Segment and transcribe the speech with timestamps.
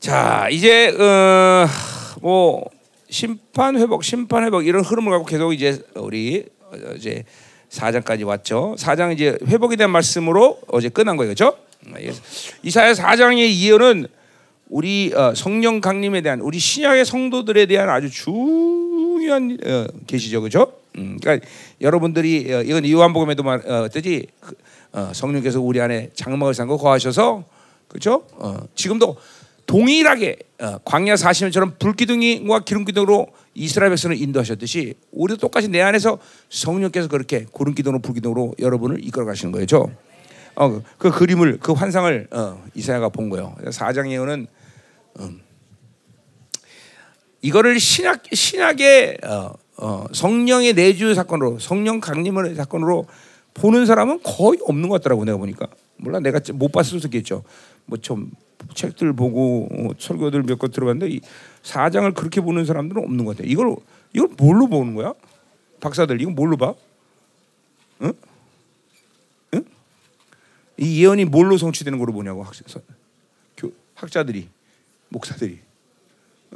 [0.00, 1.66] 자, 이제 어,
[2.22, 2.64] 뭐
[3.10, 7.24] 심판 회복, 심판 회복 이런 흐름을 갖고 계속 이제 우리 어, 이제
[7.68, 8.76] 4장까지 왔죠.
[8.78, 11.34] 4장 이제 회복에 대한 말씀으로 어제 끝난 거예요.
[11.34, 11.54] 그렇죠?
[12.62, 14.06] 이사야 4장의 이어는
[14.70, 20.40] 우리 어, 성령 강림에 대한 우리 신약의 성도들에 대한 아주 중요한 어, 계시죠.
[20.40, 20.72] 그렇죠?
[20.96, 21.46] 음, 그러니까
[21.82, 24.54] 여러분들이 어, 이건 요한복음에도 말 어, 뜨지 그,
[24.92, 27.44] 어, 성령께서 우리 안에 장막을 삼고 거하셔서
[27.86, 28.24] 그렇죠?
[28.36, 29.16] 어, 지금도
[29.70, 37.46] 동일하게 어, 광야 40년처럼 불기둥과 기름기둥으로 이스라엘 백성을 인도하셨듯이 우리도 똑같이 내 안에서 성령께서 그렇게
[37.52, 39.92] 구름기둥으로 불기둥으로 여러분을 이끌어 가시는 거죠.
[40.56, 43.54] 어, 그 그림을 그 환상을 어, 이사야가 본 거예요.
[43.66, 44.48] 4장 예언은
[45.20, 45.40] 음,
[47.40, 53.06] 이거를 신약 신약의 어, 어, 성령의 내주 사건으로 성령 강림의 사건으로
[53.54, 57.44] 보는 사람은 거의 없는 것 같더라고 내가 보니까 몰라 내가 못 봤을 수도 있겠죠.
[57.86, 58.32] 뭐좀
[58.74, 61.20] 책들 보고 어, 설교들 몇 것 들어봤는데 이
[61.62, 63.48] 사장을 그렇게 보는 사람들은 없는 것 같아.
[63.48, 63.74] 이걸
[64.12, 65.14] 이걸 뭘로 보는 거야?
[65.80, 66.74] 박사들 이거 뭘로 봐?
[68.02, 68.12] 응?
[69.54, 69.64] 응?
[70.78, 72.52] 이 예언이 뭘로 성취되는 걸로 보냐고 학,
[73.56, 74.48] 교, 학자들이
[75.08, 75.60] 목사들이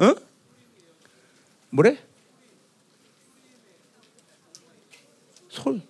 [0.00, 0.14] 응?
[1.70, 1.98] 뭐래?
[5.48, 5.80] 솔,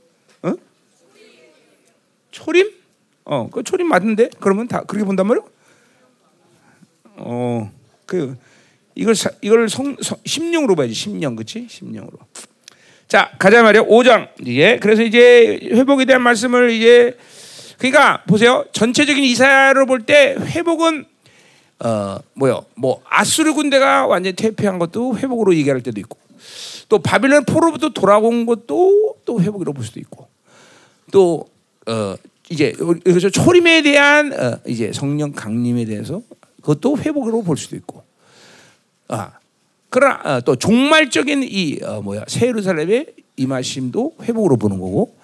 [0.45, 0.57] 응?
[2.31, 2.73] 초림?
[3.25, 4.31] 어, 그 초림 맞는데?
[4.41, 5.45] 그러면 다 그렇게 본단 말이야?
[7.17, 7.71] 어,
[8.07, 8.37] 그
[8.95, 11.37] 이걸 사, 이걸 성, 성, 심령으로 봐야지 심령.
[11.37, 11.67] 그치?
[11.69, 12.19] 심령으로.
[13.09, 13.83] 자 가자 말이야.
[13.85, 14.29] 5장.
[14.47, 17.17] 이제 그래서 이제 회복에 대한 말씀을 이제
[17.79, 18.65] 그러니까 보세요.
[18.73, 21.05] 전체적인 이사야를 볼 때 회복은
[21.85, 22.65] 어 뭐요?
[22.77, 26.19] 뭐 아수르 군대가 완전히 퇴폐한 것도 회복으로 얘기할 때도 있고
[26.89, 30.29] 또 바빌론 포로부터 돌아온 것도 또 회복으로 볼 수도 있고
[31.13, 31.47] 또
[31.87, 32.17] 어
[32.51, 32.75] 이제
[33.07, 36.23] 여기서 초림에 대한 어 이제 성령 강림에 대해서
[36.65, 38.03] 그것도 회복으로 볼 수도 있고.
[39.09, 39.33] 아,
[39.91, 45.15] 그러나 어, 또 종말적인 이 어, 뭐야 새 예루살렘의 임하심도 회복으로 보는 거고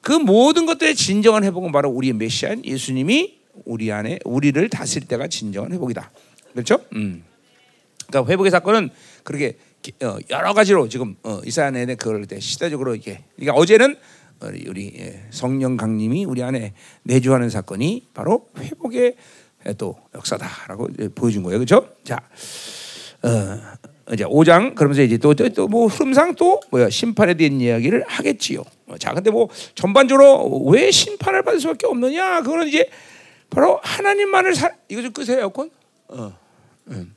[0.00, 5.72] 그 모든 것들의 진정한 회복은 바로 우리의 메시아인 예수님이 우리 안에 우리를 다스릴 때가 진정한
[5.72, 6.10] 회복이다.
[6.52, 6.80] 그렇죠?
[6.94, 7.22] 음.
[8.06, 8.88] 그러니까 회복의 사건은
[9.22, 9.58] 그렇게
[10.02, 13.96] 어, 여러 가지로 지금 어, 이사야 내내 그럴 때 시대적으로 이게 그러니까 어제는
[14.66, 19.16] 우리 예, 성령 강림이 우리 안에 내주하는 사건이 바로 회복의
[19.74, 21.58] 또 역사다라고 보여준 거예요.
[21.58, 21.88] 그렇죠?
[22.04, 22.20] 자,
[23.22, 28.64] 어, 이제 5장 그러면서 이제 또또뭐 흐름상 또 뭐야 심판에 대한 이야기를 하겠지요.
[28.98, 32.42] 자, 근데 뭐 전반적으로 왜 심판을 받을 수밖에 없느냐?
[32.42, 32.88] 그거는 이제
[33.50, 34.70] 바로 하나님만을 사...
[34.88, 35.70] 이거 좀 끄세요 에어컨.
[36.08, 36.36] 어,
[36.88, 37.14] 음.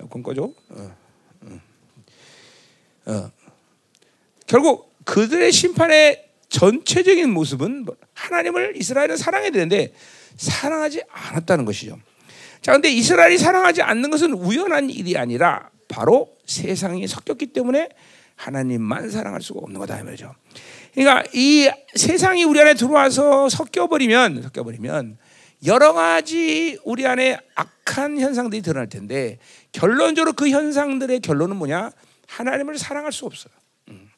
[0.00, 0.42] 에어컨 꺼줘.
[0.42, 0.96] 어,
[1.42, 1.60] 음.
[3.06, 3.30] 어.
[4.46, 9.92] 결국 그들의 심판의 전체적인 모습은 하나님을 이스라엘은 사랑해야 되는데
[10.38, 11.98] 사랑하지 않았다는 것이죠.
[12.62, 17.88] 자, 근데 이스라엘이 사랑하지 않는 것은 우연한 일이 아니라 바로 세상이 섞였기 때문에
[18.36, 20.34] 하나님만 사랑할 수가 없는 거다 이 말이죠.
[20.94, 25.18] 그러니까 이 세상이 우리 안에 들어와서 섞여버리면 섞여버리면
[25.66, 29.38] 여러 가지 우리 안에 악한 현상들이 드러날 텐데
[29.72, 31.90] 결론적으로 그 현상들의 결론은 뭐냐?
[32.28, 33.52] 하나님을 사랑할 수 없어요.
[33.88, 34.08] 음.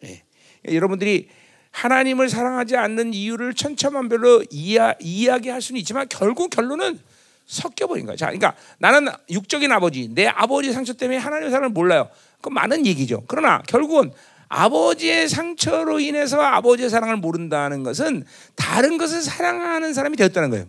[0.00, 0.22] 네.
[0.66, 1.28] 여러분들이
[1.72, 6.98] 하나님을 사랑하지 않는 이유를 천차만별로 이야, 이야기할 수는 있지만 결국 결론은
[7.46, 8.16] 섞여버린 거야.
[8.16, 12.08] 자, 그러니까 나는 육적인 아버지, 내 아버지 상처 때문에 하나님의 사랑을 몰라요.
[12.40, 13.24] 그 많은 얘기죠.
[13.26, 14.12] 그러나 결국은
[14.48, 18.24] 아버지의 상처로 인해서 아버지의 사랑을 모른다는 것은
[18.54, 20.66] 다른 것을 사랑하는 사람이 되었다는 거예요.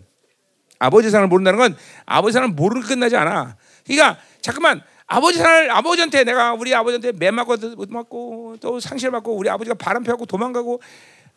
[0.78, 1.76] 아버지의 사랑을 모른다는 건
[2.06, 3.56] 아버지 사랑을 모르고 끝나지 않아.
[3.84, 7.56] 그러니까 잠깐만 아버지 사랑을 아버지한테 내가 우리 아버지한테 매 맞고
[7.88, 10.80] 맞고 또 상실 받고 우리 아버지가 바람 펴고 도망가고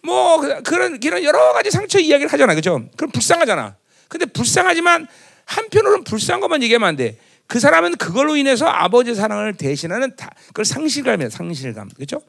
[0.04, 2.88] 뭐 그, 그런 그런 여러 가지 상처 이야기를 하잖아, 그죠?
[2.96, 3.76] 그럼 불쌍하잖아.
[4.08, 5.08] 근데 불쌍하지만
[5.46, 7.18] 한편으로는 불쌍한 것만 얘기하면 안 돼.
[7.48, 12.22] 그 사람은 그걸로 인해서 아버지 사랑을 대신하는 다, 그걸 상실감이야, 상실감, 그렇죠?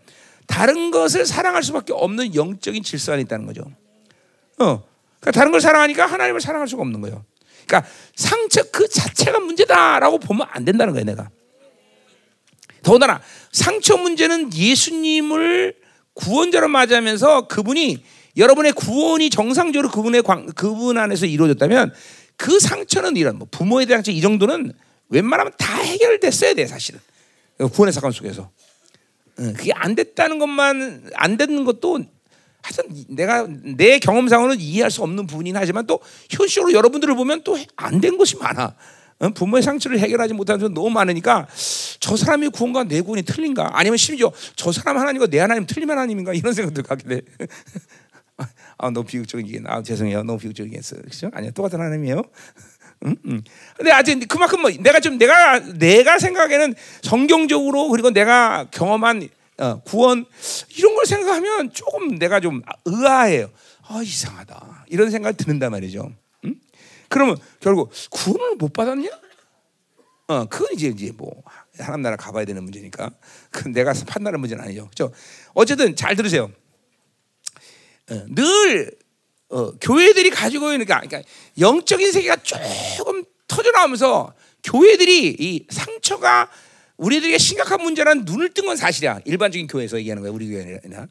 [0.47, 3.63] 다른 것을 사랑할 수밖에 없는 영적인 질서 안에 있다는 거죠.
[4.59, 4.85] 어,
[5.21, 7.25] 그러니까 다른 걸 사랑하니까 하나님을 사랑할 수가 없는 거예요.
[7.69, 11.31] 그러니까 상처 그 자체가 문제다라고 보면 안 된다는 거예요, 내가.
[12.83, 13.21] 더군다나
[13.53, 15.75] 상처 문제는 예수님을
[16.15, 18.03] 구원자로 맞이하면서 그분이
[18.37, 21.93] 여러분의 구원이 정상적으로 그분의 광, 그분 안에서 이루어졌다면
[22.37, 24.73] 그 상처는 이런 뭐 부모에 대한 이 정도는
[25.11, 27.01] 웬만하면 다 해결됐어야 돼 사실은
[27.73, 28.51] 구원의 사건 속에서
[29.37, 32.05] 그게 안 됐다는 것만 안 되는 것도
[32.63, 36.01] 하여튼 내가 내 경험상으로는 이해할 수 없는 부분이긴 하지만 또
[36.31, 38.75] 현실적으로 여러분들을 보면 또 안 된 것이 많아.
[39.35, 41.49] 부모의 상처를 해결하지 못하는 사 너무 많으니까
[41.99, 43.71] 저 사람이 구원과 내 구원이 틀린가?
[43.73, 46.33] 아니면 심지어 저 사람 하나님과 내 하나님 틀린 하나님인가?
[46.35, 47.21] 이런 생각도 갖게 돼.
[48.79, 49.65] 아, 너무 비극적이긴.
[49.67, 50.23] 아, 죄송해요.
[50.23, 51.03] 너무 비극적이겠어요.
[51.03, 51.31] 그죠?
[51.35, 52.23] 아니야, 똑같은 하나님이에요.
[53.07, 53.17] 응?
[53.27, 53.43] 응.
[53.77, 59.29] 근데 아직 그만큼 뭐 내가 좀 내가 내가 생각에는 성경적으로 그리고 내가 경험한
[59.59, 60.25] 어, 구원
[60.77, 63.51] 이런 걸 생각하면 조금 내가 좀 의아해요.
[63.83, 66.13] 아 이상하다 이런 생각 드는단 말이죠.
[66.45, 66.55] 응?
[67.09, 69.09] 그러면 결국 구원을 못 받았냐?
[70.29, 71.43] 어, 그건 이제 이제 뭐
[71.79, 73.11] 하나님 나라 가봐야 되는 문제니까.
[73.51, 74.89] 그 내가 판단하는 문제는 아니죠.
[74.89, 75.11] 그죠?
[75.55, 76.51] 어쨌든 잘 들으세요.
[78.11, 78.93] 어, 늘
[79.49, 81.23] 어, 교회들이 가지고 있는 그러니까
[81.59, 86.51] 영적인 세계가 조금 터져 나오면서 교회들이 이 상처가
[86.99, 89.21] 우리들에게 심각한 문제라는 눈을 뜬 건 사실이야.
[89.25, 90.33] 일반적인 교회에서 얘기하는 거야.
[90.33, 90.79] 우리 교회나.
[90.81, 91.09] 그러니까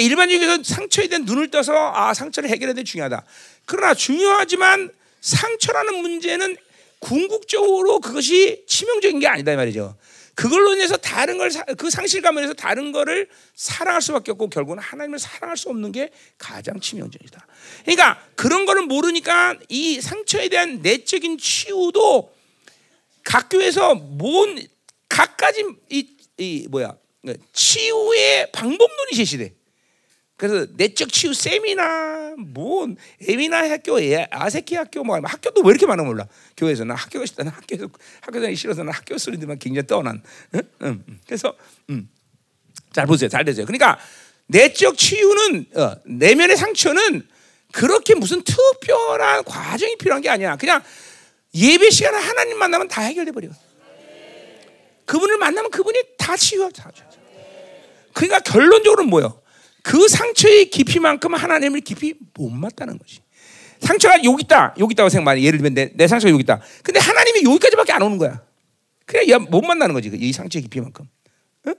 [0.00, 3.24] 일반적인 교회에서 상처에 대한 눈을 떠서 아 상처를 해결해야 돼 중요하다.
[3.66, 4.90] 그러나 중요하지만
[5.20, 6.56] 상처라는 문제는
[7.00, 9.96] 궁극적으로 그것이 치명적인 게 아니다 이 말이죠.
[10.34, 15.56] 그걸로 인해서 다른 걸 그 상실감을 해서 다른 거를 사랑할 수밖에 없고 결국은 하나님을 사랑할
[15.56, 17.46] 수 없는 게 가장 치명적이다.
[17.82, 22.32] 그러니까 그런 거를 모르니까 이 상처에 대한 내적인 치유도
[23.24, 24.62] 각 교회에서 뭔
[25.08, 26.08] 각가지 이,
[26.38, 26.96] 이 뭐야
[27.52, 29.54] 치유의 방법론이 제시돼.
[30.36, 32.86] 그래서 내적 치유 세미나, 뭐
[33.26, 33.96] 에미나 학교,
[34.30, 36.26] 아세키 학교, 뭐 학교도 왜 이렇게 많아 몰라.
[36.58, 37.88] 교회에서는 학교가 싫다는 학교에서
[38.20, 40.22] 학교 다니기 싫어서는 학교 소리들만 굉장히 떠난.
[40.54, 40.60] 응?
[40.82, 41.04] 응.
[41.26, 41.56] 그래서
[41.88, 42.10] 음.
[42.92, 43.64] 잘 보세요, 잘 되세요.
[43.64, 43.98] 그러니까
[44.48, 47.26] 내적 치유는 어, 내면의 상처는
[47.72, 50.56] 그렇게 무슨 특별한 과정이 필요한 게 아니야.
[50.56, 50.82] 그냥
[51.54, 53.48] 예배 시간에 하나님 만나면 다 해결돼 버려.
[55.06, 56.82] 그분을 만나면 그분이 다 치유하죠.
[58.12, 59.40] 그러니까 결론적으로는 뭐예요?
[59.82, 63.20] 그 상처의 깊이만큼 하나님을 깊이 못 맞다는 것이.
[63.80, 65.40] 상처가 여기 있다, 여기 있다고 생각만.
[65.40, 66.60] 예를 들면 내, 내 상처가 여기 있다.
[66.82, 68.42] 근데 하나님이 여기까지밖에 안 오는 거야.
[69.04, 70.10] 그냥 못 만나는 거지.
[70.12, 71.04] 이 상처의 깊이만큼.
[71.66, 71.72] 어?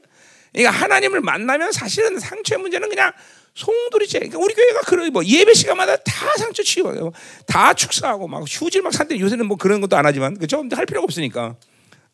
[0.54, 3.12] 그러니까 하나님을 만나면 사실은 상처의 문제는 그냥
[3.56, 4.20] 송두리째.
[4.20, 7.12] 그러니까 우리 교회가 그런 뭐 예배 시간마다 다 상처 치유하고
[7.48, 10.64] 다 축사하고 막 휴질 막 산대 요새는 뭐 그런 것도 안 하지만 그죠?
[10.72, 11.56] 할 필요가 없으니까.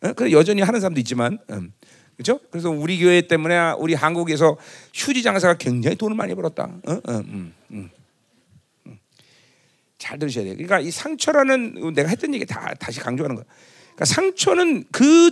[0.03, 0.13] 어?
[0.13, 1.39] 그 여전히 하는 사람도 있지만.
[1.49, 1.73] 음.
[2.15, 2.39] 그렇죠?
[2.51, 4.57] 그래서 우리 교회 때문에 우리 한국에서
[4.93, 6.69] 휴지 장사가 굉장히 돈을 많이 벌었다.
[6.85, 6.91] 어?
[6.91, 7.89] 어, 음, 음,
[8.85, 8.99] 음.
[9.97, 10.53] 잘 들으셔야 돼요.
[10.53, 13.45] 그러니까 이 상처라는 내가 했던 얘기 다 다시 강조하는 거야.
[13.95, 15.31] 그러니까 상처는 그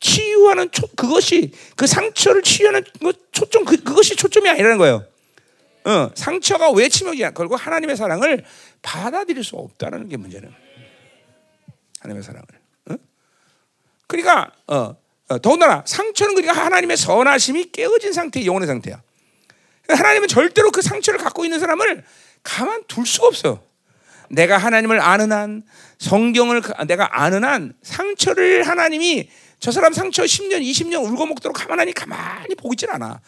[0.00, 2.84] 치유하는 초, 그것이 그 상처를 치유하는
[3.32, 5.06] 초점 그, 그것이 초점이 아니라는 거예요.
[5.84, 7.32] 어, 상처가 왜 치명이야?
[7.32, 8.44] 결국 하나님의 사랑을
[8.80, 10.50] 받아들일 수 없다는 게 문제는.
[12.00, 12.63] 하나님의 사랑을.
[14.04, 14.06] 어?
[14.06, 14.96] 그러니까 어,
[15.28, 19.02] 어, 더군다나 상처는 그러니까 하나님의 선하심이 깨어진 상태의 영혼의 상태야.
[19.88, 22.04] 하나님은 절대로 그 상처를 갖고 있는 사람을
[22.42, 23.62] 가만 둘 수가 없어요.
[24.30, 25.62] 내가 하나님을 아는 한,
[25.98, 29.28] 성경을 내가 아는 한 상처를 하나님이
[29.60, 33.20] 저 사람 상처 10년, 20년 울고 먹도록 가만히 가만히 보고 있질 않아.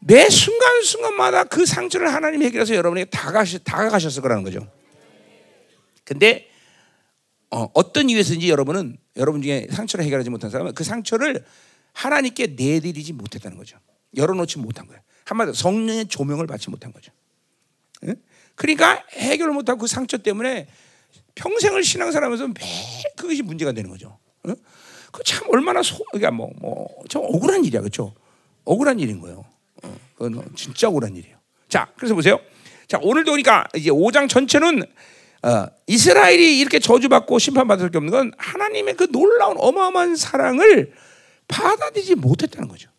[0.00, 4.66] 매 순간순간마다 그 상처를 하나님이 해결해서 여러분에게 다가가셨, 다가가셨을 거라는 거죠.
[6.04, 6.48] 근데
[7.50, 11.44] 어, 어떤 이유에서인지 여러분은 여러분 중에 상처를 해결하지 못한 사람은 그 상처를
[11.92, 13.78] 하나님께 내드리지 못했다는 거죠.
[14.16, 15.00] 열어놓지 못한 거예요.
[15.24, 17.12] 한마디로 성령의 조명을 받지 못한 거죠.
[18.04, 18.16] 응?
[18.54, 20.66] 그러니까 해결을 못하고 그 상처 때문에
[21.34, 22.54] 평생을 신앙생활하면서 매
[23.16, 24.18] 그것이 문제가 되는 거죠.
[24.46, 24.56] 응?
[25.12, 27.80] 그참 얼마나 소, 그러니까 뭐, 뭐, 참 억울한 일이야.
[27.80, 28.14] 그렇죠?
[28.64, 29.44] 억울한 일인 거예요.
[29.82, 31.36] 어, 그건 진짜 억울한 일이에요.
[31.68, 32.40] 자, 그래서 보세요.
[32.88, 34.82] 자, 오늘도 그러니까 이제 5장 전체는
[35.42, 40.92] 어, 이스라엘이 이렇게 저주받고 심판받을 수밖에 없는 건 하나님의 그 놀라운 어마어마한 사랑을
[41.48, 42.90] 받아들이지 못했다는 거죠.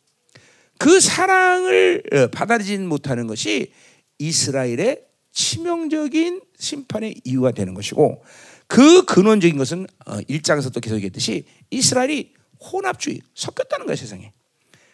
[0.78, 3.72] 그 사랑을 어, 받아들이지 못하는 것이
[4.18, 8.24] 이스라엘의 치명적인 심판의 이유가 되는 것이고
[8.68, 14.34] 그 근원적인 것은 1장에서 또 계속 얘기했듯이 이스라엘이 혼합주의 섞였다는 거예요 세상에.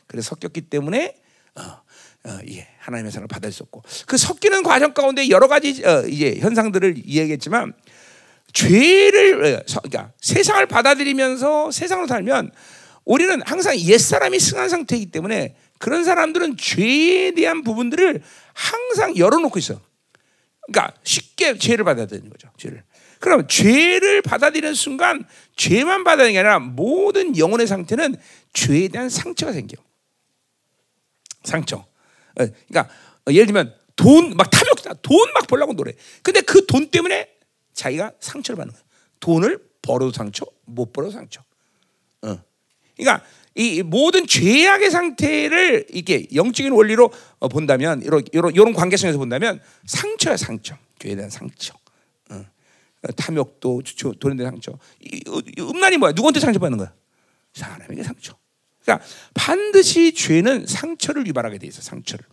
[0.07, 1.15] 그래서 섞였기 때문에
[1.55, 1.81] 어,
[2.27, 6.37] 어, 예, 하나님의 사랑을 받을 수 없고 그 섞이는 과정 가운데 여러 가지 어, 이제
[6.39, 7.73] 현상들을 이야기했지만
[8.51, 12.51] 죄를 어, 그러니까 세상을 받아들이면서 세상으로 살면
[13.05, 18.21] 우리는 항상 옛 사람이 승한 상태이기 때문에 그런 사람들은 죄에 대한 부분들을
[18.53, 19.79] 항상 열어놓고 있어.
[20.67, 22.49] 그러니까 쉽게 죄를 받아들이는 거죠.
[22.57, 22.83] 죄를.
[23.19, 25.23] 그럼 죄를 받아들이는 순간
[25.55, 28.15] 죄만 받아들이는 게 아니라 모든 영혼의 상태는
[28.51, 29.81] 죄에 대한 상처가 생겨.
[31.43, 31.85] 상처.
[32.39, 32.93] 어, 그러니까
[33.27, 34.93] 어, 예를 들면 돈 막 탐욕다.
[35.01, 35.93] 돈 막 벌라고 노래.
[36.21, 37.29] 근데 그 돈 때문에
[37.73, 38.83] 자기가 상처를 받는 거야.
[39.19, 41.41] 돈을 벌어도 상처, 못 벌어도 상처.
[42.21, 42.37] 어.
[42.95, 43.25] 그러니까
[43.55, 50.77] 이 모든 죄악의 상태를 이게 영적인 원리로 어, 본다면 이런 이런 관계성에서 본다면 상처야 상처.
[50.99, 51.73] 죄에 대한 상처.
[52.29, 52.45] 어.
[53.15, 53.81] 탐욕도
[54.19, 54.77] 돈에 대한 상처.
[55.59, 56.11] 음란이 뭐야?
[56.11, 56.93] 누구한테 상처 받는 거야?
[57.53, 58.37] 사람에게 상처.
[58.87, 61.81] 그러니까 반드시 죄는 상처를 유발하게 돼 있어.
[61.81, 62.25] 상처를.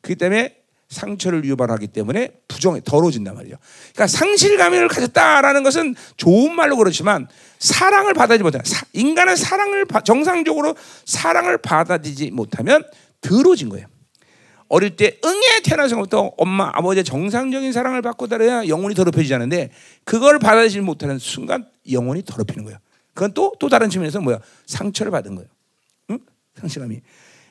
[0.00, 0.56] 그렇기 때문에
[0.88, 3.56] 상처를 유발하기 때문에 부정 더러워진단 말이죠.
[3.94, 10.74] 그러니까 상실감을 가졌다라는 것은 좋은 말로 그렇지만 사랑을 받아들이지 못하면 인간은 사랑을 정상적으로
[11.04, 12.84] 사랑을 받아들이지 못하면
[13.20, 13.86] 더러워진 거예요.
[14.68, 19.70] 어릴 때 응애 태어나서부터 엄마 아버지의 정상적인 사랑을 받고 달아야 영혼이 더럽혀지지 않는데
[20.04, 22.78] 그걸 받아들이지 못하는 순간 영혼이 더럽히는 거예요.
[23.14, 25.53] 그건 또또 다른 측면에서 뭐야 상처를 받은 거예요.
[26.56, 26.60] 응?
[26.60, 27.00] 상실감이.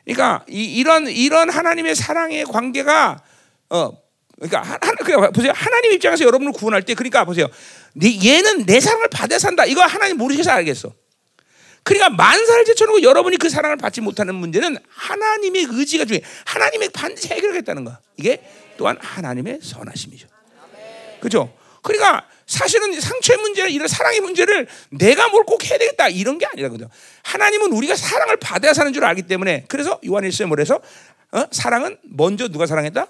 [0.05, 3.23] 그러니까 이, 이런 이런 하나님의 사랑의 관계가
[3.69, 3.91] 어
[4.35, 7.47] 그러니까 하, 하, 그러니까 보세요 하나님 입장에서 여러분을 구원할 때 그러니까 보세요
[8.03, 10.93] 얘는 내 사랑을 받아 산다 이거 하나님 모르셔서 알겠어.
[11.83, 17.83] 그러니까 만사를 제쳐놓고 여러분이 그 사랑을 받지 못하는 문제는 하나님의 의지가 중에 하나님의 반드시 해결하겠다는
[17.83, 17.97] 거.
[18.17, 18.41] 이게
[18.77, 20.27] 또한 하나님의 선하심이죠.
[21.19, 21.53] 그렇죠?
[21.81, 26.89] 그러니까 사실은 상처의 문제, 이런 사랑의 문제를 내가 뭘 꼭 해야 되겠다 이런 게 아니라거든요.
[27.23, 30.79] 하나님은 우리가 사랑을 받아야 사는 줄 알기 때문에 그래서 요한일서에 뭐래서
[31.31, 31.43] 어?
[31.51, 33.07] 사랑은 먼저 누가 사랑했다?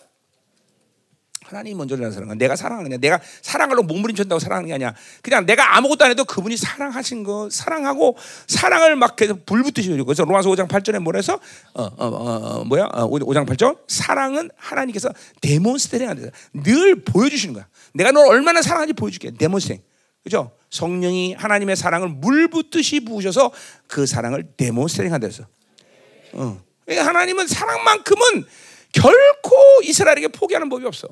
[1.44, 4.96] 하나님이 먼저 나 사랑한 내가 사랑하는 게 내가 사랑으로 몸부림쳤다고 사랑하는 게 아니야.
[5.22, 10.50] 그냥 내가 아무것도 안 해도 그분이 사랑하신 거 사랑하고 사랑을 막 계속 해주고 그래서 로마서
[10.50, 11.40] 5장 8절에 뭐래서
[11.74, 15.10] 어, 어, 어, 어, 뭐야 어, 5장 8절 사랑은 하나님께서
[15.42, 16.30] demonstrate 한다.
[16.54, 17.68] 늘 보여주시는 거야.
[17.94, 19.32] 내가 널 얼마나 사랑하는지 보여줄게.
[19.32, 19.82] demonstrate.
[20.24, 20.52] 그죠?
[20.70, 23.52] 성령이 하나님의 사랑을 물 붓듯이 부으셔서
[23.88, 25.46] 그 사랑을 demonstrate 한다 그래서.
[26.34, 26.62] 어.
[26.88, 28.46] 하나님은 사랑만큼은
[28.92, 31.08] 결코 이스라엘에게 포기하는 법이 없어.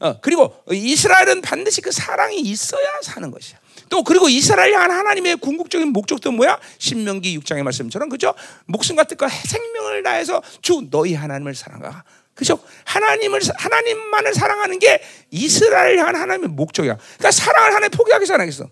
[0.00, 3.58] 어, 그리고 이스라엘은 반드시 그 사랑이 있어야 사는 것이야.
[3.90, 6.58] 또 그리고 이스라엘 향한 하나님의 궁극적인 목적도 뭐야?
[6.78, 8.34] 신명기 6장의 말씀처럼 그죠?
[8.66, 12.02] 목숨과 뜻과 생명을 다해서 주 너희 하나님을 사랑하.
[12.40, 12.58] 그죠?
[12.86, 16.96] 하나님을 하나님만을 사랑하는 게 이스라엘 향한 하나님의 목적이야.
[16.96, 18.70] 그러니까 사랑을 하나님 포기하겠어 안 하겠어?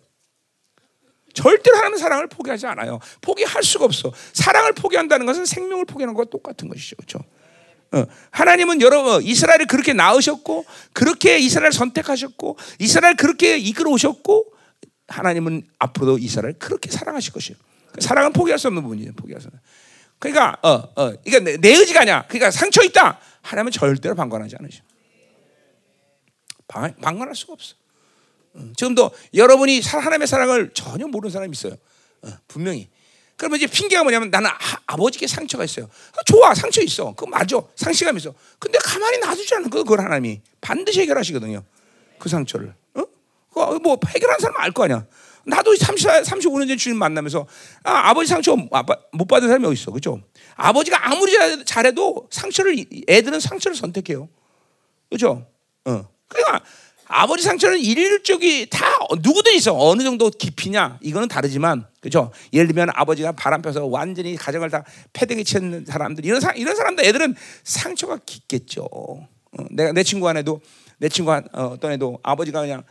[1.35, 2.99] 절대로 하나님의 사랑을 포기하지 않아요.
[3.21, 4.11] 포기할 수가 없어.
[4.33, 6.97] 사랑을 포기한다는 것은 생명을 포기하는 것과 똑같은 것이죠.
[6.97, 7.19] 그렇죠?
[7.93, 14.51] 어, 하나님은 여러분 어, 이스라엘을 그렇게 낳으셨고 그렇게 이스라엘 선택하셨고 이스라엘 그렇게 이끌어 오셨고
[15.09, 17.59] 하나님은 앞으로도 이스라엘 그렇게 사랑하실 것이에요.
[17.93, 19.13] 그 사랑은 포기할 수 없는 부분이에요.
[19.13, 19.61] 포기할 수 없는.
[20.19, 22.25] 그러니까 어, 어, 그러니까 내, 내 의지가 아니야.
[22.29, 23.21] 그러니까 상처 있다.
[23.49, 24.83] 하나님은 절대로 방관하지 않으셔.
[26.67, 27.75] 방, 방관할 수가 없어.
[28.55, 31.75] 어, 지금도 여러분이 하나님의 사랑을 전혀 모르는 사람이 있어요.
[32.23, 32.89] 어, 분명히.
[33.37, 34.51] 그러면 이제 핑계가 뭐냐면 나는
[34.87, 35.89] 아, 버지께 상처가 있어요.
[36.27, 37.15] 좋아, 상처 있어.
[37.15, 37.57] 그거 맞아.
[37.77, 38.35] 상실감 있어.
[38.59, 41.63] 근데 가만히 놔두지 않는 거 그걸 하나님이 반드시 해결하시거든요.
[42.19, 42.75] 그 상처를.
[42.95, 43.05] 어?
[43.49, 45.07] 그거 뭐 해결한 사람 알 거 아니야.
[45.47, 47.47] 나도 30, 35년 전 주님 만나면서
[47.85, 50.21] 아, 아버지 상처 못 받은 사람이 어디 있어, 그죠?
[50.59, 51.33] 아버지가 아무리
[51.65, 54.29] 잘해도 상처를 애들은 상처를 선택해요,
[55.09, 55.47] 그죠?
[55.85, 56.09] 어.
[56.27, 56.61] 그러니까
[57.07, 58.85] 아버지 상처는 일률적이 다
[59.23, 59.75] 누구든 있어.
[59.75, 62.33] 어느 정도 깊이냐 이거는 다르지만 그죠?
[62.53, 64.85] 예를 들면 아버지가 바람 펴서 완전히 가정을 다
[65.15, 67.35] 패대기 치는 사람들 이런 사, 이런 사람들 애들은
[67.65, 68.83] 상처가 깊겠죠.
[68.93, 69.29] 어,
[69.71, 70.61] 내가 내 친구 안에도
[70.99, 72.85] 내 친구 한, 어, 어떤 애도 아버지가 그냥 어?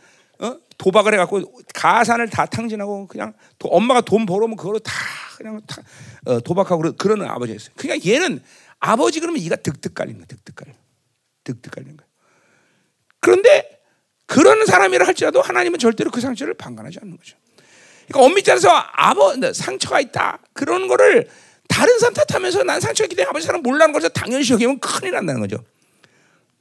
[0.78, 1.42] 도박을 해갖고
[1.74, 4.92] 가산을 다 탕진하고 그냥 도, 엄마가 돈 벌어오면 그걸로 다
[5.36, 5.82] 그냥 다,
[6.24, 7.72] 어, 도박하고 그러는 아버지였어요.
[7.76, 8.40] 그러니까 얘는
[8.78, 10.26] 아버지 그러면 이가 득득 깔리는 거야.
[10.26, 10.72] 득득 깔려.
[11.44, 12.06] 득득 깔리는 거야.
[13.20, 13.80] 그런데
[14.26, 17.36] 그런 사람이라 할지라도 하나님은 절대로 그 상처를 방관하지 않는 거죠.
[18.06, 21.28] 그러니까 엄밀히 따라서 아버 상처가 있다 그런 거를
[21.68, 25.64] 다른 사람 탓하면서 난 상처가 때문에 아버지 사람 몰라는 것을 당연시 여기면 큰일 난다는 거죠.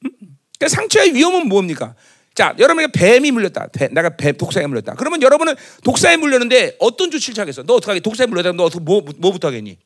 [0.06, 0.10] 음?
[0.58, 1.96] 그러니까 상처의 위험은 뭡니까?
[2.38, 3.70] 자, 여러분에게 뱀이 물렸다.
[3.74, 4.94] 뱀, 내가 뱀, 독사에 물렸다.
[4.94, 7.64] 그러면 여러분은 독사에 물렸는데 어떤 조치를 취하겠어?
[7.64, 8.52] 너 어떻게 독사에 물렸다.
[8.52, 9.80] 너 어떻게 뭐, 뭐부터 하겠니?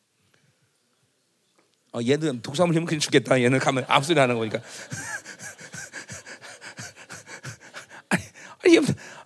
[1.94, 3.42] 어, 얘는 독사 물리면 그냥 죽겠다.
[3.42, 4.60] 얘는 가면 앞소리 하는 거니까.
[8.60, 8.78] 아니,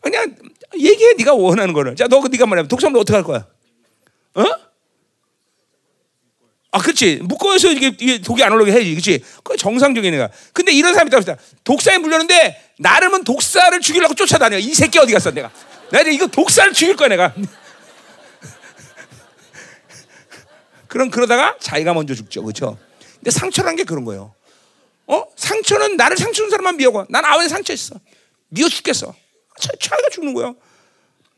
[0.03, 0.35] 그냥
[0.77, 1.95] 얘기해 네가 원하는 거를.
[1.95, 2.67] 자, 너그 네가 말해.
[2.67, 3.47] 독사물 어떻게 할 거야?
[4.35, 4.43] 어?
[6.69, 7.17] 아, 그렇지.
[7.23, 8.91] 묶어서 이게, 이게 독이 안 올라오게 해야지.
[8.91, 9.23] 그렇지.
[9.43, 10.29] 그 정상적인 애가.
[10.53, 11.19] 근데 이런 사람이 있다.
[11.19, 14.57] 고 독사에 물렸는데 나름은 독사를 죽이려고 쫓아다녀.
[14.57, 15.51] 이 새끼 어디 갔어, 내가.
[15.91, 17.33] 내가 이거 독사를 죽일 거야, 내가.
[20.87, 22.41] 그럼 그러다가 자기가 먼저 죽죠.
[22.41, 22.77] 그렇죠?
[23.15, 24.33] 근데 상처란 게 그런 거예요.
[25.07, 25.25] 어?
[25.35, 27.95] 상처는 나를 상처 준 사람만 미워고 난 아버지 상처 있어.
[28.47, 29.13] 미워 죽겠어.
[29.79, 30.53] 차이가 죽는 거야.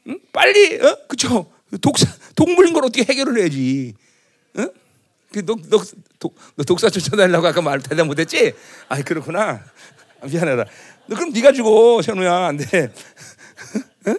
[0.07, 0.19] 응?
[0.31, 0.97] 빨리 어?
[1.07, 1.51] 그쵸?
[1.81, 3.93] 독사 동물인 걸 어떻게 해결을 해야지.
[4.57, 4.69] 응?
[5.31, 5.55] 그 너,
[6.65, 8.53] 독사 쫓아달라고 아까 말 대답 못했지?
[8.89, 9.63] 아 그렇구나.
[10.21, 10.65] 아, 미안해라.
[11.07, 12.47] 너 그럼 네가 죽어, 현우야.
[12.47, 12.91] 안 돼.
[14.07, 14.17] 응?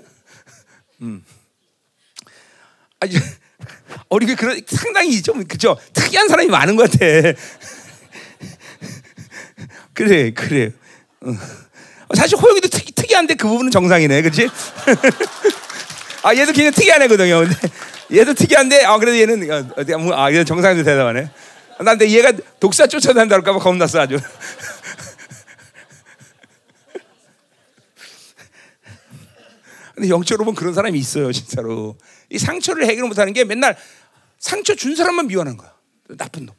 [1.02, 1.24] 음.
[3.00, 3.14] 아니
[4.08, 7.04] 어리게 그런 상당히 좀 그죠 특이한 사람이 많은 것 같아.
[9.94, 10.72] 그래 그래.
[11.24, 11.38] 응.
[12.14, 14.48] 사실 호영이도 특, 특이한데 그 부분은 정상이네, 그렇지?
[16.22, 17.40] 아 얘도 굉장히 특이한 애거든요.
[17.40, 17.54] 근데
[18.12, 19.64] 얘도 특이한데, 아, 그래도 얘는, 어,
[20.14, 21.30] 아, 얘 정상적으로 대답하네.
[21.80, 24.18] 나한테 얘가 독사 쫓아다닌다 할까봐 겁났어, 아주.
[29.94, 31.96] 근데 영적으로 보면 그런 사람이 있어요, 진짜로.
[32.30, 33.76] 이 상처를 해결 못하는 게 맨날
[34.38, 35.74] 상처 준 사람만 미워하는 거야.
[36.16, 36.54] 나쁜 놈.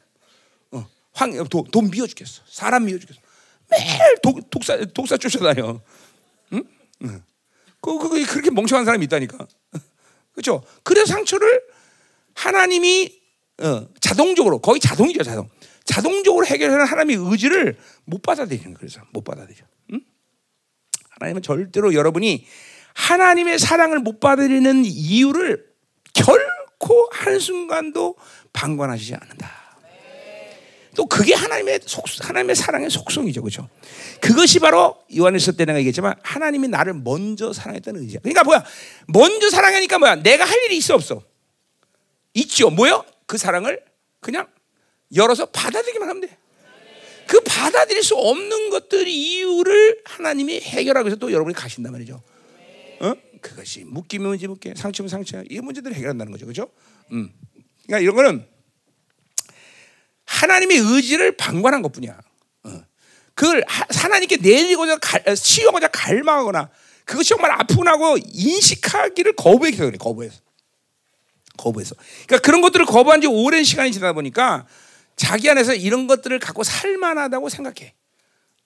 [0.72, 2.42] 어, 황, 돈, 돈 미워 죽겠어.
[2.46, 3.20] 사람 미워 죽겠어.
[3.70, 5.80] 매일 독, 독사, 독사 쫓아다녀.
[6.52, 6.64] 응?
[7.02, 7.22] 응.
[7.80, 9.46] 그, 그, 그렇게 멍청한 사람이 있다니까.
[10.32, 10.62] 그렇죠?
[10.82, 11.62] 그래서 상처를
[12.34, 13.20] 하나님이
[13.62, 15.48] 어, 자동적으로 거의 자동이죠, 자동.
[15.84, 18.74] 자동적으로 해결하는 하나님의 의지를 못 받아들이는.
[18.74, 19.58] 그래서 못 받아들여.
[19.92, 20.00] 응?
[21.10, 22.46] 하나님은 절대로 여러분이
[22.94, 25.66] 하나님의 사랑을 못 받아들이는 이유를
[26.14, 28.16] 결코 한 순간도
[28.52, 29.59] 방관하시지 않는다.
[31.00, 33.70] 또 그게 하나님의 속, 하나님의 사랑의 속성이죠, 그렇죠?
[34.20, 38.20] 그것이 바로 요한에서 때 내가 얘기했지만 하나님이 나를 먼저 사랑했다는 의지야.
[38.20, 38.62] 그러니까 뭐야?
[39.06, 40.16] 먼저 사랑하니까 뭐야?
[40.16, 41.22] 내가 할 일이 있어 없어?
[42.34, 42.68] 있죠.
[42.68, 43.06] 뭐요?
[43.24, 43.82] 그 사랑을
[44.20, 44.46] 그냥
[45.16, 46.36] 열어서 받아들이기만 하면 돼.
[47.26, 52.22] 그 받아들일 수 없는 것들 이유를 하나님이 해결하고 해서 또 여러분이 가신단 말이죠.
[53.00, 53.14] 어?
[53.40, 56.70] 그것이 묶이면 묶여, 상처면 상처, 이 문제들을 해결한다는 거죠, 그렇죠?
[57.10, 57.32] 음.
[57.86, 58.46] 그러니까 이런 거는
[60.40, 62.18] 하나님의 의지를 방관한 것뿐이야.
[62.64, 62.82] 어.
[63.34, 64.98] 그걸 하나님께 내리고자
[65.34, 66.70] 치유하고자 갈망하거나
[67.04, 67.84] 그것이 정말 아프고
[68.22, 70.40] 인식하기를 거부해서 그래, 거부해서.
[71.56, 71.94] 거부해서.
[72.26, 74.66] 그러니까 그런 것들을 거부한 지 오랜 시간이 지나다 보니까
[75.16, 77.94] 자기 안에서 이런 것들을 갖고 살만하다고 생각해.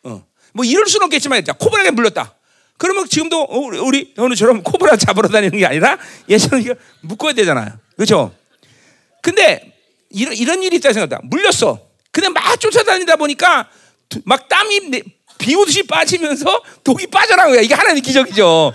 [0.05, 0.25] 어.
[0.53, 2.37] 뭐 이럴 수는 없겠지만 코브라에 물렸다.
[2.77, 6.65] 그러면 지금도 어, 우리 오늘처럼 코브라 잡으러 다니는 게 아니라 예전에
[7.01, 7.79] 묶어야 되잖아요.
[7.97, 8.33] 그렇죠?
[9.23, 9.74] 근데
[10.15, 11.21] 이런, 이런 일이 있다 생각다.
[11.25, 11.79] 물렸어.
[12.11, 13.69] 근데 막 쫓아다니다 보니까
[14.25, 15.03] 막 땀이
[15.39, 17.61] 비 오듯이 빠지면서 독이 빠져나온 거야.
[17.61, 18.73] 이게 하나님의 기적이죠.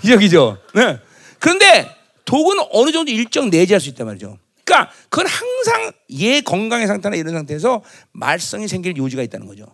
[0.00, 0.58] 기적이죠.
[0.74, 0.98] 네.
[1.40, 1.90] 그런데
[2.24, 4.38] 독은 어느 정도 일정 내재할 수 있단 말이죠.
[4.64, 7.82] 그러니까 그건 항상 얘 건강의 상태나 이런 상태에서
[8.12, 9.66] 말썽이 생길 요지가 있다는 거죠.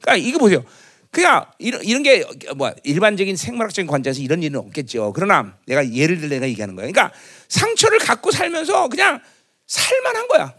[0.00, 0.64] 그러니까 이거 보세요.
[1.10, 2.24] 그냥 이런, 이런 게
[2.56, 5.12] 뭐 일반적인 생물학적인 관점에서 이런 일은 없겠죠.
[5.14, 6.86] 그러나 내가 예를 들어 내가 얘기하는 거야.
[6.86, 7.14] 그러니까
[7.48, 9.20] 상처를 갖고 살면서 그냥
[9.68, 10.54] 살만한 거야.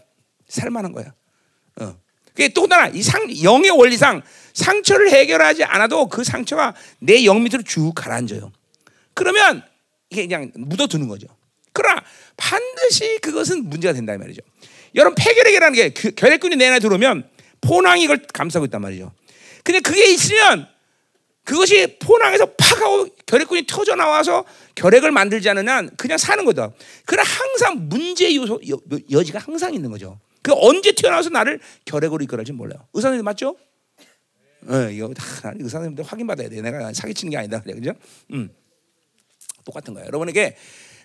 [0.48, 1.12] 살만한 거야.
[1.80, 1.96] 어.
[2.28, 4.22] 그게 또 하나 이 상 영의 원리상
[4.54, 8.50] 상처를 해결하지 않아도 그 상처가 내 영 밑으로 쭉 가라앉아요.
[9.14, 9.62] 그러면
[10.08, 11.26] 이게 그냥 묻어두는 거죠.
[11.72, 12.02] 그러나
[12.36, 14.40] 반드시 그것은 문제가 된다 이 말이죠.
[14.94, 17.28] 여러분 폐결핵이라는 게 그 결핵균이 내 안에 들어오면
[17.60, 19.12] 포낭이 이걸 감싸고 있단 말이죠.
[19.62, 20.66] 근데 그게 있으면
[21.44, 26.72] 그것이 포낭에서 팍 하고 결핵균이 터져 나와서 결핵을 만들지 않으면 그냥 사는 거다.
[27.06, 28.60] 그러나 항상 문제 요소
[29.12, 30.18] 여, 지가 항상 있는 거죠.
[30.42, 32.84] 그 언제 튀어나와서 나를 결핵으로 이끌어지 몰라요.
[32.92, 33.56] 의사 선생님 맞죠?
[34.66, 36.60] 어, 이거 다 의사 선생님들 확인 받아야 돼.
[36.60, 37.62] 내가 사기치는 게 아니다.
[37.62, 37.92] 그래, 그죠?
[38.32, 38.50] 음.
[39.64, 40.08] 똑같은 거예요.
[40.08, 40.56] 여러분에게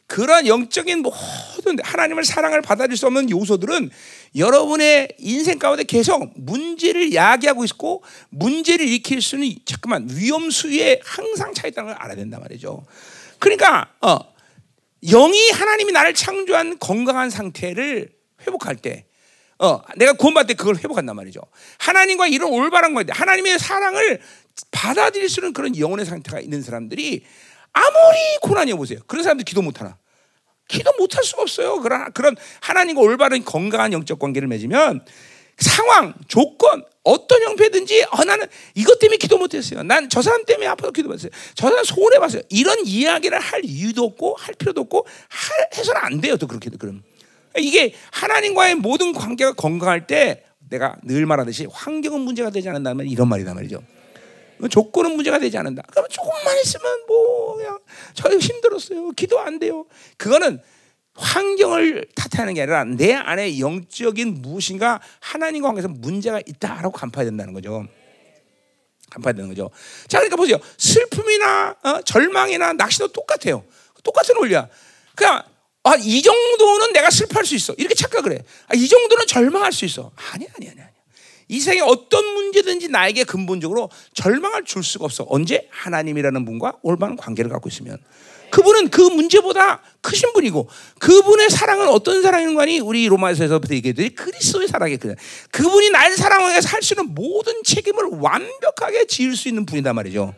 [0.07, 3.89] 그런 영적인 모든 하나님을 사랑을 받아들일 수 없는 요소들은
[4.35, 11.67] 여러분의 인생 가운데 계속 문제를 야기하고 있고 문제를 일으킬 수는 잠깐만 위험 수위에 항상 차
[11.67, 12.85] 있다는 걸 알아야 된단 말이죠.
[13.39, 14.19] 그러니까 어,
[15.03, 18.09] 영이 하나님이 나를 창조한 건강한 상태를
[18.45, 19.05] 회복할 때
[19.57, 21.41] 어, 내가 구원받을 때 그걸 회복한단 말이죠.
[21.79, 24.19] 하나님과 이런 올바른 거인데 하나님의 사랑을
[24.71, 27.23] 받아들일 수 있는 그런 영혼의 상태가 있는 사람들이
[27.75, 28.99] 아무리 고난이 오보세요.
[29.05, 29.97] 그런 사람들 기도 못 하나?
[30.67, 31.81] 기도 못 할 수가 없어요.
[31.81, 35.05] 그런 그런 하나님과 올바른 건강한 영적 관계를 맺으면
[35.57, 39.83] 상황, 조건, 어떤 형태든지 어, 나는 이것 때문에 기도 못했어요.
[39.83, 41.29] 난 저 사람 때문에 아파서 기도 못했어요.
[41.53, 42.41] 저 사람 손해 봤어요.
[42.49, 46.37] 이런 이야기를 할 이유도 없고 할 필요도 없고 할, 해서는 안 돼요.
[46.37, 47.03] 또 그렇게 그럼
[47.57, 53.53] 이게 하나님과의 모든 관계가 건강할 때 내가 늘 말하듯이 환경은 문제가 되지 않는다면 이런 말이다
[53.53, 53.83] 말이죠.
[54.69, 55.83] 조건은 문제가 되지 않는다.
[55.91, 57.79] 그러면 조금만 있으면 뭐 그냥
[58.13, 59.11] 저 힘들었어요.
[59.11, 59.85] 기도 안 돼요.
[60.17, 60.61] 그거는
[61.15, 67.85] 환경을 탓하는 게 아니라 내 안에 영적인 무엇인가 하나님과 관계에서 문제가 있다라고 간파해야 된다는 거죠.
[69.11, 69.69] 간파해야 되는 거죠.
[70.07, 70.57] 자, 그러니까 보세요.
[70.77, 73.63] 슬픔이나 어, 절망이나 낚시도 똑같아요.
[74.03, 74.67] 똑같은 원리야.
[75.15, 75.41] 그냥
[75.83, 77.73] 아, 이 정도는 내가 슬퍼할 수 있어.
[77.77, 78.39] 이렇게 착각을 해.
[78.67, 80.11] 아, 이 정도는 절망할 수 있어.
[80.31, 80.81] 아니, 아니, 아니.
[81.47, 85.25] 이 세상에 어떤 문제든지 나에게 근본적으로 절망을 줄 수가 없어.
[85.29, 87.97] 언제 하나님이라는 분과 올바른 관계를 갖고 있으면
[88.51, 95.15] 그분은 그 문제보다 크신 분이고 그분의 사랑은 어떤 사랑인가니 우리 로마에서부터 얘기했듯이 그리스도의 사랑이 그냥
[95.51, 100.33] 그분이 나를 사랑하면서 할수 있는 모든 책임을 완벽하게 지을 수 있는 분이단 말이죠.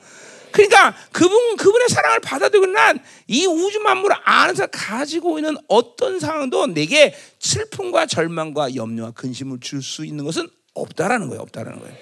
[0.51, 7.13] 그러니까 그분 그분의 사랑을 받아들이고 난 이 우주 만물 안에서 가지고 있는 어떤 상황도 내게
[7.39, 10.47] 슬픔과 절망과 염려와 근심을 줄 수 있는 것은
[10.81, 11.41] 없다라는 거예요.
[11.41, 11.95] 없다라는 거예요.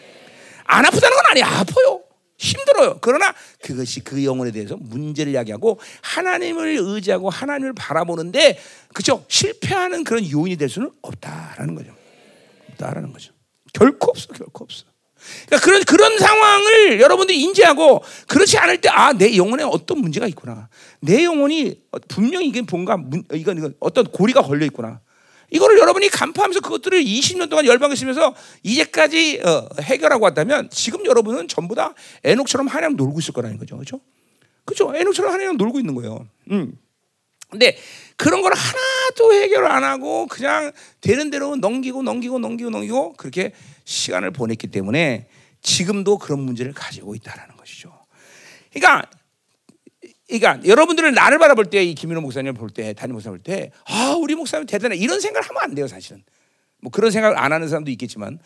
[0.65, 1.47] 안 아프다는 건 아니야.
[1.47, 2.01] 아파요.
[2.38, 2.97] 힘들어요.
[3.01, 8.59] 그러나 그것이 그 영혼에 대해서 문제를 야기하고 하나님을 의지하고 하나님을 바라보는데
[8.93, 9.23] 그죠?
[9.29, 11.93] 실패하는 그런 요인이 될 수는 없다라는 거죠.
[12.71, 13.31] 없다라는 거죠.
[13.73, 14.27] 결코 없어.
[14.33, 14.85] 결코 없어.
[15.47, 20.67] 그러니까 그런 그런 상황을 여러분들이 인지하고 그렇지 않을 때 아 내 영혼에 어떤 문제가 있구나.
[20.99, 24.99] 내 영혼이 분명히 이게 뭔가 문, 이건, 이건 어떤 고리가 걸려 있구나.
[25.51, 31.93] 이거를 여러분이 간파하면서 그것들을 20년 동안 열방했으면서 이제까지 어, 해결하고 왔다면 지금 여러분은 전부 다
[32.23, 33.75] 에녹처럼 하나님 놀고 있을 거라는 거죠.
[33.75, 34.01] 그렇죠?
[34.65, 34.95] 그렇죠?
[34.95, 36.27] 에녹처럼 하나님 놀고 있는 거예요.
[36.51, 36.77] 음.
[37.49, 37.77] 근데
[38.17, 43.53] 그런 걸 하나도 해결 안 하고 그냥 되는 대로 넘기고 넘기고 넘기고 넘기고 그렇게
[43.86, 45.27] 시간을 보냈기 때문에
[45.62, 47.93] 지금도 그런 문제를 가지고 있다라는 것이죠.
[48.73, 49.10] 그러니까
[50.27, 54.15] 그러니까 여러분들을 나를 바라볼 때 이 김민호 목사님 볼 때, 담임 목사님 볼 때, 아
[54.19, 56.23] 우리 목사님 대단해 이런 생각을 하면 안 돼요 사실은.
[56.81, 58.39] 뭐 그런 생각을 안 하는 사람도 있겠지만,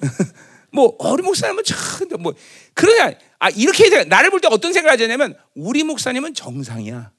[0.72, 2.34] 뭐 우리 목사님은 참뭐
[2.74, 7.10] 그러냐, 아 이렇게 나를 볼 때 어떤 생각을 하냐면 우리 목사님은 정상이야.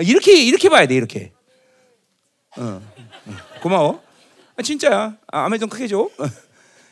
[0.00, 1.32] 이렇게 이렇게 봐야 돼 이렇게.
[2.56, 2.62] 어,
[3.26, 3.32] 어.
[3.62, 4.02] 고마워.
[4.56, 5.16] 아, 진짜야.
[5.32, 5.98] 아, 아멘 좀 크게 줘.
[6.00, 6.10] 어.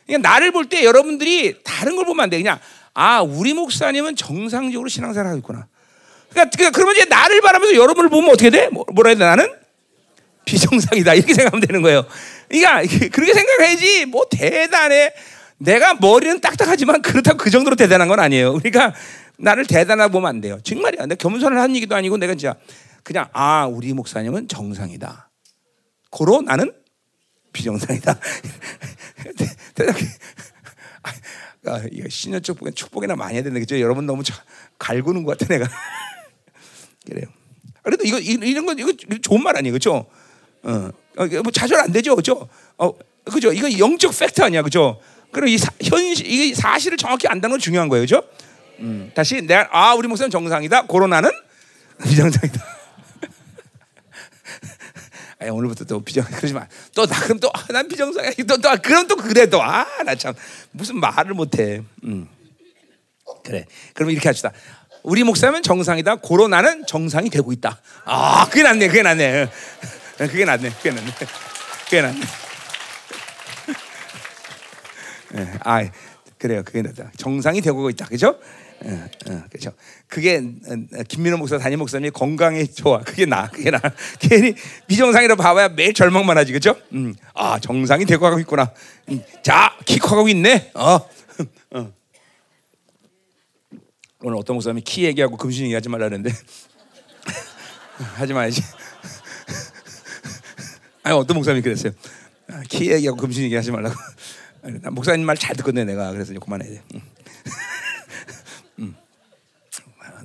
[0.05, 2.37] 그러니까 나를 볼 때 여러분들이 다른 걸 보면 안 돼.
[2.37, 2.59] 그냥
[2.93, 5.67] 아 우리 목사님은 정상적으로 신앙생활 하고 있구나.
[6.33, 8.69] 그러니까, 그러니까 그러면 이제 나를 바라면서 여러분을 보면 어떻게 돼?
[8.69, 9.25] 뭐, 뭐라 해야 돼?
[9.25, 9.63] 나는
[10.45, 12.05] 비정상이다 이렇게 생각하면 되는 거예요.
[12.49, 15.13] 그러니까 그렇게 생각해야지 뭐 대단해.
[15.57, 18.53] 내가 머리는 딱딱하지만 그렇다고 그 정도로 대단한 건 아니에요.
[18.53, 18.93] 그러니까
[19.37, 20.59] 나를 대단하고 보면 안 돼요.
[20.63, 21.05] 정말이야.
[21.05, 22.55] 내가 겸손을 한 얘기도 아니고 내가 진짜
[23.03, 25.29] 그냥 아 우리 목사님은 정상이다.
[26.09, 26.73] 고로 나는
[27.53, 28.19] 비정상이다.
[29.75, 29.99] 대단히
[31.65, 33.79] 아, 이거 신년 축복에 축복이나 많이 해야 되는데 그죠?
[33.79, 34.23] 여러분 너무
[34.79, 35.69] 갈구는 것 같아 내가.
[37.05, 37.25] 그래요.
[37.83, 40.05] 그래도 이거 이런 건 이거 좋은 말 아니에요, 그렇죠?
[40.63, 42.47] 어, 어뭐 좌절 안 되죠, 그렇죠?
[42.77, 42.91] 어,
[43.25, 43.51] 그죠?
[43.51, 44.99] 이거 영적 팩트 아니야, 그렇죠?
[45.31, 48.25] 그리고 이 사, 현실 이 사실을 정확히 안다는 건 중요한 거예요, 그렇죠?
[48.79, 51.29] 음, 다시 내가 아 우리 목사님 정상이다, 코로나는
[52.03, 52.63] 비정상이다.
[55.39, 56.67] 아 오늘부터 또 비정 그러지 마.
[56.95, 58.31] 또나 그럼 또난 아, 비정상이야.
[58.47, 60.33] 또, 또 그럼 또 그래 또 아 나 참
[60.71, 61.81] 무슨 말을 못해.
[62.03, 62.27] 음.
[63.43, 63.65] 그래.
[63.93, 64.51] 그럼 이렇게 합시다.
[65.03, 66.15] 우리 목사님은 정상이다.
[66.15, 67.79] 코로나는 정상이 되고 있다.
[68.05, 68.87] 아, 그게 낫네.
[68.87, 69.49] 그게 낫네.
[70.17, 70.69] 그게 낫네.
[70.69, 71.11] 그게 낫네.
[71.85, 72.19] 그게 낫네.
[75.33, 75.83] 네, 아,
[76.37, 76.63] 그래요.
[76.63, 77.11] 그게 낫다.
[77.17, 78.05] 정상이 되고 있다.
[78.05, 78.39] 그죠?
[78.85, 79.71] 어, 어, 그렇죠.
[80.07, 82.99] 그게 어, 김민호 목사 담임 목사님 건강에 좋아.
[82.99, 83.49] 그게 나.
[83.49, 83.79] 그게 나.
[84.19, 84.55] 괜히
[84.87, 86.53] 비정상이라 봐봐야 매일 절망만 하지.
[86.53, 86.75] 그죠?
[86.93, 87.13] 음.
[87.33, 88.71] 아, 정상이 되고 가고 있구나.
[89.09, 89.21] 음.
[89.41, 90.71] 자, 키 커가고 있네.
[90.75, 90.99] 어.
[91.75, 91.91] 어.
[94.23, 96.31] 오늘 어떤 목사님이 키 얘기하고 금신 얘기하지 말라는데
[98.15, 98.63] 하지 말지.
[101.03, 101.91] 아니 어떤 목사님이 그랬어요.
[102.47, 103.95] 아, 키 얘기하고 금신 얘기하지 말라고.
[104.91, 106.81] 목사님 말 잘 듣거든 내가 그래서 그만해야 돼.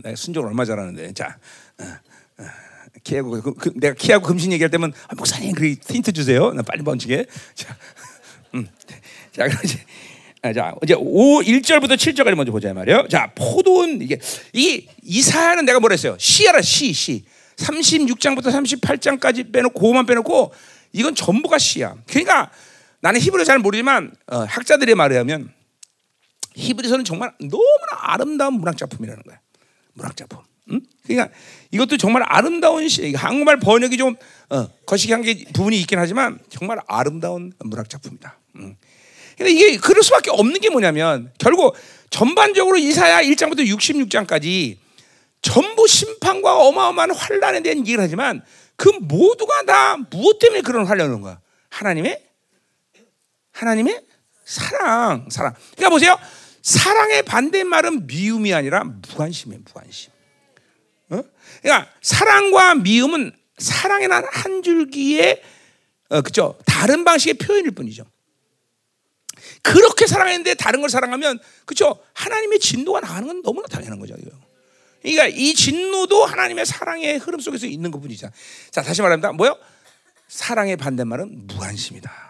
[0.05, 1.37] 내가 순종 얼마 잘하는데 자.
[3.03, 6.53] 키하고 그, 그, 내가 키하고 금신 얘기할 때면 아, 목사님 그 힌트 주세요.
[6.53, 7.27] 나 빨리 번지게.
[7.55, 7.77] 자,
[8.55, 8.69] 음.
[9.33, 9.81] 자 그러지.
[10.43, 13.09] 아, 자, 이제 5 1절부터 7절까지 먼저 보자 말이에요.
[13.09, 14.19] 자, 포도원 이게
[14.53, 16.17] 이 이사야는 내가 뭐라 했어요?
[16.19, 17.25] 시야라 시 시.
[17.57, 20.53] 36장부터 38장까지 빼놓고 그만 빼놓고
[20.93, 21.97] 이건 전부가 시야.
[22.07, 22.51] 그러니까
[23.01, 25.53] 나는 히브리 잘 모르지만 어, 학자들의 말에 하면
[26.55, 29.41] 히브리서는 정말 너무나 아름다운 문학 작품이라는 거야.
[29.95, 30.41] 문학 작품.
[30.71, 30.81] 응?
[31.05, 31.35] 그러니까
[31.71, 34.17] 이것도 정말 아름다운 시, 한국말 번역이 좀
[34.51, 38.39] 어, 거시기한 게 부분이 있긴 하지만 정말 아름다운 문학 작품이다.
[38.57, 38.77] 응.
[39.39, 41.77] 근데 이게 그럴 수밖에 없는 게 뭐냐면 결국
[42.11, 44.77] 전반적으로 이사야 1장부터 66장까지
[45.41, 48.43] 전부 심판과 어마어마한 환란에 대한 얘기를 하지만
[48.77, 51.41] 그 모두가 다 무엇 때문에 그런 환란을 거야?
[51.71, 52.23] 하나님의
[53.53, 54.03] 하나님의
[54.45, 55.55] 사랑, 사랑.
[55.77, 56.19] 그러니까 보세요.
[56.63, 60.11] 사랑의 반대말은 미움이 아니라 무관심이에요, 무관심.
[61.11, 61.23] 어?
[61.63, 65.43] 그러니까 사랑과 미움은 사랑의 한 줄기의
[66.11, 66.59] 어, 그죠?
[66.65, 68.05] 다른 방식의 표현일 뿐이죠.
[69.63, 71.99] 그렇게 사랑했는데 다른 걸 사랑하면 그죠?
[72.15, 74.15] 하나님의 진노가 나가는 건 너무나 당연한 거죠.
[74.21, 74.31] 이거.
[75.03, 78.31] 그러니까 이 진노도 하나님의 사랑의 흐름 속에서 있는 것뿐이죠.
[78.71, 79.33] 자 다시 말합니다.
[79.33, 79.57] 뭐요?
[80.29, 82.29] 사랑의 반대말은 무관심이다.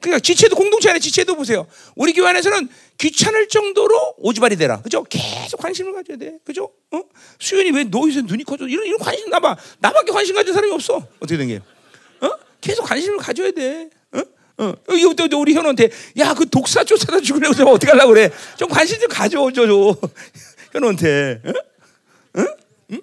[0.00, 1.66] 그러니까 지체도 공동체 안에 지체도 보세요.
[1.96, 2.68] 우리 교회 안에서는
[2.98, 4.80] 귀찮을 정도로 오지발이 되라.
[4.80, 5.04] 그죠?
[5.08, 6.38] 계속 관심을 가져야 돼.
[6.44, 6.70] 그죠?
[6.92, 7.02] 어?
[7.40, 8.68] 수연이 왜 너희서 눈이 커져?
[8.68, 9.56] 이런 이런 관심 나봐.
[9.80, 11.04] 나밖에 관심 가진 사람이 없어.
[11.16, 11.60] 어떻게 된 게?
[12.20, 12.30] 어?
[12.60, 13.90] 계속 관심을 가져야 돼.
[14.58, 18.30] 어, 이것도 우리 현우한테 야 그 독사 쫓아다 죽으려고 저 어떻게 하려고 그래?
[18.56, 19.96] 좀 관심 좀 가져 줘 줘.
[20.72, 21.40] 현우한테.
[21.46, 21.52] 응?
[22.36, 22.46] 응?
[22.92, 23.00] 응?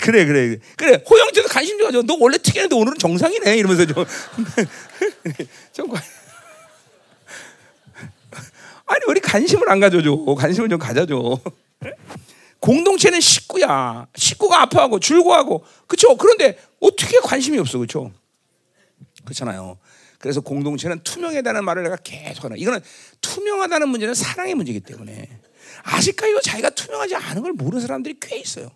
[0.00, 2.02] 그래 그래 그래 호영태도 관심 좀 가져.
[2.02, 4.04] 너 원래 특이한데 오늘은 정상이네 이러면서 좀.
[5.72, 6.02] 좀 관.
[8.86, 10.16] 아니 우리 관심을 안 가져줘.
[10.38, 11.38] 관심을 좀 가져줘.
[12.60, 14.06] 공동체는 식구야.
[14.16, 16.16] 식구가 아파하고 줄고하고 그렇죠.
[16.16, 18.10] 그런데 어떻게 관심이 없어 그렇죠?
[19.24, 19.78] 그렇잖아요.
[20.26, 22.56] 그래서 공동체는 투명하다는 말을 내가 계속 하나.
[22.58, 22.80] 이거는
[23.20, 25.28] 투명하다는 문제는 사랑의 문제이기 때문에
[25.84, 28.70] 아직까지도 자기가 투명하지 않은 걸 모르는 사람들이 꽤 있어요.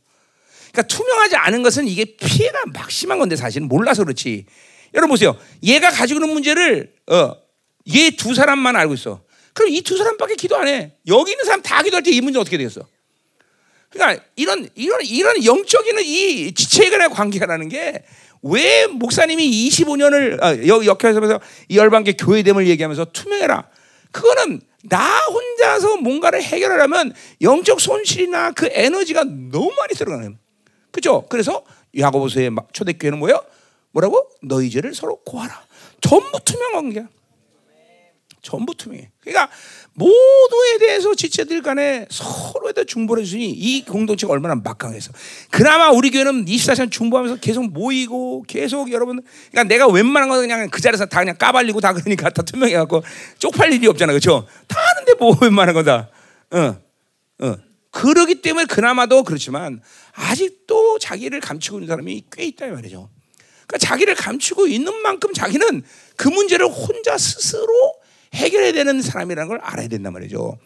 [0.70, 4.46] 그러니까 투명하지 않은 것은 이게 피해가 막심한 건데 사실은 몰라서 그렇지.
[4.94, 5.36] 여러분 보세요.
[5.64, 7.34] 얘가 가지고 있는 문제를 어,
[7.92, 9.24] 얘 두 사람만 알고 있어.
[9.52, 10.92] 그럼 이 두 사람밖에 기도 안 해.
[11.08, 12.86] 여기 있는 사람 다 기도할 때 이 문제 어떻게 되겠어?
[13.90, 18.04] 그러니까 이런 이런 이런 영적인 이 지체 간의 관계라는 게
[18.42, 23.68] 왜 목사님이 25년을 아, 역회에서 이 열방계 교회됨을 얘기하면서 투명해라.
[24.10, 30.38] 그거는 나 혼자서 뭔가를 해결하려면 영적 손실이나 그 에너지가 너무 많이 들어가는.
[30.90, 31.26] 그죠?
[31.28, 31.62] 그래서
[31.96, 33.44] 야고보서의 초대교회는 뭐예요?
[33.92, 34.28] 뭐라고?
[34.42, 35.62] 너희 죄를 서로 고하라.
[36.00, 37.04] 전부 투명한 게
[38.42, 39.10] 전부 투명해.
[39.20, 39.50] 그러니까
[39.94, 45.12] 모두에 대해서 지체들 간에 서로에 대해 중보해 주니 이 공동체가 얼마나 막강해서.
[45.50, 50.80] 그나마 우리 교회는 24시간 중보하면서 계속 모이고 계속 여러분 그러니까 내가 웬만한 거 그냥 그
[50.80, 53.02] 자리에서 다 그냥 까발리고 다 그러니까 다 투명해 갖고
[53.38, 54.12] 쪽팔 일이 없잖아.
[54.12, 54.46] 그렇죠?
[54.66, 56.08] 다 하는데 뭐 웬만한 거다.
[56.52, 56.76] 어.
[57.42, 57.56] 어.
[57.90, 63.10] 그러기 때문에 그나마도 그렇지만 아직도 자기를 감추고 있는 사람이 꽤 있다 이 말이죠.
[63.66, 65.82] 그러니까 자기를 감추고 있는 만큼 자기는
[66.16, 67.99] 그 문제를 혼자 스스로
[68.34, 70.58] 해결해야 되는 사람이라는 걸 알아야 된단 말이죠.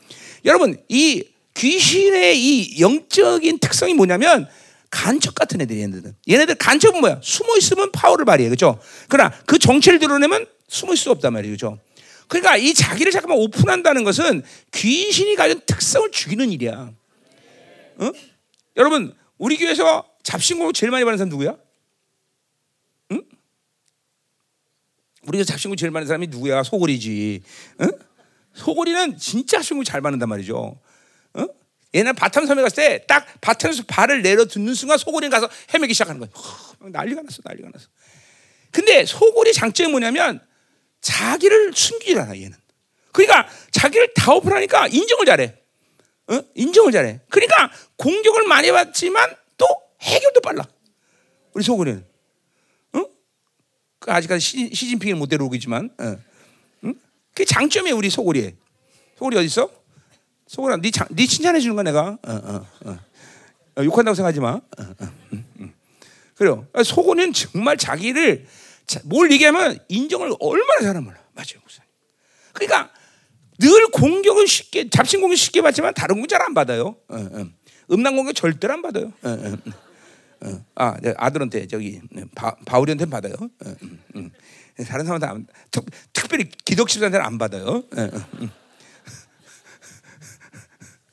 [0.45, 1.25] 여러분, 이
[1.55, 4.49] 귀신의 이 영적인 특성이 뭐냐면
[4.91, 6.15] 간첩 같은 애들이 얘네들은.
[6.29, 7.21] 얘네들 간첩은 뭐야?
[7.23, 8.49] 숨어 있으면 파워를 발휘해.
[8.51, 8.79] 그죠?
[9.09, 11.79] 그러나 그 정체를 드러내면 숨어 있을 수 없단 말이죠.
[12.29, 16.91] 그러니까 이 자기를 잠깐만 오픈한다는 것은 귀신이 가진 특성을 죽이는 일이야.
[17.97, 18.13] 어?
[18.77, 21.57] 여러분, 우리 교회에서 잡신공 제일 많이 받는 사람 누구야?
[25.27, 26.63] 우리가 잡신공 제일 많은 사람이 누구야?
[26.63, 27.43] 소골이지.
[27.83, 27.91] 응?
[28.55, 30.79] 소골이는 진짜 잡신공 잘 받는단 말이죠.
[31.39, 31.49] 응?
[31.95, 36.23] 옛날 바탐섬에 갔을 때 딱 바탐에서 발을 내려 듣는 순간 소골이 가서 헤매기 시작하는.
[36.27, 37.87] 허, 난리가 났어, 난리가 났어.
[38.71, 40.41] 근데 소골이 장점이 뭐냐면
[41.01, 42.53] 자기를 숨기질 않아 얘는.
[43.13, 45.55] 그러니까 자기를 다 오픈하니까 인정을 잘해.
[46.29, 46.41] 어?
[46.55, 47.21] 인정을 잘해.
[47.29, 49.67] 그러니까 공격을 많이 받지만 또
[50.01, 50.67] 해결도 빨라.
[51.53, 52.05] 우리 소골이는.
[54.05, 54.07] 어?
[54.07, 56.17] 그 아직까지 시, 시진핑을 못 데려오고 있지만, 어.
[56.85, 56.95] 응?
[57.33, 58.55] 그게 장점이에요 우리 소골이.
[59.19, 59.71] 소골이 어디 있어?
[60.47, 62.19] 소골아, 네, 장, 네 칭찬해 주는 거야 내가.
[62.23, 62.99] 어, 어, 어.
[63.77, 64.51] 어 욕한다고 생각하지 마.
[64.53, 65.73] 어, 어, 응, 응.
[66.37, 66.67] 그래요.
[66.85, 68.47] 소골은 정말 자기를
[69.05, 71.17] 뭘 얘기하면 인정을 얼마나 잘하는 몰라.
[71.33, 71.89] 맞아요, 목사님.
[72.53, 72.91] 그러니까
[73.59, 76.97] 늘 공격은 쉽게 잡신 공격 쉽게 받지만 다른 건 잘 안 받아요.
[77.09, 77.47] 어, 어.
[77.91, 79.13] 음란 공격 절대로 안 받아요.
[80.45, 80.65] 어, 어, 어.
[80.75, 82.01] 아, 아들한테 저기
[82.35, 83.35] 바, 바울이한테 받아요.
[83.67, 84.31] 음, 음.
[84.87, 87.83] 다른 사람한테 안, 특, 특별히 기독십자한테는 안 받아요.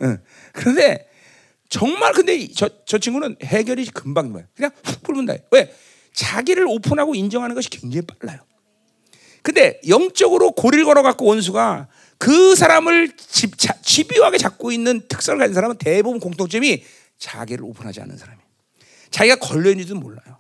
[0.02, 0.18] 음.
[0.54, 1.08] 그런데
[1.70, 4.46] 정말 근데 저, 저 친구는 해결이 금방 돼요.
[4.56, 5.46] 그냥 훅 풀면 돼.
[5.52, 5.74] 왜?
[6.14, 8.40] 자기를 오픈하고 인정하는 것이 굉장히 빨라요.
[9.42, 15.78] 근데 영적으로 고리를 걸어갖고 원수가 그 사람을 집, 자, 집요하게 잡고 있는 특성을 가진 사람은
[15.78, 16.84] 대부분 공통점이
[17.18, 18.41] 자기를 오픈하지 않는 사람이에요.
[19.12, 20.40] 자기가 걸려있는지도 몰라요.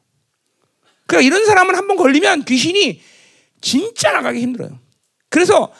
[1.05, 3.01] 그러니까 이런 사람은 한 번 걸리면 귀신이
[3.59, 4.79] 진짜 나가기 힘들어요.
[5.29, 5.73] 그래서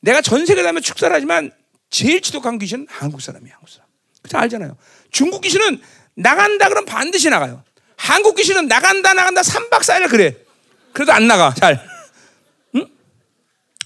[0.00, 1.52] 내가 전 세계 다니면 축사를 하지만
[1.90, 3.54] 제일 지독한 귀신은 한국 사람이에요.
[3.54, 3.86] 한국 사람.
[4.22, 4.76] 그래서 알잖아요.
[5.10, 5.80] 중국 귀신은
[6.14, 7.62] 나간다 그러면 반드시 나가요.
[7.96, 10.36] 한국 귀신은 나간다 나간다 3박 4일 그래.
[10.92, 11.52] 그래도 안 나가.
[11.54, 11.84] 잘.
[12.74, 12.86] 응?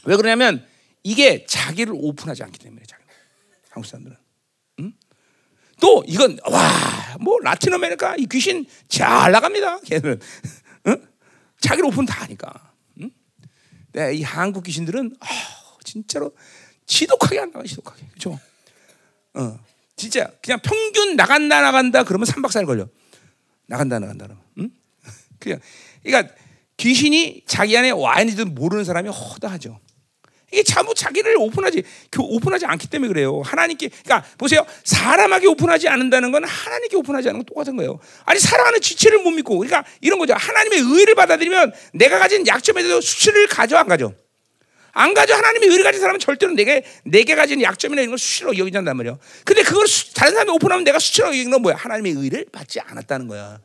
[0.04, 0.66] 왜 그러냐면
[1.02, 3.02] 이게 자기를 오픈하지 않기 때문에 자기
[3.70, 4.16] 한국 사람들은.
[5.76, 5.80] 응?
[5.80, 9.80] 또 이건 와뭐 라틴 아메리카 이 귀신 잘 나갑니다.
[9.80, 10.20] 걔는
[10.88, 11.06] 응?
[11.60, 12.72] 자기를 오픈 다 하니까.
[13.00, 13.10] 응?
[13.92, 15.26] 네, 이 한국 귀신들은 어,
[15.84, 16.34] 진짜로
[16.86, 18.38] 지독하게 안 나가 지독하게 그렇죠?
[19.34, 19.58] 어,
[19.96, 22.88] 진짜 그냥 평균 나간다 나간다 그러면 3박 4일 걸려.
[23.66, 24.44] 나간다 나간다 그러면.
[24.58, 24.70] 응?
[25.38, 25.60] 그냥
[26.02, 26.34] 그러니까
[26.76, 29.80] 귀신이 자기 안에 와 있는지도 모르는 사람이 허다하죠.
[30.52, 31.82] 이게 전부 자기를 오픈하지
[32.18, 33.42] 오픈하지 않기 때문에 그래요.
[33.44, 34.64] 하나님께 그러니까 보세요.
[34.84, 37.98] 사람에게 오픈하지 않는다는 건 하나님께 오픈하지 않는 건 똑같은 거예요.
[38.24, 40.34] 아니 살아가는 지체를 못 믿고 그러니까 이런 거죠.
[40.34, 44.12] 하나님의 의를 받아들이면 내가 가진 약점에 대해서 수치를 가져 안 가져.
[44.92, 48.96] 안 가져 하나님의 의를 가진 사람은 절대로 내게 내게 가진 약점이나 이런 걸 수치로 여기잔단
[48.96, 49.18] 말이에요.
[49.44, 51.74] 근데 그걸 수, 다른 사람이 오픈하면 내가 수치로 여기는 건 뭐야?
[51.76, 53.58] 하나님의 의를 받지 않았다는 거야.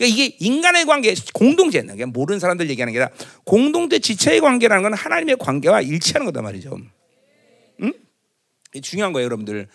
[0.00, 4.94] 그러니까 이게 인간의 관계, 공동체, 그냥 모르는 사람들 얘기하는 게 아니라 공동체 지체의 관계라는 건
[4.94, 6.78] 하나님의 관계와 일치하는 거단 말이죠.
[7.82, 7.92] 응?
[8.80, 9.68] 중요한 거예요, 여러분들.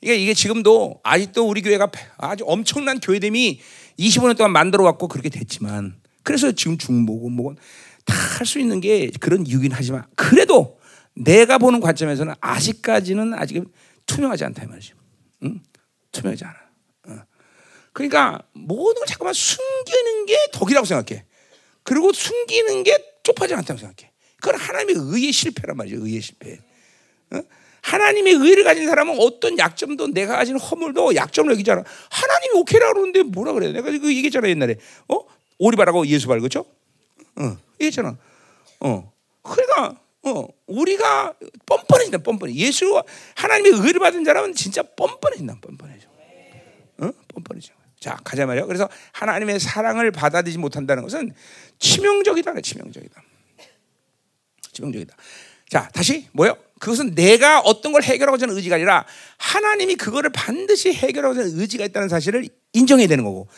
[0.00, 3.60] 이게 이게 지금도 아직도 우리 교회가 아주 엄청난 교회됨이
[4.00, 9.70] 25년 동안 만들어 왔고 그렇게 됐지만 그래서 지금 중보고 뭐다할 수 있는 게 그런 이유긴
[9.72, 10.80] 하지만 그래도
[11.14, 13.64] 내가 보는 관점에서는 아직까지는 아직
[14.06, 14.96] 투명하지 않다 이 말이죠.
[15.44, 15.60] 응?
[16.10, 16.67] 투명하지 않아.
[17.98, 18.08] 어.
[18.08, 21.24] 그러니까 모든 걸 자꾸만 숨기는 게 덕이라고 생각해.
[21.82, 24.12] 그리고 숨기는 게 적법하지 않다고 생각해.
[24.36, 26.06] 그건 하나님의 의의 실패란 말이죠.
[26.06, 26.60] 의의 실패.
[27.32, 27.40] 어?
[27.82, 31.82] 하나님의 의를 가진 사람은 어떤 약점도 내가 가진 허물도 약점을 여기잖아.
[32.10, 33.72] 하나님이 오케이라 그러는데 뭐라 그래?
[33.72, 34.76] 내가 그 얘기했잖아 옛날에.
[35.08, 35.18] 어?
[35.58, 36.66] 오리발하고 예수발 그죠?
[37.36, 38.16] 어, 얘기했잖아.
[38.80, 41.34] 어, 그러니까 어, 우리가
[41.66, 42.18] 뻔뻔해진다.
[42.18, 42.54] 뻔뻔해.
[42.54, 43.02] 예수
[43.34, 45.58] 하나님의 의를 받은 사람은 진짜 뻔뻔해진다.
[45.60, 46.08] 뻔뻔해져.
[46.98, 47.10] 어?
[47.28, 47.77] 뻔뻔해져.
[48.00, 48.66] 자, 가자 말이야.
[48.66, 51.32] 그래서 하나님의 사랑을 받아들이지 못한다는 것은
[51.78, 52.60] 치명적이다.
[52.60, 53.22] 치명적이다.
[54.72, 55.16] 치명적이다.
[55.68, 56.56] 자, 다시 뭐요?
[56.78, 59.04] 그것은 내가 어떤 걸 해결하고자 하는 의지가 아니라
[59.36, 63.48] 하나님이 그거를 반드시 해결하고자 하는 의지가 있다는 사실을 인정해야 되는 거고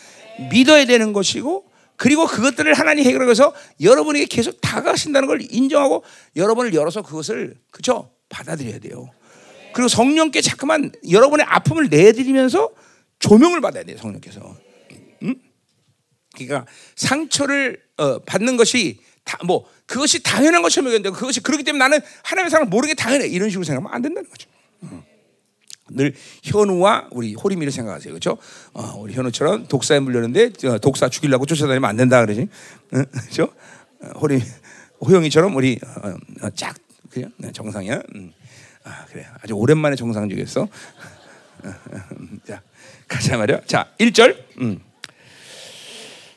[0.50, 6.02] 믿어야 되는 것이고 그리고 그것들을 하나님 해결해서 여러분에게 계속 다가가신다는 걸 인정하고
[6.34, 9.10] 여러분을 열어서 그것을 그죠 받아들여야 돼요.
[9.74, 12.70] 그리고 성령께 자꾸만 여러분의 아픔을 내드리면서
[13.20, 14.56] 조명을 받아야 돼요 성령께서.
[15.22, 15.36] 음?
[16.34, 22.00] 그러니까 상처를 어, 받는 것이 다, 뭐 그것이 당연한 것처럼 여겼는데 그것이 그렇기 때문에 나는
[22.24, 24.48] 하나님의 사랑을 모르게 당연해 이런 식으로 생각하면 안 된다는 거죠.
[24.84, 25.02] 음.
[25.90, 28.12] 늘 현우와 우리 호림이를 생각하세요.
[28.12, 28.38] 그렇죠?
[28.72, 32.48] 어, 우리 현우처럼 독사에 물렸는데 독사 죽이려고 쫓아다니면 안 된다 그러지.
[32.90, 33.52] 그렇죠?
[34.20, 34.40] 호림
[35.00, 36.76] 호영이처럼 우리 어, 어, 짝
[37.10, 38.02] 그냥 네, 정상이야.
[38.14, 38.32] 음.
[38.84, 39.26] 아, 그래.
[39.42, 40.68] 아주 오랜만에 정상적이었어.
[42.46, 42.62] 자,
[43.10, 43.60] 가자 말이야.
[43.66, 44.36] 자, 1절.
[44.60, 44.80] 음.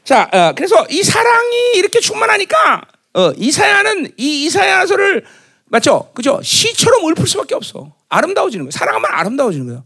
[0.04, 2.82] 자, 어, 그래서 이 사랑이 이렇게 충만하니까
[3.14, 5.24] 어, 이사야는 이 이사야서를
[5.66, 6.12] 맞죠?
[6.14, 6.42] 그죠?
[6.44, 7.96] 시처럼 읊을 수밖에 없어.
[8.10, 8.72] 아름다워지는 거야.
[8.72, 9.84] 사랑하면 아름다워지는 거야.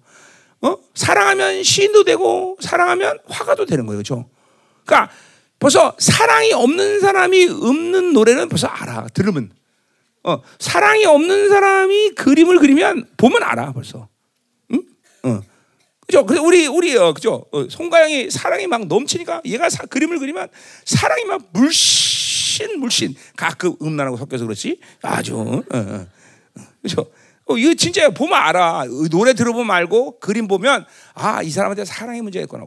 [0.61, 0.77] 어?
[0.95, 3.99] 사랑하면 시인도 되고 사랑하면 화가도 되는 거예요.
[3.99, 4.29] 그죠?
[4.85, 5.11] 그러니까
[5.59, 9.07] 벌써 사랑이 없는 사람이 읊는 노래는 벌써 알아.
[9.13, 9.51] 들으면.
[10.23, 13.73] 어, 사랑이 없는 사람이 그림을 그리면 보면 알아.
[13.73, 14.07] 벌써.
[14.73, 14.81] 응?
[15.23, 15.41] 어.
[16.07, 16.25] 그죠?
[16.25, 17.45] 그래서 우리 우리 어, 그죠?
[17.51, 20.47] 어, 송가영이 사랑이 막 넘치니까 얘가 사, 그림을 그리면
[20.85, 26.07] 사랑이 막 물씬 물씬 가끔 음란하고 섞여서 그렇지 아주 어, 어, 어.
[26.81, 27.11] 그죠?
[27.45, 28.85] 어, 이거 진짜 보면 알아.
[29.11, 32.65] 노래 들어보면 알고 그림 보면 아 이 사람한테 사랑의 문제가 있구나.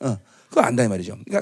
[0.00, 0.18] 어,
[0.48, 1.16] 그거 안다 이 말이죠.
[1.24, 1.40] 그러니까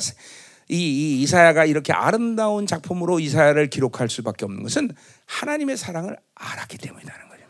[0.69, 4.91] 이, 이 이사야가 이렇게 아름다운 작품으로 이사야를 기록할 수밖에 없는 것은
[5.27, 7.43] 하나님의 사랑을 알았기 때문이라는 거죠.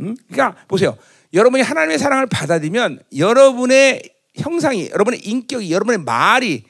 [0.00, 0.16] 음?
[0.30, 0.96] 그러니까 보세요.
[1.32, 4.02] 여러분이 하나님의 사랑을 받아들이면 여러분의
[4.36, 6.64] 형상이, 여러분의 인격이, 여러분의 말이,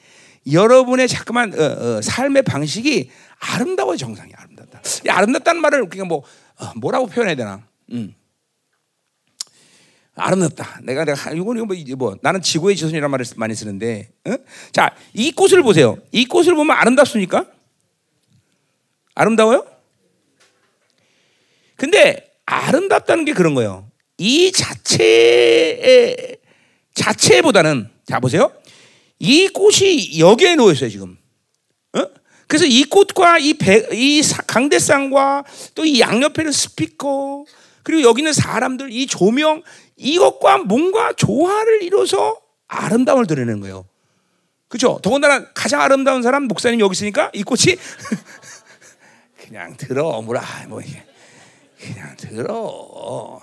[0.51, 4.81] 여러분의 자꾸만 어, 어, 삶의 방식이 아름다워 정상이 아름답다.
[5.09, 6.23] 아름답다는 말을 그냥 뭐
[6.57, 7.61] 어, 뭐라고 표현해야 되나?
[7.91, 8.13] 음.
[10.15, 10.81] 아름답다.
[10.83, 14.35] 내가 내가 이건 이거 뭐, 뭐 나는 지구의 지선이라는 말을 많이 쓰는데, 어?
[14.71, 15.97] 자, 이 꽃을 보세요.
[16.11, 17.45] 이 꽃을 보면 아름답습니까?
[19.15, 19.65] 아름다워요?
[21.75, 23.90] 근데 아름답다는 게 그런 거예요.
[24.21, 26.37] 이 자체의
[26.93, 28.51] 자체보다는 자 보세요.
[29.17, 31.17] 이 꽃이 여기에 놓여 있어요 지금.
[31.93, 32.05] 어?
[32.45, 37.45] 그래서 이 꽃과 이, 배, 이 강대상과 또 이 양옆에는 스피커
[37.81, 39.63] 그리고 여기 있는 사람들 이 조명
[39.97, 43.87] 이것과 뭔가 조화를 이뤄서 아름다움을 드러내는 거예요.
[44.67, 44.99] 그죠?
[45.01, 47.75] 더군다나 가장 아름다운 사람 목사님 여기 있으니까 이 꽃이
[49.35, 50.79] 그냥 들어 뭐라 뭐
[51.79, 53.41] 그냥 들어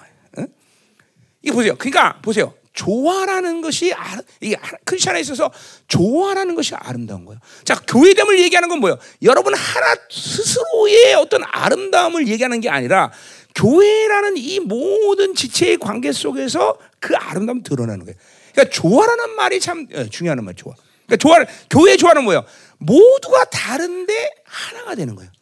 [1.49, 1.75] 이게 보세요.
[1.77, 2.53] 그러니까 보세요.
[2.75, 3.93] 조화라는 것이
[4.41, 5.51] 이 크리스천에 있어서
[5.89, 7.41] 조화라는 것이 아름다운 거예요.
[7.65, 8.99] 자, 교회됨을 얘기하는 건 뭐예요?
[9.23, 13.11] 여러분 하나 스스로의 어떤 아름다움을 얘기하는 게 아니라
[13.55, 18.17] 교회라는 이 모든 지체의 관계 속에서 그 아름다움 드러나는 거예요.
[18.53, 20.75] 그러니까 조화라는 말이 참 예, 중요한 말 조화.
[21.07, 22.45] 그러니까 조화 교회 조화는 뭐예요?
[22.79, 25.33] 모두가 다른데 하나가 되는 거예요.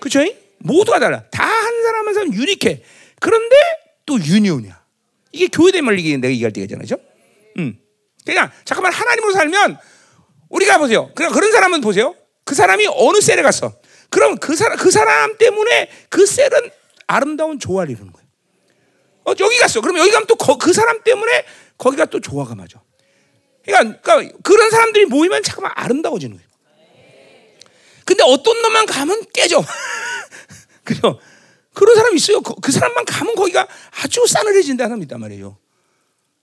[0.00, 0.20] 그렇죠?
[0.58, 1.24] 모두가 달라.
[1.30, 2.82] 다 한 사람 한 사람 유니케.
[3.20, 3.56] 그런데
[4.06, 4.81] 또 유니온이야.
[5.32, 6.82] 이게 교회됨을 얘기 내가 얘기할 때잖아요.
[6.82, 6.96] 그죠?
[7.58, 7.78] 음.
[8.24, 9.78] 그냥 잠깐만 하나님으로 살면
[10.48, 11.10] 우리가 보세요.
[11.14, 12.14] 그냥 그런 사람은 보세요.
[12.44, 13.74] 그 사람이 어느 셀에 갔어.
[14.10, 16.70] 그럼 그 사람 그 사람 때문에 그 셀은
[17.06, 18.28] 아름다운 조화를 이루는 거예요.
[19.24, 19.80] 어, 여기 갔어.
[19.80, 21.44] 그럼 여기 가면 또그 사람 때문에
[21.78, 22.82] 거기가 또 조화가 맞아.
[23.64, 26.48] 그러니까, 그러니까 그런 사람들이 모이면 잠깐만 아름다워지는 거예요.
[28.04, 29.64] 근데 어떤 놈만 가면 깨져.
[30.84, 31.20] 그죠?
[31.74, 32.40] 그런 사람이 있어요.
[32.40, 33.66] 그, 그 사람만 가면 거기가
[34.02, 35.56] 아주 싸늘해진다는 있단 말이에요.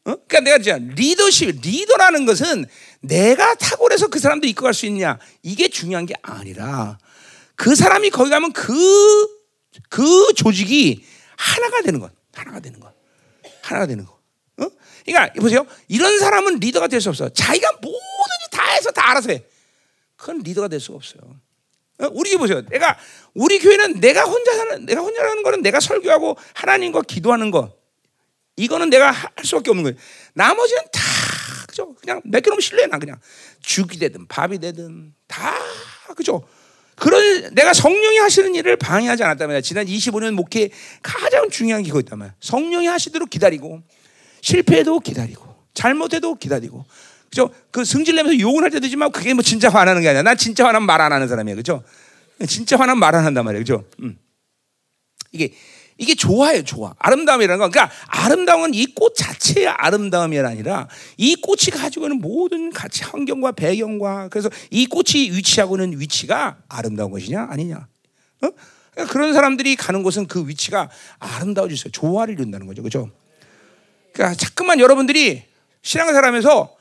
[0.06, 0.16] 어?
[0.28, 2.66] 그러니까 내가 진짜 리더십, 리더라는 것은
[3.02, 6.98] 내가 탁월해서 그 사람도 이끌어갈 수 있냐 이게 중요한 게 아니라
[7.56, 8.74] 그 사람이 거기 가면 그,
[9.90, 11.04] 그 조직이
[11.38, 12.94] 하나가 되는 것, 하나가 되는 것,
[13.62, 14.14] 하나가 되는 것.
[14.58, 14.70] 어?
[15.06, 15.66] 그러니까 보세요.
[15.88, 17.30] 이런 사람은 리더가 될 수 없어.
[17.30, 19.44] 자기가 뭐든지 다 해서 다 알아서 해.
[20.16, 21.22] 그건 리더가 될 수가 없어요.
[22.00, 22.10] 어?
[22.14, 22.62] 우리 보세요.
[22.68, 22.98] 내가
[23.34, 27.72] 우리 교회는 내가 혼자 사는 내가 혼자 하는 거는 내가 설교하고 하나님과 기도하는 거
[28.56, 29.98] 이거는 내가 할 수밖에 없는 거예요.
[30.34, 31.02] 나머지는 다
[31.68, 31.96] 그죠?
[31.96, 33.20] 그냥 맡겨놓으면 실례 나 그냥
[33.62, 35.54] 죽이 되든 밥이 되든 다
[36.16, 36.44] 그죠?
[36.96, 40.70] 그런 내가 성령이 하시는 일을 방해하지 않았다면 지난 25년 목회
[41.02, 42.36] 가장 중요한 게 그거였단 말이야.
[42.42, 43.82] 성령이 하시도록 기다리고
[44.42, 46.86] 실패해도 기다리고 잘못해도 기다리고
[47.30, 47.50] 그죠?
[47.72, 50.24] 그 승질내면서 욕을 할 때도 있지만 그게 뭐 진짜 화나는 게 아니야.
[50.24, 51.56] 난 진짜 화나면 말 안 하는 사람이야.
[51.56, 51.84] 그죠?
[52.48, 53.60] 진짜 화나면 말 안 한단 말이야.
[53.60, 53.86] 그죠?
[54.02, 54.18] 음.
[55.32, 55.54] 이게
[56.02, 56.96] 이게 좋아요, 좋아.
[56.98, 63.04] 아름다움이라는 건, 그러니까 아름다움은 이 꽃 자체의 아름다움이 아니라 이 꽃이 가지고 있는 모든 가치,
[63.04, 67.76] 환경과 배경과 그래서 이 꽃이 위치하고 있는 위치가 아름다운 것이냐, 아니냐.
[68.42, 68.50] 어?
[68.92, 71.92] 그러니까 그런 사람들이 가는 곳은 그 위치가 아름다워지세요.
[71.92, 72.82] 조화를 이룬다는 거죠.
[72.82, 73.10] 그죠?
[74.14, 75.44] 그러니까 자꾸만 여러분들이
[75.82, 76.74] 신앙생활 하면서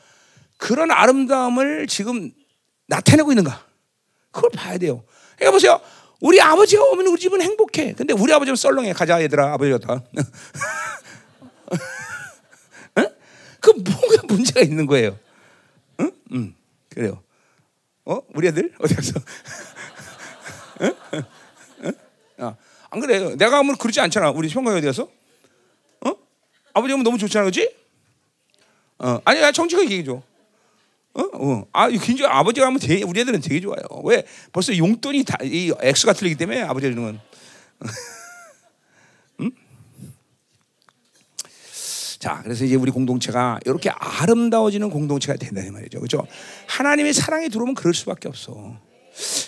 [0.58, 2.30] 그런 아름다움을 지금
[2.86, 3.64] 나타내고 있는가?
[4.30, 5.02] 그걸 봐야 돼요.
[5.36, 5.80] 그러니까 보세요.
[6.20, 7.94] 우리 아버지가 오면 우리 집은 행복해.
[7.94, 8.92] 근데 우리 아버지는 썰렁해.
[8.92, 10.02] 가자 얘들아 아버지 다
[13.60, 15.18] 그 뭐가 문제가 있는 거예요.
[16.00, 16.12] 응?
[16.32, 16.54] 응.
[16.88, 17.22] 그래요.
[18.04, 18.20] 어?
[18.34, 19.12] 우리 애들 어디 갔어?
[20.80, 20.94] 응?
[21.84, 21.92] 응?
[22.38, 22.56] 아,
[22.90, 23.36] 안 그래요.
[23.36, 24.30] 내가 하면 그렇지 않잖아.
[24.30, 25.08] 우리 형광이 어디 갔어?
[26.06, 26.16] 어?
[26.72, 27.74] 아버지 오면 너무 좋잖아, 그렇지?
[28.98, 30.22] 어, 아니, 정치가 얘기해 줘.
[31.14, 31.22] 어?
[31.22, 31.66] 어.
[31.72, 33.80] 아, 굉장히 아버지가 하면 되게, 우리 애들은 되게 좋아요.
[34.04, 34.24] 왜?
[34.52, 37.20] 벌써 용돈이 다, 이 액수가 틀리기 때문에 아버지가 주는 건.
[39.40, 39.50] 음?
[42.18, 46.00] 자, 그래서 이제 우리 공동체가 이렇게 아름다워지는 공동체가 된다는 말이죠.
[46.00, 46.26] 그죠?
[46.66, 48.76] 하나님의 사랑이 들어오면 그럴 수밖에 없어.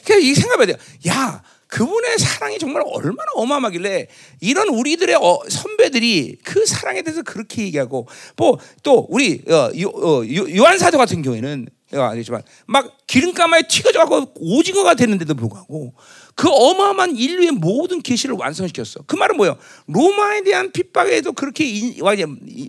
[0.05, 0.77] 그러니까 이 생각해야 돼요.
[1.09, 4.09] 야, 그분의 사랑이 정말 얼마나 어마어마길래
[4.41, 10.23] 이런 우리들의 어, 선배들이 그 사랑에 대해서 그렇게 얘기하고 뭐 또 우리 어, 요, 어,
[10.57, 15.95] 요한 사도 같은 경우에는 내가 알겠지만 막 기름가마에 튀겨져가고 오징어가 됐는데도 불구하고
[16.35, 19.05] 그 어마어마한 인류의 모든 계시를 완성시켰어.
[19.07, 19.59] 그 말은 뭐예요?
[19.87, 21.97] 로마에 대한 핍박에도 그렇게 인,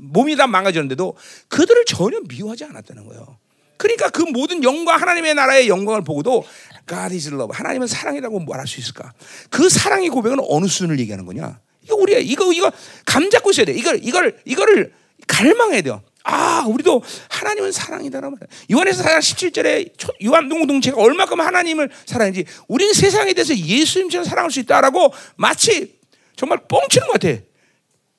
[0.04, 1.16] 몸이 다 망가졌는데도
[1.48, 3.38] 그들을 전혀 미워하지 않았다는 거예요.
[3.82, 6.46] 그러니까 그 모든 영광 하나님의 나라의 영광을 보고도
[6.88, 7.50] God is love.
[7.52, 9.12] 하나님은 사랑이라고 말할 수 있을까?
[9.50, 11.60] 그 사랑의 고백은 어느 수준을 얘기하는 거냐?
[11.84, 12.72] 이거 우리 이거 이거
[13.08, 13.74] 감 잡고 있어야 돼.
[13.74, 14.94] 이걸 이걸 이거를
[15.26, 16.04] 갈망해야 돼요.
[16.24, 18.48] 아, 우리도 하나님은 사랑이다라는 말.
[18.72, 25.98] 요한에서 17절에 요한 동동체가 얼마큼 하나님을 사랑인지 우리는 세상에 대해서 예수님처럼 사랑할 수 있다라고 마치
[26.36, 27.42] 정말 뻥치는 것 같아.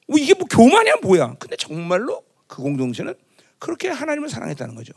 [0.08, 1.36] 뭐 이게 뭐 교만이야 뭐야?
[1.38, 3.14] 근데 정말로 그 공동체는
[3.60, 4.92] 그렇게 하나님을 사랑했다는 거죠.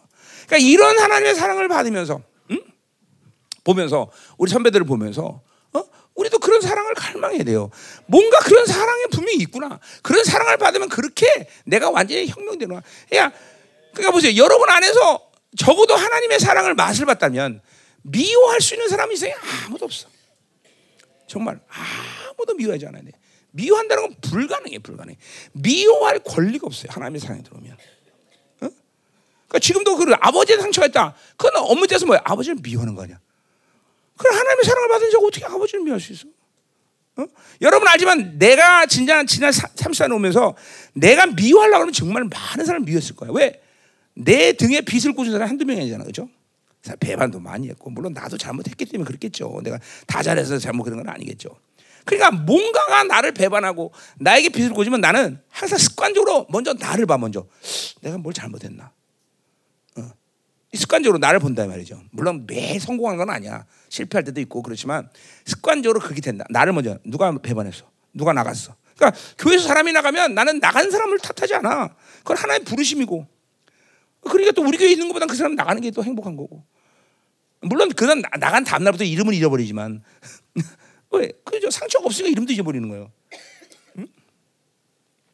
[0.47, 2.21] 그러니까 이런 하나님의 사랑을 받으면서
[3.65, 5.41] 보면서 우리 선배들을 보면서
[5.73, 5.83] 어?
[6.13, 7.69] 우리도 그런 사랑을 갈망해야 돼요.
[8.05, 9.79] 뭔가 그런 사랑이 분명히 있구나.
[10.01, 12.83] 그런 사랑을 받으면 그렇게 내가 완전히 혁명되는 거야.
[13.19, 13.31] 야,
[13.91, 14.35] 그러니까 보세요.
[14.37, 17.61] 여러분 안에서 적어도 하나님의 사랑을 맛을 봤다면
[18.03, 19.33] 미워할 수 있는 사람이 있어요?
[19.65, 20.07] 아무도 없어.
[21.27, 21.59] 정말
[22.29, 23.11] 아무도 미워하지 않아야 돼.
[23.51, 25.17] 미워한다는 건 불가능해, 불가능해.
[25.53, 26.89] 미워할 권리가 없어요.
[26.91, 27.77] 하나님의 사랑이 들어오면.
[29.55, 29.57] 어?
[29.57, 31.15] 그러니까 지금도 그 아버지의 상처가 있다.
[31.37, 32.21] 그건 엄무 때서 뭐야?
[32.23, 33.19] 아버지를 미워하는 거 아니야.
[34.17, 36.27] 그럼 하나님의 사랑을 받은 자가 어떻게 아버지를 미워할 수 있어?
[37.17, 37.25] 어?
[37.61, 40.55] 여러분 알지만 내가 진짜 지난 30년 오면서
[40.93, 43.31] 내가 미워하려고 하면 정말 많은 사람을 미웠을 거야.
[43.33, 43.61] 왜?
[44.13, 46.03] 내 등에 빚을 꽂은 사람이 한두 명이 아니잖아.
[46.03, 46.29] 그죠?
[46.99, 49.61] 배반도 많이 했고 물론 나도 잘못했기 때문에 그랬겠죠.
[49.63, 51.49] 내가 다 잘해서 잘못 그런 건 아니겠죠.
[52.03, 57.47] 그러니까 뭔가가 나를 배반하고 나에게 빚을 꽂으면 나는 항상 습관적으로 먼저 나를 봐 먼저
[58.01, 58.91] 내가 뭘 잘못했나
[60.75, 62.01] 습관적으로 나를 본다 말이죠.
[62.11, 63.65] 물론 매 성공한 건 아니야.
[63.89, 65.09] 실패할 때도 있고 그렇지만
[65.45, 66.45] 습관적으로 그렇게 된다.
[66.49, 67.85] 나를 먼저 누가 배반했어?
[68.13, 68.75] 누가 나갔어?
[68.95, 71.95] 그러니까 교회에서 사람이 나가면 나는 나간 사람을 탓하지 않아.
[72.19, 73.27] 그건 하나의 부르심이고.
[74.21, 76.63] 그러니까 또 우리 교회 있는 것보다 그 사람 나가는 게 또 행복한 거고.
[77.61, 80.03] 물론 그는 나간 다음 날부터 이름을 잃어버리지만
[81.11, 81.31] 왜?
[81.43, 83.11] 그죠 상처가 없으니까 이름도 잊어버리는 거예요.
[83.97, 84.07] 응?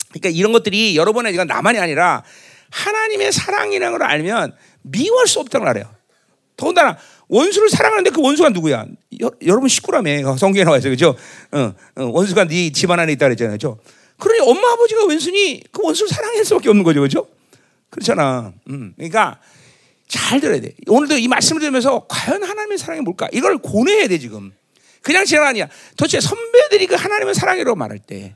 [0.09, 2.23] 그러니까 이런 것들이 여러분의 이건 나만이 아니라
[2.69, 5.87] 하나님의 사랑이라는 걸 알면 미워할 수 없다는 말이에요.
[6.57, 8.85] 더군다나 원수를 사랑하는데 그 원수가 누구야?
[9.21, 11.15] 여, 여러분 식구라며 성경에 나와 있어요, 그죠?
[11.51, 13.79] 어, 어, 원수가 네 집안 안에 있다 그랬잖아요, 그죠?
[14.17, 17.27] 그러니 엄마 아버지가 원수니 그 원수를 사랑할 수밖에 없는 거죠, 그죠?
[17.89, 18.53] 그렇잖아.
[18.69, 19.39] 음, 그러니까
[20.07, 20.73] 잘 들어야 돼.
[20.87, 23.27] 오늘도 이 말씀을 들으면서 과연 하나님의 사랑이 뭘까?
[23.31, 24.51] 이걸 고뇌해야 돼 지금.
[25.01, 25.67] 그냥 지나가 아니야.
[25.97, 28.35] 도대체 선배들이 그 하나님의 사랑이라고 말할 때,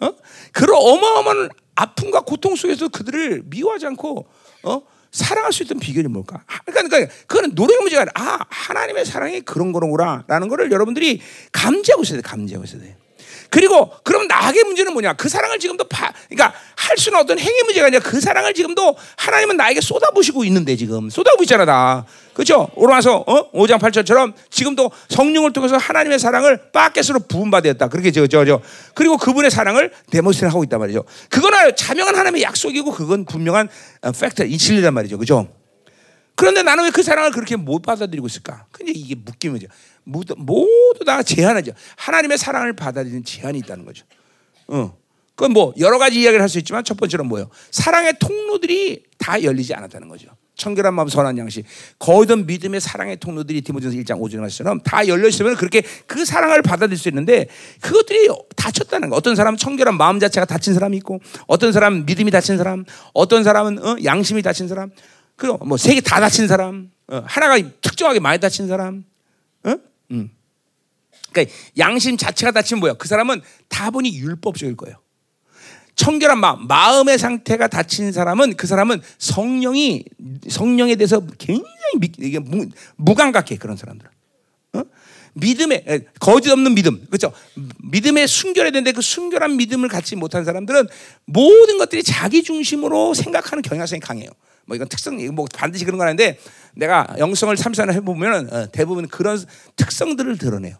[0.00, 0.12] 어?
[0.52, 4.26] 그런 어마어마한 아픔과 고통 속에서 그들을 미워하지 않고,
[4.64, 4.82] 어?
[5.12, 6.42] 사랑할 수 있던 비결이 뭘까?
[6.46, 11.20] 아, 그러니까, 그러니까 그거는 노력의 문제가 아니라 아 하나님의 사랑이 그런 거로구나라는 것을 여러분들이
[11.52, 12.22] 감지하고 있어야 돼.
[12.22, 12.96] 감지하고 있어야 돼.
[13.52, 15.12] 그리고 그럼 나에게 문제는 뭐냐?
[15.12, 19.58] 그 사랑을 지금도 파, 그러니까 할 수는 어떤 행위 문제가 아니라 그 사랑을 지금도 하나님은
[19.58, 22.06] 나에게 쏟아부시고 있는데 지금 쏟아부고 있잖아 다.
[22.32, 22.70] 그렇죠?
[22.76, 23.52] 로마서 어?
[23.52, 27.88] 5장 8절처럼 지금도 성령을 통해서 하나님의 사랑을 bucket으로 부음받았다.
[27.88, 28.62] 그렇게 저, 저, 저.
[28.94, 31.04] 그리고 그분의 사랑을 demonstrate를 하고 있단 말이죠.
[31.28, 33.68] 그거는 자명한 하나님의 약속이고 그건 분명한
[34.00, 35.18] 어, 팩트, 이 진리란 말이죠.
[35.18, 35.46] 그죠?
[36.36, 38.64] 그런데 나는 왜 그 사랑을 그렇게 못 받아들이고 있을까?
[38.72, 39.66] 근데 이게 묶이는 거죠.
[40.04, 40.34] 모두,
[41.06, 41.72] 다 제한하죠.
[41.96, 44.04] 하나님의 사랑을 받아들이는 제한이 있다는 거죠.
[44.68, 44.96] 어.
[45.34, 47.48] 그건 뭐 여러 가지 이야기를 할 수 있지만 첫 번째는 뭐예요?
[47.70, 50.28] 사랑의 통로들이 다 열리지 않았다는 거죠.
[50.54, 51.64] 청결한 마음, 선한 양식,
[51.98, 56.98] 거듭 믿음의 사랑의 통로들이 디모데전서 1장 5절에 말씀처럼 다 열려 있으면 그렇게 그 사랑을 받아들일
[56.98, 57.46] 수 있는데
[57.80, 59.16] 그것들이 닫혔다는 거.
[59.16, 62.84] 어떤 사람은 청결한 마음 자체가 닫힌 사람이 있고, 어떤 사람은 믿음이 닫힌 사람,
[63.14, 63.96] 어떤 사람은 어?
[64.04, 64.90] 양심이 닫힌 사람,
[65.36, 67.22] 그리고 뭐세 개 다 닫힌 사람, 어?
[67.24, 69.04] 하나가 특정하게 많이 닫힌 사람,
[69.64, 69.74] 어?
[70.12, 70.30] 음.
[71.32, 72.94] 그러니까 양심 자체가 닫힌 뭐야?
[72.94, 74.96] 그 사람은 다분히 율법적일 거예요.
[75.96, 80.04] 청결한 마음, 마음의 상태가 닫힌 사람은 그 사람은 성령이
[80.48, 84.08] 성령에 대해서 굉장히 미, 이게 무, 무감각해 그런 사람들.
[84.74, 84.82] 어?
[85.34, 85.84] 믿음에
[86.18, 87.32] 거짓 없는 믿음, 그렇죠?
[87.82, 90.88] 믿음에 순결해야 되는데 그 순결한 믿음을 갖지 못한 사람들은
[91.26, 94.30] 모든 것들이 자기 중심으로 생각하는 경향성이 강해요.
[94.72, 96.38] 뭐 이건 특성, 뭐 반드시 그런 건 아닌데
[96.74, 99.38] 내가 영성을 참사를 해보면 어, 대부분 그런
[99.76, 100.76] 특성들을 드러내요.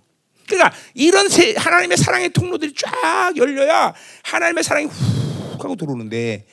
[0.46, 3.92] 그러니까 이런 세, 하나님의 사랑의 통로들이 쫙 열려야
[4.24, 6.46] 하나님의 사랑이 훅 하고 들어오는데,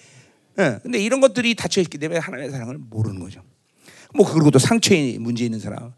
[0.59, 3.41] 예, 근데 이런 것들이 닫혀 있기 때문에 하나님의 사랑을 모르는 거죠.
[4.13, 5.93] 뭐 그리고 또 상처에 문제 있는 사람,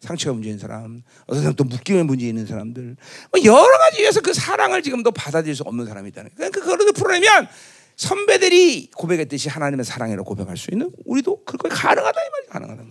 [0.00, 2.96] 상처가 문제 있는 사람, 어떤 사람 또 묶임에 문제 있는 사람들,
[3.32, 6.30] 뭐 여러 가지 위해서 그 사랑을 지금도 받아들일 수 없는 사람이 있다는.
[6.34, 7.48] 그러니까 그거를 풀어내면
[7.96, 12.84] 선배들이 고백했듯이 하나님의 사랑이라고 고백할 수 있는 우리도 그걸 가능하다 이 말이 가능하다.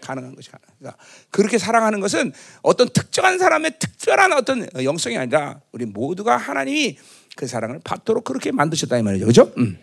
[0.00, 0.64] 가능한 것이 가능.
[0.78, 6.98] 그러니까 그렇게 사랑하는 것은 어떤 특정한 사람의 특별한 어떤 영성이 아니라 우리 모두가 하나님이
[7.36, 9.52] 그 사랑을 받도록 그렇게 만드셨다 이 말이죠, 그렇죠?
[9.58, 9.78] 음.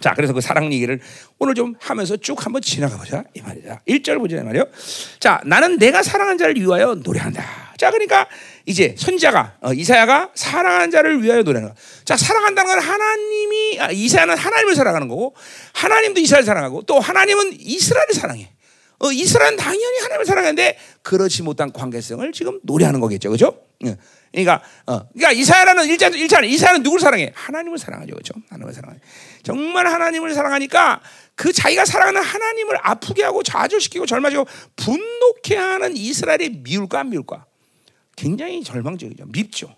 [0.00, 1.00] 자, 그래서 그 사랑 얘기를
[1.38, 3.80] 오늘 좀 하면서 쭉 한번 지나가 보자 이 말이야.
[3.86, 4.64] 1절 보자 이 말이요.
[5.20, 7.42] 자, 나는 내가 사랑한 자를 위하여 노래한다.
[7.76, 8.28] 자, 그러니까
[8.66, 11.80] 이제 선자가 어, 이사야가 사랑한 자를 위하여 노래하는 거.
[12.04, 15.34] 자, 사랑한다는 건 하나님이 아, 이사야는 하나님을 사랑하는 거고
[15.74, 18.50] 하나님도 이스라엘 사랑하고 또 하나님은 이스라엘을 사랑해.
[19.00, 23.58] 어, 이스라엘은 당연히 하나님을 사랑하는데 그렇지 못한 관계성을 지금 노래하는 거겠죠, 그렇죠?
[24.32, 27.32] 그러니까, 어, 그러니까 이사야는 일자 일자는 이사야는 누구를 사랑해?
[27.34, 28.34] 하나님을 사랑하죠, 그렇죠?
[28.48, 28.98] 하나님을 사랑해.
[29.42, 31.02] 정말 하나님을 사랑하니까
[31.34, 34.46] 그 자기가 사랑하는 하나님을 아프게 하고 좌절시키고 절망시키고
[34.76, 37.44] 분노케 하는 이스라엘의 미울까 안 미울까?
[38.16, 39.74] 굉장히 절망적이죠, 밉죠.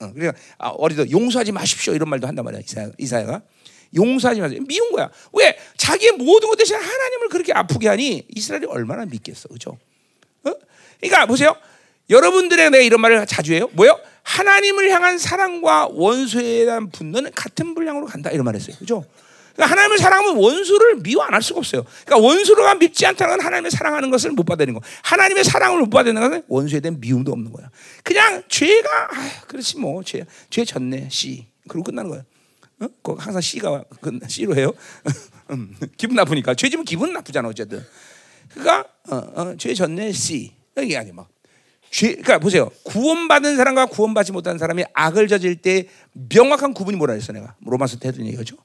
[0.00, 3.42] 어, 그러니까 아, 어리도 용서하지 마십시오 이런 말도 한단 말이야 이사야, 이사야가.
[3.94, 4.60] 용서하지 마세요.
[4.66, 5.10] 미운 거야.
[5.32, 5.56] 왜?
[5.76, 9.48] 자기의 모든 것 대신 하나님을 그렇게 아프게 하니 이스라엘이 얼마나 믿겠어.
[9.48, 9.78] 그죠?
[10.44, 10.52] 어?
[11.00, 11.56] 그러니까 보세요.
[12.10, 13.68] 여러분들의 내가 이런 말을 자주 해요.
[13.72, 13.98] 뭐요?
[14.22, 18.30] 하나님을 향한 사랑과 원수에 대한 분노는 같은 분량으로 간다.
[18.30, 18.76] 이런 말 했어요.
[18.78, 19.04] 그죠?
[19.56, 21.84] 그러니까 하나님을 사랑하면 원수를 미워 안 할 수가 없어요.
[22.04, 24.80] 그러니까 원수가 밉지 않다는 건 하나님을 사랑하는 것을 못 받는 거.
[25.02, 27.68] 하나님의 사랑을 못 받는 것은 원수에 대한 미움도 없는 거야.
[28.02, 31.46] 그냥 죄가 아, 그렇지 뭐 죄, 죄 졌네 씨.
[31.68, 32.22] 그리고 끝나는 거야.
[32.80, 32.88] 어?
[33.02, 33.42] 그 항상
[34.00, 34.72] 그 C로 해요.
[35.50, 37.84] 음, 기분 나쁘니까 죄지면 기분 나쁘잖아 어쨌든.
[38.50, 41.28] 그러니까 어, 어, 죄 졌네 C 이게 아니 막.
[41.90, 42.70] 죄, 그러니까 보세요.
[42.84, 48.08] 구원받은 사람과 구원받지 못한 사람이 악을 저질 때 명확한 구분이 뭐라 했어 내가 로마서 때
[48.08, 48.56] 했던 얘기죠.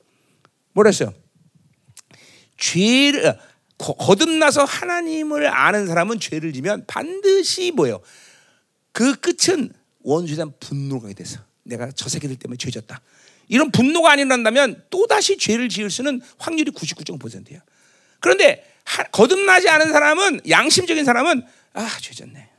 [0.74, 1.14] 뭐라 했어요?
[2.58, 3.38] 죄를
[3.78, 8.02] 거듭나서 하나님을 아는 사람은 죄를 지면 반드시 뭐예요?
[8.92, 13.02] 그 끝은 원수에 대한 분노가 돼서 내가 저 새끼들 때문에 죄졌다.
[13.48, 17.62] 이런 분노가 안 일어난다면 또다시 죄를 지을 수는 확률이 99.5%야.
[18.20, 18.66] 그런데
[19.12, 21.44] 거듭나지 않은 사람은 양심적인 사람은
[21.74, 22.50] 아 죄졌네.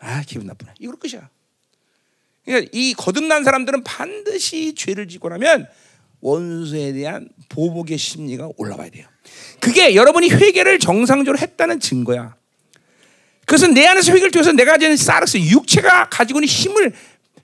[0.00, 0.74] 아 기분 나쁘네.
[0.80, 1.28] 이걸 끝이야.
[2.44, 5.68] 그러니까 이 거듭난 사람들은 반드시 죄를 짓고 나면
[6.20, 9.06] 원수에 대한 보복의 심리가 올라와야 돼요.
[9.58, 12.34] 그게 여러분이 회개를 정상적으로 했다는 증거야.
[13.46, 16.92] 그것은 내 안에서 회개를 통해서 내가 가지는 사르스 육체가 가지고 있는 힘을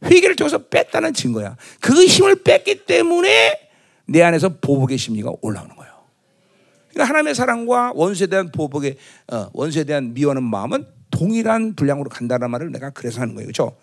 [0.04, 1.56] 회개를 통해서 뺐다는 증거야.
[1.80, 3.60] 그 힘을 뺐기 때문에
[4.06, 5.92] 내 안에서 보복의 심리가 올라오는 거예요.
[6.90, 8.96] 그러니까 하나님의 사랑과 원수에 대한 보복의
[9.32, 13.46] 어, 원수에 대한 미워하는 마음은 동일한 분량으로 간다는 말을 내가 그래서 하는 거예요.
[13.46, 13.76] 그렇죠?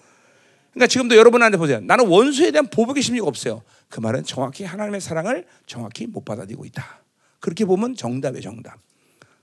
[0.73, 1.79] 그러니까 지금도 여러분한테 보세요.
[1.81, 3.61] 나는 원수에 대한 보복의 심리가 없어요.
[3.89, 7.03] 그 말은 정확히 하나님의 사랑을 정확히 못 받아들이고 있다.
[7.39, 8.79] 그렇게 보면 정답이에요, 정답.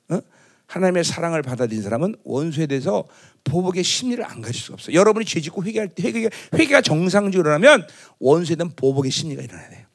[0.08, 0.20] 어?
[0.66, 3.06] 하나님의 사랑을 받아들인 사람은 원수에 대해서
[3.44, 4.96] 보복의 심리를 안 가질 수가 없어요.
[4.96, 7.86] 여러분이 죄 짓고 회개할 때 회개가, 회개가 정상적으로 하면
[8.18, 9.86] 원수에 대한 보복의 심리가 일어나야 돼요.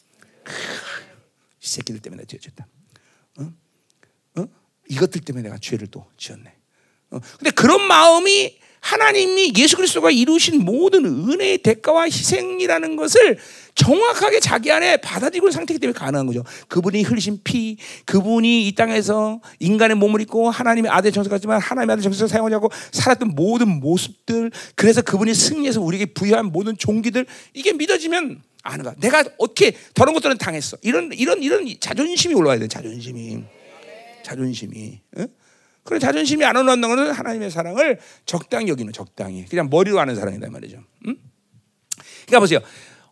[1.62, 2.68] 이 새끼들 때문에 죄졌다.
[3.40, 3.54] 어?
[4.38, 4.46] 어?
[4.90, 6.54] 이것들 때문에 내가 죄를 또 지었네.
[7.12, 7.20] 어?
[7.40, 13.40] 근데 그런 마음이 하나님이 예수 그리스도가 이루신 모든 은혜의 대가와 희생이라는 것을
[13.74, 16.44] 정확하게 자기 안에 받아들이고 있는 상태이기 때문에 가능한 거죠.
[16.68, 22.30] 그분이 흘리신 피, 그분이 이 땅에서 인간의 몸을 입고 하나님의 아들 정석같지만 하나님의 아들 정석을
[22.30, 27.26] 사용하려고 살았던 모든 모습들, 그래서 그분이 승리해서 우리에게 부여한 모든 종기들
[27.56, 28.94] 이게 믿어지면 아는 거야.
[29.00, 30.78] 내가 어떻게 저런 것들은 당했어.
[30.84, 32.68] 이런 이런 이런 자존심이 올라와야 돼.
[32.68, 33.44] 자존심이.
[34.24, 35.00] 자존심이.
[35.18, 35.26] 어?
[35.86, 40.80] 그런 자존심이 안 올라온다는 것은 하나님의 사랑을 적당히 여기는 적당히 그냥 머리로 하는 사랑이다 말이죠.
[41.08, 41.16] 음?
[42.26, 42.60] 그러니까 보세요.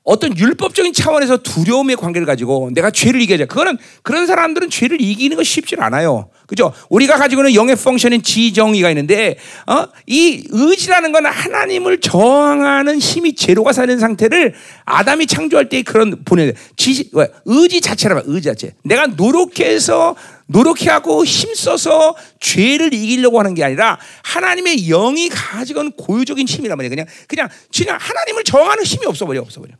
[0.03, 5.43] 어떤 율법적인 차원에서 두려움의 관계를 가지고 내가 죄를 이겨야 그거는 그런 사람들은 죄를 이기는 거
[5.43, 6.29] 쉽지 않아요.
[6.45, 6.73] 그죠?
[6.89, 9.85] 우리가 가지고 있는 영의 펑션인 지정의가 있는데, 어?
[10.05, 14.53] 이 의지라는 건 하나님을 저항하는 힘이 제로가 사는 상태를
[14.83, 17.09] 아담이 창조할 때 그런 보내 지
[17.45, 18.75] 의지 자체라 말 의지 자체.
[18.83, 20.15] 내가 노력해서
[20.53, 26.89] 노력해 하고 힘써서 죄를 이기려고 하는 게 아니라 하나님의 영이 가지고 있는 고유적인 힘이란 말이에요.
[26.91, 29.73] 그냥 그냥 그냥 하나님을 저항하는 힘이 없어 버려 없어 버려.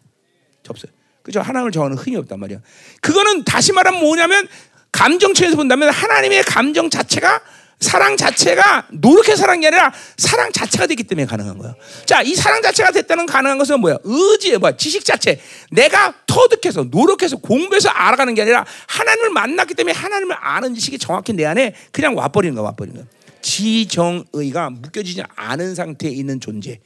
[0.67, 0.91] 없어요.
[1.21, 1.41] 그죠?
[1.41, 2.59] 하나님을 정하는 힘이 없단 말이야.
[3.01, 4.47] 그거는 다시 말하면 뭐냐면
[4.91, 7.41] 감정체에서 본다면 하나님의 감정 자체가
[7.84, 11.75] 사랑 자체가 노력해 사랑이 게 아니라 사랑 자체가 됐기 때문에 가능한 거야.
[12.05, 13.97] 자, 이 사랑 자체가 됐다는 가능한 것은 뭐야?
[14.03, 14.77] 의지에 뭐야?
[14.77, 15.39] 지식 자체.
[15.69, 21.45] 내가 터득해서 노력해서 공부해서 알아가는 게 아니라 하나님을 만났기 때문에 하나님을 아는 지식이 정확히 내
[21.45, 23.07] 안에 그냥 와버리는 거야, 와버리는 거야.
[23.41, 26.79] 지정의가 묶여지지 않은 상태에 있는 존재.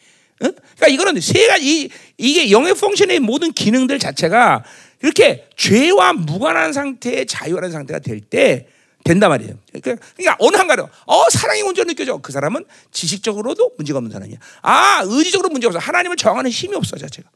[0.43, 0.51] 응?
[0.75, 4.63] 그러니까 이거는 세 가지 이게 영의 펑션의 모든 기능들 자체가
[5.01, 8.67] 이렇게 죄와 무관한 상태의 자유하는 상태가 될 때
[9.07, 9.57] 된단 말이에요.
[9.71, 12.17] 그러니까, 그러니까 어느 한가로 어 사랑이 먼저 느껴져.
[12.17, 14.37] 그 사람은 지식적으로도 문제가 없는 사람이야.
[14.61, 15.79] 아 의지적으로 문제가 없어.
[15.79, 17.29] 하나님을 정하는 힘이 없어 자체가.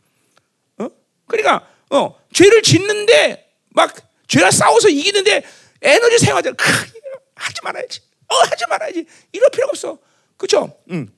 [0.80, 0.90] 어?
[1.28, 3.96] 그러니까 어 죄를 짓는데 막
[4.28, 5.44] 죄와 싸워서 이기는데
[5.82, 6.54] 에너지 생활들
[7.36, 8.02] 하지 말아야지.
[8.28, 9.06] 어 하지 말아야지.
[9.32, 9.98] 이럴 필요가 없어.
[10.38, 10.78] 그렇죠?
[10.92, 11.10] 응.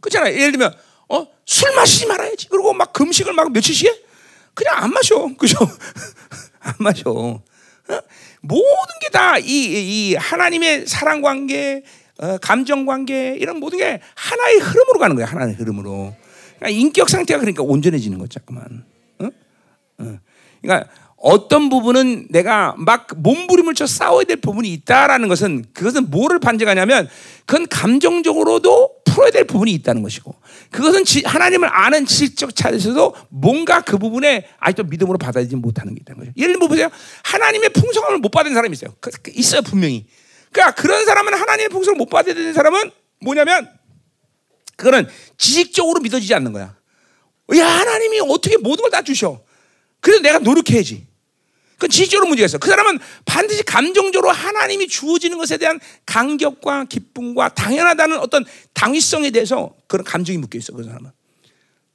[0.00, 0.34] 그렇잖아요.
[0.34, 0.76] 예를 들면
[1.08, 2.48] 어, 술 마시지 말아야지.
[2.48, 4.02] 그리고 막 금식을 막 며칠씩 해?
[4.54, 5.26] 그냥 안 마셔.
[5.38, 5.56] 그죠?
[6.60, 7.10] 안 마셔.
[7.10, 7.42] 어?
[8.42, 8.64] 모든
[9.00, 11.82] 게 다 이 이 하나님의 사랑 관계,
[12.18, 15.26] 어, 감정 관계 이런 모든 게 하나의 흐름으로 가는 거야.
[15.26, 16.14] 하나의 흐름으로.
[16.58, 18.40] 그러니까 인격 상태가 그러니까 온전해지는 거죠?
[19.18, 19.30] 어.
[20.62, 27.08] 그러니까 어떤 부분은 내가 막 몸부림을 쳐 싸워야 될 부분이 있다라는 것은 그것은 뭐를 반증하냐면
[27.44, 30.34] 그건 감정적으로도 풀어야 될 부분이 있다는 것이고
[30.70, 36.20] 그것은 지, 하나님을 아는 지식적 차에서도 뭔가 그 부분에 아직도 믿음으로 받아들이지 못하는 게 있다는
[36.20, 36.32] 거죠.
[36.36, 36.88] 예를 들면 보세요.
[37.24, 38.94] 하나님의 풍성함을 못 받은 사람이 있어요.
[39.00, 40.06] 그, 그 있어요 분명히.
[40.52, 42.90] 그러니까 그런 사람은 하나님의 풍성을 못 받아들이는 사람은
[43.20, 43.68] 뭐냐면
[44.76, 45.08] 그거는
[45.38, 46.76] 지식적으로 믿어지지 않는 거야.
[47.56, 49.42] 야 하나님이 어떻게 모든 걸 다 주셔.
[50.00, 51.07] 그래서 내가 노력해야지.
[51.78, 52.58] 그 지식적으로 문제가 있어.
[52.58, 60.04] 그 사람은 반드시 감정적으로 하나님이 주어지는 것에 대한 감격과 기쁨과 당연하다는 어떤 당위성에 대해서 그런
[60.04, 60.72] 감정이 묶여 있어.
[60.72, 61.10] 그 사람은.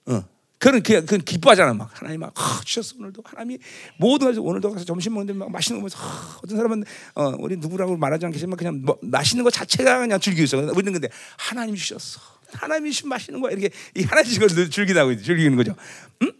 [0.08, 0.24] 어.
[0.64, 3.60] 그런 그, 그 기뻐하잖아 막 하나님 막 아, 주셨어 오늘도 하나님이
[3.98, 7.58] 모든 것을 오늘도 가서 점심 먹는데 막 맛있는 거 먹어서 아, 어떤 사람은 어, 우리
[7.58, 12.22] 누구라고 말하지 않겠지만 그냥 뭐, 맛있는 거 자체가 그냥 즐기고 있어 우리는 근데 하나님 주셨어
[12.54, 15.76] 하나님이 맛있는 거 이렇게 이 하나님 주신 즐기다고 즐기는 거죠
[16.22, 16.32] 응?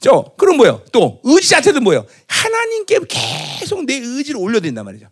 [0.00, 0.82] 저 그럼 뭐요?
[0.92, 2.06] 또 의지 자체도 뭐요?
[2.26, 5.08] 하나님께 계속 내 의지를 올려야 된단 말이죠.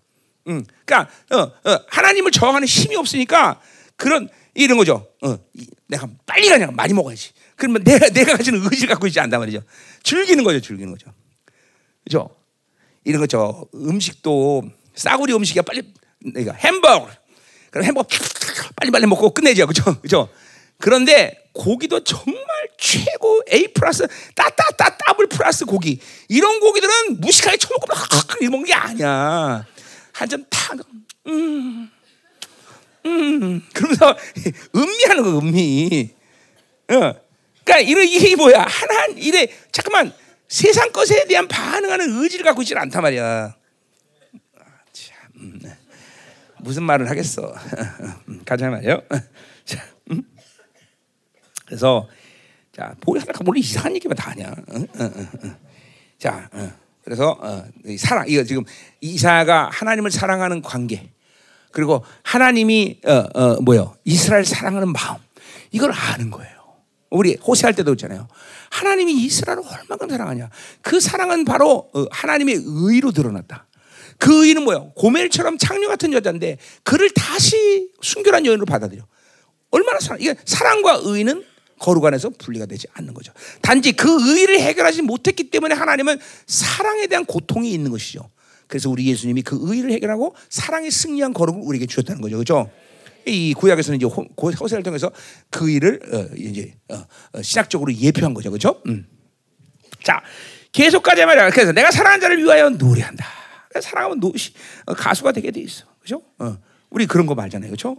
[0.49, 3.61] 음, 그러니까 어, 어, 하나님을 저항하는 힘이 없으니까
[3.97, 5.07] 그런 이런 거죠.
[5.22, 5.39] 어,
[5.86, 7.32] 내가 빨리 가냐 많이 먹어야지.
[7.57, 9.61] 그러면 내가 내가 가지는 의지를 갖고 있지 않단 말이죠.
[10.03, 11.12] 즐기는 거죠, 즐기는 거죠.
[12.05, 12.30] 그죠?
[13.05, 13.68] 이런 거죠.
[13.74, 14.62] 음식도
[14.95, 15.82] 싸구리 음식이야 빨리
[16.20, 17.09] 내가 햄버거.
[17.70, 18.09] 그럼 햄버거
[18.76, 20.01] 빨리 빨리 먹고 끝내죠, 그죠?
[20.01, 20.28] 그죠?
[20.78, 22.39] 그런데 고기도 정말
[22.79, 26.01] 최고 A 플러스 따따따 더블 플러스 고기.
[26.29, 27.87] 이런 고기들은 무식하게 쳐먹고
[28.41, 29.66] 이런 게 아니야.
[30.12, 30.74] 한점타
[31.26, 31.91] 음,
[33.05, 34.16] 음, 그러면서
[34.74, 36.11] 음미하는 거 음미.
[36.91, 37.14] 어.
[37.64, 38.62] 그러니까 이런 이게 뭐야?
[38.62, 40.12] 하나 이래 잠깐만
[40.47, 43.55] 세상 것에 대한 반응하는 의지를 갖고 있지 않단 말이야.
[44.57, 45.61] 아, 참, 음.
[46.61, 47.55] 무슨 말을 하겠어?
[48.47, 49.03] 가자 말이요.
[49.66, 50.22] 자, 음?
[51.66, 52.09] 그래서
[52.79, 54.55] 자, 보기 하나 원래 이상한 얘기만 다 하냐.
[54.72, 54.87] 응?
[55.01, 55.57] 응, 응,
[56.16, 56.49] 자,
[57.03, 57.64] 그래서 어,
[57.99, 58.62] 사랑 이거 지금
[59.01, 61.11] 이사가 하나님을 사랑하는 관계
[61.72, 65.16] 그리고 하나님이 어, 어, 뭐요 이스라엘 사랑하는 마음
[65.72, 66.53] 이걸 아는 거예요.
[67.11, 68.29] 우리 호세할 때도 있잖아요.
[68.70, 70.49] 하나님이 이스라엘을 얼마큼 사랑하냐.
[70.81, 73.66] 그 사랑은 바로 어, 하나님의 의로 드러났다.
[74.18, 74.93] 그 의는 뭐요?
[74.95, 79.03] 고멜처럼 창녀 같은 여자인데 그를 다시 순결한 여인으로 받아들여.
[79.72, 80.20] 얼마나 사랑?
[80.20, 81.45] 이게 사랑과 의는
[81.79, 83.33] 거룩 안에서 분리가 되지 않는 거죠.
[83.62, 88.29] 단지 그 의를 해결하지 못했기 때문에 하나님은 사랑에 대한 고통이 있는 것이죠.
[88.66, 92.37] 그래서 우리 예수님이 그 의를 해결하고 사랑의 승리한 거룩을 우리에게 주셨다는 거죠.
[92.37, 92.70] 그렇죠?
[93.26, 95.11] 이 구약에서는 이제 호세를 통해서
[95.51, 98.51] 그 일을 어, 이제 어, 어, 신학적으로 예표한 거죠.
[98.51, 98.81] 그렇죠?
[98.87, 99.07] 음.
[100.03, 100.22] 자,
[100.72, 101.51] 계속 가자 말이야.
[101.51, 103.26] 그래서 내가 사랑하는 자를 위하여 노래한다.
[103.81, 104.33] 사랑하면 노,
[104.87, 105.85] 가수가 되게 돼 있어.
[106.01, 106.22] 그렇죠?
[106.91, 107.70] 우리 그런 거 말잖아요.
[107.70, 107.97] 그렇죠?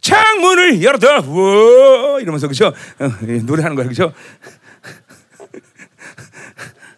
[0.00, 1.18] 창문을 열어둬.
[1.28, 2.68] 우 이러면서 그죠?
[2.68, 3.88] 어, 예, 노래하는 거예요.
[3.88, 4.12] 그죠?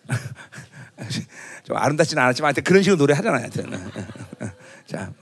[1.64, 3.42] 좀 아름답지는 않았지만 하여튼 그런 식으로 노래하잖아요.
[3.42, 3.70] 하여튼.
[4.86, 5.12] 자,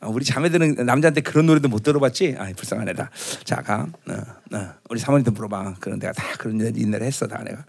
[0.00, 2.36] 어, 우리 자매들은 남자한테 그런 노래도 못 들어봤지?
[2.38, 3.10] 아, 불쌍한 애다.
[3.44, 3.86] 자, 가.
[4.08, 4.14] 어,
[4.52, 4.74] 어.
[4.90, 5.74] 우리 사모님도 물어봐.
[5.80, 7.64] 그런 내가 다 그런 옛날에 했어, 다 내가.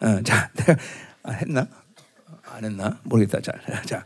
[0.00, 0.76] 어, 자, 내가
[1.22, 1.66] 아, 했나?
[2.50, 2.98] 안 했나?
[3.04, 3.40] 모르겠다.
[3.40, 3.52] 자,
[3.86, 4.04] 자,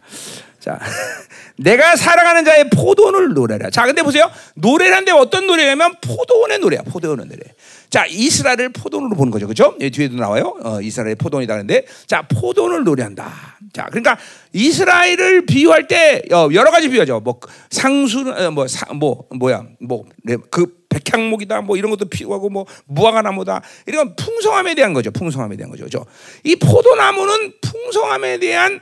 [0.67, 0.81] 자.
[1.59, 3.71] 내가 사랑하는 자의 포도원을 노래라.
[3.71, 4.29] 자, 근데 보세요.
[4.57, 6.83] 노래란데 어떤 노래냐면 포도원의 노래야.
[6.83, 7.41] 포도원의 노래.
[7.89, 9.47] 자, 이스라엘을 포도원으로 보는 거죠.
[9.47, 9.77] 그죠?
[9.79, 10.57] 뒤에도 나와요.
[10.65, 11.55] 어, 이스라엘의 포도원이다.
[11.55, 13.33] 그런데 자, 포도원을 노래한다.
[13.73, 14.19] 자, 그러니까
[14.53, 17.21] 이스라엘을 비유할 때 어, 여러 가지 비유하죠.
[17.21, 17.39] 뭐
[17.71, 20.05] 상수, 어, 뭐, 사, 뭐, 뭐야, 뭐,
[20.51, 23.63] 그 백향목이다, 뭐 이런 것도 피우고 뭐 무화과 나무다.
[23.87, 25.13] 이런 풍성함에 대한 거죠.
[25.13, 25.85] 풍성함에 대한 거죠.
[25.85, 26.05] 그죠?
[26.43, 28.81] 이 포도나무는 풍성함에 대한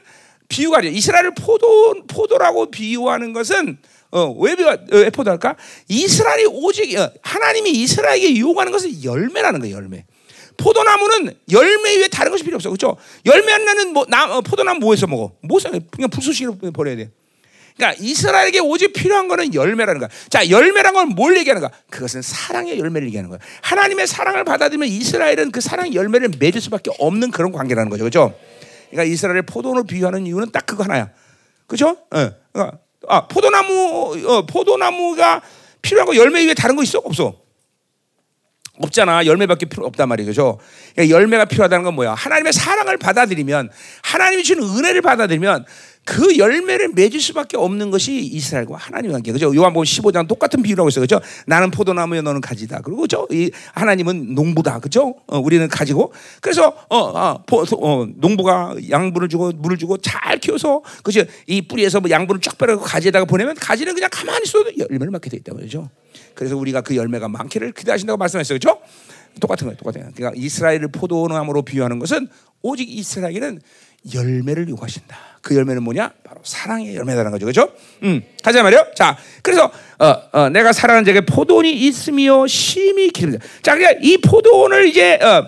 [0.48, 3.78] 비유가 죠 이스라엘을 포도 포도라고 비유하는 것은
[4.10, 5.56] 어, 왜 비가 왜 포도할까?
[5.88, 9.76] 이스라엘이 오직 어, 하나님이 이스라엘에게 요구하는 것은 열매라는 거예요.
[9.76, 10.04] 열매.
[10.56, 12.68] 포도나무는 열매 위에 다른 것이 필요 없어.
[12.70, 12.96] 그렇죠?
[13.26, 15.32] 열매 안 나는 뭐 나, 어, 포도나무 뭐해서 먹어?
[15.42, 15.58] 뭐
[15.90, 17.10] 그냥 불쏘시개로 버려야 돼.
[17.76, 20.08] 그러니까 이스라엘에게 오직 필요한 거는 열매라는 거야.
[20.28, 21.74] 자, 열매란 건 뭘 얘기하는가?
[21.90, 23.40] 그것은 사랑의 열매를 얘기하는 거야.
[23.62, 28.04] 하나님의 사랑을 받아들이면 이스라엘은 그 사랑의 열매를 맺을 수밖에 없는 그런 관계라는 거죠.
[28.04, 28.34] 그렇죠?
[28.94, 31.10] 그러니까 이스라엘을 포도로 비유하는 이유는 딱 그거 하나야.
[31.66, 31.98] 그렇죠?
[32.10, 32.30] 어.
[32.52, 32.78] 그러니까
[33.08, 35.42] 아, 포도나무 어, 포도나무가
[35.82, 37.00] 필요한 거 열매 위에 다른 거 있어?
[37.00, 37.42] 없어.
[38.78, 39.26] 없잖아.
[39.26, 40.58] 열매밖에 필요 없단 말이죠.
[40.94, 42.14] 그러니까 열매가 필요하다는 건 뭐야?
[42.14, 43.70] 하나님의 사랑을 받아들이면
[44.02, 45.64] 하나님이 주는 은혜를 받아들이면
[46.04, 49.32] 그 열매를 맺을 수밖에 없는 것이 이스라엘과 하나님의 관계.
[49.32, 49.54] 그죠?
[49.54, 51.02] 요한복음 15장 똑같은 비유라고 있어요.
[51.02, 51.20] 그죠?
[51.46, 52.80] 나는 포도나무에 너는 가지다.
[52.82, 53.26] 그리고 그죠?
[53.30, 54.80] 이 하나님은 농부다.
[54.80, 55.14] 그죠?
[55.26, 56.12] 어, 우리는 가지고.
[56.42, 61.24] 그래서 어, 어, 포, 어, 농부가 양분을 주고 물을 주고 잘 키워서 그죠?
[61.46, 65.38] 이 뿌리에서 뭐 양분을 쫙 빼고 가지에다가 보내면 가지는 그냥 가만히 있어도 열매를 맺게 돼
[65.38, 65.88] 있다 말이죠.
[66.34, 68.56] 그래서 우리가 그 열매가 많기를 기대하신다고 말씀했어요.
[68.56, 68.78] 그죠?
[69.40, 69.78] 똑같은 거예요.
[69.78, 70.12] 똑같은 거예요.
[70.14, 72.28] 그러니까 이스라엘을 포도나무로 비유하는 것은
[72.62, 73.60] 오직 이스라엘은
[74.14, 75.33] 열매를 요구하신다.
[75.44, 76.10] 그 열매는 뭐냐?
[76.24, 77.44] 바로 사랑의 열매라는 거죠.
[77.44, 77.70] 그죠?
[78.02, 78.86] 음, 가자 말이요.
[78.96, 83.38] 자, 그래서 어, 어, 내가 사랑하는 자에게 포도원이 있으며 심히 기름져.
[83.62, 85.46] 자, 그러니까 이 포도원을 이제 어,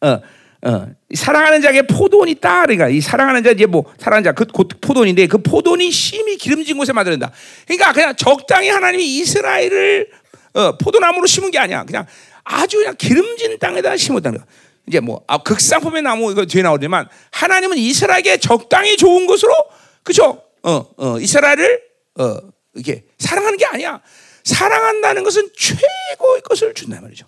[0.00, 0.20] 어,
[0.62, 2.62] 어, 사랑하는 자에게 포도원이 있다.
[2.62, 4.46] 그러니까 이 사랑하는 자 이제 뭐 사랑하는 자그
[4.80, 7.30] 포도원인데 그 포도원이 심히 기름진 곳에 만든다.
[7.66, 10.08] 그러니까 그냥 적당히 하나님이 이스라엘을
[10.54, 11.84] 어, 포도나무로 심은 게 아니야.
[11.84, 12.06] 그냥
[12.44, 14.46] 아주 그냥 기름진 땅에다 심었다는 거야.
[14.90, 19.54] 이제 뭐 아, 극상품의 나무 이거 뒤에 나오지만 하나님은 이스라엘에게 적당히 좋은 것으로
[20.02, 20.42] 그죠?
[20.64, 21.80] 어, 어, 이스라엘을
[22.18, 22.38] 어,
[22.74, 24.00] 이게 사랑하는 게 아니야.
[24.42, 27.24] 사랑한다는 것은 최고의 것을 준다 말이죠.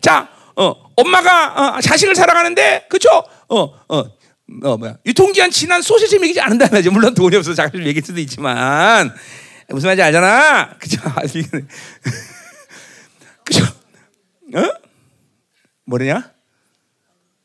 [0.00, 3.10] 자, 어, 엄마가 어, 자식을 사랑하는데 그죠?
[3.50, 4.04] 어, 어,
[4.64, 6.92] 어 뭐야 유통기한 지난 소시지 먹이지 않는다 말이죠.
[6.92, 9.14] 물론 돈이 없어서 자식을 먹일 수도 있지만
[9.68, 10.78] 무슨 말인지 알잖아.
[10.78, 10.98] 그죠?
[13.44, 13.64] 그죠?
[14.54, 14.62] 어?
[15.84, 16.31] 뭐냐?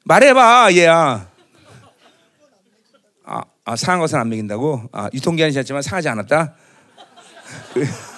[0.08, 1.30] 말해봐, 얘야.
[3.26, 4.88] 아, 아 상한 것은 안 먹인다고?
[4.93, 6.55] 아, 유통기한이 지났지만 상하지 않았다?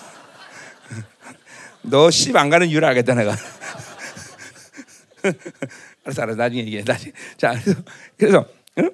[1.82, 3.32] 너씨안 가는 이유를 알겠다, 내가.
[6.06, 6.38] 알았어, 알았어.
[6.38, 6.84] 나중에 얘기해.
[6.86, 7.12] 나중에.
[7.38, 7.82] 자, 그래서,
[8.18, 8.46] 그래서
[8.78, 8.92] 응?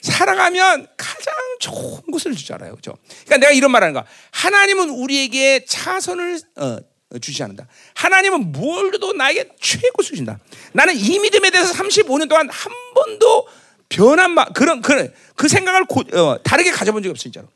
[0.00, 2.76] 사랑하면 가장 좋은 것을 주잖아요.
[2.76, 2.96] 그죠?
[3.24, 4.04] 그러니까 내가 이런 말 하는 거야.
[4.30, 6.78] 하나님은 우리에게 차선을, 어,
[7.20, 7.68] 주지 않는다.
[7.94, 10.38] 하나님은 뭘 줘도 나에게 최고 주신다.
[10.72, 13.48] 나는 이 믿음에 대해서 35년 동안 한 번도
[13.88, 17.46] 변한 마, 그런, 그런, 그 생각을 고, 어, 다르게 가져본 적이 없어, 진짜로.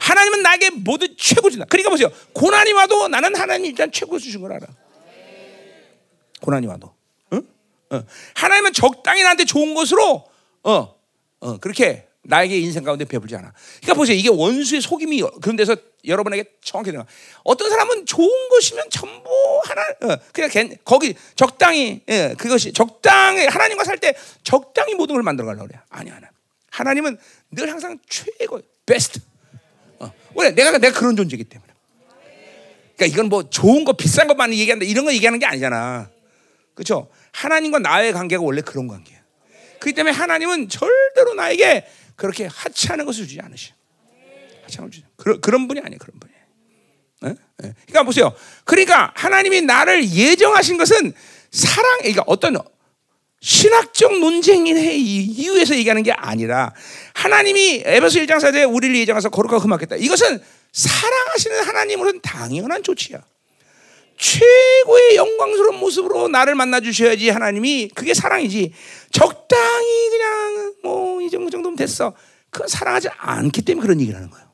[0.00, 1.66] 하나님은 나에게 모두 최고 준다.
[1.68, 2.08] 그러니까 보세요.
[2.32, 4.66] 고난이 와도 나는 하나님 일단 최고 주신 걸 알아.
[6.40, 6.94] 고난이 와도.
[7.34, 7.46] 응?
[7.90, 8.02] 어.
[8.34, 10.26] 하나님은 적당히 나한테 좋은 것으로,
[10.62, 10.94] 어,
[11.40, 13.52] 어, 그렇게 나에게 인생 가운데 베풀지 않아.
[13.80, 14.16] 그러니까 보세요.
[14.16, 17.04] 이게 원수의 속임이 그런 데서 여러분에게 정확히 들어.
[17.44, 19.30] 어떤 사람은 좋은 것이면 전부
[19.64, 20.50] 하나 어, 그냥
[20.84, 25.78] 거기 적당히 예, 그것이 적당히 하나님과 살 때 적당히 모든 걸 만들어 가려고 그래.
[25.88, 26.24] 아니 아니.
[26.70, 27.16] 하나님은
[27.52, 29.20] 늘 항상 최고 베스트.
[30.00, 30.12] 어.
[30.36, 31.72] 왜 내가 내가 그런 존재이기 때문에.
[32.96, 36.10] 그러니까 이건 뭐 좋은 거 비싼 것만 얘기한다 이런 거 얘기하는 게 아니잖아.
[36.74, 37.08] 그렇죠?
[37.32, 39.18] 하나님과 나의 관계가 원래 그런 관계야.
[39.78, 41.86] 그렇기 때문에 하나님은 절대로 나에게
[42.16, 43.74] 그렇게 하찮은 것을 주지 않으셔.
[44.64, 45.04] 하찮은 주지.
[45.16, 45.98] 그런 그런 분이 아니에요.
[45.98, 46.32] 그런 분이.
[47.22, 47.34] 네?
[47.58, 47.74] 네.
[47.86, 48.34] 그러니까 보세요.
[48.64, 51.12] 그러니까 하나님이 나를 예정하신 것은
[51.50, 52.56] 사랑, 그러니까 어떤
[53.40, 56.72] 신학적 논쟁의 이유에서 얘기하는 게 아니라
[57.14, 59.96] 하나님이 에베소 1장 4절에 우리를 예정해서 거룩하고 흠하겠다.
[59.96, 60.42] 이것은
[60.72, 63.22] 사랑하시는 하나님으로는 당연한 조치야.
[64.16, 68.72] 최고의 영광스러운 모습으로 나를 만나 주셔야지 하나님이 그게 사랑이지.
[69.10, 72.14] 적당히 그냥 뭐이 정도 정도면 됐어.
[72.50, 74.46] 그건 사랑하지 않기 때문에 그런 얘기를 하는 거예요.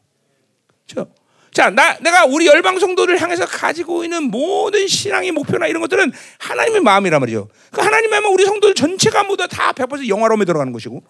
[0.88, 1.12] 그렇죠?
[1.52, 6.80] 자, 나, 내가 우리 열방 성도를 향해서 가지고 있는 모든 신앙의 목표나 이런 것들은 하나님의
[6.80, 7.48] 마음이란 말이죠.
[7.72, 11.02] 그 하나님의 마음 우리 성도들 전체가 모두 다 100% 영화로움에 들어가는 것이고,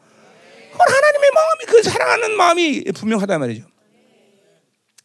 [0.73, 3.70] 그건 하나님의 마음이 그 사랑하는 마음이 분명하단 말이죠.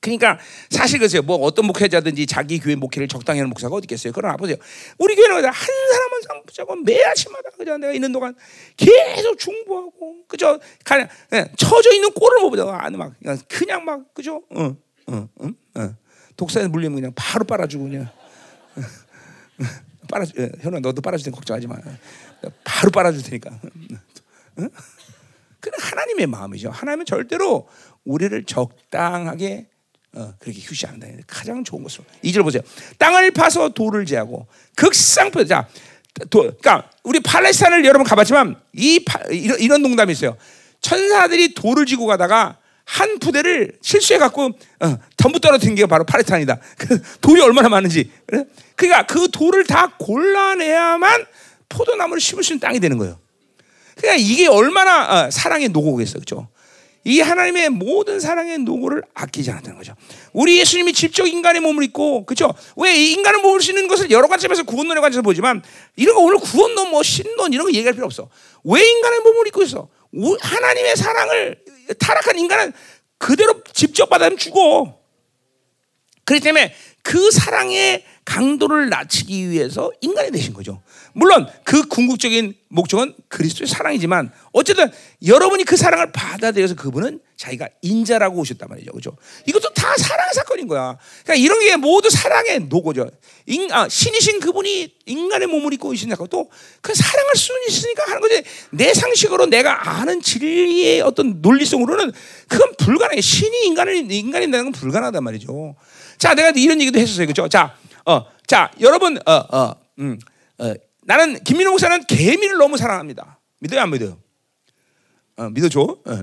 [0.05, 0.39] 그러니까
[0.69, 1.23] 사실 그러세요.
[1.23, 4.13] 뭐 어떤 목회자든지 자기 교회 목회를 적당히 하는 목사가 어디 있겠어요.
[4.13, 4.55] 그러나 보세요.
[4.99, 7.75] 우리 교회는 한 사람만 붙잡고 매 아침마다 그죠?
[7.77, 8.35] 내가 있는 동안
[8.77, 10.59] 계속 중보하고 그죠?
[10.83, 14.43] 그냥 예, 처져 있는 꼴을 못 보다가 안에 막 그냥, 그냥 막 그죠?
[14.51, 14.75] 어,
[15.07, 15.95] 어, 어, 어.
[16.37, 18.09] 독사에 물리면 그냥 바로 빨아주고 그냥
[20.07, 20.33] 빨아주.
[20.37, 21.77] 예, 현아 너도 빨아줄 테니 걱정하지 마.
[22.63, 23.49] 바로 빨아줄 테니까.
[23.49, 24.67] 어?
[25.59, 26.69] 그는 하나님의 마음이죠.
[26.69, 27.67] 하나님은 절대로
[28.03, 29.67] 우리를 적당하게
[30.15, 31.07] 어, 그렇게 휴식한다.
[31.27, 32.05] 가장 좋은 것으로.
[32.21, 32.61] 이절 보세요.
[32.97, 35.45] 땅을 파서 돌을 제하고 극상표.
[35.45, 35.67] 자,
[36.29, 40.37] 도, 그러니까 우리 팔레스타인을 여러분 가봤지만 이 파, 이런, 이런 농담이 있어요.
[40.79, 46.59] 천사들이 돌을 지고 가다가 한 부대를 실수해 갖고 어, 전부 떨어뜨린 게 바로 팔레스타인이다.
[46.77, 48.09] 그 돌이 얼마나 많은지.
[48.75, 51.25] 그러니까 그 돌을 다 골라내야만
[51.67, 53.19] 포도나무를 심을 수 있는 땅이 되는 거예요.
[53.97, 56.47] 그러니까 이게 얼마나 어, 사랑의 노고겠어, 그렇죠?
[57.05, 59.95] 이 하나님의 모든 사랑의 노고를 아끼지 않았다는 거죠.
[60.33, 62.51] 우리 예수님이 직접 인간의 몸을 입고, 그렇죠?
[62.75, 65.61] 왜 인간의 몸을 씌는 것을 여러 관점에서 구원론의 관점에서 보지만
[65.95, 68.27] 이런 거 오늘 구원론, 뭐 신론 이런 거 얘기할 필요 없어.
[68.63, 69.87] 왜 인간의 몸을 입고 있어?
[70.41, 71.57] 하나님의 사랑을
[71.99, 72.73] 타락한 인간은
[73.19, 74.99] 그대로 직접 받아면 죽어.
[76.23, 80.81] 그렇기 때문에 그 사랑의 강도를 낮추기 위해서 인간이 되신 거죠.
[81.15, 84.91] 물론 그 궁극적인 목적은 그리스도의 사랑이지만 어쨌든
[85.25, 88.91] 여러분이 그 사랑을 받아들여서 그분은 자기가 인자라고 오셨단 말이죠.
[88.91, 89.15] 그죠?
[89.47, 90.97] 이것도 다 사랑의 사건인 거야.
[91.23, 93.09] 그러니까 이런 게 모두 사랑의 노고죠.
[93.45, 96.49] 인, 아, 신이신 그분이 인간의 몸을 입고 오신 것도
[96.81, 98.43] 그 사랑할 수는 있으니까 하는 거지.
[98.71, 102.11] 내 상식으로 내가 아는 진리의 어떤 논리성으로는
[102.49, 103.21] 그건 불가능해.
[103.21, 105.75] 신이 인간을, 인간이 되는 건 불가능하단 말이죠.
[106.17, 107.25] 자, 내가 이런 얘기도 했었어요.
[107.25, 107.47] 그죠?
[107.47, 110.19] 자, 어, 자, 여러분, 어, 어, 음,
[110.57, 110.73] 어,
[111.05, 113.39] 나는 김민호 목사는 개미를 너무 사랑합니다.
[113.59, 114.19] 믿어요, 안 믿어요?
[115.37, 115.79] 어, 믿어줘.
[115.81, 116.21] 어.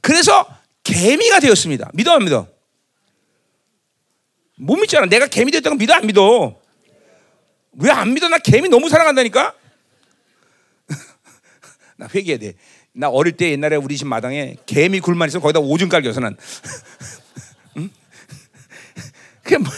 [0.00, 0.46] 그래서
[0.84, 1.90] 개미가 되었습니다.
[1.94, 2.46] 믿어, 안 믿어?
[4.56, 5.06] 못 믿잖아.
[5.06, 6.60] 내가 개미 됐다고 믿어, 안 믿어?
[7.78, 8.28] 왜 안 믿어?
[8.28, 9.54] 나 개미 너무 사랑한다니까?
[11.96, 12.54] 나 회개해야 돼.
[12.92, 16.36] 나 어릴 때 옛날에 우리 집 마당에 개미 굴만 있어 거기다 오줌 깔겨서 난.
[17.78, 17.90] 응?
[19.42, 19.72] 그게 뭐.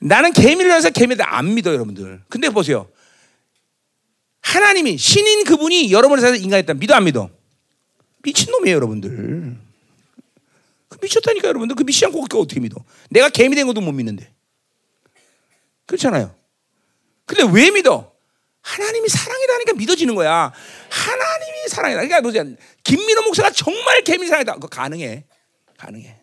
[0.00, 2.22] 나는 개미를 해서 개미들 안 믿어 여러분들.
[2.28, 2.90] 근데 보세요.
[4.40, 6.74] 하나님이 신인 그분이 여러분을 살아서 인간했다.
[6.74, 7.30] 믿어 안 믿어?
[8.22, 9.56] 미친 놈이에요 여러분들.
[10.88, 11.76] 그 미쳤다니까 여러분들.
[11.76, 12.76] 그 믿지 않고 어떻게 믿어?
[13.10, 14.32] 내가 개미 된 것도 못 믿는데.
[15.86, 16.34] 그렇잖아요.
[17.26, 18.12] 근데 왜 믿어?
[18.62, 20.52] 하나님이 사랑이라니까 믿어지는 거야.
[20.90, 22.00] 하나님이 사랑이다.
[22.02, 22.44] 그러니까 보세요.
[22.84, 24.54] 김민호 목사가 정말 개미 사랑이다.
[24.54, 25.24] 그거 가능해.
[25.76, 26.20] 가능해.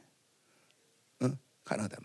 [1.23, 1.37] 응?
[1.63, 2.04] 그러니까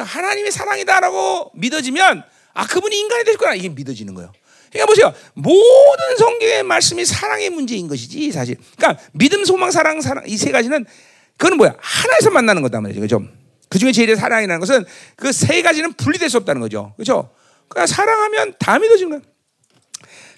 [0.00, 2.22] 하나님의 사랑이다라고 믿어지면
[2.54, 4.32] 아 그분이 인간이 될 거라 이게 믿어지는 거예요.
[4.70, 5.14] 그러니까 보세요.
[5.34, 8.56] 모든 성경의 말씀이 사랑의 문제인 것이지 사실.
[8.76, 10.86] 그러니까 믿음, 소망, 사랑, 사랑 이 세 가지는
[11.36, 11.74] 그거는 뭐야?
[11.78, 13.00] 하나에서 만나는 거다 말이죠.
[13.00, 13.22] 그죠?
[13.68, 14.84] 그 중에 제일 사랑이라는 것은
[15.16, 16.94] 그 세 가지는 분리될 수 없다는 거죠.
[16.96, 17.30] 그죠?
[17.68, 19.20] 그러니까 사랑하면 다 믿어지는 거야.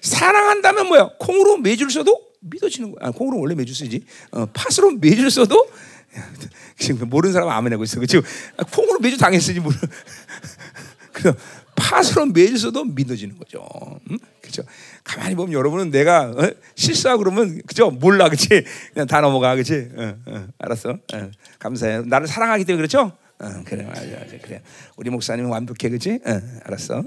[0.01, 1.09] 사랑한다면 뭐야?
[1.19, 3.07] 콩으로 매주를 써도 믿어지는 거야.
[3.09, 4.05] 아, 콩으로 원래 매주 쓰지.
[4.31, 5.67] 어, 팥으로 매주를 써도
[6.77, 8.03] 지금 모르는 사람 아멘 하고 있어.
[8.05, 8.23] 지금
[8.71, 9.75] 콩으로 매주 당했으니 모르.
[11.13, 11.37] 그래서
[11.75, 13.65] 팥으로 매주 써도 믿어지는 거죠.
[14.09, 14.17] 음?
[14.41, 14.63] 그죠?
[15.03, 16.49] 가만히 보면 여러분은 내가 어?
[16.75, 17.91] 실수하고 그러면 그죠?
[17.91, 18.63] 몰라, 그치?
[18.93, 19.89] 그냥 다 넘어가, 그치?
[19.95, 20.91] 어, 어, 알았어.
[20.91, 22.03] 어, 감사해요.
[22.03, 23.11] 나를 사랑하기 때문에 그렇죠?
[23.39, 24.61] 어, 그래, 맞아, 맞아, 그래.
[24.95, 26.19] 우리 목사님은 완벽해, 그치?
[26.25, 27.03] 어, 알았어.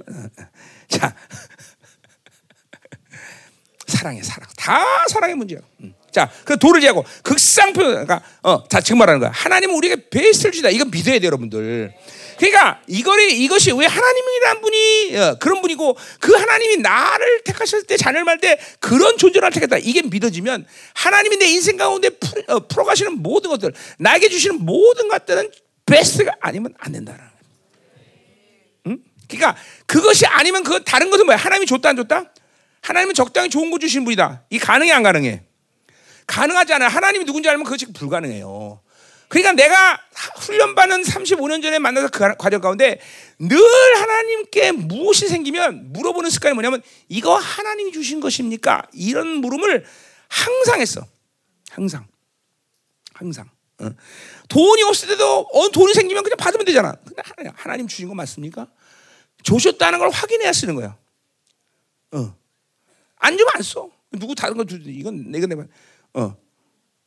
[0.88, 1.14] 자,
[3.86, 4.48] 사랑해, 사랑.
[4.56, 5.60] 다 사랑의 문제야.
[5.80, 5.94] 음.
[6.18, 9.30] 자, 그 돌을 제하고 극상표, 그러니까 어, 자 지금 말하는 거야.
[9.32, 10.68] 하나님은 우리에게 베스트를 주다.
[10.68, 11.94] 이거 믿어야 돼, 여러분들.
[12.38, 18.24] 그러니까 이거를 이것이 왜 하나님이란 분이 어, 그런 분이고 그 하나님이 나를 택하셨을 때 자녀를
[18.24, 19.78] 말 때 그런 존재를 택했다.
[19.78, 25.50] 이게 믿어지면 하나님이 내 인생 가운데 풀, 어, 풀어가시는 모든 것들, 나에게 주시는 모든 것들은
[25.86, 27.32] 베스트가 아니면 안 된다.
[28.86, 28.98] 응?
[29.28, 29.56] 그러니까
[29.86, 31.36] 그것이 아니면 그 다른 것은 뭐야?
[31.36, 32.32] 하나님이 줬다 안 줬다?
[32.80, 34.44] 하나님은 적당히 좋은 거 주신 분이다.
[34.50, 35.47] 이 가능해 안 가능해?
[36.28, 36.88] 가능하지 않아요.
[36.88, 38.80] 하나님이 누군지 알면 그것이 불가능해요.
[39.28, 40.00] 그러니까 내가
[40.36, 43.00] 훈련받은 35년 전에 만나서 그 과정 가운데
[43.38, 43.58] 늘
[43.96, 48.86] 하나님께 무엇이 생기면 물어보는 습관이 뭐냐면 이거 하나님이 주신 것입니까?
[48.92, 49.84] 이런 물음을
[50.28, 51.06] 항상 했어.
[51.70, 52.06] 항상.
[53.12, 53.50] 항상.
[53.80, 53.90] 어.
[54.48, 56.94] 돈이 없을 때도 어, 돈이 생기면 그냥 받으면 되잖아.
[57.04, 58.66] 근데 하나님 주신 거 맞습니까?
[59.42, 60.96] 주셨다는 걸 확인해야 쓰는 거야.
[62.12, 62.34] 어.
[63.16, 63.90] 안 주면 안 써.
[64.12, 64.90] 누구 다른 거 주지.
[64.90, 65.64] 이건 내가 내가
[66.18, 66.36] 어.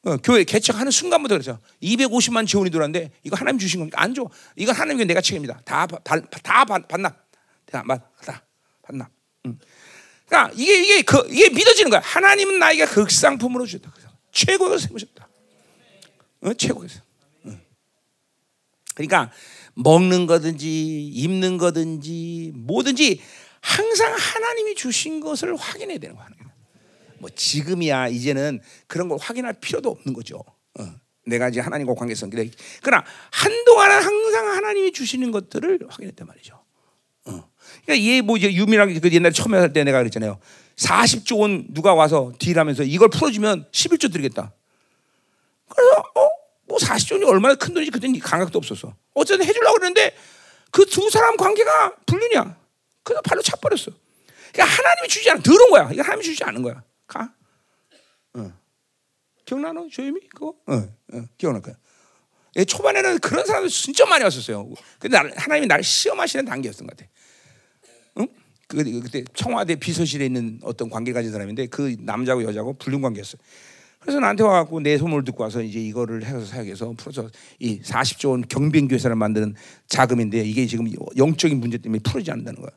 [0.03, 4.01] 어, 교회 개척하는 순간부터 그래서 250만 지원이 들어왔는데 이거 하나님 주신 겁니까?
[4.01, 4.27] 안 줘.
[4.55, 5.61] 이건 하나님께 내가 책임이다.
[5.63, 6.89] 다, 다, 다 반납.
[7.67, 7.83] 다,
[8.25, 8.43] 다
[8.81, 9.11] 반납.
[9.45, 9.59] 응.
[10.25, 11.99] 그러니까 이게 이게 그, 이게 믿어지는 거야.
[12.03, 13.93] 하나님은 나에게 극상품으로 주셨다.
[14.31, 15.27] 최고의 것을 세우셨다.
[16.41, 17.11] 어, 최고의 것.
[18.95, 19.31] 그러니까
[19.75, 23.21] 먹는 거든지 입는 거든지 뭐든지
[23.61, 26.27] 항상 하나님이 주신 것을 확인해야 되는 거야.
[27.21, 30.43] 뭐 지금이야 이제는 그런 걸 확인할 필요도 없는 거죠.
[30.79, 30.85] 어.
[31.27, 32.49] 내가 이제 하나님과 관계성 기대.
[32.81, 36.59] 그러나 한동안은 항상 하나님이 주시는 것들을 확인했단 말이죠.
[37.25, 37.49] 어.
[37.85, 40.39] 그러니까 얘뭐 이제 유민하게 그 옛날에 처음에 할 때 내가 그랬잖아요.
[40.77, 44.51] 40조 원 누가 와서 딜하면서 이걸 풀어주면 11조 드리겠다.
[45.69, 46.29] 그래서 어?
[46.67, 48.95] 뭐 40조 원이 얼마나 큰 돈인지 그때는 감각도 없었어.
[49.13, 50.15] 어쨌든 해주려고 그랬는데
[50.71, 52.57] 그 두 사람 관계가 불륜이야.
[53.03, 53.91] 그래서 발로 차버렸어.
[54.53, 55.89] 그러니까 하나님이 주지 않은 더러운 거야.
[55.91, 56.81] 이거 하나님이 주지 않은 거야.
[57.11, 57.33] 가.
[58.33, 58.53] 어.
[59.45, 59.89] 기억나노?
[59.89, 60.55] 조임이 그거?
[60.67, 61.75] 어, 어, 기억날 거야.
[62.55, 64.69] 예, 초반에는 그런 사람들 진짜 많이 왔었어요.
[64.99, 67.09] 근데 하나님이 나를 시험하시는 단계였던 것 같아.
[68.19, 68.27] 응?
[68.67, 73.37] 그, 그때 청와대 비서실에 있는 어떤 관계 가진 사람인데 그 남자고 여자고 불륜 관계였어.
[73.99, 78.41] 그래서 나한테 와갖고 내 소문을 듣고 와서 이제 이거를 해서 사역해서 풀어서 이 40조 원
[78.47, 79.53] 경비교회사를 만드는
[79.87, 82.71] 자금인데 이게 지금 영적인 문제 때문에 풀어지지 않는다는 거야.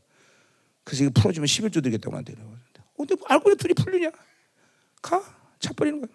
[0.84, 2.34] 그래서 이거 풀어주면 11조 드리겠다고 나한테.
[2.38, 2.63] 어,
[3.06, 4.10] 근데 알고 둘이 풀리냐?
[5.02, 5.22] 가?
[5.60, 6.10] 차버리는 거야.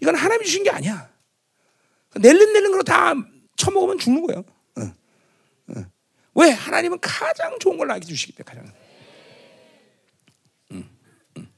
[0.00, 1.10] 이건 하나님이 주신 게 아니야.
[2.16, 3.14] 낼름낼름 걸로 다
[3.56, 4.44] 처먹으면 죽는 거예요.
[4.78, 5.74] 어.
[5.74, 5.84] 어.
[6.34, 6.50] 왜?
[6.50, 8.74] 하나님은 가장 좋은 걸 나에게 주시기 때문에 가장.
[10.72, 10.90] 음,
[11.36, 11.48] 음.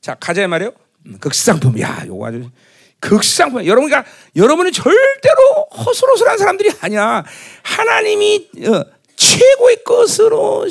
[0.00, 0.72] 자 가자 말이요.
[1.06, 1.78] 음, 극상품.
[1.80, 2.50] 야, 요거 아주
[2.98, 3.64] 극상품.
[3.66, 7.24] 여러분, 그러니까 여러분은 절대로 허술허술한 사람들이 아니야.
[7.62, 8.84] 하나님이 어,
[9.16, 10.66] 최고의 것으로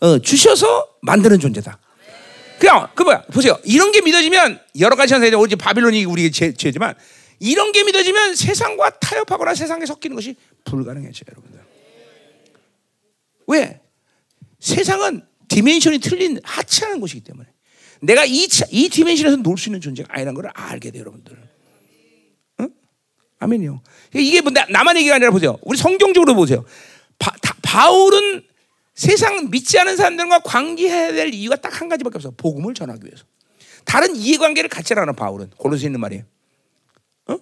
[0.00, 1.78] 어, 주셔서 만드는 존재다.
[2.60, 3.58] 그냥 그 뭐야 보세요.
[3.64, 6.94] 이런 게 믿어지면 여러 가지 현상이 오지 바빌론이 우리 죄, 죄지만
[7.40, 11.60] 이런 게 믿어지면 세상과 타협하거나 세상에 섞이는 것이 불가능해져요, 여러분들.
[13.46, 13.80] 왜?
[14.60, 17.48] 세상은 디멘션이 틀린 하찮은 것이기 때문에
[18.02, 21.36] 내가 이, 이 디멘션에서 놀 수 있는 존재가 아니라는 걸 알게 돼요, 여러분들.
[22.60, 22.70] 응?
[23.38, 23.82] 아멘이요.
[24.14, 25.58] 이게 뭐 나만 얘기가 아니라 보세요.
[25.62, 26.64] 우리 성경적으로 보세요.
[27.18, 28.42] 바, 다, 바울은
[29.00, 32.30] 세상 믿지 않은 사람들과 관계해야 될 이유가 딱 한 가지밖에 없어.
[32.36, 33.24] 복음을 전하기 위해서.
[33.86, 36.24] 다른 이해관계를 갖지 않아 바울은 고로새 있는 말이에요.
[37.28, 37.36] 어?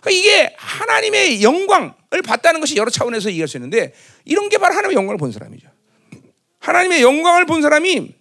[0.00, 1.92] 그러니까 이게 하나님의 영광을
[2.24, 3.92] 봤다는 것이 여러 차원에서 이해할 수 있는데
[4.24, 5.66] 이런 게 바로 하나님의 영광을 본 사람이죠.
[6.60, 8.14] 하나님의 영광을 본 사람이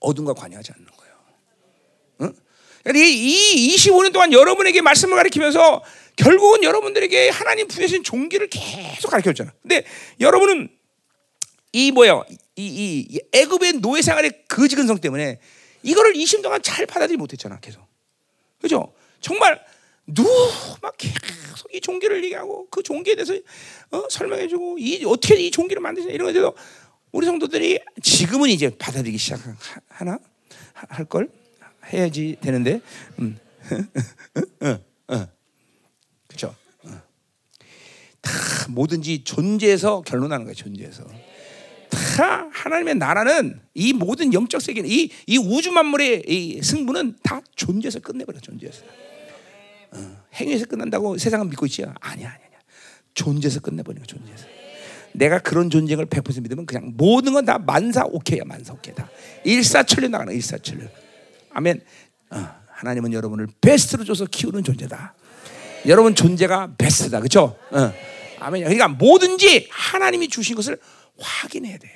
[0.00, 2.32] 어둠과 관여하지 않는 거예요.
[2.32, 2.92] 어?
[2.94, 5.84] 이 25년 동안 여러분에게 말씀을 가르치면서
[6.16, 9.52] 결국은 여러분들에게 하나님 부여신 종기를 계속 가르쳤잖아.
[9.60, 9.84] 근데
[10.20, 10.70] 여러분은
[11.74, 12.22] 이 뭐야
[12.56, 15.40] 이, 이 애굽의 노예 생활의 거지 근성 때문에
[15.82, 17.82] 이거를 20년 동안 잘 받아들이지 못했잖아 계속.
[18.60, 18.94] 그죠?
[19.20, 19.60] 정말
[20.06, 23.34] 누막 계속 이 종기를 얘기하고 그 종기에 대해서
[23.90, 26.54] 어, 설명해주고 이 어떻게 이 종기를 만드냐 이런 것에 서
[27.10, 30.18] 우리 성도들이 지금은 이제 받아들이기 시작하나?
[30.74, 31.28] 할 걸?
[31.92, 32.80] 해야지 되는데.
[33.18, 33.38] 음.
[36.28, 36.54] 그렇죠
[38.20, 38.32] 다
[38.70, 41.04] 뭐든지 존재에서 결론하는 거예요 존재에서
[41.94, 48.00] 다 하나님의 나라는 이 모든 영적 세계는 이, 이 우주 만물의 이 승부는 다 존재에서
[48.00, 48.82] 끝내버려 존재에서.
[49.92, 51.82] 어, 행위에서 끝난다고 세상은 믿고 있지?
[51.82, 52.58] 아니야 아니야 아니야.
[53.14, 54.46] 존재에서 끝내버리는 거야 존재에서.
[55.12, 59.08] 내가 그런 존재를 100% 믿으면 그냥 모든 건 다 만사 오케이야 만사 오케이 다.
[59.44, 60.84] 일사천리 나가는 일사천리.
[61.52, 61.80] 아멘.
[62.30, 65.14] 어, 하나님은 여러분을 베스트로 줘서 키우는 존재다.
[65.86, 67.18] 여러분 존재가 베스트다.
[67.20, 67.92] 그렇죠 어.
[68.40, 68.62] 아멘.
[68.64, 70.78] 그러니까 뭐든지 하나님이 주신 것을
[71.18, 71.88] 확인해야 돼.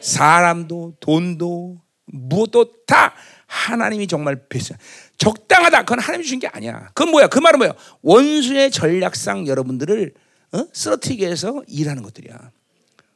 [0.00, 3.14] 사람도 돈도 무엇도 다
[3.46, 4.74] 하나님이 정말 베스
[5.18, 5.82] 적당하다.
[5.82, 6.88] 그건 하나님이 주신 게 아니야.
[6.94, 7.28] 그건 뭐야?
[7.28, 7.74] 그 말은 뭐야?
[8.02, 10.14] 원수의 전략상 여러분들을
[10.52, 10.66] 어?
[10.72, 12.50] 쓰러뜨리기 위해서 일하는 것들이야.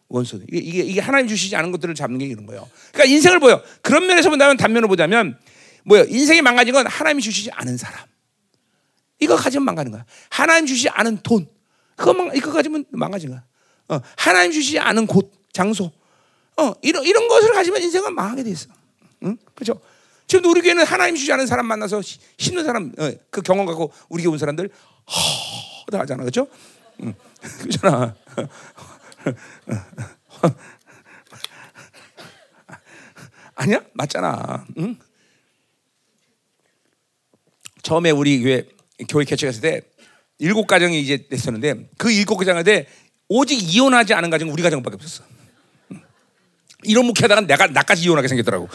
[0.09, 2.69] 원수 이게, 이게 이게 하나님 주시지 않은 것들을 잡는 게 이런 거예요.
[2.93, 3.63] 그러니까 인생을 보여.
[3.83, 5.39] 그런 면에서 본다면 단면을 보자면
[5.85, 6.05] 뭐야?
[6.09, 8.01] 인생이 망가진 건 하나님이 주시지 않은 사람.
[9.21, 10.05] 이거 가지면 망가는 거야.
[10.29, 11.47] 하나님 주시지 않은 돈.
[11.95, 13.45] 그거 망 이거 가지면 망가진 거야.
[13.91, 15.91] 어, 하나님 주시지 않은 곳, 장소,
[16.57, 18.69] 어, 이런 이런 것을 가지면 인생은 망하게 돼 있어.
[19.25, 19.37] 응?
[19.55, 19.81] 그렇죠?
[20.29, 22.01] 지금 우리 교회는 하나님 주지 않은 사람 만나서
[22.39, 24.71] 힘든 사람 어, 그 경험 갖고 우리 교회 온 사람들
[25.87, 26.47] 허다 하잖아, 그렇죠?
[27.03, 27.15] 응.
[27.63, 28.15] 그렇잖아.
[33.57, 33.83] 아니야?
[33.93, 34.67] 맞잖아.
[34.79, 34.97] 응?
[37.83, 38.69] 처음에 우리 교회
[39.09, 39.83] 교회 개척했을 때
[40.39, 42.87] 일곱 가정이 이제 됐었는데 그 일곱 가정한테
[43.31, 45.23] 오직 이혼하지 않은 가정은 우리 가정밖에 없었어.
[46.83, 48.69] 이런 목회하다가 내가 나까지 이혼하게 생겼더라고.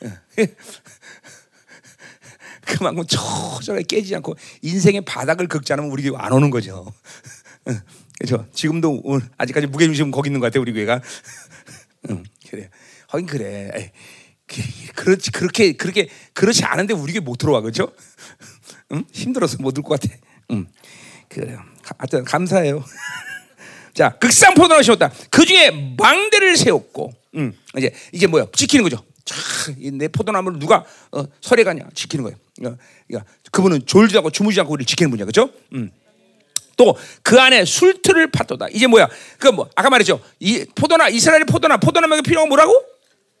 [2.66, 6.92] 그만큼 초절하게 깨지지 않고 인생의 바닥을 긁지 않으면 우리 교회 안 오는 거죠.
[8.18, 8.48] 그렇죠.
[8.52, 9.04] 지금도
[9.38, 11.00] 아직까지 무게중심은 거기 있는 것 같아 우리 교회가.
[12.10, 12.68] 응, 그래.
[13.06, 13.70] 하긴 그래.
[13.76, 13.92] 에이,
[14.96, 17.92] 그렇지 그렇게 그렇게 그렇지 않은데 우리 교회 못 들어와 그렇죠?
[18.90, 19.04] 응?
[19.12, 20.12] 힘들어서 못들것 같아.
[20.50, 20.66] 응.
[21.28, 21.60] 그래요.
[21.98, 22.84] 하여튼 감사해요.
[23.94, 25.10] 자, 극상 포도나무 심었다.
[25.30, 27.52] 그 중에 망대를 세웠고, 응.
[27.76, 28.46] 이제 이게 뭐야?
[28.54, 29.02] 지키는 거죠.
[29.24, 32.36] 촤, 내 포도나무를 누가 어, 설해가냐 지키는 거예요.
[32.56, 35.50] 그러니까, 그러니까 그분은 졸지도 않고 주무지 않고 우리를 지키는 분이야, 그렇죠?
[35.74, 35.90] 음.
[36.76, 38.68] 또그 안에 술틀을 파도다.
[38.72, 39.08] 이제 뭐야?
[39.38, 40.20] 그 뭐 아까 말했죠.
[40.40, 42.74] 이 포도나 이스라엘 포도나 포도나무가 필요한 뭐라고?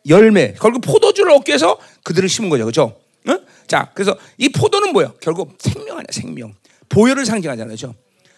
[0.08, 0.54] 열매.
[0.60, 3.00] 결국 포도주를 얻기 위해서 그들을 심은 거죠, 그렇죠?
[3.28, 3.38] 어?
[3.66, 5.12] 자, 그래서 이 포도는 뭐야?
[5.20, 6.54] 결국 생명 아니야, 생명.
[6.92, 7.94] 보혈을 상징하잖아요, 그렇죠?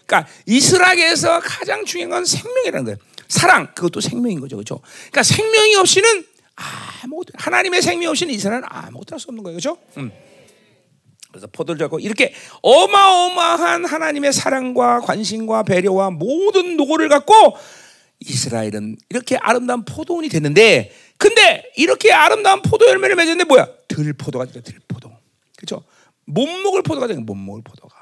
[0.07, 2.99] 그러니까 이스라엘에서 가장 중요한 건 생명이라는 거예요.
[3.29, 4.81] 사랑 그것도 생명인 거죠, 그렇죠?
[5.11, 6.25] 그러니까 생명이 없이는
[7.03, 9.79] 아무것도 하나님의 생명 없이는 이스라엘은 아무것도 할 수 없는 거예요, 그렇죠?
[9.97, 10.13] 음.
[11.31, 12.33] 그래서 포도를 잡고 이렇게
[12.63, 17.57] 어마어마한 하나님의 사랑과 관심과 배려와 모든 노고를 갖고
[18.21, 23.67] 이스라엘은 이렇게 아름다운 포도원이 됐는데 근데 이렇게 아름다운 포도 열매를 맺었는데 뭐야?
[23.89, 24.47] 들포도가.
[24.47, 25.11] 들포도.
[25.57, 25.83] 그렇죠?
[26.25, 27.94] 못 먹을 포도가 되는 못 먹을 포도가.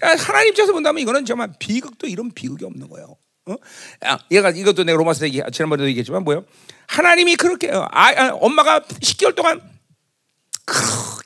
[0.00, 3.16] 하나님 입장에서 본다면 이거는 정말 비극도 이런 비극이 없는 거예요.
[3.46, 3.56] 어?
[4.06, 6.44] 야, 얘가 이것도 내가 로마서 얘기 지난번에도 얘기했지만 뭐요?
[6.86, 9.60] 하나님이 그렇게 어, 아, 아, 엄마가 10개월 동안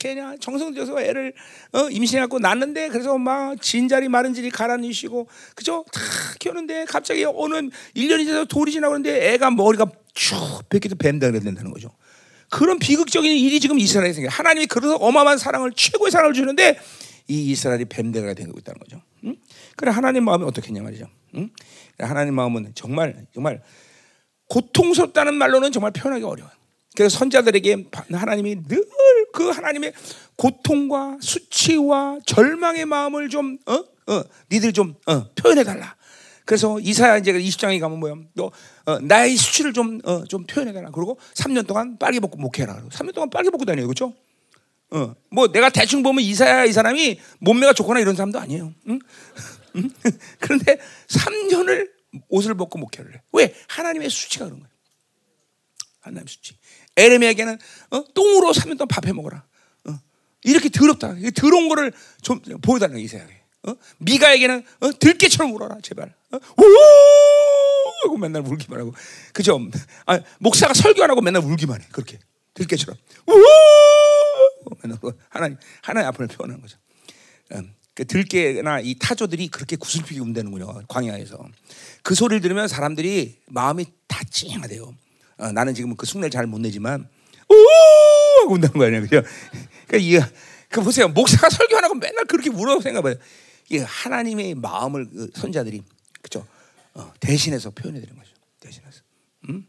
[0.00, 1.34] 그냥 정성 들여서 애를
[1.72, 5.84] 어, 임신해갖고 낳는데 그래서 막 진자리 마른질이 가라앉으시고 그죠?
[5.92, 6.00] 다
[6.38, 10.36] 키우는데 갑자기 어느 1년이 돼서 돌이 지나고 그는데 애가 머리가 쭉
[10.70, 11.90] 뺏기도 뱀다 그래야 된다는 거죠.
[12.48, 14.30] 그런 비극적인 일이 지금 이스라엘에 생겨.
[14.30, 16.78] 하나님이 그래서 어마어마한 사랑을 최고의 사랑을 주는데
[17.28, 19.02] 이 이스라엘이 뱀대가 되고 있다는 거죠.
[19.24, 19.36] 응?
[19.76, 21.08] 그래 하나님 마음이 어떻겠냐 말이죠.
[21.34, 21.50] 응?
[21.98, 23.62] 하나님 마음은 정말 정말
[24.48, 26.52] 고통스럽다는 말로는 정말 표현하기 어려워요.
[26.94, 28.84] 그래서 선자들에게 하나님이 늘
[29.36, 29.92] 그 하나님의
[30.36, 33.74] 고통과 수치와 절망의 마음을 좀 어?
[33.74, 35.94] 어, 니들 좀 어, 표현해 달라.
[36.46, 38.14] 그래서 이사야 이제 20장에 가면 뭐야?
[38.32, 38.50] 너
[38.86, 40.90] 어, 나의 수치를 좀 어, 좀 표현해 달라.
[40.90, 42.84] 그리고 3년 동안 빨개 벗고 목회라.
[42.88, 43.86] 3년 동안 빨개 벗고 다녀요.
[43.86, 44.14] 그렇죠?
[44.90, 48.72] 어, 뭐 내가 대충 보면 이사야 이 사람이 몸매가 좋거나 이런 사람도 아니에요.
[48.88, 48.98] 응?
[49.76, 49.90] 응?
[50.40, 50.78] 그런데
[51.08, 51.90] 3년을
[52.28, 53.22] 옷을 벗고 목회를 해.
[53.32, 53.54] 왜?
[53.68, 54.72] 하나님의 수치가 그런 거예요.
[56.00, 56.56] 하나님의 수치.
[56.96, 57.58] 에레미야에게는
[57.90, 58.04] 어?
[58.14, 59.44] 똥으로 3년 동안 밥해 먹어라.
[59.88, 59.98] 어?
[60.44, 61.14] 이렇게 더럽다.
[61.34, 63.42] 더러운 거를 좀 보여달라는 이사야에.
[63.68, 63.74] 어?
[63.98, 64.98] 미가에게는 어?
[64.98, 66.14] 들깨처럼 울어라 제발.
[66.30, 66.38] 어?
[68.04, 68.94] 하고 맨날 울기만 하고.
[69.32, 69.60] 그죠?
[70.06, 71.86] 아, 목사가 설교 안 하고 맨날 울기만 해.
[71.90, 72.18] 그렇게
[72.54, 72.96] 들깨처럼.
[75.28, 76.78] 하나님 하나님 앞을 표현하는 거죠.
[77.52, 80.82] 음, 그 들깨나 이 타조들이 그렇게 구슬피게 운다는군요.
[80.88, 81.38] 광야에서
[82.02, 84.94] 그 소리를 들으면 사람들이 마음이 다 찡하대요.
[85.38, 87.08] 어, 나는 지금 그 흉내를 잘 못 내지만
[87.48, 87.54] 오
[88.40, 89.22] 하고 운다는 거 아니야, 그죠?
[89.86, 90.20] 그러니까 이,
[90.68, 93.16] 그 보세요, 목사가 설교 안 하고 맨날 그렇게 울어 생각해봐요.
[93.70, 95.82] 이 하나님의 마음을 그 선자들이
[96.22, 96.46] 그죠?
[96.94, 98.32] 어, 대신해서 표현해 드리는 거죠.
[98.60, 99.02] 대신해서.
[99.48, 99.66] 음?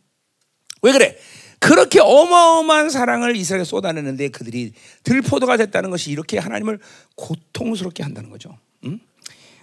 [0.82, 1.18] 왜 그래?
[1.60, 6.80] 그렇게 어마어마한 사랑을 이스라엘에 쏟아내는데 그들이 들포도가 됐다는 것이 이렇게 하나님을
[7.16, 8.58] 고통스럽게 한다는 거죠.
[8.84, 9.00] 음?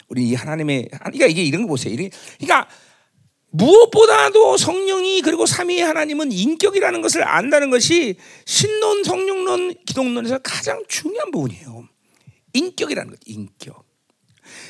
[0.08, 1.94] 우리 이 하나님의 그러니까 이게 이런 거 보세요.
[1.94, 2.68] 그러니까
[3.50, 11.88] 무엇보다도 성령이 그리고 삼위 하나님은 인격이라는 것을 안다는 것이 신론, 성령론, 기독론에서 가장 중요한 부분이에요.
[12.52, 13.83] 인격이라는 것, 인격.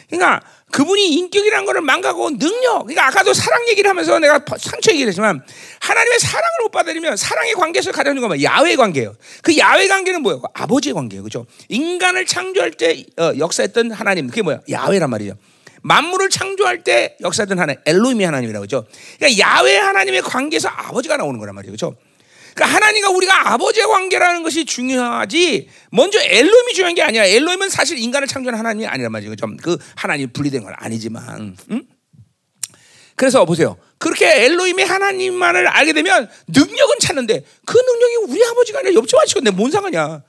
[0.09, 2.83] 그러니까 그분이 인격이라는 것을 망가고 능력.
[2.83, 5.43] 그러니까 아까도 사랑 얘기를 하면서 내가 상처 얘기를 했지만
[5.81, 9.15] 하나님의 사랑을 못 받으려면 사랑의 관계에서 가려는 거면 야외 관계예요.
[9.43, 10.41] 그 야외 관계는 뭐예요?
[10.41, 11.23] 그 아버지의 관계예요.
[11.23, 11.47] 그죠?
[11.69, 14.29] 인간을 창조할 때 어, 역사했던 하나님.
[14.29, 14.61] 그게 뭐야?
[14.69, 15.35] 야외란 말이죠.
[15.85, 18.87] 만물을 창조할 때 역사된 하나님, 엘로임이 하나님이라고 그죠?
[19.19, 21.73] 그러니까 야외 하나님의 관계에서 아버지가 나오는 거란 말이죠.
[21.73, 21.95] 그죠?
[22.55, 25.69] 그러니까 하나님과 우리가 아버지의 관계라는 것이 중요하지.
[25.91, 27.25] 먼저 엘로임이 중요한 게 아니야.
[27.25, 29.31] 엘로임은 사실 인간을 창조한 하나님이 아니란 말이죠.
[29.31, 29.47] 그죠?
[29.61, 31.57] 그 하나님 분리된 건 아니지만.
[31.71, 31.83] 응?
[33.17, 33.77] 그래서 보세요.
[33.99, 39.71] 그렇게 엘로임의 하나님만을 알게 되면 능력은 찾는데 그 능력이 우리 아버지가 아니라 옆집 아치고 내뭔
[39.71, 40.23] 상관이야.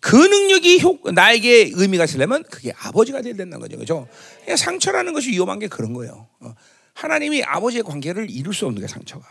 [0.00, 3.78] 그 능력이 효, 나에게 의미가 있으려면 그게 아버지가 돼야 된다는 거죠.
[3.78, 4.06] 그죠?
[4.54, 6.28] 상처라는 것이 위험한 게 그런 거예요.
[6.40, 6.54] 어.
[6.92, 9.26] 하나님이 아버지의 관계를 이룰 수 없는 게 상처가.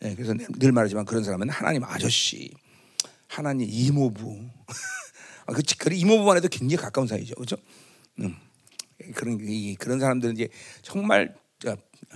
[0.00, 2.50] 네, 그래서 늘 말하지만 그런 사람은 하나님 아저씨,
[3.26, 4.48] 하나님 이모부.
[5.46, 7.34] 아, 그, 그 이모부만 해도 굉장히 가까운 사이죠.
[7.34, 7.56] 그죠?
[8.20, 8.34] 음.
[9.14, 9.38] 그런,
[9.78, 10.48] 그런 사람들은 이제
[10.82, 11.34] 정말,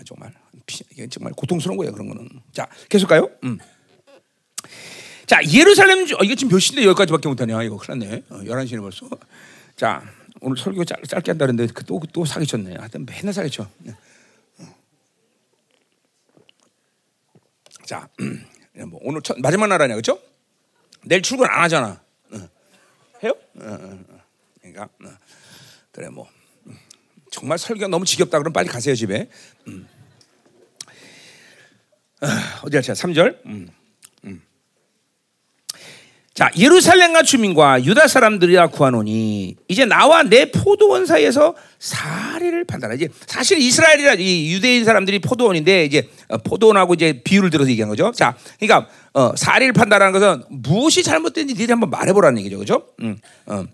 [0.04, 0.32] 정말,
[1.10, 1.92] 정말 고통스러운 거예요.
[1.92, 2.28] 그런 거는.
[2.52, 3.28] 자, 계속 가요.
[3.44, 3.58] 음.
[5.26, 7.62] 자, 예루살렘 어, 이게 지금 몇 시인데 여기까지밖에 못하냐?
[7.62, 8.22] 이거 큰일 났네.
[8.28, 9.08] 어, 11시네 벌써.
[9.76, 10.02] 자,
[10.40, 12.76] 오늘 설교 짧, 짧게 한다는데 그 또, 또 사기쳤네.
[12.76, 13.68] 하여튼 맨날 사기쳐.
[13.78, 13.92] 네.
[14.58, 14.74] 어.
[17.86, 18.08] 자,
[18.86, 20.18] 뭐 오늘 첫, 마지막 날 아니야, 그죠
[21.04, 22.02] 내일 출근 안 하잖아.
[22.32, 22.48] 어.
[23.22, 23.32] 해요?
[23.56, 24.04] 어,
[24.60, 24.88] 그러니까
[25.92, 26.28] 그래 뭐
[26.66, 26.76] 음.
[27.30, 29.28] 정말 설교가 너무 지겹다 그럼 빨리 가세요 집에.
[29.68, 29.86] 음.
[32.64, 33.44] 어디 할지 3절.
[33.46, 33.68] 음.
[36.34, 43.58] 자 예루살렘과 주민과 유다 사람들이라 구하노니 이제 나와 내 포도원 사이에서 사리를 판단하 이제 사실
[43.58, 48.10] 이스라엘이라 이 유대인 사람들이 포도원인데 이제 어, 포도원하고 이제 비유를 들어서 얘기한 거죠.
[48.10, 52.88] 자, 그러니까 어, 사리를 판단하는 것은 무엇이 잘못된지 니들이 한번 말해보라는 얘기죠, 그죠?
[53.00, 53.16] 음,
[53.46, 53.64] 어.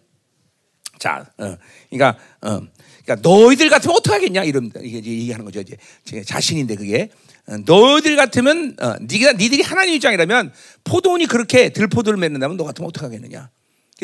[0.99, 1.57] 자, 어,
[1.89, 2.61] 그러니까, 어,
[3.05, 5.61] 그러니까 너희들 같으면 어떻게 하겠냐 이런 이게 얘기하는 거죠.
[5.61, 7.30] 이제 제 자신인데 그게 어,
[7.67, 10.53] 너희들 같으면 어, 니들이 하나님 입장이라면
[10.85, 13.51] 포도원이 그렇게 들포도를 맺는다면 너 같으면 어떻게 하겠느냐?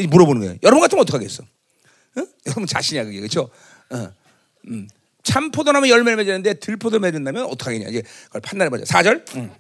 [0.09, 0.57] 물어보는 거예요.
[0.63, 1.43] 여러분 같으면 어떻게 하겠어?
[1.43, 2.27] 어?
[2.47, 3.51] 여러분 자신이야 그게 그렇죠?
[3.91, 4.09] 어,
[4.69, 4.89] 음.
[5.23, 7.89] 참 포도나무 열매를 맺었는데 들포도 맺는다면 어떻게 하겠냐?
[7.89, 8.85] 이제 그걸 판단해 보자.
[8.85, 9.37] 4절.
[9.37, 9.51] 음.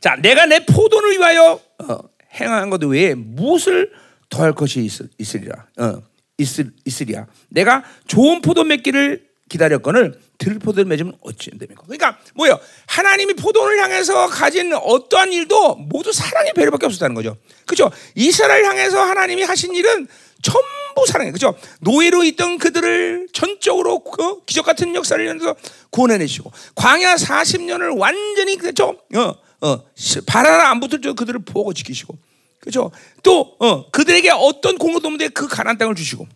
[0.00, 1.98] 자, 내가 내 포도를 위하여 어,
[2.40, 3.92] 행한 것 외에 무엇을
[4.28, 5.66] 더할 것이 있을, 있으리라.
[5.78, 6.02] 어,
[6.36, 7.26] 있을, 있으리야.
[7.48, 11.82] 내가 좋은 포도 맺기를 기다렸거늘 들 포도를 맺으면 어찌 됩니까?
[11.84, 12.58] 그러니까 뭐예요?
[12.86, 17.36] 하나님이 포도를 향해서 가진 어떠한 일도 모두 사랑의 배려밖에 없었다는 거죠.
[17.66, 17.90] 그렇죠?
[18.14, 20.06] 이스라엘 향해서 하나님이 하신 일은
[20.40, 21.32] 전부 사랑해.
[21.32, 21.56] 그죠?
[21.80, 25.56] 노예로 있던 그들을 전적으로 그 기적 같은 역사를 하면서
[25.90, 28.96] 구원해내시고 광야 40년을 완전히 그죠?
[29.16, 29.82] 어, 어,
[30.26, 32.16] 발 하나 안 붙을 줄 그들을 보고 지키시고
[32.60, 32.92] 그죠?
[33.24, 36.28] 또 어, 그들에게 어떤 공로도 없는데 그 가난 땅을 주시고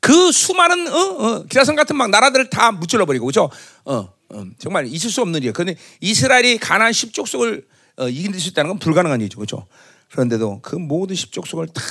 [0.00, 3.50] 그 수많은 어, 어, 기라성 같은 막 나라들을 다 무찔러 버리고 그죠?
[3.84, 5.52] 어, 어, 정말 있을 수 없는 일이에요.
[5.52, 7.66] 그런데 이스라엘이 가나안 십족속을
[7.96, 9.66] 어, 이길 수 있다는 건 불가능한 일이죠, 그죠?
[10.10, 11.82] 그런데도 그 모든 십족속을 다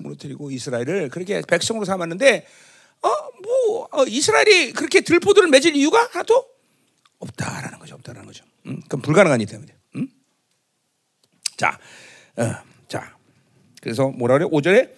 [0.00, 2.46] 무너뜨리고 이스라엘을 그렇게 백성으로 삼았는데
[3.02, 6.44] 어뭐 어, 이스라엘이 그렇게 들포도를 맺을 이유가 하나도
[7.18, 7.94] 없다라는 거죠.
[7.96, 8.44] 없다라는 거죠.
[8.66, 9.74] 음, 그럼 불가능한 일이 때문에.
[9.96, 10.08] 음?
[11.56, 11.78] 자,
[12.36, 12.54] 어,
[12.88, 13.16] 자,
[13.82, 14.48] 그래서 뭐라 그래?
[14.50, 14.94] 5 절에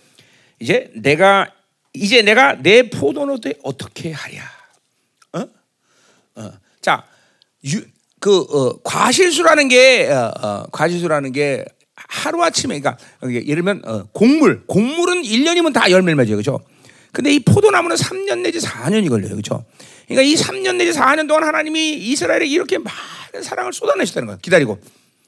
[0.61, 1.53] 이제 내가
[1.95, 4.43] 이제 내가 내 포도노도에 어떻게 하랴?
[5.35, 5.49] 어?
[6.37, 6.53] 어.
[6.81, 7.05] 자,
[7.67, 7.83] 유,
[8.19, 11.65] 그 어, 과실수라는 게 어, 어, 과실수라는 게
[11.95, 16.37] 하루 아침에 그러니까 예를 들면 어, 곡물, 곡물은 1년이면 다 열매를 맺어요.
[16.37, 16.61] 그죠?
[17.13, 19.37] 근데 이 포도나무는 3년 내지 4년이 걸려요.
[19.37, 19.65] 그죠?
[20.09, 24.39] 그러니까 이 3년 내지 4년 동안 하나님이 이스라엘에게 이렇게 많은 사랑을 쏟아내셨다는 거예요.
[24.41, 24.79] 기다리고.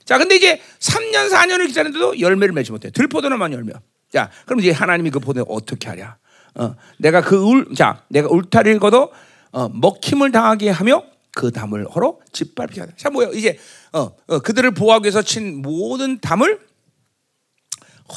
[0.05, 2.91] 자, 근데 이제 3년 4년을 기다렸는데도 열매를 맺지 못해.
[2.91, 3.73] 들포도나만 열매.
[4.11, 6.17] 자, 그럼 이제 하나님이 그 포도를 어떻게 하랴?
[6.57, 9.11] 어, 내가 그 울, 자, 내가 울타리를 걷어
[9.53, 11.87] 어, 먹힘을 당하게 하며 그 담을
[12.33, 12.93] 짓밟게 하다.
[12.97, 13.31] 자, 뭐야?
[13.35, 13.59] 이제
[13.93, 16.61] 어, 어, 그들을 보호하기 위해서 친 모든 담을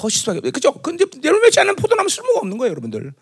[0.02, 0.52] 허시 수밖에 없어요.
[0.52, 0.74] 그죠?
[0.74, 3.14] 근데 열매 맺지 않는 포도나무 쓸모가 없는 거예요, 여러분들.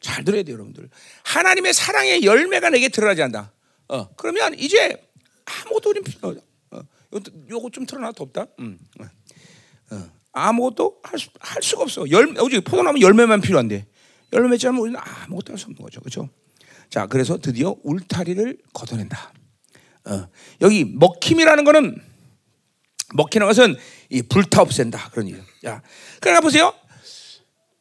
[0.00, 0.88] 잘 들어야 돼요, 여러분들.
[1.24, 3.52] 하나님의 사랑의 열매가 내게 드러나지 않다.
[3.88, 4.96] 어, 그러면 이제
[5.44, 6.34] 아무것도 우린 필요.
[6.70, 6.80] 어,
[7.12, 8.46] 요거, 요거 좀 틀어놔 덥다.
[8.60, 8.78] 음.
[9.00, 9.04] 어,
[9.94, 10.10] 어.
[10.32, 12.10] 아무것도 할, 수, 할 수가 없어.
[12.10, 13.86] 열, 어제 포도나무 열매만 필요한데
[14.34, 16.28] 열매 맺지 않으면 우리는 아무것도 할 수 없는 거죠, 그렇죠?
[16.90, 19.32] 자, 그래서 드디어 울타리를 걷어낸다.
[20.06, 20.28] 어,
[20.60, 21.96] 여기 먹힘이라는 거는
[23.14, 23.76] 먹히는 것은
[24.10, 25.42] 이 불타 없앤다 그런 일.
[25.64, 25.82] 야,
[26.20, 26.74] 그러나 보세요.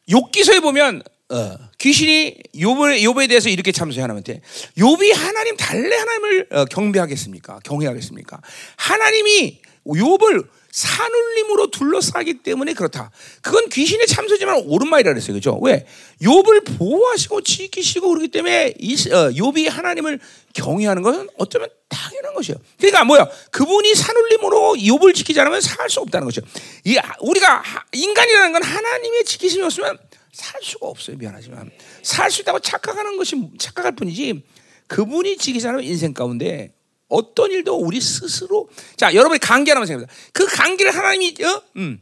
[0.09, 4.41] 욕기서에 보면 어, 귀신이 욥에, 욥에 대해서 이렇게 참소해 하나님한테
[4.77, 7.59] 욥이 하나님 달래 하나님을 어, 경배하겠습니까?
[7.63, 8.39] 경외하겠습니까?
[8.75, 13.11] 하나님이 욥을 산울림으로 둘러싸기 때문에 그렇다.
[13.43, 15.33] 그건 귀신의 참소지만 옳은 말이라 그랬어요.
[15.35, 15.59] 그죠?
[15.61, 15.85] 왜?
[16.21, 20.19] 욥을 보호하시고 지키시고 그러기 때문에 이, 어, 욥이 하나님을
[20.53, 22.57] 경외하는 것은 어쩌면 당연한 것이에요.
[22.77, 23.29] 그러니까 뭐야?
[23.51, 26.41] 그분이 산울림으로 욥을 지키지 않으면 살 수 없다는 것이죠.
[26.85, 29.97] 이 우리가 인간이라는 건 하나님의 지키심이 없으면
[30.33, 31.15] 살 수가 없어요.
[31.17, 34.43] 미안하지만 살 수 있다고 착각하는 것이 착각할 뿐이지
[34.87, 36.73] 그분이 않으면 인생 가운데
[37.07, 40.29] 어떤 일도 우리 스스로 자 여러분이 감기 하나만 생각해보세요.
[40.33, 41.61] 그 감기를 하나님이 어?
[41.77, 42.01] 음.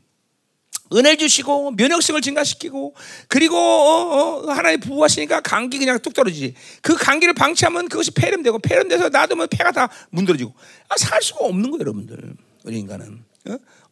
[0.94, 2.95] 은혜 주시고 면역성을 증가시키고
[3.30, 6.53] 그리고 어, 어, 하나님 부부하시니까 감기 그냥 뚝 떨어지지.
[6.82, 10.53] 그 감기를 방치하면 그것이 폐렴되고 폐렴돼서 놔두면 폐가 다 문드러지고
[10.90, 12.36] 아, 살 수가 없는 거예요, 여러분들.
[12.64, 13.24] 우리 인간은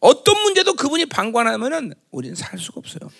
[0.00, 0.24] 어?
[0.24, 3.10] 떤 문제도 그분이 방관하면은 우리는 살 수가 없어요.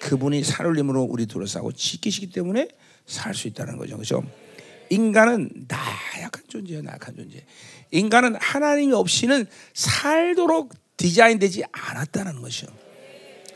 [0.00, 2.68] 그분이 살울림으로 우리 둘러싸고 지키시기 때문에
[3.06, 4.22] 살 수 있다는 거죠, 그렇죠?
[4.90, 7.44] 인간은 나약한 존재야, 나약한 존재.
[7.90, 12.68] 인간은 하나님이 없이는 살도록 디자인되지 않았다는 것이요.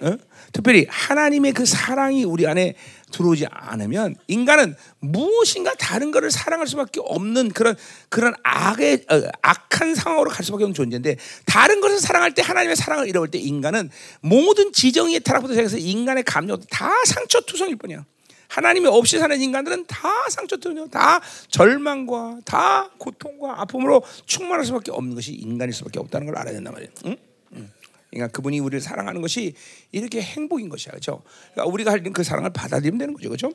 [0.02, 0.16] 어?
[0.52, 2.74] 특별히 하나님의 그 사랑이 우리 안에
[3.12, 7.76] 들어오지 않으면 인간은 무엇인가 다른 것을 사랑할 수밖에 없는 그런
[8.09, 11.16] 그런 악의 어, 악한 상황으로 갈 수밖에 없는 존재인데
[11.47, 13.90] 다른 것을 사랑할 때 하나님의 사랑을 잃어버릴 때 인간은
[14.20, 18.05] 모든 지정의 타락부터 시작해서 인간의 감정 다 상처투성일 뿐이야.
[18.48, 25.32] 하나님이 없이 사는 인간들은 다 상처투성, 다 절망과 다 고통과 아픔으로 충만할 수밖에 없는 것이
[25.32, 26.90] 인간일 수밖에 없다는 걸 알아야 된단 말이야.
[27.06, 27.16] 응?
[28.12, 29.55] 그러니까 그분이 우리를 사랑하는 것이
[29.90, 31.22] 이렇게 행복인 것이야, 그렇죠?
[31.52, 33.51] 그러니까 우리가 할 그 사랑을 받아들이면 되는 거죠, 그렇죠?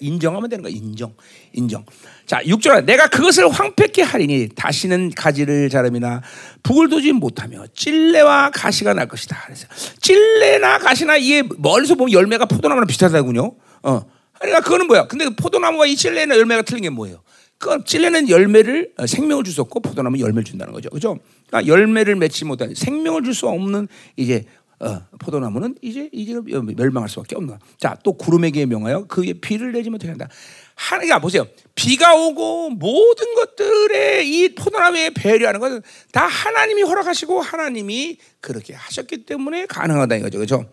[0.00, 0.72] 인정하면 되는 거야.
[0.74, 1.14] 인정,
[1.52, 1.84] 인정.
[2.26, 6.22] 자, 6절 내가 그것을 황폐케 하리니 다시는 가지를 자름이나
[6.62, 9.42] 북을 두지 못하며 찔레와 가시가 날 것이다.
[9.44, 9.66] 그래서
[10.00, 13.54] 찔레나 가시나 이게 멀리서 보면 열매가 포도나무랑 비슷하다군요.
[13.82, 14.00] 어,
[14.38, 15.06] 그러니까 그거는 뭐야?
[15.06, 17.22] 근데 포도나무가 이 찔레나 열매가 틀린 게 뭐예요?
[17.60, 20.88] 그 찔레는 열매를 어, 생명을 없고 포도나무 열매를 준다는 거죠.
[20.88, 21.18] 그죠?
[21.46, 24.46] 그러니까 열매를 맺지 못한 생명을 줄 수 없는 이제
[24.80, 26.34] 어, 포도나무는 이제 이제
[26.74, 27.58] 멸망할 수밖에 없는.
[27.78, 30.26] 자, 또 구름에게 명하여 그의 비를 내지 못하게 한다.
[30.74, 31.46] 하나가 보세요.
[31.74, 35.82] 비가 오고 모든 것들의 이 포도나무에 배려하는 것은
[36.12, 40.38] 다 하나님이 허락하시고 하나님이 그렇게 하셨기 때문에 가능하다 이거죠.
[40.38, 40.64] 그죠?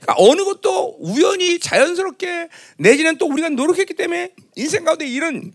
[0.00, 2.48] 그러니까 어느 것도 우연히 자연스럽게
[2.78, 5.52] 내지는 또 우리가 노력했기 때문에 인생 가운데 이런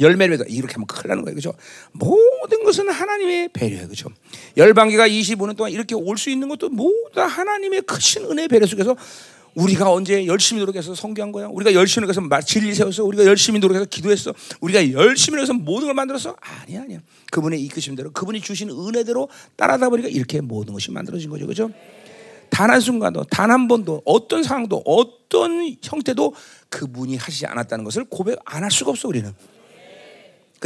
[0.00, 1.34] 열매를 맺어 이렇게 하면 큰일 나는 거예요.
[1.34, 1.52] 그죠?
[1.92, 3.88] 모든 것은 하나님의 배려예요.
[3.88, 4.08] 그죠?
[4.56, 8.96] 열방기가 25년 동안 이렇게 올 수 있는 것도 모두 다 하나님의 크신 은혜 배려 속에서
[9.54, 11.46] 우리가 언제 열심히 노력해서 성교한 거야?
[11.46, 13.04] 우리가 열심히 노력해서 진리 세웠어?
[13.04, 14.34] 우리가 열심히 노력해서 기도했어?
[14.60, 16.36] 우리가 열심히 노력해서 모든 걸 만들었어?
[16.40, 16.98] 아니야, 아니야.
[17.32, 21.46] 그분의 이끄심대로, 그분이 주신 은혜대로 따라다 보니까 이렇게 모든 것이 만들어진 거죠.
[21.46, 21.70] 그죠?
[22.50, 26.34] 단 한 순간도, 단 한 번도, 어떤 상황도, 어떤 형태도
[26.68, 29.32] 그분이 하시지 않았다는 것을 고백 안 할 수가 없어, 우리는.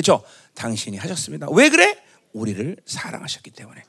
[0.00, 0.22] 그렇죠?
[0.54, 1.46] 당신이 하셨습니다.
[1.50, 1.96] 왜 그래?
[2.32, 3.82] 우리를 사랑하셨기 때문에.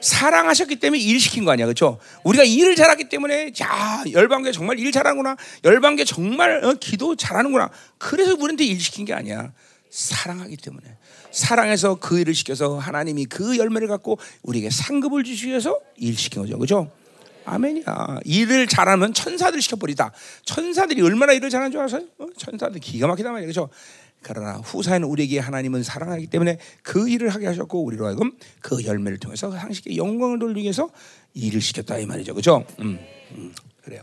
[0.00, 1.98] 사랑하셨기 때문에 일 시킨 거 아니야, 그렇죠?
[2.22, 7.70] 우리가 일을 잘하기 때문에 야 열방계 정말 일 잘하는구나, 열방계 정말 어, 기도 잘하는구나.
[7.98, 9.52] 그래서 우리한테 일 시킨 게 아니야.
[9.90, 10.84] 사랑하기 때문에
[11.32, 16.58] 사랑해서 그 일을 시켜서 하나님이 그 열매를 갖고 우리에게 상급을 주시기 위해서 일 시킨 거죠,
[16.58, 16.92] 그렇죠?
[17.46, 18.20] 아멘이야.
[18.24, 20.12] 일을 잘하면 천사들 시켜버리다.
[20.44, 22.02] 천사들이 얼마나 일을 잘하는 줄 아세요?
[22.18, 22.26] 어?
[22.36, 23.70] 천사들 기가 막히단 말이에요, 그렇죠?
[24.26, 29.52] 그러나 후사에는 우리에게 하나님은 사랑하기 때문에 그 일을 하게 하셨고 우리로 하여금 그 열매를 통해서
[29.52, 30.90] 상식에 영광을 돌리기 위해서
[31.34, 32.64] 일을 시켰다 이 말이죠, 그렇죠?
[32.80, 32.98] 음,
[33.36, 33.54] 음,
[33.84, 34.02] 그래요.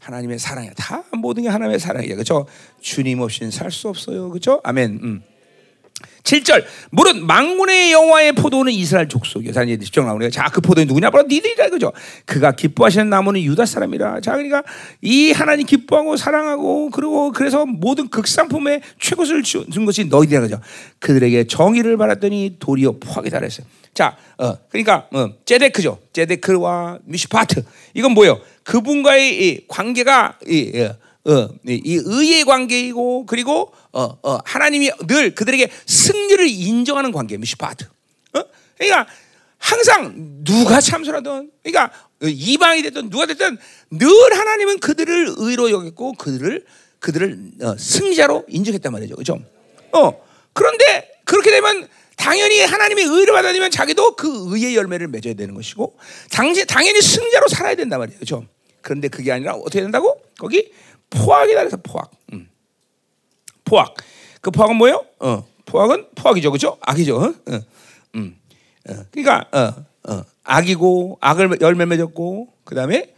[0.00, 0.72] 하나님의 사랑이야.
[0.76, 2.46] 다 모든 게 하나님의 사랑이야, 그렇죠?
[2.80, 4.60] 주님 없이는 살 수 없어요, 그렇죠?
[4.64, 4.98] 아멘.
[5.02, 5.22] 음.
[6.22, 9.52] 7절 무릇 망군의 여호와의 포도는 이스라엘 족속이요.
[9.52, 10.30] 자 이제 집중 나오네요.
[10.30, 11.10] 자그 포도는 누구냐?
[11.10, 11.92] 바로 니들이다 그죠?
[12.24, 14.20] 그가 기뻐하시는 나무는 유다 사람이라.
[14.20, 14.62] 자 그러니까
[15.00, 20.60] 이 하나님 기뻐하고 사랑하고 그리고 그래서 모든 극상품의 최고를 준 것이 너희들이라 그죠?
[20.98, 23.66] 그들에게 정의를 받았더니 도리어 포하게 달했어요.
[23.94, 25.98] 자, 어, 그러니까 어, 제데크죠.
[26.12, 27.64] 제데크와 미시파트.
[27.94, 28.40] 이건 뭐예요?
[28.64, 30.88] 그분과의 이 관계가 이, 이
[31.26, 37.86] 어, 이 의의 관계이고 그리고 어, 어, 하나님이 늘 그들에게 승리를 인정하는 관계 미시파트.
[38.34, 38.42] 어?
[38.78, 39.06] 그러니까
[39.58, 41.92] 항상 누가 참소라든 그러니까
[42.22, 43.58] 이방이 됐든 누가 됐든
[43.90, 44.08] 늘
[44.38, 46.64] 하나님은 그들을 의로 여겼고 그들을
[47.00, 49.16] 그들을 어, 승자로 인정했단 말이죠.
[49.16, 49.40] 그죠?
[49.92, 50.24] 어.
[50.52, 55.98] 그런데 그렇게 되면 당연히 하나님의 의를 받아들면 자기도 그 의의 열매를 맺어야 되는 것이고
[56.30, 58.18] 당시 당연히 승자로 살아야 된단 말이에요.
[58.20, 58.46] 그죠?
[58.80, 60.22] 그런데 그게 아니라 어떻게 된다고?
[60.38, 60.70] 거기
[61.10, 62.10] 포악이다 그래서 포악.
[62.32, 62.48] 음.
[63.64, 63.94] 포악.
[64.40, 65.04] 그 포악은 뭐예요?
[65.20, 66.78] 어, 포악은 포악이죠, 그렇죠?
[66.80, 67.16] 악이죠.
[67.16, 67.24] 어?
[67.26, 67.60] 어.
[68.14, 68.36] 음.
[68.88, 68.94] 어.
[69.10, 70.24] 그러니까 어, 어.
[70.44, 73.14] 악이고 악을 열매 맺었고 그 다음에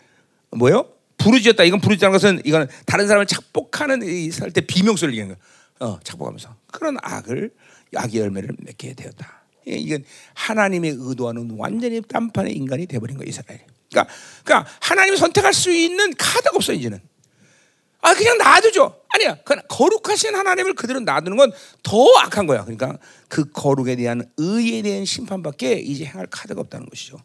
[0.50, 0.88] 뭐예요?
[1.18, 1.64] 부르짖었다.
[1.64, 5.92] 이건 부르짖다는 것은 이거는 다른 사람을 착복하는 살때 비명소리를 얘기하는 거예요.
[5.92, 7.52] 어, 착복하면서 그런 악을
[7.94, 9.42] 악의 열매를 맺게 되었다.
[9.66, 10.04] 이건
[10.34, 13.60] 하나님의 의도와는 완전히 딴판의 인간이 돼버린 거예요, 이스라엘.
[13.90, 17.00] 그러니까, 그러니까 하나님이 선택할 수 있는 카드가 없어 이제는.
[18.00, 18.94] 아 그냥 놔두죠.
[19.08, 19.36] 아니야.
[19.68, 21.50] 거룩하신 하나님을 그대로 놔두는 건
[21.82, 22.64] 더 악한 거야.
[22.64, 22.98] 그러니까
[23.28, 27.16] 그 거룩에 대한 의에 대한 심판밖에 이제 행할 카드가 없다는 것이죠.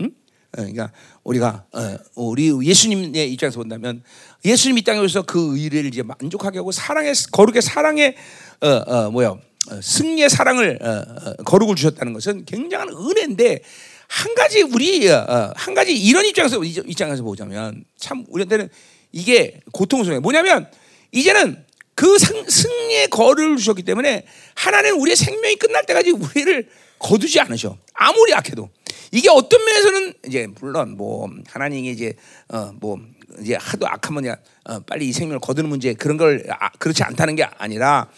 [0.00, 0.06] 응?
[0.06, 0.10] 어,
[0.52, 0.92] 그러니까
[1.24, 4.02] 우리가 어, 우리 예수님의 입장에서 본다면
[4.44, 8.16] 예수님 이 땅에 오셔서 그 의를 이제 만족하게 하고 사랑의 거룩의 사랑의
[8.62, 13.60] 어, 어, 뭐야 어, 승리의 사랑을 어, 거룩을 주셨다는 것은 굉장한 은혜인데
[14.08, 18.70] 한 가지 우리 한 가지 이런 입장에서 입장에서 보자면 참 우리한테는
[19.18, 20.20] 이게 고통스러워요.
[20.20, 20.70] 뭐냐면
[21.12, 21.64] 이제는
[21.94, 24.24] 그 승리의 거를 주셨기 때문에
[24.54, 26.68] 하나님은 우리의 생명이 끝날 때까지 우리를
[26.98, 27.76] 거두지 않으셔.
[27.94, 28.70] 아무리 악해도.
[29.10, 32.14] 이게 어떤 면에서는 이제 물론 뭐 하나님이 이제
[32.48, 32.98] 어 뭐
[33.40, 37.44] 이제 하도 악하면 어 빨리 이 생명을 거두는 문제 그런 걸 아, 그렇지 않다는 게
[37.44, 38.08] 아니라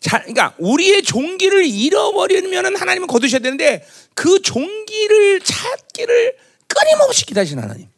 [0.00, 3.84] 자, 그러니까 우리의 종기를 잃어버리면은 하나님은 거두셔야 되는데
[4.14, 6.36] 그 종기를 찾기를
[6.68, 7.88] 끊임없이 기다리시는 하나님.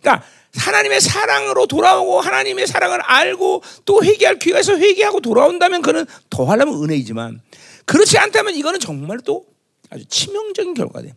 [0.00, 0.26] 그러니까
[0.56, 6.82] 하나님의 사랑으로 돌아오고 하나님의 사랑을 알고 또 회개할 기회가 있어 회개하고 돌아온다면 그는 더 하려면
[6.82, 7.40] 은혜이지만
[7.84, 9.46] 그렇지 않다면 이거는 정말 또
[9.90, 11.14] 아주 치명적인 결과가 돼.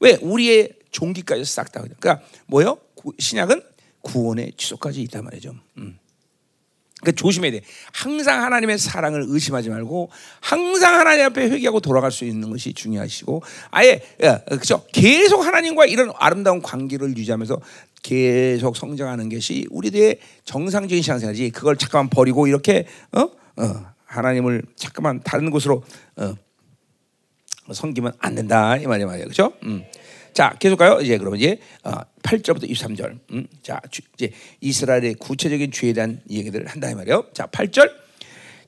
[0.00, 0.18] 왜?
[0.20, 1.80] 우리의 종기까지 싹 다.
[1.80, 2.78] 그러니까 뭐요?
[3.18, 3.62] 신약은
[4.00, 5.54] 구원의 지속까지 있단 말이죠.
[5.78, 5.98] 음.
[7.04, 7.60] 그 조심해야 돼.
[7.92, 10.10] 항상 하나님의 사랑을 의심하지 말고
[10.40, 14.02] 항상 하나님 앞에 회개하고 돌아갈 수 있는 것이 중요하시고 아예
[14.50, 17.60] 그죠 계속 하나님과 이런 아름다운 관계를 유지하면서
[18.02, 21.50] 계속 성장하는 것이 우리들의 정상적인 신앙생활이지.
[21.50, 23.20] 그걸 잠깐만 버리고 이렇게 어?
[23.20, 25.82] 어, 하나님을 잠깐만 다른 곳으로
[26.16, 26.34] 어,
[27.72, 29.52] 섬기면 안 된다 이 말이야 말이야 그렇죠?
[29.64, 29.84] 음.
[30.38, 33.18] 자 계속 가요 이제 그러면 이제 어, 8절부터 23절.
[33.32, 33.48] 음.
[33.60, 37.24] 자 주, 이제 이스라엘의 구체적인 죄에 대한 얘기들을 한다 이 말이에요.
[37.32, 37.90] 자 8절.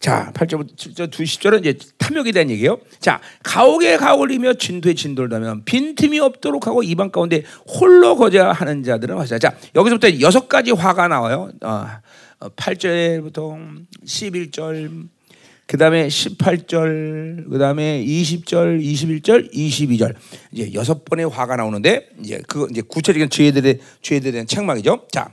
[0.01, 2.81] 자 8절부터 7절 20절은 이제 탐욕에 대한 얘기예요.
[2.99, 3.99] 자 가옥에
[4.33, 9.39] 이며 진도에 진도를 다면 빈틈이 없도록 하고 이방 가운데 홀로 거자하는 자들은 화자.
[9.39, 11.53] 자 여기서부터 여섯 가지 화가 나와요.
[11.61, 11.87] 어,
[12.41, 15.09] 8절부터 11절
[15.71, 20.17] 그 다음에 18절, 그 다음에 20절, 21절, 22절
[20.51, 25.07] 이제 여섯 번의 화가 나오는데 이제 그 이제 구체적인 죄들에 죄들에 대한 책망이죠.
[25.13, 25.33] 자,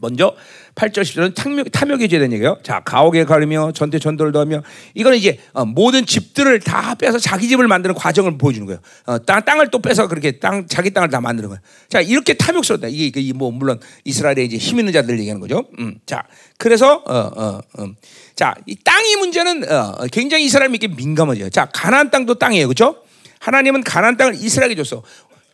[0.00, 0.36] 먼저
[0.74, 2.58] 8절 10절은 탐욕, 죄에 대한 얘기예요.
[2.62, 4.62] 자, 가옥에 가르며 전대 전도를 하며
[4.94, 8.80] 이거는 이제 어, 모든 집들을 다 빼서 자기 집을 만드는 과정을 보여주는 거예요.
[9.06, 11.60] 어, 땅, 땅을 또 빼서 그렇게 땅 자기 땅을 다 만드는 거예요.
[11.88, 12.88] 자, 이렇게 탐욕스럽다.
[12.88, 15.64] 이게, 이게 뭐 물론 이스라엘의 이제 힘 있는 자들 얘기하는 거죠.
[15.78, 16.24] 음, 자,
[16.58, 17.86] 그래서 어, 어, 어.
[18.34, 21.50] 자, 이 땅의 문제는 어, 굉장히 이스라엘에게 민감하죠.
[21.50, 22.96] 자, 가나안 땅도 땅이에요, 그렇죠?
[23.38, 25.02] 하나님은 가나안 땅을 이스라엘에게 줬어.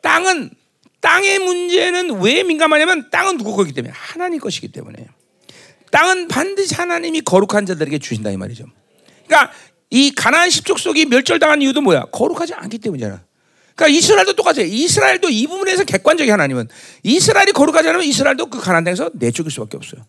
[0.01, 0.51] 땅은
[1.01, 5.07] 땅의 문제는 왜 민감하냐면 땅은 누구 거기 때문에 하나님 것이기 때문에
[5.91, 8.67] 땅은 반드시 하나님이 거룩한 자들에게 주신다 이 말이죠.
[9.27, 9.53] 그러니까
[9.91, 12.05] 이 가나안 십족 속이 멸절당한 이유도 뭐야?
[12.13, 13.23] 거룩하지 않기 때문이잖아.
[13.75, 14.67] 그러니까 이스라엘도 똑같아요.
[14.67, 16.69] 이스라엘도 이 부분에서 객관적인 하나님은
[17.03, 20.05] 이스라엘이 거룩하지 않으면 이스라엘도 그 가나안 땅에서 내쫓을 수밖에 없어요.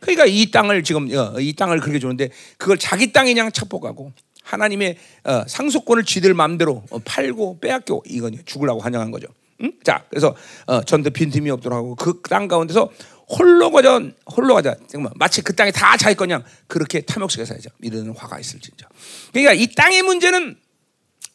[0.00, 4.12] 그러니까 이 땅을 지금 어, 이 땅을 그렇게 주는데 그걸 자기 땅이냥 착복하고
[4.44, 9.26] 하나님의 어, 상속권을 지들 마음대로 어, 팔고 빼앗고 이건 죽으려고 환영한 거죠.
[9.62, 9.72] 응?
[9.84, 10.34] 자, 그래서
[10.66, 12.90] 어, 전도 빈틈이 없도록 하고 그 땅 가운데서
[13.28, 14.00] 홀로 가자,
[14.34, 14.76] 홀로 가자.
[14.88, 17.70] 정말 마치 그 땅이 다 자기 거냐 그렇게 탐욕스게 살죠.
[17.82, 18.88] 이런 화가 있을지죠.
[19.32, 20.56] 그러니까 이 땅의 문제는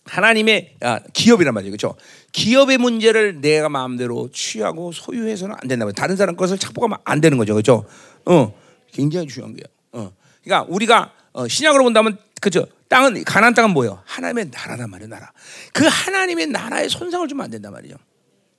[0.06, 1.96] 하나님의 아, 기업이란 말이죠, 그렇죠?
[2.32, 5.90] 기업의 문제를 내가 마음대로 취하고 소유해서는 안 된다.
[5.96, 7.86] 다른 사람 것을 착복하면 안 되는 거죠, 그렇죠?
[8.26, 8.54] 어,
[8.92, 9.66] 굉장히 중요한 거예요.
[9.94, 10.12] 어,
[10.44, 12.66] 그러니까 우리가 어, 신약으로 본다면 그죠?
[12.90, 14.02] 땅은 가난 땅은 뭐예요?
[14.06, 15.32] 하나님의 나라란 말이에요, 나라.
[15.72, 17.96] 그 하나님의 나라에 손상을 주면 안 된단 말이죠.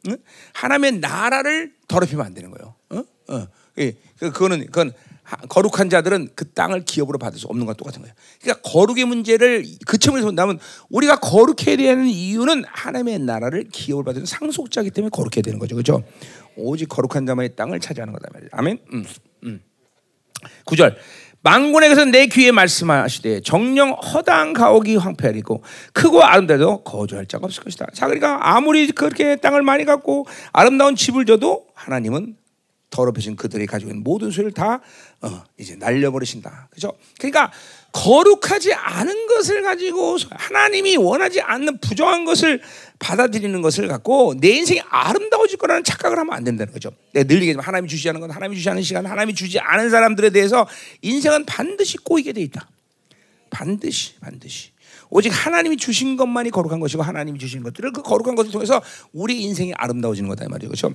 [0.08, 0.16] 응?
[0.52, 2.74] 하나님의 나라를 더럽히면 안 되는 거예요.
[2.90, 3.34] 어?
[3.34, 3.46] 어.
[3.78, 4.92] 예, 그, 그거는 그건
[5.48, 8.14] 거룩한 자들은 그 땅을 기업으로 받을 수 없는 것과 똑같은 거예요.
[8.42, 10.58] 그러니까 거룩의 문제를 그 측면에서 본다면
[10.90, 15.74] 우리가 거룩해야 되는 이유는 하나님의 나라를 기업을 받는 상속자이기 때문에 거룩해야 되는 거죠.
[15.74, 16.04] 그렇죠?
[16.56, 18.50] 오직 거룩한 자만의 땅을 차지하는 거다 말이에요.
[18.52, 18.78] 아멘.
[18.92, 19.04] 음.
[19.44, 19.62] 음.
[20.66, 20.96] 9절.
[21.44, 25.62] 망군에게서 내 귀에 말씀하시되 정령 허당 가옥이 황폐하리고
[25.92, 27.86] 크고 아름다도 거주할 자가 없을 것이다.
[27.92, 32.36] 자, 그러니까 아무리 그렇게 땅을 많이 갖고 아름다운 집을 줘도 하나님은
[32.88, 34.80] 더럽혀진 그들이 가지고 있는 모든 소유를 다
[35.20, 36.68] 어, 이제 날려버리신다.
[36.70, 36.92] 그죠?
[37.18, 37.52] 그러니까
[37.94, 42.60] 거룩하지 않은 것을 가지고 하나님이 원하지 않는 부정한 것을
[42.98, 46.90] 받아들이는 것을 갖고 내 인생이 아름다워질 거라는 착각을 하면 안 된다는 거죠.
[47.12, 50.30] 내가 늘 얘기하지만 하나님이 주지 않은 건 하나님이 주지 않은 시간, 하나님이 주지 않은 사람들에
[50.30, 50.66] 대해서
[51.02, 52.68] 인생은 반드시 꼬이게 돼 있다.
[53.50, 54.70] 반드시, 반드시.
[55.08, 59.72] 오직 하나님이 주신 것만이 거룩한 것이고 하나님이 주신 것들을 그 거룩한 것을 통해서 우리 인생이
[59.74, 60.68] 아름다워지는 거다 이 말이죠.
[60.68, 60.92] 그렇죠?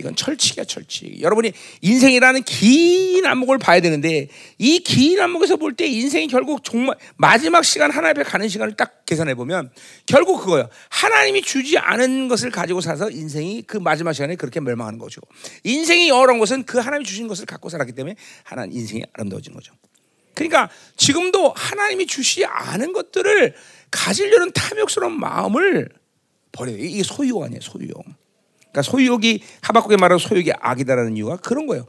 [0.00, 1.20] 이건 철칙이야 철칙.
[1.20, 7.64] 여러분이 인생이라는 긴 안목을 봐야 되는데 이 긴 안목에서 볼 때 인생이 결국 정말 마지막
[7.64, 9.70] 시간 하나 앞에 가는 시간을 딱 계산해 보면
[10.06, 10.68] 결국 그거예요.
[10.88, 15.20] 하나님이 주지 않은 것을 가지고 살아서 인생이 그 마지막 시간에 그렇게 멸망하는 거죠.
[15.64, 19.72] 인생이 어려운 것은 그 하나님이 주신 것을 갖고 살았기 때문에 하나님 인생이 아름다워진 거죠.
[20.34, 23.54] 그러니까 지금도 하나님이 주시지 않은 것들을
[23.90, 25.88] 가지려는 탐욕스러운 마음을
[26.52, 26.76] 버려요.
[26.78, 28.04] 이게 소유욕 아니에요, 소유욕.
[28.78, 31.86] 그러니까 소유욕이 하박국에 말하는 소유욕이 악이다라는 이유가 그런 거예요.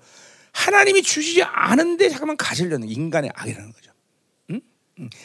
[0.51, 3.91] 하나님이 주시지 않은데 잠깐만 가지려는 인간의 악이라는 거죠.
[4.51, 4.61] 응?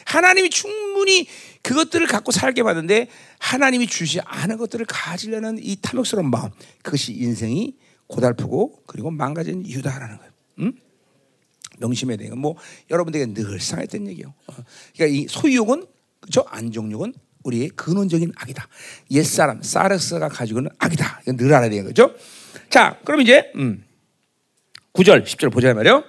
[0.05, 1.27] 하나님이 충분히
[1.63, 3.09] 그것들을 갖고 살게 받는데
[3.39, 6.51] 하나님이 주시지 않은 것들을 가지려는 이 탐욕스러운 마음
[6.83, 7.75] 그것이 인생이
[8.07, 10.31] 고달프고 그리고 망가진 이유다라는 거예요.
[10.59, 10.73] 응?
[11.79, 12.35] 명심해야 돼요.
[12.35, 12.55] 뭐
[12.91, 14.33] 여러분들에게 늘 상했던 얘기예요.
[14.47, 14.53] 어.
[14.95, 15.85] 그러니까 이 소유욕은
[16.21, 16.45] 그죠?
[16.47, 17.13] 안정욕은
[17.45, 18.67] 우리의 근원적인 악이다.
[19.11, 21.21] 옛사람 사르스가 가지고 있는 악이다.
[21.23, 22.13] 이건 늘 알아야 되는 거죠.
[22.69, 23.83] 자, 그럼 이제 음,
[24.93, 26.03] 9절, 10절 보자 말이요.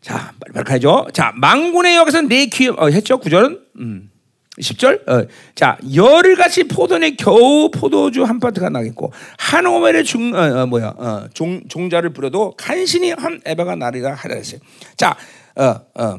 [0.00, 1.08] 자, 빨리 가죠.
[1.12, 3.20] 자, 망군의 역에서 내 귀, 어, 했죠.
[3.20, 4.10] 9절은 음,
[4.58, 5.08] 10절.
[5.08, 10.94] 어, 자, 열흘같이 포도에 겨우 포도주 한 파트가 나겠고 한 오멜의 중 어, 어, 뭐야
[10.96, 14.60] 어, 종 종자를 부려도 간신히 한 에바가 나리라 하라 했어요.
[14.96, 15.16] 자,
[15.56, 16.18] 어, 어.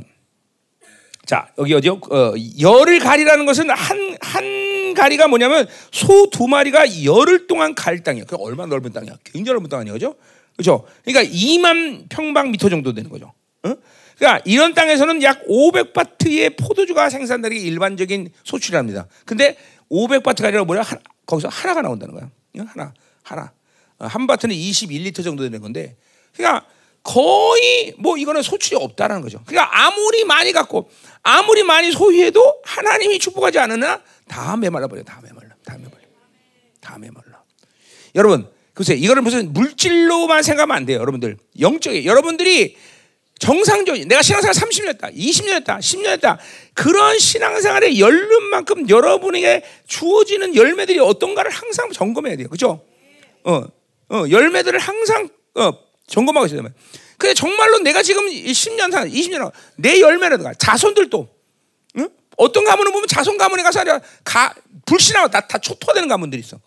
[1.26, 2.02] 자, 여기 어디요?
[2.10, 8.26] 어, 열을 가리라는 것은 한, 한 가리가 뭐냐면 소 두 마리가 열흘 동안 갈 땅이야.
[8.26, 9.14] 그 얼마나 넓은 땅이야?
[9.24, 9.94] 굉장히 넓은 땅 아니에요?
[9.94, 10.16] 그죠?
[10.58, 10.86] 그죠?
[11.06, 13.34] 그러니까 2만 평방미터 정도 되는 거죠.
[13.64, 13.74] 어?
[14.18, 19.08] 그러니까 이런 땅에서는 약 500바트의 포도주가 생산되는 게 일반적인 소출이랍니다.
[19.26, 19.58] 근데
[19.90, 20.82] 500바트가 아니라 뭐냐?
[20.82, 22.30] 하나, 거기서 하나가 나온다는 거야.
[22.68, 22.94] 하나,
[23.24, 23.52] 하나.
[24.00, 25.96] 어, 한 바트는 21리터 정도 되는 건데,
[26.36, 26.66] 그러니까
[27.04, 29.40] 거의 뭐 이거는 소출이 없다라는 거죠.
[29.46, 30.90] 그러니까 아무리 많이 갖고
[31.24, 35.04] 아무리 많이 소유해도 하나님이 축복하지 않으나 다 메말라 버려.
[35.04, 35.56] 다 메말라.
[35.66, 35.98] 다 메말라.
[36.80, 37.44] 다 메말라.
[38.16, 41.38] 여러분, 글쎄 이거를 무슨 물질로만 생각하면 안 돼요, 여러분들.
[41.60, 42.76] 영적이 여러분들이
[43.40, 46.40] 정상적인 내가 신앙생활 30년 했다, 20년 했다, 10년 했다.
[46.76, 52.48] 그런 신앙생활의 열름만큼 여러분에게 주어지는 열매들이 어떤가를 항상 점검해야 돼요.
[52.50, 52.86] 그죠?
[53.44, 53.64] 어,
[54.10, 55.72] 어, 열매들을 항상 어,
[56.12, 56.72] 점검하고 있어야 돼요.
[57.18, 61.28] 근데 정말로 내가 지금 10년 산, 20년 내 열매라든가 자손들도
[61.98, 62.10] 응?
[62.38, 63.84] 어떤 가문을 보면 자손 가문에 가서
[64.24, 64.54] 가,
[64.86, 66.60] 불신하고 다, 다 초토화되는 가문들이 있어.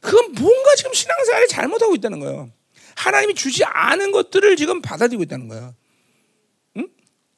[0.00, 2.50] 그건 뭔가 지금 신앙생활을 잘못하고 있다는 거예요.
[2.94, 5.74] 하나님이 주지 않은 것들을 지금 받아들이고 있다는 거예요.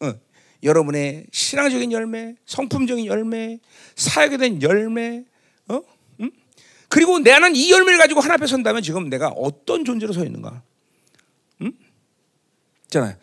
[0.01, 0.15] 어,
[0.63, 3.59] 여러분의 신앙적인 열매, 성품적인 열매,
[3.97, 5.25] 사역에 대한 열매,
[5.69, 5.81] 어?
[6.21, 6.31] 응?
[6.89, 10.63] 그리고 나는 이 열매를 가지고 하나 앞에 선다면 지금 내가 어떤 존재로 서 있는가?
[12.89, 12.99] 응?
[12.99, 13.17] 있잖아요.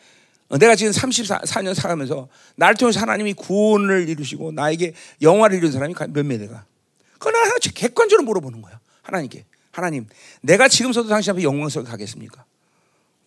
[0.49, 6.25] 어, 내가 지금 34년 살아가면서 나를 통해서 하나님이 구원을 이루시고 나에게 영화를 이룬 사람이 몇
[6.25, 6.65] 명이가?
[7.13, 8.79] 그건 하나 객관적으로 물어보는 거야.
[9.01, 9.45] 하나님께.
[9.71, 10.07] 하나님,
[10.41, 12.45] 내가 지금서도 당신 앞에 영광스럽게 가겠습니까?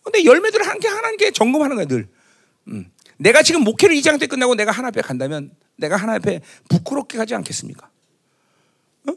[0.01, 2.07] 근데 열매들을 함께 하나님께 점검하는 거야, 늘.
[2.69, 2.91] 음.
[3.17, 7.35] 내가 지금 목회를 이장 때 끝나고 내가 하나 앞에 간다면 내가 하나 앞에 부끄럽게 가지
[7.35, 7.89] 않겠습니까?
[9.07, 9.13] 어?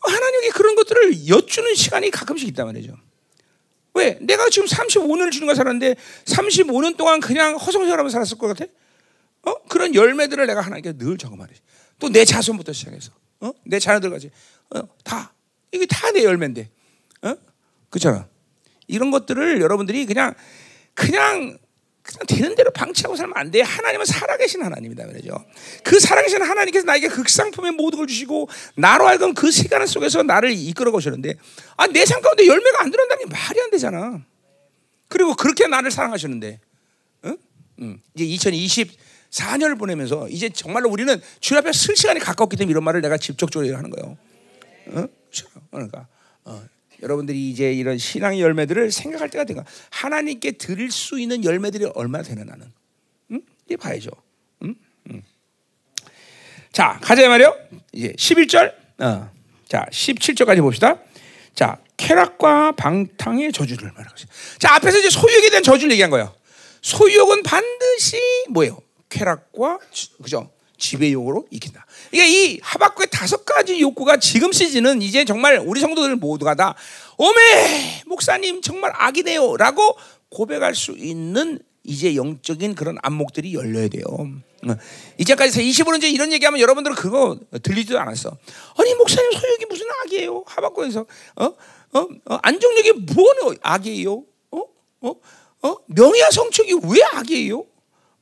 [0.00, 2.96] 하나님께 그런 것들을 여쭈는 시간이 가끔씩 있단 말이죠.
[3.94, 4.18] 왜?
[4.20, 8.64] 내가 지금 35년을 주는가 살았는데 35년 동안 그냥 허송세월하면서 살았을 것 같아?
[9.44, 9.54] 어?
[9.68, 11.60] 그런 열매들을 내가 하나님께 늘 적어말이지.
[11.98, 13.52] 또내 자손부터 시작해서, 어?
[13.64, 14.30] 내 자녀들까지,
[14.74, 14.82] 어?
[15.04, 15.32] 다
[15.72, 16.68] 이게 다 내 열매인데,
[17.22, 17.34] 어?
[17.90, 18.28] 그렇잖아.
[18.86, 20.34] 이런 것들을 여러분들이 그냥
[20.94, 21.58] 그냥
[22.02, 23.60] 그냥 되는 대로 방치하고 살면 안 돼.
[23.62, 25.44] 하나님은 살아계신 하나님이다 그러죠.
[25.84, 30.90] 그 살아계신 하나님께서 나에게 극상품의 모든 걸 주시고 나로 하여금 그 시간 속에서 나를 이끌어
[30.90, 31.34] 가시는데
[31.76, 34.20] 아, 내 삶 가운데 열매가 안 들어온다는 게 말이 안 되잖아.
[35.08, 36.60] 그리고 그렇게 나를 사랑하시는데
[37.26, 37.38] 응?
[37.80, 38.00] 응.
[38.16, 38.24] 이제
[39.30, 43.76] 2024년을 보내면서 이제 정말로 우리는 주 앞에 쓸 시간이 가깝기 때문에 이런 말을 내가 직접적으로
[43.76, 44.18] 하는 거예요.
[44.88, 45.08] 응?
[45.70, 46.08] 그러니까
[46.44, 46.62] 어,
[47.02, 49.64] 여러분들이 이제 이런 신앙의 열매들을 생각할 때가 된가.
[49.90, 52.72] 하나님께 드릴 수 있는 열매들이 얼마나 되나 나는.
[53.32, 53.42] 응?
[53.68, 54.10] 이 봐야죠.
[54.64, 54.74] 응?
[55.10, 55.22] 응.
[56.72, 57.54] 자, 가자 말이요.
[57.92, 58.74] 이제 11절.
[58.98, 59.30] 어.
[59.68, 60.98] 자, 17절까지 봅시다.
[61.54, 64.28] 자, 쾌락과 방탕의 저주를 말하고 있어요.
[64.58, 66.34] 자, 앞에서 이제 소유욕에 대한 저주를 얘기한 거예요.
[66.82, 68.18] 소유욕은 반드시
[68.50, 68.78] 뭐예요?
[69.08, 69.78] 쾌락과
[70.22, 70.50] 그죠?
[70.82, 71.86] 지배욕으로 익힌다.
[72.10, 76.74] 그러니까 이 하박국의 다섯 가지 욕구가 지금 시즌은 이제 정말 우리 성도들 모두가 다
[77.16, 79.96] 오메 목사님 정말 악이네요라고
[80.28, 84.04] 고백할 수 있는 이제 영적인 그런 안목들이 열려야 돼요.
[84.08, 84.74] 어.
[85.18, 88.36] 이제까지 25년째 이런 얘기하면 여러분들은 그거 들리지도 않았어.
[88.78, 90.44] 아니 목사님 소유욕이 무슨 악이에요?
[90.46, 91.06] 하박국에서
[91.36, 91.44] 어?
[91.44, 92.00] 어?
[92.00, 92.38] 어?
[92.42, 94.24] 안정력이 무슨 악이에요?
[94.50, 94.62] 어?
[95.02, 95.14] 어?
[95.62, 95.76] 어?
[95.86, 97.64] 명예와 성적이 왜 악이에요?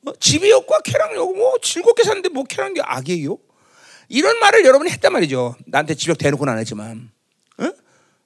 [0.07, 0.13] 어?
[0.19, 3.39] 지배욕과 쾌락욕 뭐 즐겁게 사는데 뭐 쾌락이 악이에요?
[4.09, 5.57] 이런 말을 여러분이 했단 말이죠.
[5.67, 7.11] 나한테 지적 대놓고는 안 했지만,
[7.59, 7.71] 어?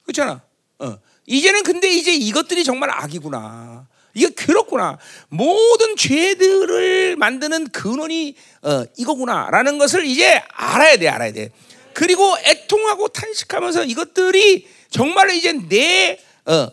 [0.03, 0.43] 그렇잖아.
[0.79, 0.99] 어.
[1.27, 3.87] 이제는 근데 이제 이것들이 정말 악이구나.
[4.15, 4.99] 이게 그렇구나.
[5.29, 11.51] 모든 죄들을 만드는 근원이 어, 이거구나라는 것을 이제 알아야 돼, 알아야 돼.
[11.93, 16.69] 그리고 애통하고 탄식하면서 이것들이 정말로 이제 내 어,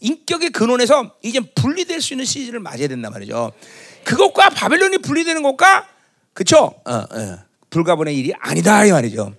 [0.00, 3.52] 인격의 근원에서 이제 분리될 수 있는 시즌을 맞이해야 된단 말이죠.
[4.06, 5.88] 그것과 바벨론이 분리되는 것과
[6.32, 6.74] 그쵸?
[6.84, 7.38] 어, 어,
[7.70, 9.34] 불가분의 일이 아니다 이 말이죠.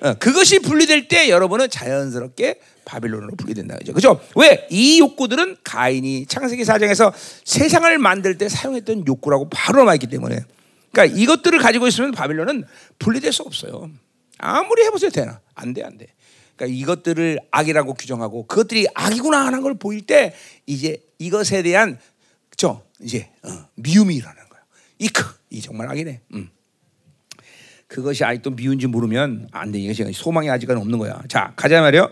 [0.00, 3.92] 어, 그것이 분리될 때 여러분은 자연스럽게 바빌론으로 분리된다 그죠?
[3.92, 4.20] 그죠?
[4.34, 4.66] 왜?
[4.70, 7.12] 이 욕구들은 가인이 창세기 사장에서
[7.44, 10.40] 세상을 만들 때 사용했던 욕구라고 바로 남아있기 때문에
[10.90, 12.64] 그러니까 이것들을 가지고 있으면 바빌론은
[12.98, 13.90] 분리될 수 없어요.
[14.38, 15.40] 아무리 해보세요 되나?
[15.54, 16.06] 안 돼, 안 돼.
[16.56, 21.98] 그러니까 이것들을 악이라고 규정하고 그것들이 악이구나 하는 걸 보일 때 이제 이것에 대한
[22.48, 22.87] 그죠?
[23.02, 24.64] 이제 어, 미움이 일어나는 거예요.
[24.98, 26.20] 이크, 이 정말 악이네.
[26.34, 26.50] 음.
[27.86, 29.78] 그것이 아직도 미운지 모르면 안 돼.
[29.78, 31.20] 이것이 소망이 아직은 없는 거야.
[31.28, 32.10] 자, 가자 말이요.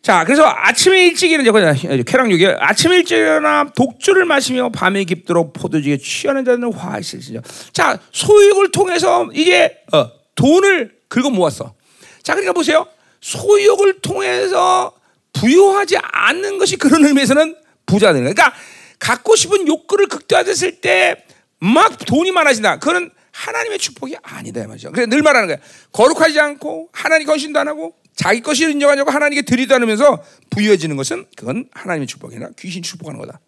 [0.00, 6.44] 자, 그래서 아침에 일찍 일어나, 쾌락육이 아침에 일찍 일어나 독주를 마시며 밤에 깊도록 포도주에 취하는
[6.44, 7.42] 자는 화 있으시죠.
[7.72, 11.74] 자, 소유욕을 통해서 이제 어, 돈을 긁어 모았어.
[12.22, 12.86] 자, 그러니까 보세요.
[13.20, 14.92] 소유욕을 통해서
[15.32, 17.56] 부유하지 않는 것이 그런 의미에서는
[17.86, 18.34] 부자 되는 거야.
[18.34, 18.56] 그러니까
[18.98, 21.24] 갖고 싶은 욕구를 극대화됐을 때
[21.60, 22.78] 막 돈이 많아진다.
[22.78, 24.90] 그거는 하나님의 축복이 아니다 말이죠.
[24.90, 25.58] 그래서 늘 말하는 거야.
[25.92, 31.68] 거룩하지 않고 하나님 것인도 안 하고 자기 것이 인정하냐고 하나님께 드리도 않으면서 부유해지는 것은 그건
[31.72, 33.40] 하나님의 축복이 아니라 귀신 축복하는 거다.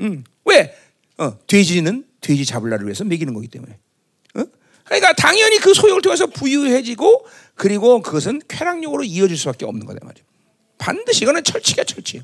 [0.00, 0.24] 음.
[0.44, 0.76] 왜?
[1.18, 3.78] 어, 돼지는 돼지 잡을 날을 위해서 먹이는 거기 때문에.
[4.36, 4.44] 어?
[4.84, 7.26] 그러니까 당연히 그 소욕을 통해서 부유해지고
[7.56, 10.22] 그리고 그것은 쾌락욕으로 이어질 수밖에 없는 거다 말이야.
[10.78, 12.22] 반드시 이거는 철칙이야 철칙.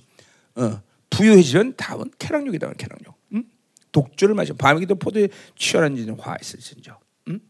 [0.55, 0.81] 어,
[1.11, 3.15] 부유해지면 다음은 쾌락욕이다 쾌락욕.
[3.35, 3.45] 응?
[3.93, 6.99] 독주를 마셔 밤에도 포도에 취하는 지는 화 있을진저.
[7.29, 7.41] 응?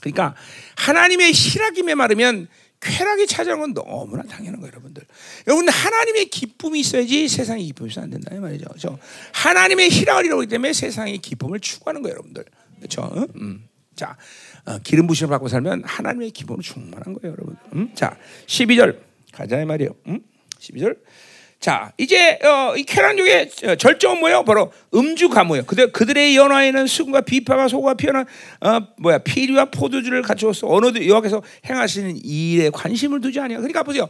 [0.00, 0.34] 그러니까
[0.76, 2.48] 하나님의 희락임에 말하면
[2.80, 5.04] 쾌락이 찾아오는 건 너무나 당연한 거예요, 여러분들.
[5.46, 8.64] 여러분 하나님의 기쁨이 있어야지 세상의 기쁨이 있어야 안 된다 이 말이죠.
[8.68, 8.98] 그렇죠?
[9.32, 12.44] 하나님의 희락을 이루기 때문에 세상의 기쁨을 추구하는 거예요, 여러분들.
[12.78, 13.26] 그렇죠?
[13.36, 13.68] 음.
[13.94, 14.16] 자,
[14.64, 17.56] 어, 기름 부심을 받고 살면 하나님의 기쁨으로 충만한 거예요, 여러분.
[17.74, 17.94] 음?
[17.94, 18.98] 자, 12절
[19.32, 19.94] 가자 이 말이에요.
[20.06, 20.20] 음?
[20.58, 20.96] 12절.
[21.60, 24.44] 자, 이제 어, 이 쾌락욕의 절정은 뭐예요?
[24.44, 25.64] 바로 음주 가무예요.
[25.66, 28.24] 그들 그들의 연화에는 수금과 비파가 소가 피어난
[28.62, 30.66] 어, 뭐야 피리와 포도주를 갖추었어.
[30.66, 33.58] 어느 여호와께서 행하시는 일에 관심을 두지 아니야.
[33.58, 34.08] 그러니까 보세요.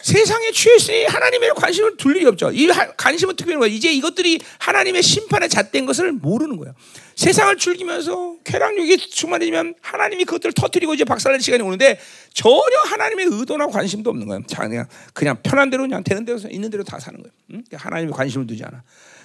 [0.00, 2.50] 세상에 취했으니 하나님의 관심을 둘 일이 없죠.
[2.50, 2.66] 이
[2.96, 3.74] 관심은 특별한 거예요.
[3.74, 6.74] 이제 이것들이 하나님의 심판에 잣된 것을 모르는 거예요.
[7.14, 12.00] 세상을 즐기면서 쾌락욕이 충만해지면 하나님이 그것들을 터뜨리고 이제 박살낼 시간이 오는데
[12.32, 14.42] 전혀 하나님의 의도나 관심도 없는 거예요.
[14.46, 17.32] 자, 그냥 그냥 편한 대로 그냥 되는 대로 있는 대로 다 사는 거예요.
[17.52, 17.62] 응?
[17.72, 18.82] 하나님의 관심을 두지 않아.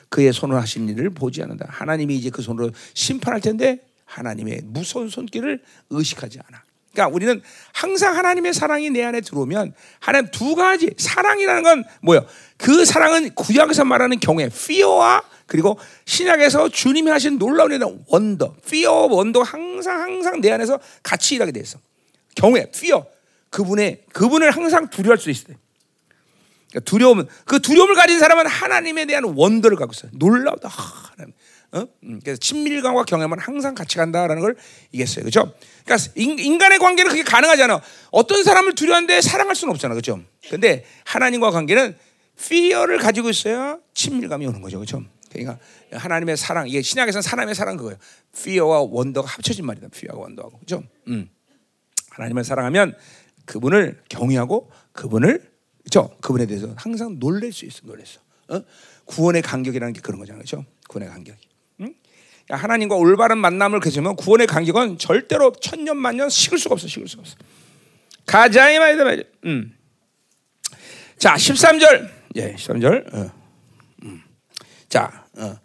[0.10, 1.65] 그의 손을 하신 일을 보지 않는다.
[1.69, 6.66] 하나님이 이제 그 손으로 심판할 텐데 하나님의 무서운 손길을 의식하지 않아.
[6.98, 7.41] 그러니까 우리는
[7.74, 12.26] 항상 하나님의 사랑이 내 안에 들어오면 하나님 두 가지 사랑이라는 건 뭐예요?
[12.57, 19.44] 그 사랑은 구약에서 말하는 경외, fear와 그리고 신약에서 주님이 하신 놀라운 일은 원더, fear, 원더
[19.44, 21.78] 항상 항상 내 안에서 같이 일하게 돼 있어.
[22.36, 23.03] 경외, fear.
[23.52, 25.56] 그분의 그분을 항상 두려워할 수 있어요.
[26.69, 30.11] 그러니까 두려움은 그 두려움을 가진 사람은 하나님에 대한 원더를 갖고 있어요.
[30.15, 30.68] 놀라우다.
[30.68, 31.34] 하나님.
[31.78, 31.88] 어?
[32.04, 34.56] 음, 그래서 친밀감과 경험은 항상 같이 간다라는 걸
[34.91, 35.24] 이겠어요.
[35.24, 35.54] 그렇죠?
[35.86, 37.82] 그러니까 인 간의 관계는 그게 가능하잖아.
[38.12, 39.94] 어떤 사람을 두려워하는데 사랑할 수는 없잖아.
[39.94, 40.22] 그렇죠?
[40.49, 41.95] 근데 하나님과 관계는
[42.40, 44.78] fear를 가지고 있어야 친밀감이 오는 거죠.
[44.78, 45.04] 그렇죠?
[45.32, 45.60] 그러니까
[45.91, 47.98] 하나님의 사랑 이게 신약에서는 하나님의 사랑 그거예요.
[48.36, 49.88] fear와 원더가 합쳐진 말이다.
[49.94, 50.60] fear와 원더하고.
[50.60, 50.84] 그렇죠?
[51.08, 51.30] 음.
[52.10, 52.95] 하나님을 사랑하면
[53.45, 55.52] 그분을 경외하고 그분을
[55.84, 56.16] 그렇죠?
[56.22, 57.82] 그분에 대해서 항상 놀랄 수 있어.
[57.84, 58.20] 놀랬어.
[58.49, 58.62] 어?
[59.06, 60.44] 구원의 간격이라는 게 그런 거잖아요.
[60.44, 60.66] 그렇죠?
[60.90, 61.36] 구원의 간격.
[62.49, 66.88] 하나님과 올바른 만남을 가지면 구원의 간격은 절대로 천년 만년 식을 수가 없어.
[66.88, 67.36] 식을 수가 없어.
[68.26, 69.24] 가자 이 말이다 말이야.
[69.45, 69.74] 음.
[71.18, 72.10] 자, 13절.
[72.36, 73.14] 예, 13절.
[73.14, 73.32] 어.
[74.03, 74.24] 음.
[74.90, 75.57] 자, 어.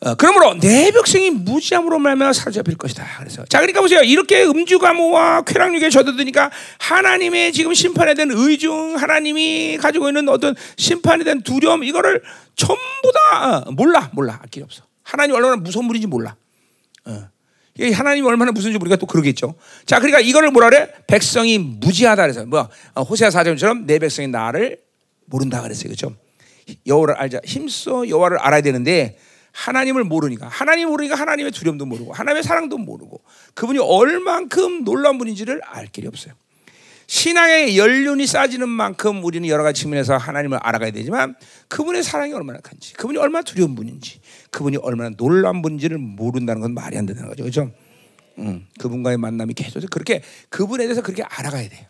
[0.00, 3.04] 어, 그러므로 내 백성이 무지함으로 말면 사로잡힐 것이다.
[3.18, 4.00] 그래서 자, 그러니까 보세요.
[4.00, 11.24] 이렇게 음주 가무와 쾌락욕에 젖어드니까 하나님의 지금 심판에 대한 의중, 하나님이 가지고 있는 어떤 심판에
[11.24, 12.22] 대한 두려움 이거를
[12.54, 14.84] 전부 다 어, 몰라, 몰라, 할 길이 없어.
[15.08, 16.36] 하나님 얼마나 무서운 분인지 몰라.
[17.06, 17.28] 어.
[17.80, 19.54] 하나님이 얼마나 무서운지 우리가 또 그러겠죠.
[19.86, 20.92] 자, 그러니까 이거를 뭐라 그래?
[21.06, 24.82] 백성이 무지하다 그래서 뭐 어, 호세아 사절처럼 내 백성이 나를
[25.24, 25.84] 모른다 그랬어요.
[25.84, 26.14] 그렇죠?
[26.86, 27.40] 여호와를 알자.
[27.44, 29.18] 힘써 여호와를 알아야 되는데
[29.52, 33.22] 하나님을 모르니까 하나님 모르니까 하나님의 두려움도 모르고 하나님의 사랑도 모르고
[33.54, 36.34] 그분이 얼만큼 놀라운 분인지를 알 길이 없어요.
[37.08, 41.34] 신앙의 연륜이 쌓아지는 만큼 우리는 여러 가지 측면에서 하나님을 알아가야 되지만
[41.68, 44.20] 그분의 사랑이 얼마나 큰지, 그분이 얼마나 두려운 분인지,
[44.50, 47.44] 그분이 얼마나 놀라운 분인지를 모른다는 건 말이 안 되는 거죠.
[47.44, 47.72] 그죠?
[48.38, 51.86] 음, 그분과의 만남이 계속 그렇게 그분에 대해서 그렇게 알아가야 돼요.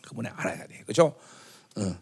[0.00, 0.82] 그분에 알아야 돼.
[0.86, 1.14] 그죠?
[1.76, 1.96] 어.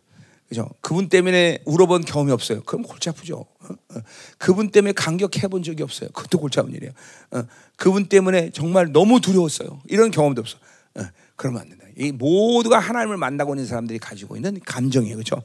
[0.49, 0.70] 그죠?
[0.81, 2.62] 그분 때문에 울어본 경험이 없어요.
[2.62, 3.41] 그럼 골치 아프죠.
[3.41, 3.69] 어?
[3.69, 4.01] 어.
[4.39, 6.11] 그분 때문에 감격해 본 적이 없어요.
[6.11, 6.93] 그것도 골치 아픈 일이에요.
[7.33, 7.43] 어.
[7.77, 9.83] 그분 때문에 정말 너무 두려웠어요.
[9.89, 10.59] 이런 경험도 없어.
[10.95, 11.03] 어.
[11.37, 11.78] 그러면 안 된다.
[11.99, 15.16] 이 모두가 하나님을 만나고 있는 사람들이 가지고 있는 감정이에요.
[15.16, 15.43] 그렇죠?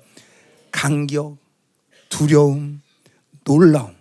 [0.71, 1.37] 감격,
[2.09, 2.81] 두려움,
[3.43, 3.95] 놀라움.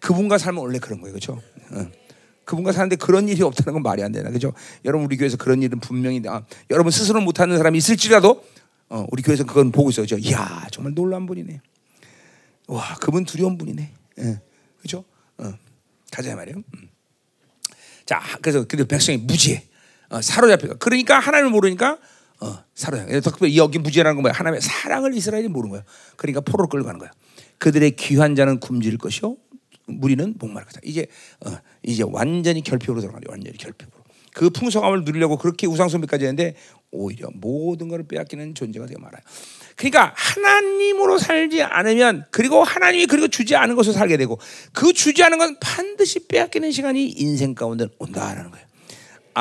[0.00, 1.12] 그분과 살면 원래 그런 거예요.
[1.12, 1.40] 그렇죠?
[1.70, 1.90] 어.
[2.44, 4.30] 그분과 사는데 그런 일이 없다는 건 말이 안 되나.
[4.30, 4.52] 그죠?
[4.84, 8.42] 여러분 우리 교회에서 그런 일은 분명히 아, 여러분 스스로 못 하는 사람이 있을지라도
[8.88, 10.04] 어, 우리 교회에서 그건 보고 있어요.
[10.04, 10.16] 그죠?
[10.18, 11.60] 이야, 정말 놀라운 분이네.
[12.68, 13.92] 와, 그분 두려운 분이네.
[14.20, 14.40] 예.
[14.80, 15.04] 그죠?
[15.36, 15.52] 어.
[16.10, 16.56] 가자 말이에요.
[16.56, 16.88] 음.
[18.06, 19.67] 자, 그래서 그 백성이 무지해.
[20.10, 20.74] 어, 사로잡혀.
[20.78, 21.98] 그러니까 하나님을 모르니까
[22.40, 23.20] 어, 사로잡혀.
[23.20, 24.32] 특별히 여기 무지라는 건 뭐야?
[24.34, 25.82] 하나님의 사랑을 이스라엘이 모르는 거야.
[26.16, 27.10] 그러니까 포로로 끌고 가는 거야.
[27.58, 29.36] 그들의 귀한 자는 굶질 것이요
[29.86, 30.80] 무리는 목마를 것이다.
[30.84, 31.06] 이제
[31.44, 33.26] 어, 이제 완전히 결핍으로 들어가죠.
[33.30, 33.98] 완전히 결핍으로.
[34.34, 36.54] 그 풍성함을 누리려고 그렇게 우상숭배까지 했는데
[36.92, 39.20] 오히려 모든 것을 빼앗기는 존재가 되어 말아요.
[39.74, 44.38] 그러니까 하나님으로 살지 않으면 그리고 하나님이 그리고 주지 않은 것을 살게 되고
[44.72, 48.67] 그 주지 않은 건 반드시 빼앗기는 시간이 인생 가운데 온다라는 거예요.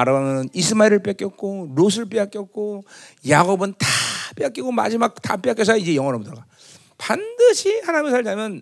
[0.02, 2.86] 아론은 이스마엘을 뺏겼고 롯을 빼앗겼고
[3.28, 3.88] 야곱은 다
[4.36, 6.45] 빼앗기고 마지막 다 빼앗겨서 이제 영원으로 들어가.
[6.99, 8.61] 반드시 하나님을 살자면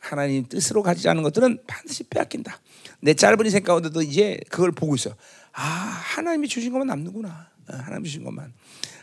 [0.00, 2.58] 하나님 뜻으로 가지 않은 것들은 반드시 빼앗긴다.
[3.00, 5.14] 내 짧은 인생 가운데도 이제 그걸 보고 있어.
[5.52, 7.28] 아 하나님이 주신 것만 남는구나.
[7.70, 8.52] 어, 하나님 주신 것만.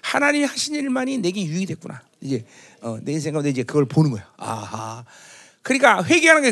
[0.02, 2.02] 하나님이 하신 일만이 내게 유익이 됐구나.
[2.20, 2.44] 이제
[2.82, 4.28] 어, 내 인생 가운데 이제 그걸 보는 거야.
[4.38, 5.06] 아하.
[5.62, 6.52] 그러니까 회개하는 게.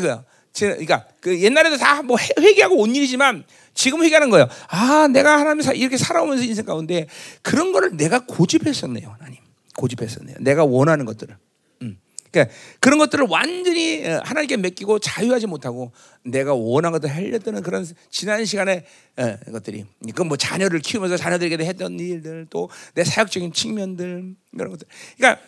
[0.51, 3.43] 제- 그러니까 그 옛날에도 다 뭐 회개하고 온 일이지만
[3.79, 4.49] 지금 회개하는 거예요.
[4.67, 7.07] 아, 내가 하나님 사- 이렇게 살아오면서 인생 가운데
[7.41, 9.39] 그런 거를 내가 고집했었네요, 하나님.
[9.77, 10.35] 고집했었네요.
[10.41, 11.37] 내가 원하는 것들을.
[11.83, 11.97] 음.
[12.29, 15.93] 그러니까 그런 것들을 완전히 어, 하나님께 맡기고 자유하지 못하고
[16.25, 18.85] 내가 원한 것들 하려던 그런 지난 시간에
[19.17, 24.87] 어, 것들이 그건 뭐 자녀를 키우면서 자녀들에게 했던 일들 또 내 사역적인 측면들 이런 것들.
[25.17, 25.41] 그러니까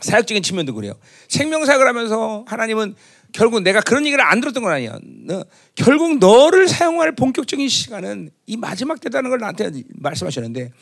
[0.00, 0.94] 사역적인 측면도 그래요.
[1.28, 2.94] 생명사역을 하면서 하나님은
[3.32, 4.98] 결국 내가 그런 얘기를 안 들었던 건 아니야.
[5.02, 5.44] 너,
[5.74, 10.72] 결국 너를 사용할 본격적인 시간은 이 마지막 때다는 걸 나한테 말씀하셨는데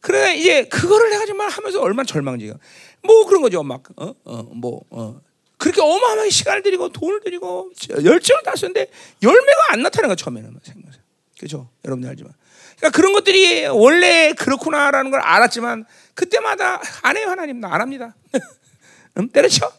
[0.00, 2.54] 그래 이제 그거를 내가 정말 하면서 얼마나 절망적이야.
[3.04, 3.62] 뭐 그런 거죠.
[3.62, 4.14] 막 어?
[4.24, 5.20] 어, 뭐 어.
[5.58, 7.70] 그렇게 어마어마하게 시간을 들이고 돈을 들이고
[8.04, 8.88] 열정을 다 쓰는데
[9.22, 10.98] 열매가 안 나타나는 거야 처음에는 생명사.
[11.38, 11.70] 그렇죠?
[11.84, 12.32] 여러분들 알지만.
[12.78, 15.84] 그러니까 그런 것들이 원래 그렇구나라는 걸 알았지만
[16.14, 18.14] 그때마다 안 해요 하나님 나 안 합니다.
[19.18, 19.72] 음, 때려쳐.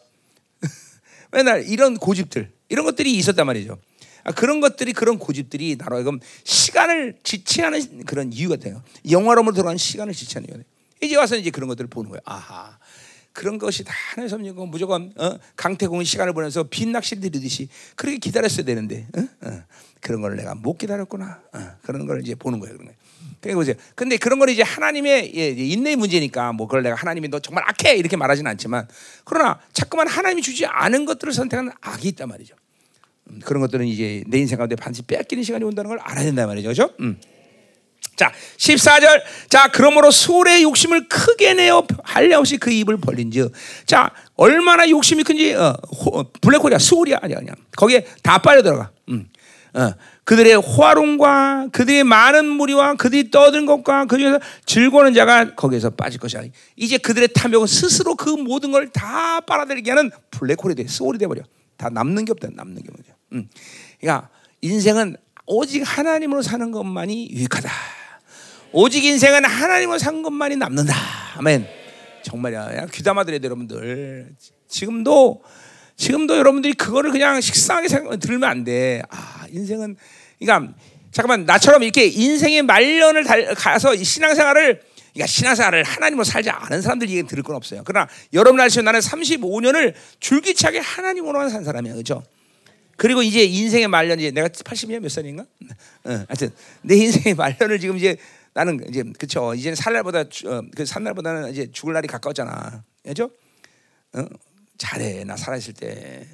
[1.34, 3.77] 맨날 이런 고집들 이런 것들이 있었단 말이죠.
[4.23, 8.81] 아, 그런 것들이 그런 고집들이 나로 하여금 시간을 지체하는 그런 이유가 돼요.
[9.10, 10.64] 영화로움으로 들어가는 시간을 지체하는 돼요.
[11.01, 12.22] 이제 와서 이제 그런 것들을 보는 거예요.
[12.23, 12.77] 아하.
[13.34, 15.38] 그런 것이 다 하나의 섭리고 무조건 어?
[15.55, 19.47] 강태공의 시간을 보내서 빈 낚시를 들이듯이 그렇게 기다렸어야 되는데 어?
[19.47, 19.64] 어.
[19.99, 21.72] 그런 걸 내가 못 기다렸구나 어.
[21.81, 23.02] 그런 걸 이제 보는 거예요 그런 거예요.
[23.44, 23.76] 그러니까 보세요.
[23.94, 27.95] 근데 그런 걸 이제 하나님의 예, 인내의 문제니까 뭐 그걸 내가 하나님이 너 정말 악해
[27.98, 28.88] 이렇게 말하지는 않지만
[29.26, 32.56] 그러나 자꾸만 하나님이 주지 않은 것들을 선택하는 악이 있단 말이죠.
[33.30, 36.70] 음, 그런 것들은 이제 내 인생 가운데 반드시 뺏기는 시간이 온다는 걸 알아야 된단 말이죠.
[36.70, 36.94] 그렇죠?
[37.02, 37.20] 음.
[38.15, 39.24] 자, 14절.
[39.49, 43.52] 자, 그러므로 술의 욕심을 크게 내어 한량없이 그 입을 벌린즉.
[43.86, 47.53] 자, 얼마나 욕심이 큰지 어, 호, 어, 블랙홀이야, 수월이야 아니야, 아니야.
[47.76, 48.93] 거기에 다 빨려 들어가.
[49.75, 49.81] 음.
[49.81, 56.19] 어, 그들의 호화론과 그들의 많은 무리와 그들이 떠든 것과 그 중에서 즐거워하는 자가 거기에서 빠질
[56.19, 56.43] 것이야.
[56.75, 61.41] 이제 그들의 탐욕은 스스로 그 모든 걸 다 빨아들이게 하는 블랙홀이 돼, 수월이 돼 버려.
[61.77, 63.15] 다 남는 게 없다, 남는 게 없다.
[63.33, 63.47] 음.
[63.99, 64.29] 그러니까
[64.61, 67.69] 인생은 오직 하나님으로 사는 것만이 유익하다.
[68.71, 70.93] 오직 인생은 하나님으로 산 것만이 남는다.
[71.37, 71.67] 아멘.
[72.23, 72.77] 정말이야.
[72.77, 74.29] 야, 귀담아 돼, 여러분들.
[74.67, 75.43] 지금도
[75.95, 79.01] 지금도 여러분들이 그거를 그냥 식상하게 생각, 들으면 안 돼.
[79.09, 79.95] 아, 인생은
[80.39, 80.73] 그러니까
[81.11, 84.81] 잠깐만 나처럼 이렇게 인생의 말년을 달, 가서 이 신앙생활을
[85.13, 87.84] 그러니까 신앙생활을 하나님으로 살지 않은 사람들 얘기 들을 건 없어요.
[87.85, 88.81] 그러나 여러분 아시죠?
[88.81, 91.93] 나는 35년을 줄기차게 하나님으로만 산 사람이야.
[91.93, 92.23] 그렇죠?
[92.95, 95.43] 그리고 이제 인생의 말년 이제 내가 80이냐 몇 살인가?
[96.03, 96.49] 어, 하여튼
[96.81, 98.17] 내 인생의 말년을 지금 이제
[98.53, 103.30] 나는 이제 그쵸 이제는 살 날보다 주- 어, 그살 날보다는 이제 죽을 날이 가까웠잖아, 그죠?
[104.13, 104.25] 어?
[104.77, 106.27] 잘해 나 살아 있을 때,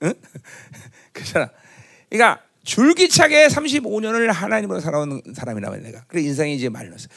[0.00, 0.10] 어?
[1.12, 1.50] 그잖아.
[2.10, 6.04] 그러니까 줄기차게 35년을 하나님으로 살아온 사람이라 말이야 내가.
[6.08, 7.08] 그래 인생이 이제 말렸어.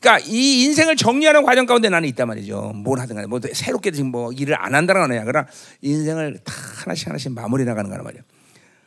[0.00, 2.72] 그러니까 이 인생을 정리하는 과정 가운데 나는 있단 말이죠.
[2.74, 5.24] 뭘 하든 간에 뭐 새롭게 지금 뭐 일을 안 한다는 건 아니야.
[5.24, 5.46] 그러나
[5.80, 6.52] 인생을 다
[6.84, 8.22] 하나씩 하나씩 마무리 나가는 거란 말이야.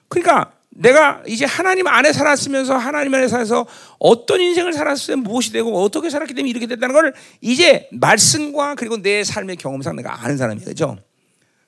[0.09, 3.65] 그러니까 내가 이제 하나님 안에 살았으면서 하나님 안에 살아서
[3.97, 9.23] 어떤 인생을 살았으면 무엇이 되고 어떻게 살았기 때문에 이렇게 됐다는 걸 이제 말씀과 그리고 내
[9.23, 10.67] 삶의 경험상 내가 아는 사람이에요.
[10.67, 10.97] 그죠?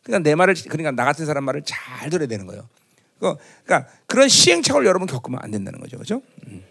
[0.03, 2.67] 그러니까 내 말을 그러니까 나 같은 사람 말을 잘 들어야 되는 거예요.
[3.19, 5.97] 그거- 그러니까 그런 시행착오를 여러분 겪으면 안 된다는 거죠.
[5.97, 6.21] 그죠?
[6.47, 6.63] 음.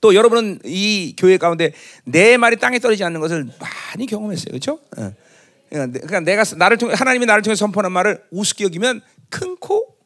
[0.00, 1.72] 또 여러분은 이 교회 가운데
[2.04, 4.50] 내 말이 땅에 떨어지지 않는 것을 많이 경험했어요.
[4.50, 4.78] 그렇죠?
[4.96, 5.12] 어.
[5.70, 9.96] 그러니까 내- 내가 나를 통해 하나님이 나를 통해 선포하는 말을 우습게 여기면 큰 코,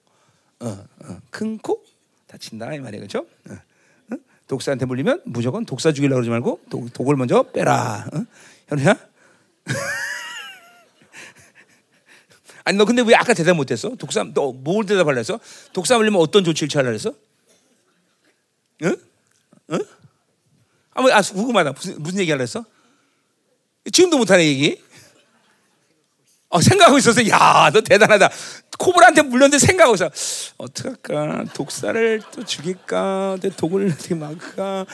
[0.60, 1.82] 어, 어, 큰코
[2.26, 3.06] 다친다 이 말이에요.
[3.06, 3.26] 그렇죠?
[4.46, 8.06] 독사한테 물리면 무조건 독사 죽이려고 그러지 말고 독, 독을 먼저 빼라.
[8.14, 8.24] 어?
[8.68, 8.96] 현우야?
[12.68, 13.94] 아니 너 근데 왜 아까 대답 못했어?
[13.96, 15.40] 독사 너뭘 대답하려 했어?
[15.72, 17.14] 독사 물리면 어떤 조치를 취하려 했어?
[18.82, 18.94] 응?
[19.70, 19.78] 응?
[20.92, 21.72] 아, 뭐, 아 궁금하다.
[21.72, 22.62] 무슨 무슨 얘기 하려 했어?
[23.90, 24.82] 지금도 못하네 얘기.
[26.50, 27.26] 어, 생각하고 있었어.
[27.28, 28.30] 야, 너 대단하다.
[28.78, 30.10] 코브라한테 물렸는데 생각하고 있어.
[30.58, 31.44] 어떡할까?
[31.54, 33.32] 독사를 또 죽일까?
[33.32, 34.84] 어떻게 독을 어떻게 막을까?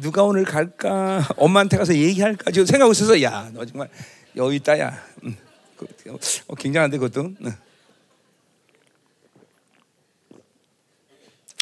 [0.00, 1.28] 누가 오늘 갈까?
[1.36, 2.50] 엄마한테 가서 얘기할까?
[2.50, 3.88] 지금 생각하고 있어서 야, 너 정말
[4.36, 5.00] 여유 있다, 야.
[5.22, 5.36] 음.
[5.76, 5.86] 그,
[6.46, 7.34] 어, 굉장한데 그것도.
[7.42, 7.56] 응.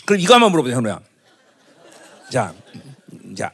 [0.04, 1.00] 그럼 이거 한번 물어보자, 현우야.
[2.30, 2.54] 자,
[3.12, 3.52] 음, 자,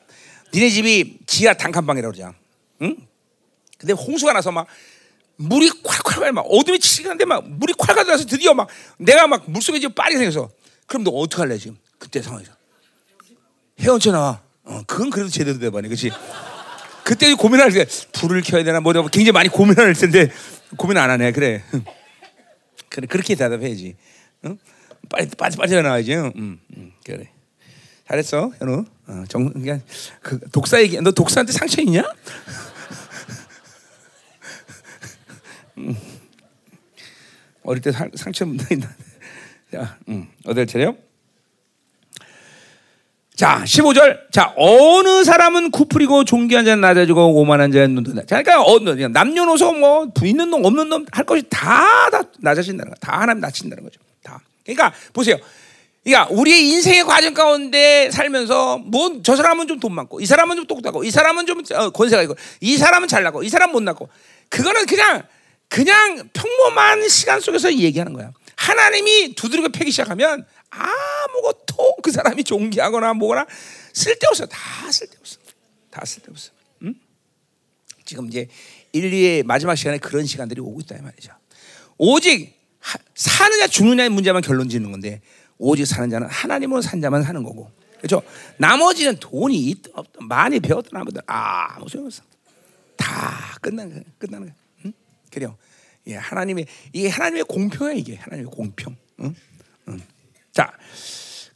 [0.52, 2.34] 니네 집이 지하 단칸방이라고 그러자.
[2.82, 2.96] 응?
[3.76, 4.66] 근데 홍수가 나서 막
[5.36, 8.68] 물이 콸콸콸 막 어둠이 치는데 막 물이 콸콸 들어서 드디어 막
[8.98, 10.50] 내가 막 물속에 지금 빠르게 생겼어.
[10.86, 12.52] 그럼 너 어떻게 할래 지금 그때 상황에서?
[13.78, 14.42] 헤엄쳐 나와.
[14.64, 16.10] 어, 그건 그래도 제대로 돼봐네, 그렇지?
[17.08, 20.30] 그때 고민할 때 불을 켜야 되나 뭐 굉장히 많이 고민할 텐데
[20.76, 21.32] 고민 안 하네.
[21.32, 21.64] 그래.
[22.90, 23.96] 그래 그렇게 대답해야지.
[24.44, 24.58] 응?
[25.08, 26.14] 빨리 빨리 빨리 나와야지.
[26.14, 26.32] 응?
[26.36, 27.30] 응, 응, 그래.
[28.06, 28.84] 잘했어, 현우.
[29.06, 29.80] 어, 정 그냥
[30.20, 31.00] 그 독사 얘기.
[31.00, 32.02] 너 독사한테 상처 있냐?
[37.64, 38.66] 어릴 때 상, 상처 문다.
[39.72, 40.94] 자, 음, 어딜 차례요?
[43.38, 44.32] 자, 15절.
[44.32, 48.22] 자, 어느 사람은 구풀이고 존귀한 자는 낮아지고 오만한 자는 눈뜬다.
[48.26, 52.96] 자, 그러니까 어, 남녀노소 뭐 있는 놈 없는 놈 할 것이 다, 다 낮아진다는 거.
[53.00, 54.00] 다 하나님 낮춘다는 거죠.
[54.24, 54.40] 다.
[54.64, 55.36] 그러니까 보세요.
[56.02, 60.66] 그러니까 우리의 인생의 과정 가운데 살면서 뭐 저 사람은 좀 돈 많고 이 사람은 좀
[60.66, 64.08] 똑똑하고 이 사람은 좀 어, 권세가 있고 이 사람은 잘나고 이 사람 못나고
[64.48, 65.22] 그거는 그냥
[65.68, 68.32] 그냥 평범한 시간 속에서 얘기하는 거야.
[68.56, 70.88] 하나님이 두드리고 패기 시작하면 아
[71.32, 73.46] 무것도 그 사람이 존귀하거나 뭐거나
[73.92, 74.46] 쓸데없어.
[74.46, 75.38] 다 쓸데없어.
[75.90, 76.52] 다 쓸데없어.
[76.82, 76.94] 응?
[78.04, 78.48] 지금 이제
[78.92, 81.32] 1, 2의 마지막 시간에 그런 시간들이 오고 있다 이 말이죠.
[81.98, 82.56] 오직
[83.14, 85.20] 사느냐 죽느냐의 문제만 결론 짓는 건데
[85.58, 87.70] 오직 사는 자는 하나님으로 산 자만 사는 거고.
[87.98, 88.22] 그렇죠?
[88.58, 92.22] 나머지는 돈이 있든 없든 많이 배웠든 안 배웠든 아무 소용없어.
[92.96, 94.02] 다 끝나는 거야.
[94.18, 94.56] 끝나는 거야.
[94.84, 94.92] 응?
[95.30, 95.56] 그래요.
[96.06, 98.96] 예, 하나님의 이게 하나님의 공평이야 이게 하나님의 공평.
[99.20, 99.24] 응?
[99.24, 99.34] 응.
[100.58, 100.72] 자,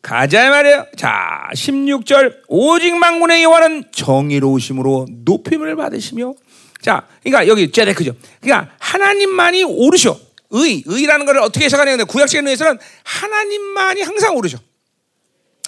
[0.01, 0.87] 가자 말이에요.
[0.97, 6.35] 자, 16절 오직 망군의 여호와는 정의로우심으로 높임을 받으시며
[6.81, 8.15] 자, 그러니까 여기 제데크죠.
[8.41, 10.17] 그러니까 하나님만이 오르셔.
[10.51, 14.59] 의, 의라는 것을 어떻게 해석하냐면 구약시간 의해서는 하나님만이 항상 오르셔.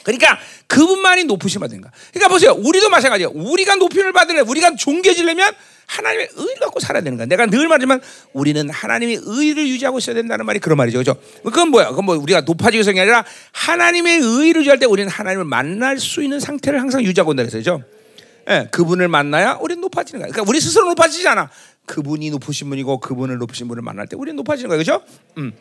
[0.05, 0.39] 그러니까
[0.69, 1.91] 그분만이 높으심 받는 거.
[2.13, 2.53] 그러니까 보세요.
[2.53, 3.33] 우리도 마찬가지예요.
[3.35, 5.53] 우리가 높임을 받으려 우리가 존귀해지려면
[5.87, 7.27] 하나님의 의를 갖고 살아야 되는 거야.
[7.27, 8.01] 내가 늘 말하지만
[8.33, 10.99] 우리는 하나님의 의를 유지하고 있어야 된다는 말이 그런 말이죠.
[10.99, 11.17] 그죠?
[11.43, 11.91] 그건 뭐야?
[11.91, 16.41] 그건 뭐 우리가 높아지기 위해서가 아니라 하나님의 의를 유지할 때 우리는 하나님을 만날 수 있는
[16.41, 17.83] 상태를 항상 유지하고 있다 그래서죠.
[18.51, 20.31] 예, 그분을 만나야 우리는 높아지는 거야.
[20.31, 21.51] 그러니까 우리 스스로 높아지지 않아.
[21.87, 24.79] 그분이 높으신 분이고 그분을 높으신 분을 만날 때 우리는 높아지는 거예요.
[24.79, 25.03] 그죠?
[25.39, 25.53] 음.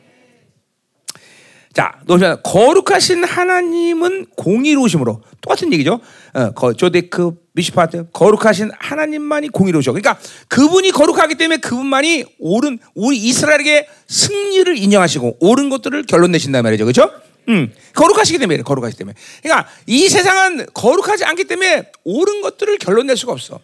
[1.74, 6.00] 자, 노시면 거룩하신 하나님은 공의로우심으로 똑같은 얘기죠.
[6.34, 9.92] 어, 조데크 미시파트 거룩하신 하나님만이 공의로우셔.
[9.92, 16.86] 그러니까 그분이 거룩하기 때문에 그분만이 옳은 우리 이스라엘에게 승리를 인정하시고 옳은 것들을 결론 내신단 말이죠.
[16.86, 17.12] 그렇죠?
[17.50, 19.16] 음, 거룩하시기 때문에 거룩하시기 때문에.
[19.42, 23.60] 그러니까 이 세상은 거룩하지 않기 때문에 옳은 것들을 결론 낼 수가 없어.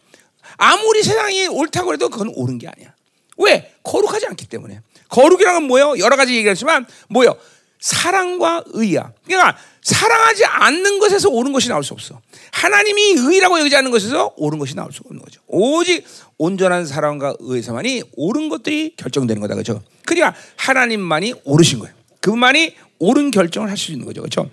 [0.58, 2.94] 아무리 세상이 옳다고 해도 그건 옳은 게 아니야.
[3.38, 3.72] 왜?
[3.84, 4.82] 거룩하지 않기 때문에.
[5.10, 5.98] 거룩이라는 뭐예요?
[6.00, 7.38] 여러 가지 얘기를 했지만 뭐예요?
[7.80, 9.12] 사랑과 의야.
[9.26, 12.22] 그러니까 사랑하지 않는 것에서 옳은 것이 나올 수 없어.
[12.52, 15.42] 하나님이 의라고 여기지 않는 것에서 옳은 것이 나올 수 없는 거죠.
[15.48, 16.06] 오직
[16.38, 19.56] 온전한 사랑과 의에서만이 옳은 것들이 결정되는 거다.
[19.56, 19.82] 그렇죠?
[20.06, 21.96] 그러니까 하나님만이 옳으신 거예요.
[22.20, 24.22] 그분만이 옳은 결정을 할 수 있는 거죠.
[24.22, 24.50] 그렇죠?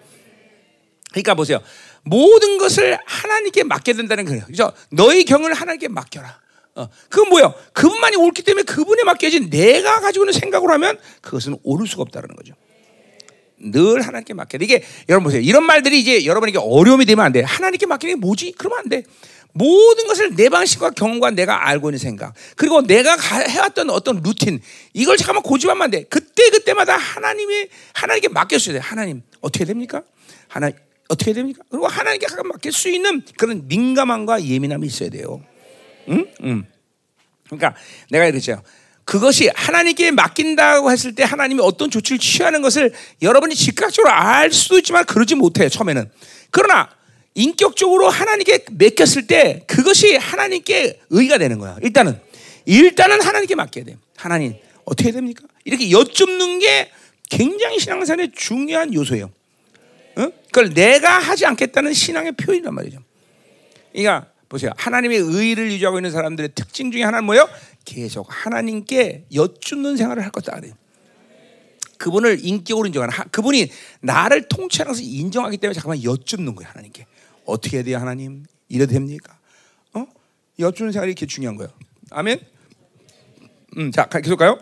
[1.10, 1.60] 그러니까 보세요.
[2.04, 4.44] 모든 것을 하나님께 맡게 된다는 거예요.
[4.46, 4.72] 그죠?
[4.90, 6.40] 너의 경을 하나님께 맡겨라.
[6.76, 7.54] 어, 그건 뭐예요?
[7.72, 12.54] 그분만이 옳기 때문에 그분에 맡겨야지 내가 가지고 있는 생각으로 하면 그것은 옳을 수가 없다는 거죠.
[13.58, 14.58] 늘 하나님께 맡겨.
[14.60, 15.40] 이게 여러분 보세요.
[15.40, 17.42] 이런 말들이 이제 여러분에게 어려움이 되면 안 돼.
[17.42, 18.54] 하나님께 맡기는 게 뭐지?
[18.58, 19.04] 그러면 안 돼.
[19.52, 24.60] 모든 것을 내 방식과 경험과 내가 알고 있는 생각 그리고 내가 해왔던 어떤 루틴
[24.92, 26.04] 이걸 잠깐만 고집하면 안 돼.
[26.04, 28.80] 그때 그때마다 하나님의 하나님께 맡겼어야 돼.
[28.80, 30.02] 하나님 어떻게 됩니까?
[30.48, 30.70] 하나
[31.08, 31.62] 어떻게 됩니까?
[31.70, 35.42] 그리고 하나님께 가끔 맡길 수 있는 그런 민감함과 예민함이 있어야 돼요.
[36.10, 36.26] 응?
[36.42, 36.64] 응.
[37.46, 37.74] 그러니까
[38.10, 38.62] 내가 이랬죠.
[39.06, 42.92] 그것이 하나님께 맡긴다고 했을 때 하나님이 어떤 조치를 취하는 것을
[43.22, 46.10] 여러분이 즉각적으로 알 수도 있지만 그러지 못해요, 처음에는.
[46.50, 46.90] 그러나
[47.34, 51.76] 인격적으로 하나님께 맡겼을 때 그것이 하나님께 의가 되는 거야.
[51.82, 52.18] 일단은
[52.64, 53.96] 일단은 하나님께 맡겨야 돼.
[54.16, 55.44] 하나님 어떻게 됩니까?
[55.64, 56.90] 이렇게 여쭙는 게
[57.30, 59.30] 굉장히 신앙생활의 중요한 요소예요.
[60.16, 60.28] 어?
[60.46, 62.98] 그걸 내가 하지 않겠다는 신앙의 표현이란 말이죠.
[63.92, 64.72] 그러니까 보세요.
[64.76, 67.48] 하나님의 의를 유지하고 있는 사람들의 특징 중에 하나는 뭐예요?
[67.86, 70.74] 계속 하나님께 여쭙는 생활을 할 아니에요.
[71.96, 77.06] 그분을 인격으로 인정하는 그분이 나를 통치하는 것을 인정하기 때문에 잠깐만 여쭙는 거예요 하나님께
[77.46, 79.38] 어떻게 해야 돼요 하나님 이래도 됩니까?
[79.94, 80.06] 어?
[80.58, 81.72] 여쭙는 생활이 이렇게 중요한 거예요.
[82.10, 82.40] 아멘.
[83.78, 84.58] 음, 자 계속 가요.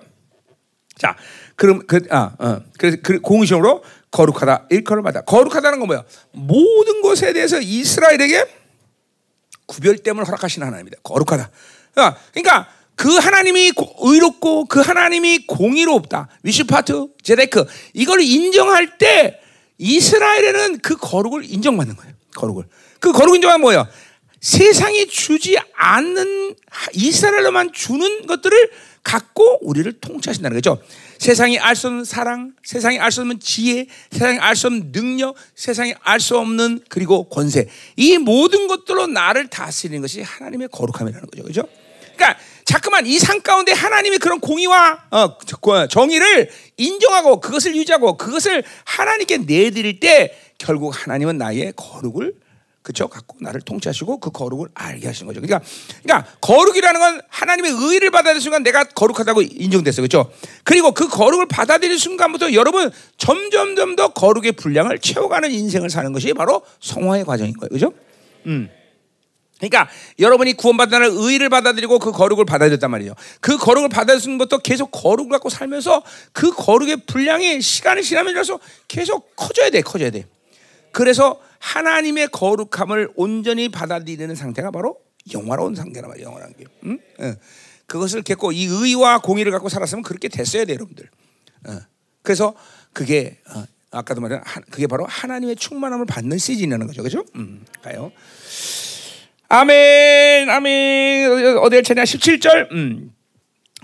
[0.97, 1.17] 자,
[1.57, 4.69] 그럼 그 아, 어, 그래서 그 공식으로 거룩하다
[5.03, 5.23] 받아.
[5.23, 6.05] 거룩하다는 건 뭐야?
[6.31, 8.47] 모든 것에 대해서 이스라엘에게
[9.67, 10.99] 구별됨을 허락하시는 하나님입니다.
[11.03, 11.51] 거룩하다.
[11.95, 16.29] 그러니까 그 하나님이 의롭고 그 하나님이 공의롭다.
[16.43, 19.41] 위시파트, 제데크 이걸 인정할 때
[19.79, 22.15] 이스라엘에는 그 거룩을 인정받는 거예요.
[22.37, 22.65] 거룩을.
[23.01, 23.87] 그 거룩 인정은 뭐예요?
[24.41, 26.55] 세상이 주지 않는
[26.93, 28.71] 이스라엘로만 주는 것들을
[29.03, 30.81] 갖고 우리를 통치하신다는 거죠.
[31.19, 35.35] 세상이 알 수 없는 사랑, 세상이 알 수 없는 지혜, 세상이 알 수 없는 능력,
[35.55, 37.69] 세상이 알 수 없는 그리고 권세.
[37.97, 41.43] 이 모든 것들로 나를 다스리는 것이 하나님의 거룩함이라는 거죠.
[41.45, 41.63] 그죠?
[42.17, 49.39] 그러니까 자꾸만 이 상 가운데 하나님의 그런 공의와 어, 정의를 인정하고 그것을 유지하고 그것을 하나님께
[49.39, 52.35] 내드릴 때 결국 하나님은 나의 거룩을
[52.83, 55.41] 그쵸 갖고 나를 통치하시고 그 거룩을 알게 하시는 거죠.
[55.41, 55.67] 그러니까
[56.03, 60.07] 그러니까 거룩이라는 건 하나님의 의를 받아들인 순간 내가 거룩하다고 인정됐어요.
[60.07, 60.31] 그렇죠?
[60.65, 66.61] 그리고 그 거룩을 받아들인 순간부터 여러분 점점점 더 거룩의 분량을 채워가는 인생을 사는 것이 바로
[66.81, 67.71] 성화의 과정인 거예요.
[67.71, 67.93] 그죠?
[68.47, 68.69] 음.
[69.59, 73.15] 그러니까 여러분이 구원받는 날 의를 받아들이고 그 거룩을 받아들였단 말이에요.
[73.41, 76.03] 그 거룩을 받아들인 것도 계속 거룩을 갖고 살면서
[76.33, 78.59] 그 거룩의 분량이 시간이 지나면서
[78.89, 80.27] 계속 커져야 돼, 커져야 돼.
[80.93, 84.99] 그래서 하나님의 거룩함을 온전히 받아들이는 상태가 바로
[85.33, 86.29] 영화로운 상태란 말이에요.
[86.29, 86.65] 영화라는 게.
[86.85, 86.99] 응?
[87.21, 87.37] 응.
[87.87, 91.09] 그것을 갖고 이 의와 공의를 갖고 살았으면 그렇게 됐어야 돼, 여러분들.
[91.69, 91.81] 어.
[92.23, 92.55] 그래서
[92.93, 97.25] 그게 어, 아까도 말한 그게 바로 하나님의 충만함을 받는 시즌이라는 거죠, 그렇죠?
[97.37, 98.13] 음, 가요.
[99.55, 101.59] 아멘, 아멘.
[101.59, 102.03] 어디를 찾냐?
[102.03, 102.73] 17절.
[102.73, 103.13] 음.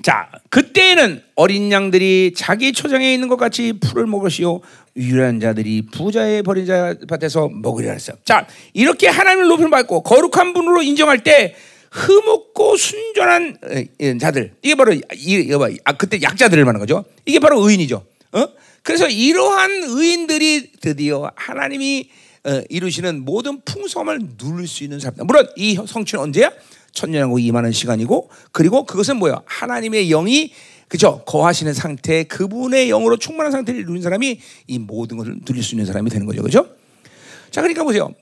[0.02, 4.62] 자, 그때에는 어린 양들이 자기 초장에 있는 것 같이 풀을 먹으시오.
[4.97, 8.16] 유일한 자들이 부자의 버린 자 밭에서 먹으리라 했어요.
[8.24, 11.55] 자, 이렇게 하나님을 높임 받고 거룩한 분으로 인정할 때
[11.92, 13.59] 흠없고 순전한
[14.20, 15.52] 자들 이게 바로 이
[15.84, 17.05] 아, 그때 약자들을 말하는 거죠.
[17.26, 18.05] 이게 바로 의인이죠.
[18.32, 18.48] 어?
[18.82, 22.10] 그래서 이러한 의인들이 드디어 하나님이
[22.44, 25.26] 어, 이루시는 모든 풍성함을 누릴 수 있는 사람.
[25.26, 26.50] 물론 이 성취는 언제야?
[26.92, 29.42] 천년하고 임하는 시간이고 그리고 그것은 뭐야?
[29.44, 30.52] 하나님의 영이
[30.88, 31.22] 그죠?
[31.24, 36.10] 거하시는 상태, 그분의 영으로 충만한 상태를 누린 사람이 이 모든 것을 누릴 수 있는 사람이
[36.10, 36.42] 되는 거죠.
[36.42, 36.66] 그죠?
[37.52, 38.12] 자, 그러니까 보세요.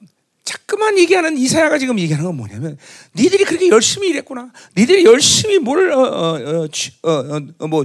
[0.48, 2.78] 자꾸만 얘기하는 이사야가 지금 얘기하는 건 뭐냐면
[3.14, 4.50] 니들이 그렇게 열심히 일했구나.
[4.78, 6.66] 니들이 열심히 뭘 어, 어,
[7.02, 7.84] 어, 어 뭐,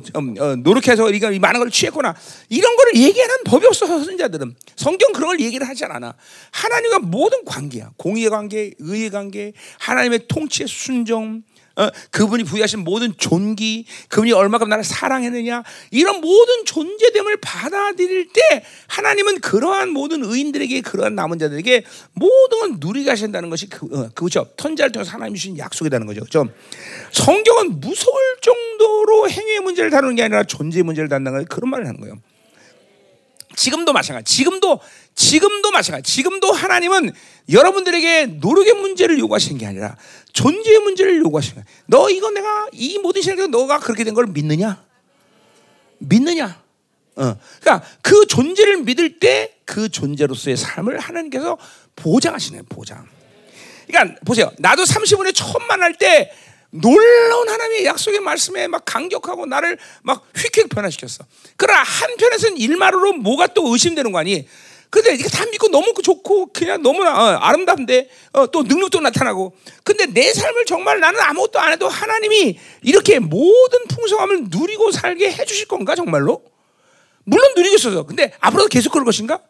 [0.63, 2.15] 노력해서 이가 많은 걸 취했구나.
[2.47, 6.13] 이런 거를 얘기하는 법이 없어 선자들은 성경 그런 걸 얘기를 하지 않아.
[6.51, 7.91] 하나님과 모든 관계야.
[7.97, 11.43] 공의의 관계, 의의 관계, 하나님의 통치의 순종,
[11.75, 19.39] 어, 그분이 부여하신 모든 존귀, 그분이 얼마큼 나를 사랑했느냐, 이런 모든 존재됨을 받아들일 때 하나님은
[19.41, 21.83] 그러한 모든 의인들에게, 그러한 남은 자들에게
[22.13, 24.47] 모든 걸 누리게 하신다는 것이 그, 어, 그죠.
[24.57, 26.21] 선자를 통해서 하나님 주신 약속이라는 거죠.
[26.21, 26.47] 그죠?
[27.11, 32.15] 성경은 무서울 정도로 행위의 문제를 다루는 게 아니라 존재의 문제를 다룬다는 그런 말을 하는 거예요.
[33.55, 34.35] 지금도 마찬가지.
[34.35, 34.79] 지금도
[35.15, 36.11] 지금도 마찬가지.
[36.11, 37.11] 지금도 하나님은
[37.51, 39.95] 여러분들에게 노력의 문제를 요구하시는 게 아니라
[40.33, 41.65] 존재의 문제를 요구하시는 거야.
[41.85, 44.83] 너 이거 내가 이 모든 시간에 너가 그렇게 된 걸 믿느냐?
[45.99, 46.61] 믿느냐?
[47.15, 47.35] 어.
[47.61, 51.57] 그러니까 그 존재를 믿을 때 그 존재로서의 삶을 하나님께서
[51.95, 52.63] 보장하시네요.
[52.69, 53.07] 보장.
[53.87, 54.51] 그러니까 보세요.
[54.59, 56.31] 나도 30분에 처음 만날 때
[56.69, 61.25] 놀라운 하나님의 약속의 말씀에 막 강격하고 나를 막 휙휙 변화시켰어.
[61.55, 64.47] 그러나 한편에서는 일말로 뭐가 또 의심되는 거 아니?
[64.93, 69.57] 근데 이게 다 믿고 너무 좋고 그냥 너무나 어, 아름다운데 어, 또 능력도 나타나고.
[69.83, 75.67] 근데 내 삶을 정말 나는 아무것도 안 해도 하나님이 이렇게 모든 풍성함을 누리고 살게 해주실
[75.67, 76.43] 건가 정말로?
[77.23, 79.41] 물론 누리고 있어서 근데 앞으로도 계속 그럴 것인가?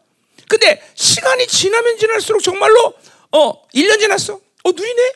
[0.48, 2.94] 근데 시간이 지나면 지날수록 정말로
[3.30, 4.40] 어 1년 지났어?
[4.62, 5.12] 어 누리네?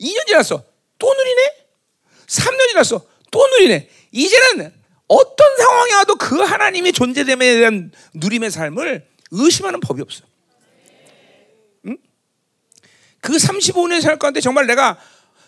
[0.00, 0.62] 2년 지났어?
[0.96, 1.42] 또 누리네?
[2.28, 3.04] 3년 지났어?
[3.32, 3.88] 또 누리네?
[4.12, 4.72] 이제는
[5.08, 10.24] 어떤 상황이 와도 그 하나님의 존재됨에 대한 누림의 삶을 의심하는 법이 없어.
[11.86, 11.96] 응?
[13.20, 14.98] 그 35년 살 가운데 정말 내가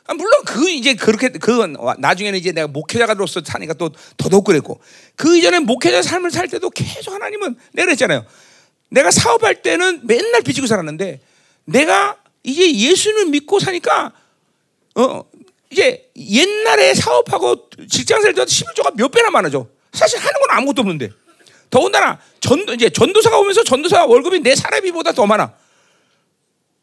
[0.08, 4.80] 아, 물론 그 이제 그렇게 그 나중에는 이제 내가 목회자가로서 사니까 또 더더욱 그랬고
[5.16, 8.24] 그 이전에 목회자 삶을 살 때도 계속 하나님은 내가 그랬잖아요.
[8.90, 11.20] 내가 사업할 때는 맨날 빚지고 살았는데
[11.66, 14.12] 내가 이제 예수를 믿고 사니까
[14.94, 15.24] 어
[15.70, 19.68] 이제 옛날에 사업하고 직장 살 때도 11조가 몇 배나 많아져.
[19.92, 21.10] 사실 하는 건 아무것도 없는데.
[21.70, 25.54] 더군다나 전도 이제 전도사가 오면서 전도사 월급이 내 사례비보다 더 많아.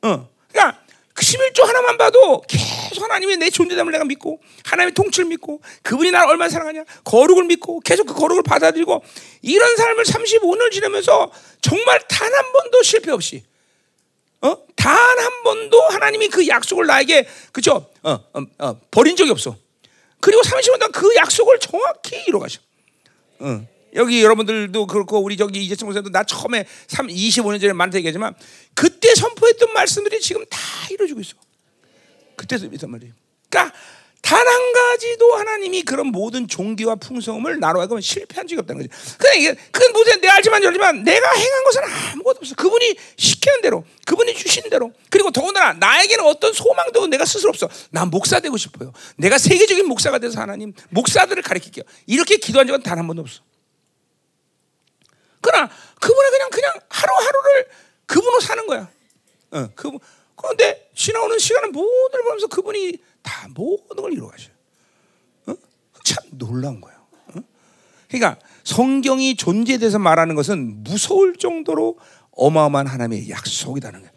[0.04, 0.30] 어.
[0.52, 0.80] 그러니까
[1.14, 6.30] 그 11조 하나만 봐도 계속 하나님의 내 존재됨을 내가 믿고 하나님의 통치를 믿고 그분이 나를
[6.30, 9.02] 얼마나 사랑하냐 거룩을 믿고 계속 그 거룩을 받아들이고
[9.42, 11.32] 이런 삶을 35년을 지내면서
[11.62, 13.44] 정말 단 한 번도 실패 없이
[14.42, 14.58] 어?
[14.76, 17.90] 단 한 번도 하나님이 그 약속을 나에게 그죠?
[18.04, 19.56] 어, 어, 어, 버린 적이 없어.
[20.20, 22.60] 그리고 30년 동안 그 약속을 정확히 이루어가셔.
[23.40, 23.66] 어.
[23.96, 28.36] 여기 여러분들도 그렇고 우리 저기 이재청 목사도 나 처음에 3, 25년 전에 많다 얘기하지만
[28.74, 30.60] 그때 선포했던 말씀들이 지금 다
[30.92, 31.34] 이루어지고 있어.
[32.36, 33.14] 그때도 믿단 말이에요.
[33.50, 33.76] 그러니까
[34.22, 39.18] 단 한 가지도 하나님이 그런 모든 종기와 풍성함을 나로 하여금 실패한 적이 없다는 거지.
[39.20, 42.56] 그냥 이게 그건 무슨 내가 알지만 알지만 내가 행한 것은 아무것도 없어.
[42.56, 44.92] 그분이 시키는 대로, 그분이 주신 대로.
[45.12, 47.70] 그리고 더군다나 나에게는 어떤 소망도 내가 스스로 없어.
[47.92, 48.92] 난 목사 되고 싶어요.
[49.18, 51.84] 내가 세계적인 목사가 돼서 하나님 목사들을 가르칠게요.
[52.08, 53.42] 이렇게 기도한 적은 단 한 번도 없어.
[55.46, 55.70] 그러나
[56.00, 57.68] 그분은 그냥 그냥 하루하루를
[58.08, 58.90] 그분으로 사는 거야.
[59.52, 60.00] 어, 그분.
[60.36, 64.50] 그런데 지나오는 시간은 모든 보면서 그분이 다 모든 걸 이루어가셔.
[65.46, 65.56] 어?
[66.04, 66.98] 참 놀라운 거예요.
[67.36, 67.40] 어?
[68.10, 72.00] 그러니까 성경이 존재돼서 말하는 것은 무서울 정도로
[72.32, 74.16] 어마어마한 하나님의 약속이라는 거예요.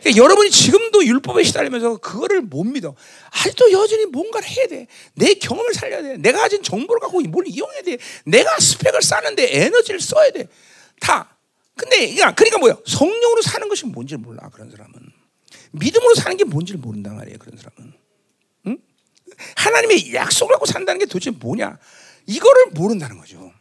[0.00, 2.94] 그러니까 여러분이 지금도 율법에 시달리면서 그거를 못 믿어.
[3.32, 4.86] 아직도 여전히 뭔가를 해야 돼.
[5.14, 6.16] 내 경험을 살려야 돼.
[6.16, 7.98] 내가 가진 정보를 갖고 뭘 이용해야 돼.
[8.24, 10.48] 내가 스펙을 쌓는데 에너지를 써야 돼.
[11.00, 11.36] 다.
[11.76, 12.76] 근데 그러니까, 그러니까 뭐야?
[12.86, 14.92] 성령으로 사는 것이 뭔지 몰라 그런 사람은.
[15.72, 17.38] 믿음으로 사는 게 뭔지를 모른단 말이에요.
[17.38, 17.94] 그런 사람은.
[18.66, 18.78] 응?
[19.56, 21.78] 하나님의 약속을 갖고 산다는 게 도대체 뭐냐?
[22.26, 23.52] 이거를 모른다는 거죠.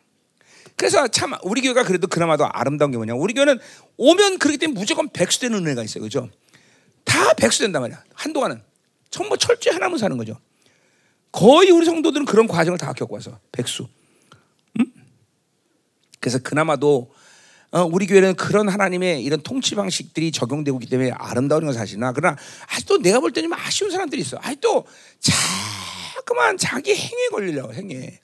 [0.75, 3.13] 그래서 참 우리 교회가 그래도 그나마도 아름다운 게 뭐냐?
[3.13, 3.59] 우리 교회는
[3.97, 6.29] 오면 그렇기 때문에 무조건 백수되는 은혜가 있어요, 그죠?
[7.03, 8.03] 다 백수된단 말이야.
[8.13, 8.61] 한동안은
[9.09, 10.39] 전부 철저히 하나만 사는 거죠.
[11.31, 13.87] 거의 우리 성도들은 그런 과정을 다 겪어와서 백수.
[14.79, 14.85] 음?
[16.19, 17.13] 그래서 그나마도
[17.71, 22.35] 어, 우리 교회는 그런 하나님의 이런 통치 방식들이 적용되고 있기 때문에 아름다운 건 사실이나 그러나
[22.67, 24.37] 아직도 내가 볼 때는 아쉬운 사람들이 있어.
[24.41, 24.85] 아직도
[25.19, 28.19] 자꾸만 자기 행위에 걸리려 행위에.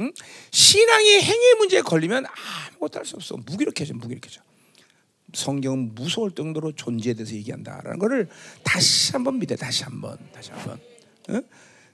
[0.00, 0.12] 응?
[0.50, 3.36] 신앙이 행위 문제에 걸리면 아무것도 할 수 없어.
[3.36, 4.40] 무기력해져, 무기력해져.
[5.32, 8.28] 성경은 무서울 정도로 존재에 대해서 얘기한다라는 것을
[8.64, 10.78] 다시 한번 믿어, 다시 한번, 다시 한번.
[11.30, 11.42] 응?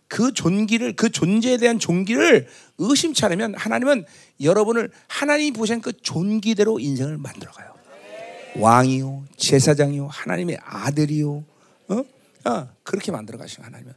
[0.09, 2.47] 그 존귀를 그 존재에 대한 존귀를
[2.78, 4.05] 의심치 않으면 하나님은
[4.41, 7.74] 여러분을 하나님이 보신 그 존귀대로 인생을 만들어 가요.
[8.57, 11.45] 왕이요, 제사장이요, 하나님의 아들이요,
[11.89, 12.05] 어?
[12.45, 13.93] 어, 그렇게 만들어가신 하나님은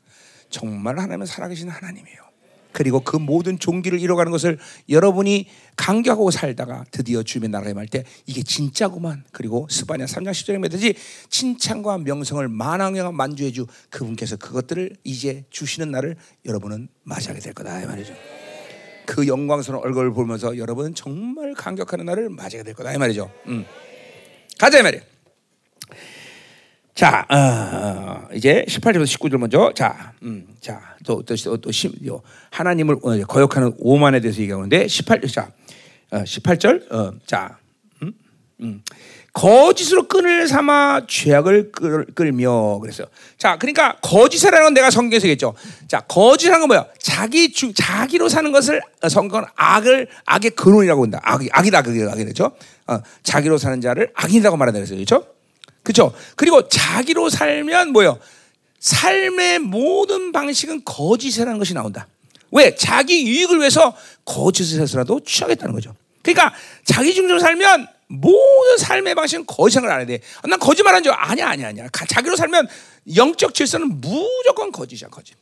[0.49, 2.28] 정말 하나님은 살아계신 하나님이에요.
[2.79, 4.57] 그리고 그 모든 종기를 이뤄가는 것을
[4.87, 9.25] 여러분이 강격하고 살다가 드디어 주님의 나라에 말 때 이게 진짜구만.
[9.33, 10.93] 그리고 스바냐 3장 10절에 맺듯이
[11.29, 16.15] 칭찬과 명성을 만왕영화 만주해 주 그분께서 그것들을 이제 주시는 날을
[16.45, 18.13] 여러분은 맞이하게 될 거다 이 말이죠.
[19.05, 23.29] 그 영광스러운 얼굴을 보면서 여러분은 정말 감격하는 날을 맞이하게 될 거다 이 말이죠.
[23.47, 23.65] 음.
[24.57, 25.03] 가자 이 말이에요.
[26.99, 29.71] 자, 어, 어, 이제 18절부터 19절 먼저.
[29.73, 34.85] 자, 음, 자, 또, 또, 또, 또 심, 요, 하나님을 어, 거역하는 오만에 대해서 얘기하는데,
[34.85, 35.49] 18, 자,
[36.11, 37.57] 어, 18절, 어, 자,
[38.03, 38.11] 음,
[38.59, 38.83] 음.
[39.31, 43.07] 거짓으로 끈을 삼아 죄악을 끌, 끌며 그랬어요.
[43.37, 45.53] 자, 그러니까 거짓이라는 건 내가 성경에서 얘기했죠.
[45.87, 46.85] 자, 거짓이라는 건 뭐야?
[46.99, 51.21] 자기 주, 자기로 사는 것을 어, 성경은 악을 악의 근원이라고 한다.
[51.23, 52.51] 악, 악이다 그게 악이죠.
[52.87, 54.97] 어, 자기로 사는 자를 악인이라고 말한다 그랬어요.
[54.97, 55.38] 그렇죠?
[55.89, 56.13] 그렇죠?
[56.35, 58.19] 그리고 자기로 살면 뭐요?
[58.79, 62.07] 삶의 모든 방식은 거짓이라는 것이 나온다.
[62.51, 62.75] 왜?
[62.75, 65.95] 자기 유익을 위해서 거짓을 해서라도 취하겠다는 거죠.
[66.21, 66.53] 그러니까
[66.85, 70.19] 자기 중심으로 살면 모든 삶의 방식은 거짓한 걸 알아야 돼.
[70.47, 71.87] 난 거짓말한 줄 아니야, 아니야, 아니야.
[72.07, 72.67] 자기로 살면
[73.15, 75.35] 영적 질서는 무조건 거짓이야, 거짓.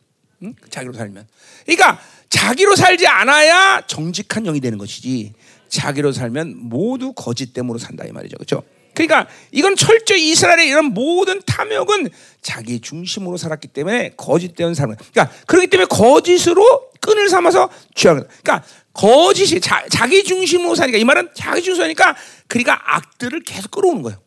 [0.44, 0.56] 응?
[0.70, 1.28] 자기로 살면.
[1.66, 2.00] 그러니까
[2.30, 5.34] 자기로 살지 않아야 정직한 영이 되는 것이지.
[5.68, 8.64] 자기로 살면 모두 거짓 때문에 산다 이 말이죠, 그렇죠?
[8.98, 12.10] 그러니까 이건 철저히 이스라엘의 이런 모든 탐욕은
[12.42, 14.96] 자기 중심으로 살았기 때문에 거짓된 삶을.
[15.14, 18.24] 그러니까 그렇기 때문에 거짓으로 끈을 삼아서 취하는.
[18.42, 22.16] 그러니까 거짓이 자, 자기 중심으로 사니까 이 말은 자기 중심이니까
[22.48, 24.20] 그러니까 악들을 계속 끌어오는 거예요.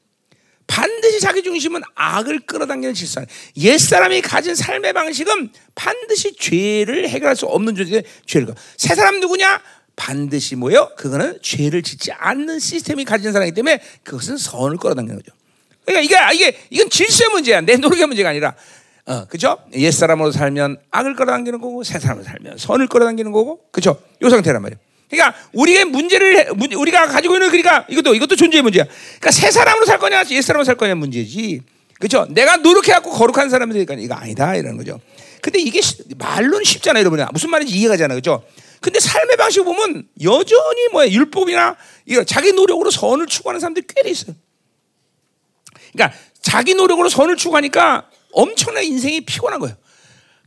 [0.68, 3.22] 반드시 자기 중심은 악을 끌어당기는 질서.
[3.56, 8.54] 옛 사람이 가진 삶의 방식은 반드시 죄를 해결할 수 없는 존재 죄를.
[8.76, 9.60] 새 사람 누구냐?
[10.00, 10.90] 반드시 뭐요?
[10.96, 15.36] 그거는 죄를 짓지 않는 시스템이 가진 사람이기 때문에 그것은 선을 끌어당기는 거죠.
[15.84, 17.60] 그러니까 이게 이게 이건 질서의 문제야.
[17.60, 18.54] 내 노력의 문제가 아니라
[19.04, 19.58] 어, 그죠?
[19.74, 24.00] 옛 사람으로 살면 악을 끌어당기는 거고 새 사람으로 살면 선을 끌어당기는 거고, 그죠?
[24.22, 24.80] 요 상태란 말이에요.
[25.10, 28.84] 그러니까 우리가 문제를 우리가 가지고 있는 그러니까 이것도 이것도 존재의 문제야.
[28.84, 31.60] 그러니까 새 사람으로 살 거냐, 옛 사람으로 살 거냐 문제지.
[31.98, 32.26] 그죠?
[32.30, 34.98] 내가 노력해 갖고 거룩한 사람이 되니까 이거 아니다 이러는 거죠.
[35.42, 35.80] 근데 이게
[36.16, 37.22] 말로는 쉽잖아요, 여러분.
[37.32, 38.42] 무슨 말인지 이해가 잖아요, 그죠?
[38.80, 41.76] 근데 삶의 방식 보면 여전히 뭐야 율법이나
[42.06, 44.34] 이런 자기 노력으로 선을 추구하는 사람들이 꽤 있어요.
[45.92, 49.76] 그러니까 자기 노력으로 선을 추구하니까 엄청난 인생이 피곤한 거예요.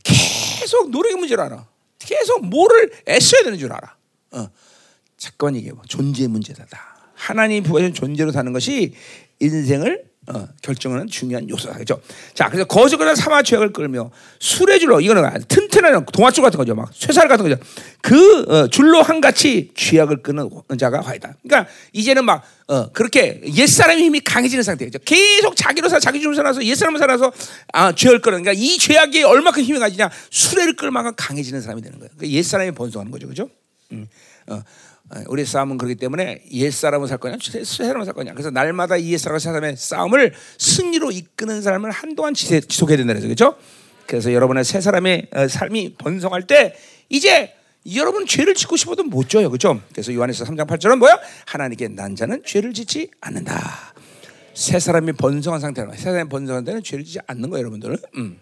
[0.02, 1.66] 계속 노력의 문제를 알아.
[1.98, 3.96] 계속 뭐를 애써야 되는 줄 알아.
[4.32, 4.48] 어.
[5.16, 6.66] 잠깐 뭐 존재의 문제다.
[7.14, 8.94] 하나님 부여신 존재로 사는 것이
[9.40, 11.76] 인생을 어, 결정하는 중요한 요소다.
[11.76, 12.00] 그죠?
[12.32, 14.10] 자, 그래서 거짓거나 사마 죄악을 끌며
[14.40, 16.74] 술의 줄로 이거는 튼튼한 동화줄 같은 거죠.
[16.74, 17.60] 막 쇠살 같은 거죠.
[18.00, 20.48] 그 어, 줄로 한같이 죄악을 끄는
[20.78, 21.34] 자가 화이다.
[21.42, 24.98] 그러니까 이제는 막 어, 그렇게 옛사람의 힘이 강해지는 상태죠.
[25.04, 27.30] 계속 자기로 살 자기 중으로 살아서 옛사람을 살아서
[27.72, 31.98] 아, 죄를 끌는 그러니까 이 죄악이 얼마큼 힘이 가지냐 수레를 끌 만큼 강해지는 사람이 되는
[31.98, 32.10] 거예요.
[32.16, 33.28] 그러니까 옛사람이 번성하는 거죠.
[33.28, 33.50] 그죠?
[33.92, 34.08] 음,
[34.46, 34.62] 어.
[35.10, 38.32] 어, 우리 싸움은 그렇기 때문에 옛 사람을 살 거냐, 새 사람을 살 거냐.
[38.32, 43.26] 그래서 날마다 이 옛 사람과 새 사람의 싸움을 승리로 이끄는 사람을 한동안 지속해야 된다 그래서
[43.26, 43.56] 그렇죠?
[44.06, 46.74] 그래서 여러분의 새 사람의 어, 삶이 번성할 때
[47.08, 47.54] 이제
[47.94, 49.50] 여러분 죄를 짓고 싶어도 못 져요.
[49.50, 49.78] 그렇죠?
[49.92, 51.18] 그래서 요한에서 3장 8절은 뭐야?
[51.46, 53.92] 하나님께 난 자는 죄를 짓지 않는다.
[54.54, 57.96] 새 사람이 번성한 상태로 새 사람이 번성한 데는 죄를 짓지 않는 거예요, 여러분들은.
[58.16, 58.38] 음.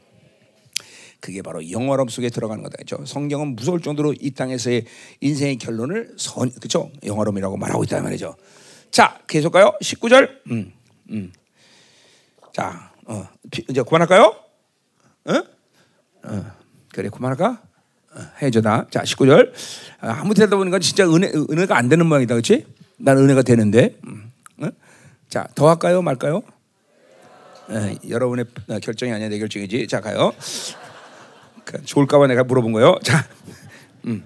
[1.22, 2.76] 그게 바로 영원함 속에 들어가는 거다.
[2.78, 2.98] 그죠?
[3.06, 4.84] 성경은 무서울 정도로 이 땅에서의
[5.20, 6.90] 인생의 결론을 선, 그죠?
[7.04, 8.34] 영원함이라고 말하고 있다 말이죠.
[8.90, 9.72] 자, 계속 가요.
[9.80, 10.28] 19절.
[10.50, 10.72] 음,
[11.10, 11.32] 음.
[12.52, 14.34] 자, 어, 비, 이제 그만할까요?
[15.26, 15.32] 어?
[16.24, 16.52] 어,
[16.92, 17.62] 그래 그만할까?
[18.14, 18.88] 어, 해줘다.
[18.90, 19.52] 자 19절.
[20.00, 22.66] 아, 아무 데다 보니까 진짜 은혜 은혜가 안 되는 모양이다, 그렇지?
[22.98, 23.96] 난 은혜가 되는데.
[24.08, 24.68] 음, 어?
[25.28, 26.42] 자, 더 할까요, 말까요?
[27.70, 28.46] 에, 여러분의
[28.82, 29.86] 결정이 아니야 내 결정이지.
[29.86, 30.32] 자 가요.
[31.64, 32.98] 그, 좋을까봐 내가 물어본 거예요.
[33.02, 33.26] 자,
[34.06, 34.24] 음.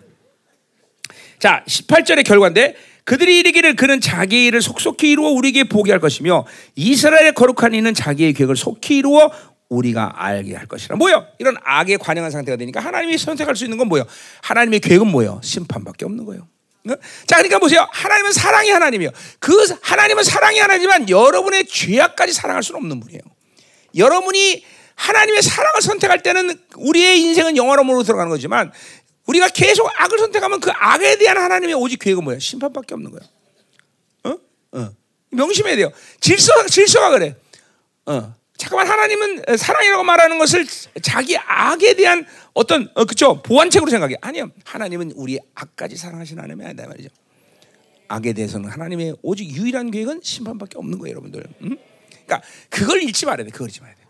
[1.38, 6.44] 자 18절의 결과인데 그들이 이르기를 그는 자기 일을 속속히 이루어 우리에게 보게 할 것이며
[6.74, 9.30] 이스라엘의 거룩한 이는 자기의 계획을 속히 이루어
[9.68, 10.96] 우리가 알게 할 것이라.
[10.96, 11.26] 뭐요?
[11.38, 14.04] 이런 악에 관영한 상태가 되니까 하나님이 선택할 수 있는 건 뭐요?
[14.42, 15.40] 하나님의 계획은 뭐요?
[15.42, 16.48] 심판밖에 없는 거예요.
[17.26, 17.86] 자, 그러니까 보세요.
[17.90, 19.10] 하나님은 사랑이 하나님이요.
[19.40, 19.52] 그
[19.82, 23.20] 하나님은 사랑이 하나지만 여러분의 죄악까지 사랑할 수는 없는 분이에요.
[23.96, 24.64] 여러분이
[24.96, 28.72] 하나님의 사랑을 선택할 때는 우리의 인생은 영화로으로 들어가는 거지만
[29.26, 32.38] 우리가 계속 악을 선택하면 그 악에 대한 하나님의 오직 계획은 뭐야?
[32.38, 33.20] 심판밖에 없는 거야.
[34.24, 34.38] 어?
[34.78, 34.90] 어.
[35.30, 35.92] 명심해야 돼요.
[36.20, 37.36] 질서, 질서가 그래.
[38.06, 38.34] 어.
[38.56, 40.66] 잠깐만 하나님은 사랑이라고 말하는 것을
[41.02, 44.16] 자기 악에 대한 어떤 어, 그쵸 보완책으로 생각해.
[44.22, 44.50] 아니요.
[44.64, 47.10] 하나님은 우리 악까지 사랑하시는 하나님이 아니다 말이죠.
[48.08, 51.44] 악에 대해서는 하나님의 오직 유일한 계획은 심판밖에 없는 거예요, 여러분들.
[51.62, 51.76] 음?
[52.24, 53.50] 그러니까 그걸 잃지 말아야 돼.
[53.50, 54.05] 그걸 잊지 말아야 돼.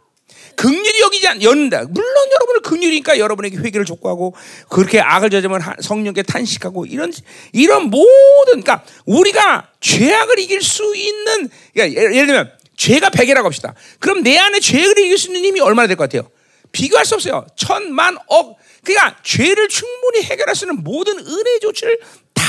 [0.56, 1.84] 극률이 여기지 않, 연다.
[1.88, 4.34] 물론 여러분을 극률이니까 여러분에게 회개를 촉구하고
[4.68, 7.12] 그렇게 악을 저지면 성령께 탄식하고 이런
[7.52, 13.74] 이런 모든 그러니까 우리가 죄악을 이길 수 있는 그러니까 예를 들면 죄가 100이라고 합시다.
[14.00, 16.30] 그럼 내 안에 죄를 이길 수 있는 힘이 얼마나 될 것 같아요?
[16.72, 17.46] 비교할 수 없어요.
[17.56, 18.56] 천만 억.
[18.84, 21.98] 그러니까 죄를 충분히 해결할 수 있는 모든 은혜 조치를
[22.34, 22.44] 다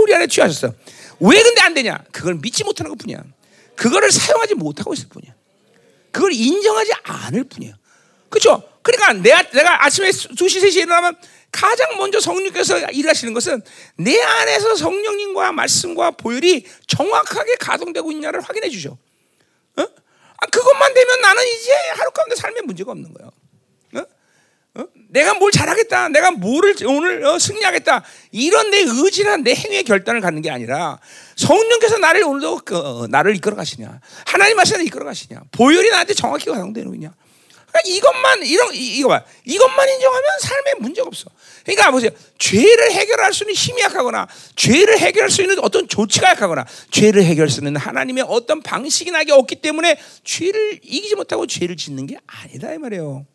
[0.00, 0.74] 우리 안에 취하셨어요.
[1.20, 1.98] 왜 근데 안 되냐?
[2.12, 3.22] 그걸 믿지 못하는 것 뿐이야.
[3.76, 5.34] 그거를 사용하지 못하고 있을 뿐이야.
[6.10, 7.74] 그걸 인정하지 않을 뿐이에요.
[8.28, 8.62] 그렇죠?
[8.82, 11.16] 그러니까 내가, 내가 아침에 2시, 3시에 일어나면
[11.50, 13.62] 가장 먼저 성령께서 일하시는 것은
[13.96, 18.98] 내 안에서 성령님과 말씀과 보혈이 정확하게 가동되고 있냐를 확인해 주죠.
[19.76, 19.82] 어?
[19.82, 23.30] 아, 그것만 되면 나는 이제 하루 가운데 삶에 문제가 없는 거예요.
[23.94, 24.80] 어?
[24.80, 24.86] 어?
[25.08, 30.42] 내가 뭘 잘하겠다, 내가 뭐를 오늘 어, 승리하겠다 이런 내 의지나 내 행위의 결단을 갖는
[30.42, 31.00] 게 아니라
[31.38, 36.46] 성령께서 나를 오늘도 그, 어, 나를 이끌어 가시냐, 하나님 하시는 이끌어 가시냐, 보혈이 나한테 정확히
[36.50, 37.14] 가동되는 거냐.
[37.70, 41.26] 그러니까 이것만 이런 이 거 봐, 이것만 인정하면 삶에 문제가 없어.
[41.64, 46.66] 그러니까 보세요, 죄를 해결할 수 있는 힘이 약하거나 죄를 해결할 수 있는 어떤 조치가 약하거나
[46.90, 51.76] 죄를 해결할 수 있는 하나님의 어떤 방식이 나 게 없기 때문에 죄를 이기지 못하고 죄를
[51.76, 53.26] 짓는 게 아니다 이 말이에요.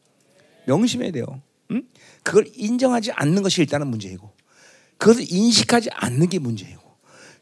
[0.66, 1.26] 명심해야 돼요.
[1.72, 1.84] 응?
[2.24, 4.30] 그걸 인정하지 않는 것이 일단은 문제이고,
[4.98, 6.82] 그것을 인식하지 않는 게 문제이고,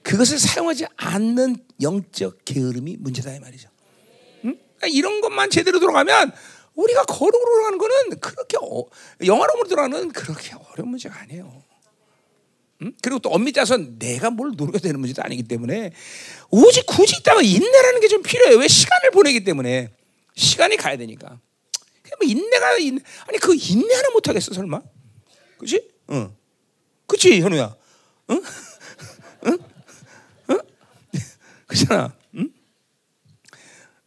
[0.04, 3.70] 그것을 사용하지 않는 영적 게으름이 문제다 이 말이죠.
[4.46, 4.58] 응?
[4.78, 6.32] 그러니까 이런 것만 제대로 들어가면
[6.76, 8.86] 우리가 거룩으로 들어가는 거는 그렇게 어,
[9.26, 11.64] 영화로으로 들어가는 그렇게 어려운 문제가 아니에요.
[12.84, 12.94] 응?
[13.02, 15.92] 그리고 또 엄밀히 따서 내가 뭘 노력해야 되는 문제도 아니기 때문에
[16.50, 18.58] 오직 굳이 있다가 인내라는 게 좀 필요해요.
[18.58, 19.90] 왜 시간을 보내기 때문에
[20.36, 21.40] 시간이 가야 되니까.
[22.20, 23.02] 뭐 인내가 인내.
[23.28, 24.82] 아니 그 인내 하나 못 하겠어 설마?
[25.58, 25.90] 그렇지?
[26.12, 26.36] 응.
[27.08, 27.76] 그렇지 현우야.
[28.32, 28.42] 응?
[29.48, 29.52] 응?
[29.52, 29.58] 응?
[31.72, 32.14] 그잖아.
[32.36, 32.50] 응?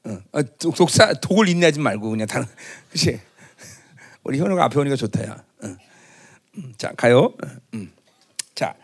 [0.06, 0.22] 응.
[0.32, 0.42] 아,
[0.76, 2.46] 독사 독을 인내하지 말고 그냥 다른.
[2.92, 3.20] 그렇지?
[4.22, 5.42] 우리 현우가 앞에 오니까 좋다야.
[5.64, 5.78] 응.
[6.58, 6.74] 응.
[6.76, 7.34] 자 가요.
[7.72, 7.90] 응.
[8.54, 8.74] 자,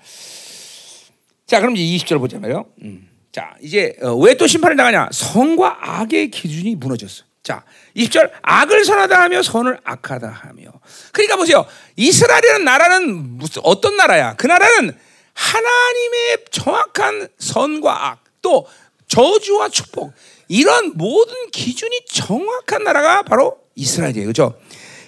[1.46, 2.64] 자 그럼 이제 20절 보자면요.
[2.82, 3.08] 음.
[3.32, 5.10] 자 이제 어, 왜또 심판을 당하냐?
[5.12, 7.24] 성과 악의 기준이 무너졌어.
[7.42, 7.64] 자,
[7.96, 10.72] 20절 악을 선하다 하며 선을 악하다 하며.
[11.12, 11.66] 그러니까 보세요.
[11.96, 14.34] 이스라엘이라는 나라는 무슨 어떤 나라야?
[14.36, 14.96] 그 나라는
[15.32, 18.66] 하나님의 정확한 선과 악, 또
[19.08, 20.12] 저주와 축복
[20.48, 24.24] 이런 모든 기준이 정확한 나라가 바로 이스라엘이에요.
[24.26, 24.58] 그렇죠?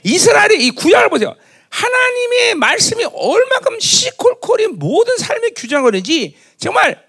[0.02, 1.34] 이스라엘의 이 구약을 보세요.
[1.70, 7.06] 하나님의 말씀이 얼마큼 시콜콜이 모든 삶의 규정을 하는지 정말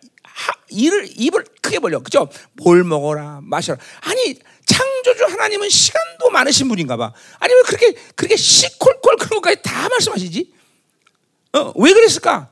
[0.69, 1.99] 이를 입을 크게 벌려.
[1.99, 2.29] 그죠?
[2.53, 3.79] 뭘 먹어라, 마셔라.
[4.01, 4.35] 아니
[4.65, 7.13] 창조주 하나님은 시간도 많으신 분인가 봐.
[7.39, 10.53] 아니 왜 그렇게 그렇게 시콜콜 그런 것까지 다 말씀하시지?
[11.53, 12.51] 어, 왜 그랬을까?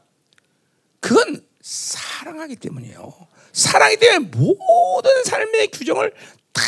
[1.00, 3.31] 그건 사랑하기 때문이에요.
[3.54, 6.14] 사랑이 때문에 모든 삶의 규정을
[6.54, 6.62] 다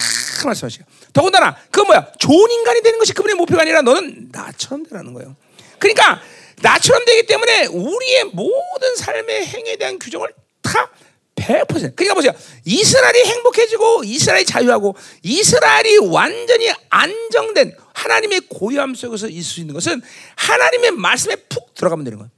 [0.45, 0.85] 말씀하셔요.
[1.13, 2.11] 더군다나 그건 뭐야?
[2.19, 5.35] 좋은 인간이 되는 것이 그분의 목표가 아니라 너는 나처럼 되라는 거예요.
[5.79, 6.21] 그러니까
[6.61, 10.89] 나처럼 되기 때문에 우리의 모든 삶의 행위에 대한 규정을 다
[11.35, 11.95] 100%.
[11.95, 12.31] 그러니까 보세요.
[12.63, 20.01] 이스라엘이 행복해지고 이스라엘이 자유하고 이스라엘이 완전히 안정된 하나님의 고요함 속에서 있을 수 있는 것은
[20.35, 22.31] 하나님의 말씀에 푹 들어가면 되는 거예요.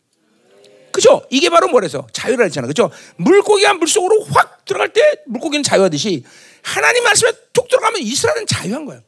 [0.95, 1.22] 그죠?
[1.30, 2.67] 이게 바로 뭐래서 자유라 했잖아.
[2.67, 2.89] 그죠?
[3.17, 6.23] 물고기가 물속으로 확 들어갈 때 물고기는 자유하듯이
[6.61, 9.01] 하나님 말씀에 툭 들어가면 이스라엘은 자유한 거예요.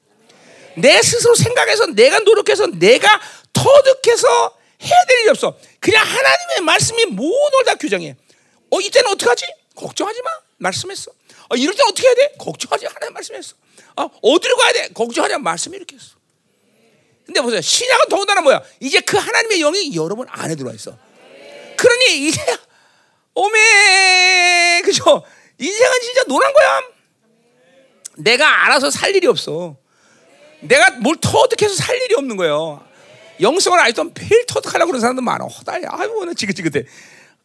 [0.76, 3.08] 내 스스로 생각해서 내가 노력해서 내가
[3.54, 4.28] 터득해서
[4.84, 5.58] 해야 될 일이 없어.
[5.80, 8.18] 그냥 하나님의 말씀이 모든 걸 다 규정해.
[8.70, 9.46] 어, 이때는 어떡하지?
[9.76, 10.30] 걱정하지 마.
[10.58, 11.12] 말씀했어.
[11.50, 12.34] 어, 이럴 때 어떻게 해야 돼?
[12.38, 13.56] 걱정하지 하나님 말씀했어.
[13.96, 14.90] 어, 어디로 가야 돼?
[14.94, 16.18] 걱정하지 말씀이 이렇게 했어.
[17.26, 17.62] 근데 보세요.
[17.62, 18.62] 신약은 더군다나 뭐야?
[18.82, 20.98] 이제 그 하나님의 영이 여러분 안에 들어와 있어.
[21.78, 22.42] 그러니 이제
[23.34, 25.24] 오메 그죠?
[25.60, 26.82] 인생은 진짜 노란 거야.
[28.18, 29.78] 내가 알아서 살 일이 없어.
[30.62, 32.84] 내가 뭘 터득해서 살 일이 없는 거예요.
[33.42, 35.46] 영성을 알던 매일 터득하려고 그러는 사람도 많아.
[35.46, 35.90] 허다야.
[35.92, 36.86] 아이고, 나 지긋지긋해.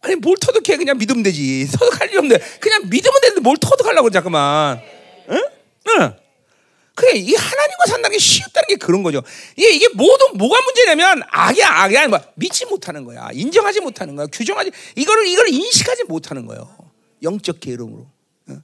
[0.00, 0.78] 아니, 뭘 터득해.
[0.78, 1.68] 그냥 믿으면 되지.
[1.78, 2.42] 터득할 일 없는데.
[2.58, 4.80] 그냥 믿으면 되는데 뭘 터득하려고 그래, 자꾸만.
[5.28, 5.42] 응?
[5.90, 6.16] 응.
[6.94, 9.22] 그래, 이 하나님과 산다는 게 쉽다는 게 그런 거죠.
[9.56, 13.30] 이게, 이게 모든, 뭐가 문제냐면, 악이 아니, 뭐, 믿지 못하는 거야.
[13.32, 14.26] 인정하지 못하는 거야.
[14.26, 16.76] 규정하지, 이거를, 이걸 인식하지 못하는 거예요.
[17.22, 18.06] 영적 계름으로.
[18.50, 18.62] 응?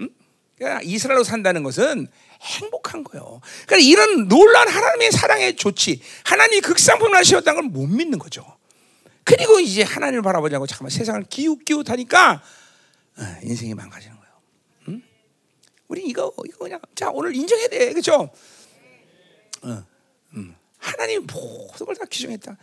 [0.00, 0.08] 응?
[0.56, 2.08] 그러니까 이스라엘로 산다는 것은
[2.40, 3.40] 행복한 거예요.
[3.66, 8.44] 그러니까 이런 놀라운 하나님의 사랑의 조치, 하나님이 극상품을 하셨다는 걸 못 믿는 거죠.
[9.24, 12.42] 그리고 이제 하나님을 바라보자고 잠깐만 세상을 기웃기웃하니까
[13.16, 14.13] 어, 인생이 망가지는?
[15.94, 18.28] 우리 이거 이거 그냥 자 오늘 인정해야 돼, 그렇죠?
[19.62, 19.84] 어,
[20.34, 20.56] 음.
[20.78, 22.56] 하나님 모든 걸 다 규정했다.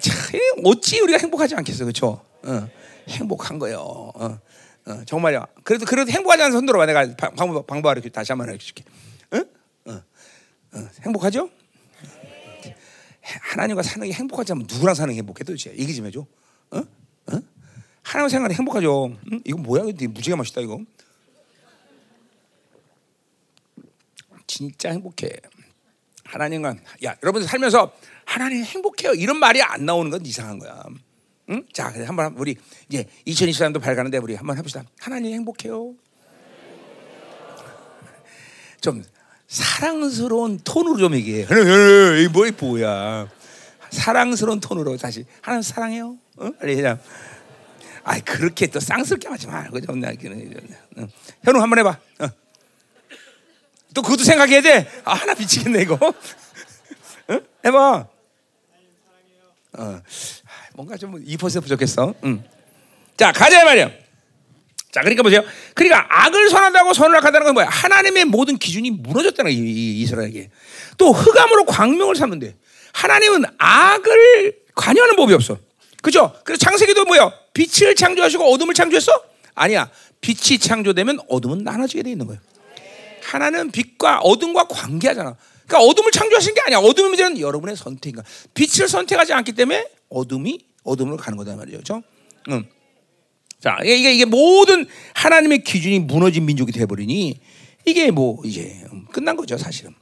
[0.00, 2.24] 참 어찌 우리가 행복하지 않겠어, 그렇죠?
[2.42, 2.68] 어,
[3.08, 3.78] 행복한 거예요.
[3.78, 4.40] 어.
[4.86, 5.46] 어, 정말요.
[5.62, 6.86] 그래도 그래도 행복하지 않은 손 들어봐.
[6.86, 7.06] 내가
[7.36, 8.82] 방법 방법 알려 다시 한번 알려줄게.
[9.34, 9.44] 응?
[9.86, 9.92] 어,
[10.72, 11.48] 어, 행복하죠?
[13.22, 16.26] 하나님과 사는 게 행복하지 않으면 누구랑 사는 게 행복해 도대체 얘기 좀 해줘.
[16.72, 16.78] 어?
[16.78, 17.40] 어?
[18.02, 19.16] 하나님 생활이 행복하죠.
[19.32, 19.40] 응?
[19.44, 19.84] 이거 뭐야?
[19.84, 20.80] 무지개 맛있다 이거.
[24.54, 25.30] 진짜 행복해.
[26.22, 27.92] 하나님과 야 여러분 살면서
[28.24, 30.84] 하나님 행복해요 이런 말이 안 나오는 건 이상한 거야.
[31.50, 31.64] 응?
[31.72, 32.56] 자, 그래 한번 우리
[32.88, 34.84] 이제 2023도 밝아는데 우리 한번 해봅시다.
[35.00, 35.94] 하나님 행복해요.
[38.80, 39.02] 좀
[39.48, 41.46] 사랑스러운 톤으로 좀 얘기해.
[42.22, 43.28] 이 뭐이 뭐야?
[43.90, 46.16] 사랑스러운 톤으로 다시 하나님 사랑해요.
[46.36, 46.50] 어?
[46.60, 47.00] 빨리 그냥.
[48.04, 49.68] 아, 그렇게 또 쌍스럽게 하지 마.
[49.68, 49.92] 그죠?
[49.92, 51.08] 응.
[51.42, 51.98] 현우 한번 해봐.
[52.20, 52.43] 어.
[53.94, 54.90] 또 그것도 생각해야 돼.
[55.04, 55.98] 아, 하나 미치겠네 이거.
[57.30, 57.40] 응?
[57.64, 58.06] 해봐.
[59.76, 60.02] 어.
[60.74, 62.14] 뭔가 좀 2% 부족했어.
[62.24, 62.44] 음.
[63.16, 63.90] 자, 가자 말이야.
[64.90, 65.42] 자, 그러니까 보세요.
[65.74, 67.68] 그러니까 악을 선한다고 선을 악한다는 건 뭐야?
[67.68, 70.50] 하나님의 모든 기준이 무너졌다는 거야, 이, 이 스라엘에게.
[70.98, 72.54] 또 흑암으로 광명을 삼는 데
[72.92, 75.58] 하나님은 악을 관여하는 법이 없어.
[76.02, 76.32] 그죠?
[76.44, 77.32] 그래서 창세기도 뭐야?
[77.54, 79.12] 빛을 창조하시고 어둠을 창조했어?
[79.54, 79.90] 아니야.
[80.20, 82.40] 빛이 창조되면 어둠은 나눠지게 돼 있는 거예요.
[83.24, 85.36] 하나는 빛과 어둠과 관계하잖아.
[85.66, 86.78] 그러니까 어둠을 창조하신 게 아니야.
[86.78, 88.22] 어둠의 문제는 여러분의 선택인가.
[88.52, 91.78] 빛을 선택하지 않기 때문에 어둠이 어둠으로 가는 거다 말이죠.
[91.78, 92.02] 그렇죠?
[92.50, 92.66] 응.
[93.60, 97.40] 자, 이게 이게 모든 하나님의 기준이 무너진 민족이 돼 버리니
[97.86, 99.94] 이게 뭐 이제 끝난 거죠, 사실은.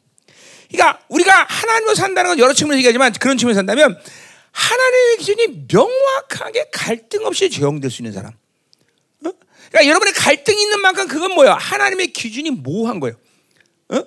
[0.68, 3.96] 그러니까 우리가 하나님으로 산다는 건 여러 측면에서 얘기하지만 그런 측면에서 산다면
[4.50, 8.32] 하나님의 기준이 명확하게 갈등 없이 적용될 수 있는 사람.
[9.72, 9.78] 어?
[9.82, 11.54] 그러니까 여러분의 갈등이 있는 만큼 그건 뭐야?
[11.54, 13.16] 하나님의 기준이 모호한 거예요.
[13.88, 14.04] 어?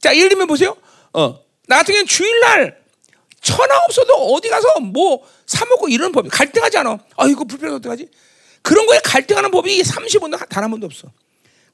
[0.00, 0.76] 자, 예를 들면 보세요.
[1.12, 2.82] 어, 나 같은 경우는 주일날
[3.40, 6.98] 천하 없어도 어디 가서 뭐 사먹고 이런 법이 갈등하지 않아.
[7.16, 8.08] 아, 이거 불편해 어떡하지?
[8.62, 11.10] 그런 거에 갈등하는 법이 30원도 단한 번도 없어.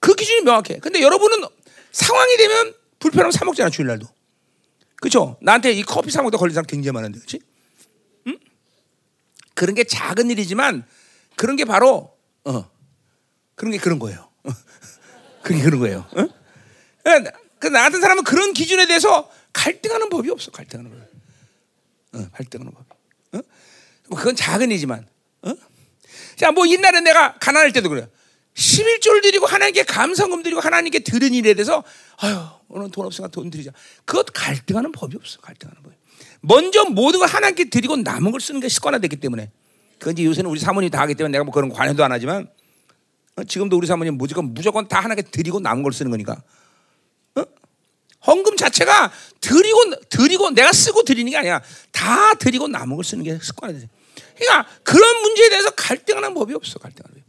[0.00, 0.78] 그 기준이 명확해.
[0.78, 1.46] 근데 여러분은
[1.92, 4.06] 상황이 되면 불편하면 사먹잖아, 주일날도.
[4.96, 5.36] 그죠?
[5.42, 7.40] 나한테 이 커피 사먹다 걸린 사람 굉장히 많은데, 그렇지?
[8.26, 8.38] 응?
[9.54, 10.86] 그런 게 작은 일이지만
[11.36, 12.70] 그런 게 바로 어
[13.54, 14.28] 그런 게 그런 거예요.
[15.42, 16.06] 그게 그런 거예요.
[16.12, 16.28] 어?
[17.58, 20.50] 그 나 같은 사람은 그런 기준에 대해서 갈등하는 법이 없어.
[20.50, 22.20] 갈등하는 법.
[22.20, 22.80] 어, 갈등하는 법.
[23.32, 23.40] 어?
[24.08, 25.06] 뭐 그건 작은 일이지만.
[25.42, 25.54] 어?
[26.36, 28.06] 자, 뭐 옛날에 내가 가난할 때도 그래요.
[28.54, 31.82] 11조를 드리고 하나님께 감성금 드리고 하나님께 들은 일에 대해서
[32.18, 33.70] 아유 오늘 돈 없으니까 돈 드리자.
[34.04, 35.40] 그것 갈등하는 법이 없어.
[35.40, 35.92] 갈등하는 법.
[36.42, 39.50] 먼저 모든 걸 하나님께 드리고 남은 걸 쓰는 게 습관화됐기 때문에.
[39.98, 42.48] 그건 이제 요새는 우리 사모님 다 하기 때문에 내가 뭐 그런 거 관여도 안 하지만
[43.36, 46.42] 어, 지금도 우리 사모님 무조건 무조건 다 하나님께 드리고 남은 걸 쓰는 거니까.
[47.36, 47.44] 어?
[48.26, 51.60] 헌금 자체가 드리고 드리고 내가 쓰고 드리는 게 아니야.
[51.92, 53.88] 다 드리고 남은 걸 쓰는 게 습관이 돼.
[54.36, 56.78] 그러니까 그런 문제에 대해서 갈등하는 법이 없어.
[56.78, 57.24] 갈등하는 법.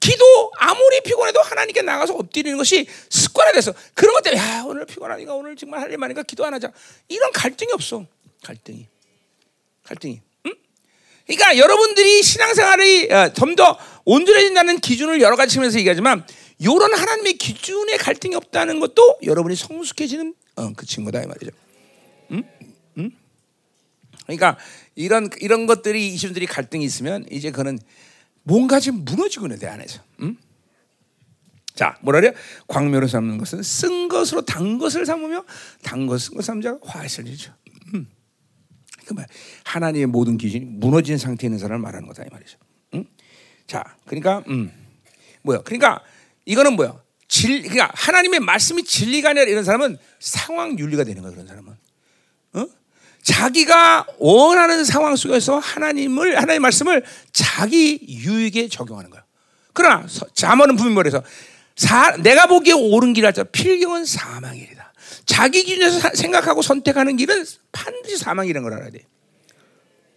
[0.00, 5.34] 기도 아무리 피곤해도 하나님께 나가서 엎드리는 것이 습관이 돼서 그런 것 때문에 야 오늘 피곤하니까
[5.34, 6.72] 오늘 정말 할일 많으니까 기도 안 하자
[7.08, 8.06] 이런 갈등이 없어
[8.42, 8.88] 갈등이
[9.84, 10.29] 갈등이 응?
[11.36, 16.26] 그러니까 여러분들이 신앙생활이 어, 좀더 온전해진다는 기준을 여러 가지 측면에서 얘기하지만
[16.58, 21.52] 이런 하나님의 기준에 갈등이 없다는 것도 여러분이 성숙해지는 어, 그 친구다 이 말이죠.
[22.32, 22.42] 응?
[22.98, 23.10] 응?
[24.26, 24.58] 그러니까
[24.96, 27.78] 이런 이런 것들이 이분들이 갈등이 있으면 이제 그는
[28.42, 30.00] 뭔가 지금 무너지고는 내 안에서.
[30.22, 30.36] 응?
[31.74, 32.34] 자, 뭐라 그래?
[32.66, 35.44] 광묘로 삼는 것은 쓴 것으로 단 것을 삼으며
[35.82, 37.59] 단 것을 삼은 자가 화해를 이죠 음.
[39.10, 39.26] 그 말,
[39.64, 42.58] 하나님의 모든 기준이 무너진 상태에 있는 사람을 말하는 거다 이 말이죠.
[42.94, 43.04] 응?
[43.66, 44.70] 자, 그러니까 음.
[45.42, 45.62] 뭐야?
[45.62, 46.00] 그러니까
[46.44, 46.94] 이거는 뭐야?
[47.26, 51.32] 진 그러니까 하나님의 말씀이 진리가 아니라 이런 사람은 상황 윤리가 되는 거야.
[51.32, 51.74] 그런 사람은.
[52.52, 52.66] 어?
[53.22, 59.24] 자기가 원하는 상황 속에서 하나님을 하나님의 말씀을 자기 유익에 적용하는 거야.
[59.72, 61.20] 그러나 잠언은 분명히 말해서
[61.74, 64.79] 사, 내가 보기에 옳은 하자 필경은 사망이다.
[65.30, 69.06] 자기 기준에서 생각하고 선택하는 길은 반드시 사망이라는 걸 알아야 돼.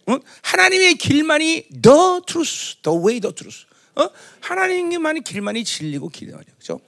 [0.06, 0.18] 어?
[0.42, 3.64] 하나님의 길만이 the truth, the way, the truth.
[3.94, 4.10] 어?
[4.40, 6.38] 하나님만이 길만이 진리고 길이죠.
[6.38, 6.80] 그렇죠?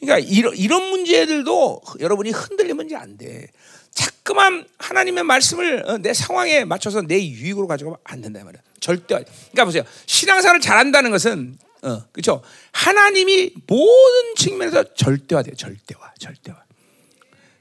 [0.00, 3.48] 그러니까 이런, 이런 문제들도 여러분이 흔들리면 이제 안 돼.
[3.90, 8.62] 자꾸만 하나님의 말씀을 어, 내 상황에 맞춰서 내 유익으로 가져가면 안 된다 말이야.
[8.80, 9.14] 절대.
[9.14, 9.84] 그러니까 보세요.
[10.06, 12.42] 신앙생활을 잘한다는 것은 어, 그렇죠.
[12.72, 15.54] 하나님이 모든 측면에서 절대화돼요.
[15.54, 16.63] 절대화, 절대화.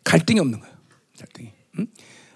[0.04, 0.76] 갈등이 없는 거예요.
[1.20, 1.52] 갈등이.
[1.80, 1.88] 응?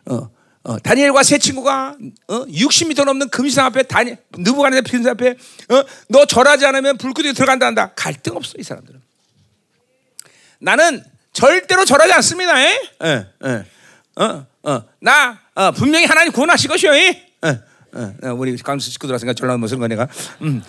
[0.05, 0.29] 어,
[0.63, 1.95] 어, 다니엘과 세 친구가
[2.27, 5.29] 어, 60m 넘는 금시상 앞에 다니 느부갓네 핀 앞에
[5.69, 7.93] 어, 너 절하지 않으면 불구덩이 들어간다 한다.
[7.95, 9.01] 갈등 없어 이 사람들은.
[10.59, 12.59] 나는 절대로 절하지 않습니다.
[12.61, 13.65] 예, 예.
[14.15, 16.93] 어, 어, 나 어, 분명히 하나님 구원하실 것이요.
[16.95, 17.23] 예.
[17.43, 17.49] 어,
[18.23, 20.07] 어, 우리 강수 식구들 왔으니까 전라 무슨 거 내가.
[20.41, 20.61] 음,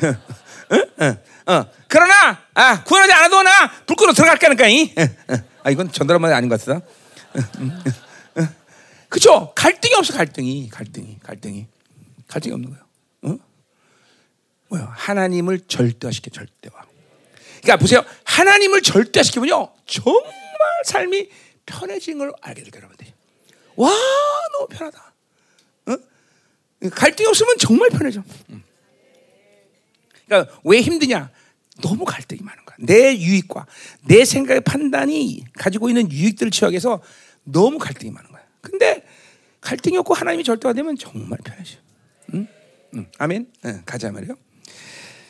[0.70, 1.16] 어, 어,
[1.54, 1.66] 어.
[1.88, 4.68] 그러나 아, 구원하지 않아도 나 불구덩이 들어갈 거니까.
[4.68, 4.94] 이.
[5.62, 6.80] 아 이건 전달만 아닌 것 같다.
[9.08, 9.52] 그죠?
[9.54, 11.66] 갈등이 없어 갈등이 갈등이 갈등이
[12.26, 12.84] 갈등이 없는 거예요.
[13.22, 13.38] 어?
[14.68, 14.92] 뭐야?
[14.94, 16.84] 하나님을 절대화시켜 절대화.
[17.62, 18.04] 그러니까 보세요.
[18.24, 20.22] 하나님을 절대화시키면요 정말
[20.84, 21.30] 삶이
[21.66, 23.12] 편해진 걸 알게 될 거라고 돼.
[23.76, 23.90] 와
[24.52, 25.14] 너무 편하다.
[25.86, 25.96] 어?
[26.90, 28.22] 갈등이 없으면 정말 편해져.
[30.26, 31.30] 그러니까 왜 힘드냐?
[31.80, 32.67] 너무 갈등이 많은 거야.
[32.78, 33.66] 내 유익과
[34.06, 37.00] 내 생각의 판단이 가지고 있는 유익들을 취하해서
[37.44, 38.42] 너무 갈등이 많은 거야.
[38.60, 39.04] 근데
[39.60, 41.78] 갈등이 없고 하나님이 절대화되면 정말 편해져.
[42.34, 42.46] 응?
[42.94, 43.06] 응.
[43.18, 43.46] 아멘.
[43.64, 44.34] 응, 가자 말이요.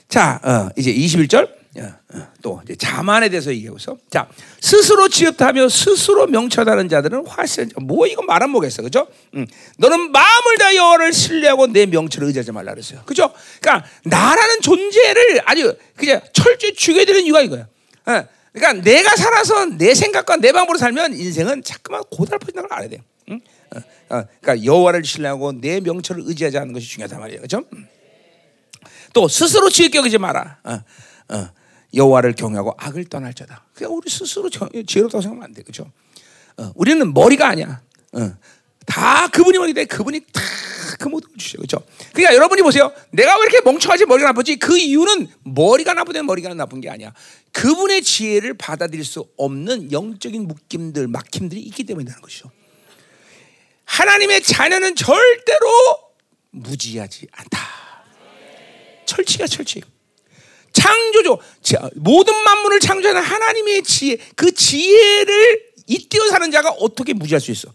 [0.09, 1.51] 자, 어, 이제 21절.
[1.79, 4.29] 어, 어, 또 자만에 대해서 얘기하고서 자
[4.61, 9.07] 스스로 지었다며 스스로 명철하는 자들은 화실 뭐 이거 말 안 먹겠어 그죠?
[9.35, 9.47] 응.
[9.79, 13.33] 너는 마음을 다여 여호와를 신뢰하고 내 명철을 의지하지 말라 그랬어요 그죠?
[13.61, 17.67] 그러니까 나라는 존재를 아주 그냥 철저히 죽여야 되는 이유가 이거야.
[18.07, 23.01] 어, 그러니까 내가 살아서 내 생각과 내 방법으로 살면 인생은 자꾸만 고달퍼진다는 걸 알아야 돼요.
[23.31, 23.41] 응?
[23.75, 23.79] 어,
[24.17, 27.41] 어, 그러니까 여호와를 신뢰하고 내 명철을 의지하지 않는 것이 중요하단 말이에요.
[27.41, 27.65] 그렇죠?
[29.13, 30.59] 또 스스로 여기지 마라.
[30.65, 30.81] 어,
[31.31, 31.49] 어,
[31.95, 33.67] 여호와를 경외하고 악을 떠날자다.
[33.75, 35.63] 그냥 우리 스스로 지혜롭다고 생각하면 안 돼.
[35.63, 35.91] 그렇죠?
[36.57, 37.83] 어, 우리는 머리가 아니야.
[38.13, 38.33] 어,
[38.87, 40.41] 다 그분이 머리인데 그분이 다
[40.99, 41.59] 그 모든 걸 주셔.
[41.59, 41.83] 그렇죠?
[42.13, 42.93] 그러니까 여러분이 보세요.
[43.13, 44.57] 내가 왜 이렇게 멍청하지 머리가 나쁘지?
[44.57, 47.13] 그 이유는 머리가 나쁘든 머리가 나쁜 게 아니야.
[47.53, 52.51] 그분의 지혜를 받아들일 수 없는 영적인 묶임들, 막힘들이 있기 때문이라는 것이죠.
[53.85, 55.69] 하나님의 자녀는 절대로
[56.51, 57.59] 무지하지 않다.
[59.07, 59.87] 철칙이야 철칙.
[60.79, 61.39] 창조주
[61.97, 67.73] 모든 만물을 창조하는 하나님의 지혜 그 지혜를 잇대어 사는 자가 어떻게 무지할 수 있어?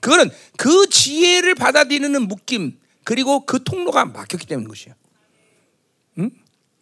[0.00, 4.94] 그거는 그 지혜를 받아들이는 묶임 그리고 그 통로가 막혔기 때문인 것이야.
[6.18, 6.30] 응?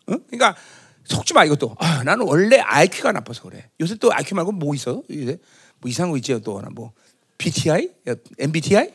[0.09, 0.21] 응?
[0.31, 0.57] 그러니까
[1.05, 1.77] 속지 마 이것도.
[1.79, 3.69] 아, 나는 원래 IQ가 나빠서 그래.
[3.81, 5.03] 요새 또 IQ 말고 뭐 있어?
[5.11, 5.39] 요새
[5.81, 6.93] 뭐 이상한 거 있지 또 하나 뭐
[7.37, 7.91] BTI,
[8.39, 8.95] MBTI,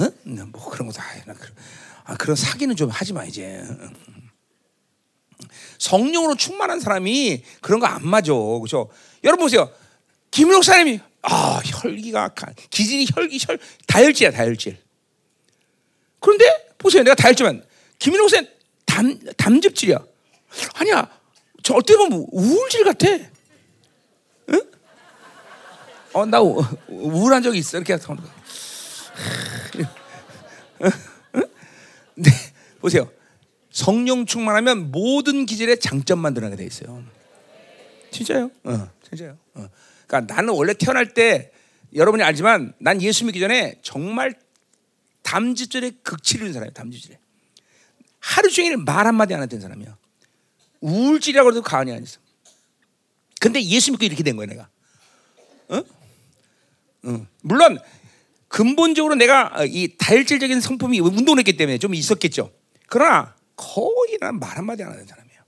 [0.00, 0.10] 응?
[0.50, 1.04] 뭐 그런 거다.
[2.04, 3.62] 아, 그런 사기는 좀 하지 마 이제.
[5.86, 8.32] 성령으로 충만한 사람이 그런 거 안 맞아.
[8.62, 8.90] 그죠?
[9.24, 9.70] 여러분 보세요.
[10.30, 12.34] 김은옥 사람이 아, 혈기가
[12.70, 14.76] 기질이 혈기 혈 다혈질이야, 다혈질.
[16.20, 16.44] 그런데
[16.78, 17.02] 보세요.
[17.04, 17.64] 내가 다혈질만
[17.98, 18.48] 김인옥 선
[18.84, 19.98] 담, 담즙질이야.
[20.74, 21.08] 아니야.
[21.62, 23.06] 저 어떻게 보면 우울질 같아.
[24.50, 24.62] 응?
[26.12, 27.78] 어, 나 우, 우울한 적이 있어.
[27.78, 28.22] 이렇게 하는 거.
[32.14, 32.30] 네,
[32.80, 33.10] 보세요.
[33.76, 37.04] 성령 충만하면 모든 기질의 장점만 드러나게 돼 있어요.
[38.10, 38.50] 진짜요?
[38.64, 39.36] 어, 진짜요.
[39.52, 39.68] 어.
[40.06, 41.52] 그러니까 나는 원래 태어날 때
[41.94, 44.34] 여러분이 알지만 난 예수 믿기 전에 정말
[45.24, 46.72] 담지절에 극치를 사람이야.
[46.72, 47.18] 담지절에
[48.18, 49.94] 하루 종일 말 한마디 안 했던 사람이야.
[50.80, 52.18] 우울질이라고 해도 가언이 아니었어.
[53.40, 54.70] 근데 예수 믿고 이렇게 된 거야 내가.
[55.68, 55.82] 어?
[57.02, 57.26] 어.
[57.42, 57.78] 물론
[58.48, 62.50] 근본적으로 내가 이 다혈질적인 성품이 운동을 했기 때문에 좀 있었겠죠.
[62.86, 65.40] 그러나 거의 난말 한마디 안 하는 사람이에요.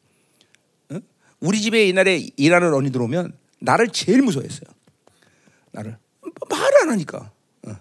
[0.92, 1.00] 응?
[1.40, 4.68] 우리 집에 옛날에 일하는 언니 들어오면 나를 제일 무서워했어요.
[5.72, 5.98] 나를
[6.48, 7.30] 말을 안 하니까.
[7.66, 7.76] 응.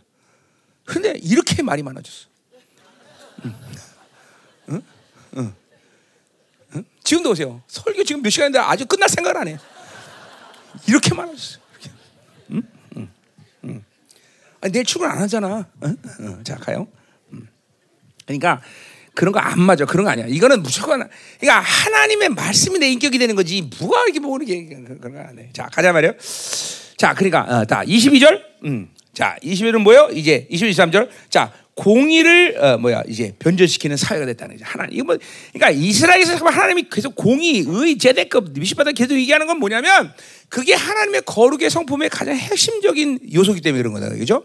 [0.85, 2.27] 근데 이렇게 말이 많아졌어.
[3.45, 3.55] 응.
[4.69, 4.81] 응?
[5.37, 5.55] 응.
[6.75, 6.85] 응?
[7.03, 7.61] 지금도 오세요.
[7.67, 9.57] 설교 지금 몇 시간인데 아직 끝날 생각을 안 해.
[10.87, 11.59] 이렇게 많아졌어.
[11.71, 11.91] 이렇게.
[12.51, 12.61] 응?
[12.97, 13.09] 응.
[13.63, 13.85] 응.
[14.59, 15.69] 아니, 내일 출근 안 하잖아.
[15.83, 15.97] 응?
[16.19, 16.43] 응.
[16.43, 16.87] 자 가요.
[18.25, 18.61] 그러니까
[19.17, 19.85] 그런 거 안 맞아.
[19.85, 20.27] 그런 거 아니야.
[20.27, 23.67] 이거는 무조건 그러니까 하나님의 말씀이 내 인격이 되는 거지.
[23.71, 24.65] 누가 이렇게 모르는 게
[24.99, 25.45] 그런 거 아니야.
[25.53, 26.13] 자, 가자 말이요.
[26.97, 28.39] 자, 그러니까 어, 다 22절.
[28.65, 28.89] 음.
[29.13, 30.09] 자, 21절은 뭐요?
[30.13, 31.09] 이제 22, 23절.
[31.31, 34.65] 자, 공의를 어, 뭐야 이제 변절시키는 사회가 됐다는 거죠.
[34.67, 35.17] 하나님 이거 뭐
[35.53, 40.13] 그러니까 이스라엘에서 하나님이 계속 공의, 의, 제대급 미시바다 계속 얘기하는 건 뭐냐면
[40.49, 44.43] 그게 하나님의 거룩의 성품의 가장 핵심적인 요소기 때문에 그런 거다, 그죠?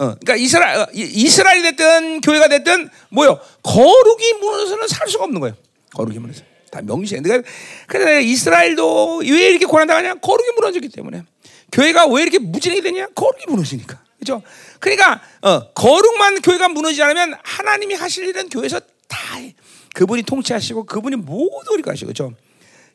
[0.00, 5.54] 어, 그러니까 이스라엘 어, 이스라엘이 됐든 교회가 됐든 뭐요 거룩이 무너져서는 살 수가 없는 거예요.
[5.94, 6.42] 거룩이 무너져.
[6.70, 7.20] 다 명시해.
[7.20, 7.48] 그러니까
[7.86, 10.14] 그래 이스라엘도 왜 이렇게 고난 당하냐?
[10.14, 11.24] 거룩이 무너졌기 때문에.
[11.70, 13.08] 교회가 왜 이렇게 무진하게 되냐?
[13.08, 14.00] 거룩이 무너지니까.
[14.18, 14.42] 그죠?
[14.78, 19.54] 그러니까 어, 거룩만 교회가 무너지지 않으면 하나님이 하실 일은 교회에서 다 해.
[19.92, 22.32] 그분이 통치하시고 그분이 모두 우리가 하시고 그죠?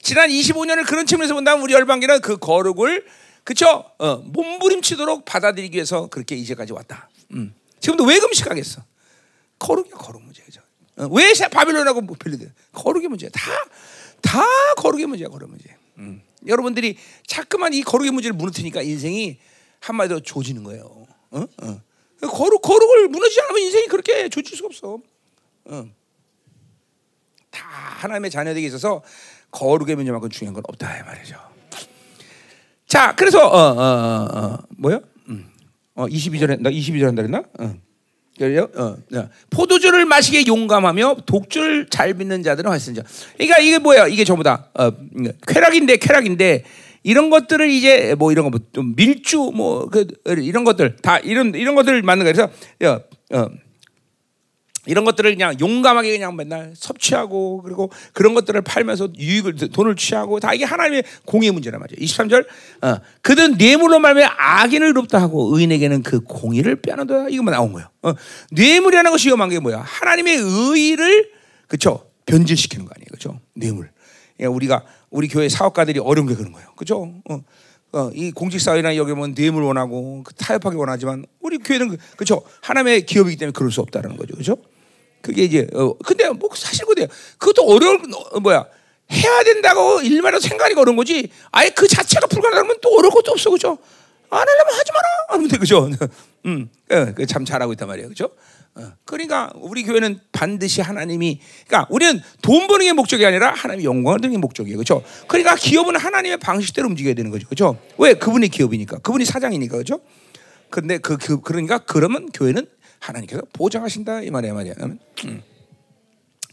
[0.02, 3.06] 지난 25년을 그런 측면에서 본다면 우리 열방계는 그 거룩을
[3.46, 3.86] 그쵸?
[4.00, 7.10] 어, 몸부림치도록 받아들이기 위해서 그렇게 이제까지 왔다.
[7.32, 7.54] 음.
[7.80, 8.82] 지금도 왜 금식하겠어?
[9.60, 10.62] 거룩이야 거룩 문제 그죠?
[10.98, 13.30] 어, 왜 바빌론하고 별리들 거룩의 문제야.
[13.30, 13.42] 다,
[14.22, 14.44] 다
[14.78, 15.76] 거룩의 문제야 거룩 문제.
[16.00, 16.24] 음.
[16.48, 16.98] 여러분들이
[17.28, 19.38] 자꾸만 이 거룩의 문제를 무너뜨니까 인생이
[19.80, 21.06] 한마디로 조지는 거예요.
[21.30, 21.46] 어?
[21.62, 21.82] 어.
[22.22, 25.00] 거룩 거룩을 무너지지 않으면 인생이 그렇게 조질 수가 없어.
[25.66, 25.90] 어.
[27.52, 29.04] 다 하나님의 자녀들에게 있어서
[29.52, 31.55] 거룩의 문제만큼 중요한 건 없다 이 말이죠.
[32.96, 35.02] 자, 그래서 어, 어, 어, 어 뭐요?
[35.28, 35.44] 음.
[35.96, 37.44] 어, 22절에 나 22절 한다 그랬나?
[37.60, 37.74] 어.
[38.40, 38.70] 그래요?
[38.74, 39.30] 어, 어.
[39.50, 43.04] 포도주를 마시게 용감하며 독주를 잘 믿는 자들은 활성자.
[43.36, 44.08] 그러니까 이게 뭐야?
[44.08, 44.92] 이게 전부 다 어,
[45.46, 46.64] 쾌락인데 쾌락인데
[47.04, 50.08] 이런 것들을 이제 뭐 이런 거좀 뭐 밀주 뭐 그
[50.38, 52.48] 이런 것들 다 이런 이런 것들 맞는 거예요.
[52.80, 52.98] 그래서
[53.34, 53.50] 어,
[54.88, 60.54] 이런 것들을 그냥 용감하게 그냥 맨날 섭취하고 그리고 그런 것들을 팔면서 유익을 돈을 취하고 다
[60.54, 62.02] 이게 하나님의 공의 문제란 말이죠.
[62.02, 62.46] 23절
[62.82, 67.88] 어, 그든 뇌물로 말면 악인을 높다 하고 의인에게는 그 공의를 빼앗는다 이거만 나온 거예요.
[68.04, 68.14] 어,
[68.52, 69.80] 뇌물이라는 것이 위험한 게 뭐야?
[69.80, 71.32] 하나님의 의를
[71.68, 73.40] 그렇죠 변질시키는 거 아니에요, 그렇죠?
[73.54, 73.92] 뇌물.
[74.38, 77.14] 그러니까 우리가 우리 교회 사업가들이 어려운 게 그런 거예요, 그렇죠?
[77.30, 77.42] 어.
[77.94, 83.38] 어, 이 공직사회나 여기 보면 뇌물 원하고 그 타협하기 원하지만 우리 교회는 그렇죠 하나님의 기업이기
[83.38, 84.58] 때문에 그럴 수 없다는 거죠, 그렇죠?
[85.26, 87.08] 그게 이제 어 근데 뭐 사실 그래요.
[87.40, 88.00] 그것도 어려울
[88.32, 88.64] 어, 뭐야
[89.12, 91.30] 해야 된다고 일말로 생각이 어려운 거지.
[91.52, 93.80] 아예 그 자체가 불가능하면 또 어려울 것도 없어 그죠?
[94.30, 95.90] 안 하려면 하지 마라 하면 돼 그죠?
[96.46, 98.30] 음, 예, 참 잘하고 있단 말이에요 그죠?
[98.76, 104.20] 어, 그러니까 우리 교회는 반드시 하나님이 그러니까 우리는 돈 버는 게 목적이 아니라 하나님의 영광을
[104.20, 105.04] 드는 게 목적이에요 그죠?
[105.28, 107.80] 그러니까 기업은 하나님의 방식대로 움직여야 되는 거죠 그죠?
[107.98, 110.02] 왜 그분이 기업이니까 그분이 사장이니까 그죠?
[110.70, 112.68] 근데 그, 그 그러니까 그러면 교회는
[113.08, 114.74] 하나님께서 보장하신다 이 말이야 말이야.
[114.82, 115.42] 음.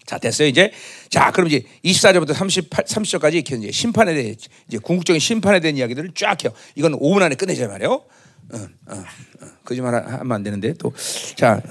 [0.05, 0.73] 자 됐어요 이제
[1.09, 4.35] 자 그럼 이제 24절부터 38, 30절까지 이제 심판에 대해
[4.69, 6.53] 이제 궁극적인 심판에 대한 이야기들을 쫙 해요.
[6.75, 7.93] 이건 5분 안에 끝내자 말이에요.
[7.93, 9.47] 어, 어, 어.
[9.65, 10.93] 거짓말 하면 안 되는데 또
[11.37, 11.63] 자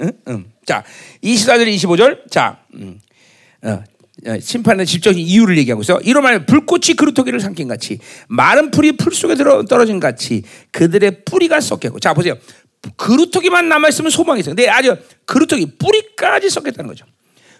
[0.00, 0.12] 응?
[0.28, 0.44] 응.
[0.66, 0.84] 자
[1.22, 2.98] 24절 25절 자 음.
[3.62, 3.82] 어,
[4.26, 6.00] 어, 심판의 직접적인 이유를 얘기하고 있어.
[6.00, 7.98] 이러면 불꽃이 그루터기를 삼킨 같이
[8.28, 12.00] 마른 풀이 풀 속에 들어 떨어진 같이 그들의 뿌리가 썩겠고.
[12.00, 12.36] 자 보세요.
[12.96, 14.54] 그루터기만 남아있으면 소망이 있어요.
[14.54, 17.04] 근데 아주 그루터기 뿌리까지 썩겠다는 거죠.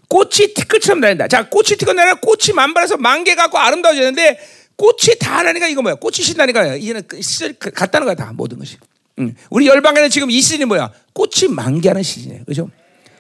[0.09, 1.29] 꽃이 티끌처럼 날린다.
[1.29, 4.39] 자, 꽃이 티끌 날면 꽃이 만발해서 만개 갖고 아름다워지는데
[4.77, 5.95] 꽃이 다 나니까 이거 뭐야?
[5.97, 8.77] 꽃이 신다니까 이제는 그 시절 같다는 거야 다 모든 것이.
[9.21, 9.35] 응.
[9.51, 10.91] 우리 열방에는 지금 이 시즌이 뭐야?
[11.13, 12.45] 꽃이 만개하는 시즌이에요.
[12.45, 12.71] 그죠?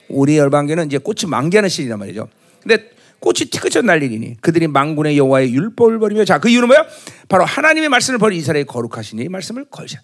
[0.08, 2.28] 우리 열방계는 이제 꽃이 만개하는 시즌이란 말이죠.
[2.62, 2.90] 근데
[3.20, 6.84] 꽃이 티끌처럼 날리니 그들이 망군의 여호와의 율법을 버리며 자 그 이유는 뭐야?
[7.28, 10.00] 바로 하나님의 말씀을 버린 이스라엘 거룩하시니 말씀을 걸자.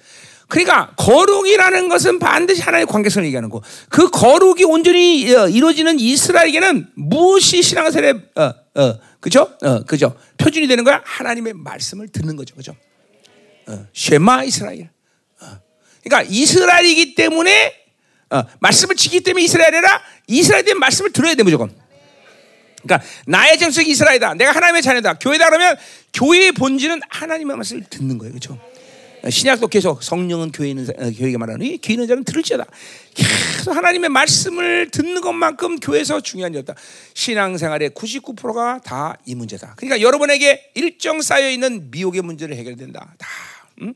[0.51, 3.63] 그러니까 거룩이라는 것은 반드시 하나님의 관계성을 얘기하는 거.
[3.89, 9.57] 그 거룩이 온전히 어, 이루어지는 이스라엘에게는 무엇이 신앙생활의 어, 어, 그죠?
[9.63, 10.17] 어, 그죠?
[10.39, 11.03] 표준이 되는 거야.
[11.05, 12.75] 하나님의 말씀을 듣는 거죠, 그죠?
[13.69, 14.91] 어, 쉐마 이스라엘.
[15.41, 15.47] 어.
[16.03, 17.75] 그러니까 이스라엘이기 때문에
[18.31, 21.73] 어, 말씀을 지기 때문에 이스라엘이라 이스라엘의 말씀을 들어야 돼 무조건.
[22.83, 24.35] 그러니까 나의 정석이 이스라엘이다.
[24.35, 25.15] 내가 하나님의 자녀다.
[25.15, 25.77] 교회다 그러면
[26.13, 28.59] 교회의 본질은 하나님의 말씀을 듣는 거예요, 그렇죠?
[29.29, 32.65] 신약도 계속 성령은 교회 있는 어, 교회가 말하는 귀 있는 자는 들을지어다.
[33.15, 36.75] 계속 하나님의 말씀을 듣는 것만큼 교회에서 중요한 일다.
[37.15, 39.75] 신앙생활의 99%가 다 이 문제다.
[39.77, 43.15] 그러니까 여러분에게 일정 쌓여 있는 미혹의 문제를 해결된다.
[43.19, 43.29] 다.
[43.83, 43.95] 음?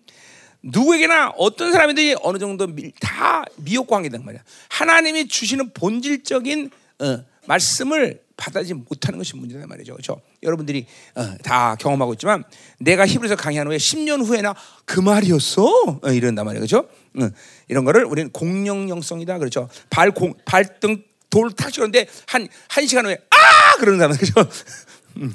[0.62, 4.42] 누구에게나 어떤 사람이든지 어느 정도 미, 다 미혹 관계단 말이야.
[4.68, 6.70] 하나님이 주시는 본질적인
[7.00, 9.92] 어, 말씀을 받아들이지 못하는 것이 문제다 말이죠.
[9.92, 10.20] 그렇죠?
[10.42, 12.44] 여러분들이 어, 다 경험하고 있지만
[12.78, 14.54] 내가 히브리서 강의한 후에 10년 후에나
[14.84, 15.64] 그 말이었어
[16.02, 16.66] 어, 이런단 말이에요.
[16.66, 16.88] 그렇죠?
[17.20, 17.30] 어,
[17.68, 19.68] 이런 거를 우리는 공룡영성이다 그렇죠?
[19.90, 23.54] 발 공, 발등 돌탁 치는데 한, 한 시간 후에 아!
[23.76, 24.48] 사람 그렇죠?
[25.16, 25.32] 음.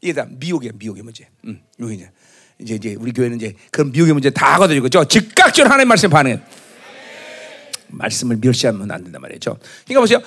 [0.00, 1.28] 이게 다 미혹이야 미혹의 문제.
[1.44, 2.10] 음, 이제
[2.58, 5.06] 이제 이제 우리 교회는 이제 그런 미혹의 문제 다 거둬지고 그렇죠?
[5.06, 6.40] 즉각적으로 하나님 말씀 반응해.
[7.88, 9.58] 말씀을 멸시하면 안 된단 말이죠.
[9.84, 10.22] 그러니까 보세요.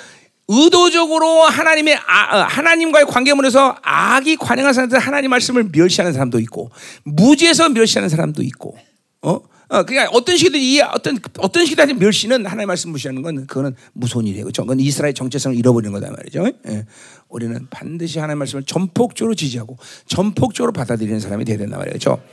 [0.53, 6.69] 의도적으로 하나님의 아, 어, 하나님과의 관계문에서 악이 관영한 사람들 하나님 말씀을 멸시하는 사람도 있고
[7.03, 8.77] 무지에서 멸시하는 사람도 있고
[9.21, 9.39] 어?
[9.69, 14.27] 어, 그러니까 어떤 식이든 이 어떤 어떤 식이든 멸시는 하나님 말씀 무시하는 건 그거는 무서운
[14.27, 14.45] 일이에요.
[14.45, 14.65] 그렇죠?
[14.77, 16.45] 이스라엘 정체성을 잃어버리는 거다 말이죠.
[16.67, 16.85] 예.
[17.27, 22.17] 우리는 반드시 하나님 말씀을 전폭적으로 지지하고 전폭적으로 받아들이는 사람이 되야 된단 말이죠.
[22.17, 22.23] 그렇죠?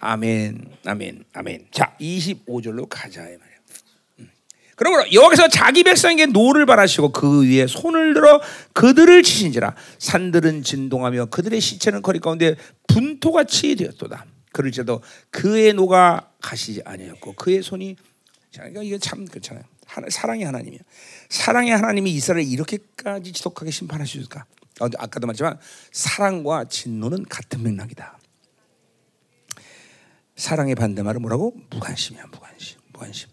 [0.00, 1.66] 아멘, 아멘, 아멘.
[1.70, 3.26] 자, 25절로 가자.
[4.80, 8.40] 그러므로 여기서 자기 백성에게 노를 발하시고 그 위에 손을 들어
[8.72, 12.56] 그들을 치신지라 산들은 진동하며 그들의 시체는 거리 가운데
[12.88, 14.24] 분토같이 되었도다.
[14.52, 17.94] 그럴지라도 그의 노가 가시지 아니었고 그의 손이
[18.54, 19.64] 그러니까 이게 참 그렇잖아요.
[20.08, 20.80] 사랑의 하나님이야.
[21.28, 24.46] 사랑의 하나님이 이스라엘 이렇게까지 지독하게 심판하실까?
[24.80, 25.58] 어, 아까도 말했지만
[25.92, 28.18] 사랑과 진노는 같은 맥락이다.
[30.36, 31.54] 사랑의 반대말은 뭐라고?
[31.68, 33.28] 무관심이야, 무관심, 무관심.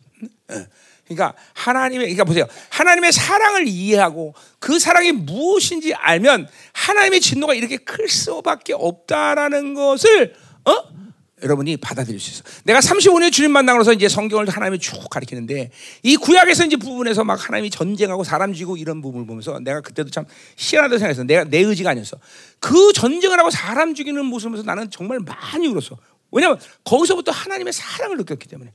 [1.08, 2.46] 그러니까 하나님의 그러니까 보세요.
[2.70, 10.36] 하나님의 사랑을 이해하고 그 사랑이 무엇인지 알면 하나님의 진노가 이렇게 클 수밖에 없다라는 것을
[10.66, 10.98] 어?
[11.44, 12.44] 여러분이 받아들일 수 있어.
[12.64, 15.70] 내가 35년 주님 만나고서 이제 성경을 하나님이 쭉 가르치는데
[16.02, 20.26] 이 구약에서 이제 부분에서 막 하나님이 전쟁하고 사람 쥐고 이런 부분을 보면서 내가 그때도 참
[20.58, 21.24] 희한하다고 생각했어.
[21.24, 22.18] 내가 내 의지가 아니었어.
[22.60, 25.98] 그 전쟁을 하고 사람 죽이는 모습을 보면서 나는 정말 많이 울었어.
[26.32, 28.74] 왜냐하면 거기서부터 하나님의 사랑을 느꼈기 때문에.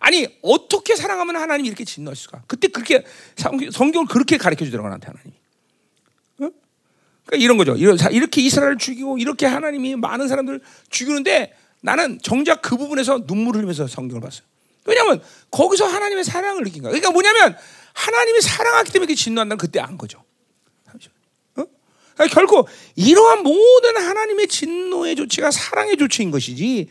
[0.00, 2.42] 아니 어떻게 사랑하면 하나님이 이렇게 진노할 수가?
[2.46, 3.04] 그때 그렇게
[3.36, 5.34] 성경을 그렇게 가르쳐 주더라고 나한테 하나님이.
[6.40, 6.50] 어?
[7.26, 7.76] 그러니까 이런 거죠.
[7.76, 14.22] 이렇게 이스라엘을 죽이고 이렇게 하나님이 많은 사람들 죽이는데 나는 정작 그 부분에서 눈물을 흘리면서 성경을
[14.22, 14.42] 봤어요.
[14.86, 16.90] 왜냐하면 거기서 하나님의 사랑을 느낀 거야.
[16.90, 17.56] 그러니까 뭐냐면
[17.92, 20.24] 하나님이 사랑하기 때문에 진노한다는 그때 안 거죠.
[21.56, 21.64] 어?
[22.14, 26.88] 그러니까 결국 이러한 모든 하나님의 진노의 조치가 사랑의 조치인 것이지,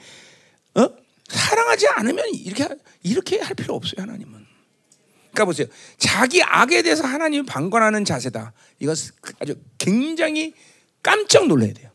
[0.76, 0.90] 어?
[1.30, 2.68] 사랑하지 않으면 이렇게
[3.04, 4.46] 이렇게 할 필요 없어요 하나님은.
[5.32, 5.68] 그러니까 보세요.
[5.98, 8.52] 자기 악에 대해서 하나님이 방관하는 자세다.
[8.80, 8.98] 이것
[9.40, 10.54] 아주 굉장히
[11.02, 11.90] 깜짝 놀라야 돼요.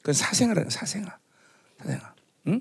[0.00, 1.12] 그건 사생활이에요 사생활.
[1.78, 2.02] 사생활.
[2.48, 2.60] 응?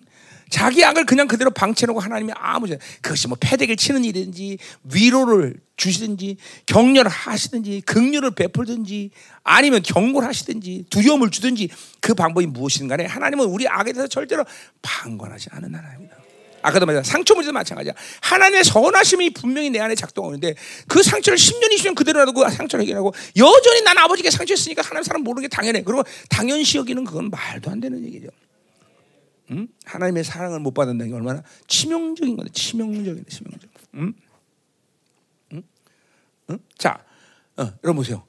[0.49, 2.68] 자기 악을 그냥 그대로 방치해놓고 하나님이 아무
[3.02, 9.12] 그것이 뭐 패대기를 치는 일이든지 위로를 주시든지 격려를 하시든지 긍휼을 베풀든지
[9.44, 14.45] 아니면 경고를 하시든지 두려움을 주든지 그 방법이 무엇이든 간에 하나님은 우리 악에 대해서 절대로
[14.82, 16.16] 방관하지 않은 하나님입니다.
[16.68, 17.94] 아까도 말했 상처 문제도 마찬가지야.
[18.22, 20.56] 하나님의 선하심이 분명히 내 안에 작동하는데
[20.88, 25.23] 그 상처를 10년, 20년 그대로 놔두고 그 상처를 해결하고 여전히 난 아버지께 상처했으니까 하나님 사람
[25.23, 25.81] 모르는 게 당연해.
[25.84, 28.27] 그리고 당연시 여기는 그건 말도 안 되는 얘기죠.
[29.52, 29.68] 음?
[29.85, 33.69] 하나님의 사랑을 못 받는다는 게 얼마나 치명적인 건데 치명적인 치명적.
[33.95, 34.14] 음?
[35.53, 35.64] 음?
[36.50, 36.59] 음?
[36.77, 37.01] 자,
[37.56, 38.24] 어, 여러분 보세요.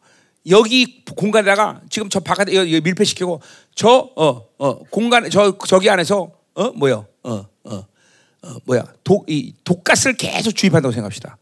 [0.49, 3.43] 여기 공간에다가 지금 저 바깥에 여기 밀폐시키고
[3.75, 7.07] 저 어, 어, 공간 저 저기 안에서 어 뭐요?
[7.25, 7.87] 어, 어,
[8.43, 8.85] 어 뭐야?
[9.05, 11.37] 독 이 독가스를 계속 주입한다고 생각합시다.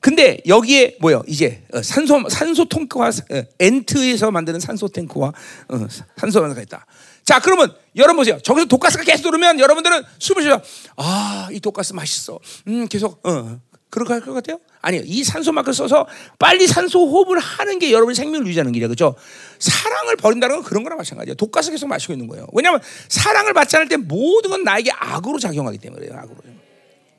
[0.00, 1.22] 근데 여기에 뭐요?
[1.26, 6.86] 이제 어, 산소 산소 탱크와 어, 엔트에서 만드는 산소 탱크와 어, 산소 탱크가 있다.
[7.24, 8.38] 자, 그러면 여러분 보세요.
[8.42, 10.60] 저기서 독가스가 계속 들어오면 여러분들은 숨을 쉬어.
[10.96, 12.38] 아, 이 독가스 맛있어.
[12.68, 13.58] 음, 계속 어.
[13.94, 14.58] 그렇게 할 것 같아요?
[14.82, 15.02] 아니요.
[15.04, 16.08] 이 산소 마크 써서
[16.38, 18.88] 빨리 산소 호흡을 하는 게 여러분의 생명을 유지하는 길이야.
[18.88, 19.14] 그죠?
[19.60, 21.36] 사랑을 버린다는 건 그런 거랑 마찬가지예요.
[21.36, 22.48] 독가스 계속 마시고 있는 거예요.
[22.52, 26.18] 왜냐하면 사랑을 받지 않을 때 모든 건 나에게 악으로 작용하기 때문에 그래요.
[26.20, 26.38] 악으로.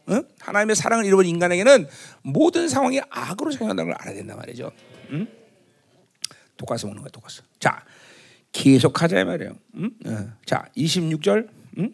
[0.08, 0.22] 어?
[0.42, 1.88] 하나님의 사랑을 잃어버린 인간에게는
[2.24, 4.72] 모든 상황이 악으로 작용한다는 걸 알아야 된단 말이죠.
[5.12, 5.28] 응?
[6.58, 7.42] 독가스 먹는 거야, 독가스.
[7.60, 7.84] 자,
[8.52, 9.54] 계속 하자 말이에요.
[9.76, 9.92] 음?
[10.06, 10.28] 어.
[10.46, 11.48] 자, 26절.
[11.78, 11.90] 음?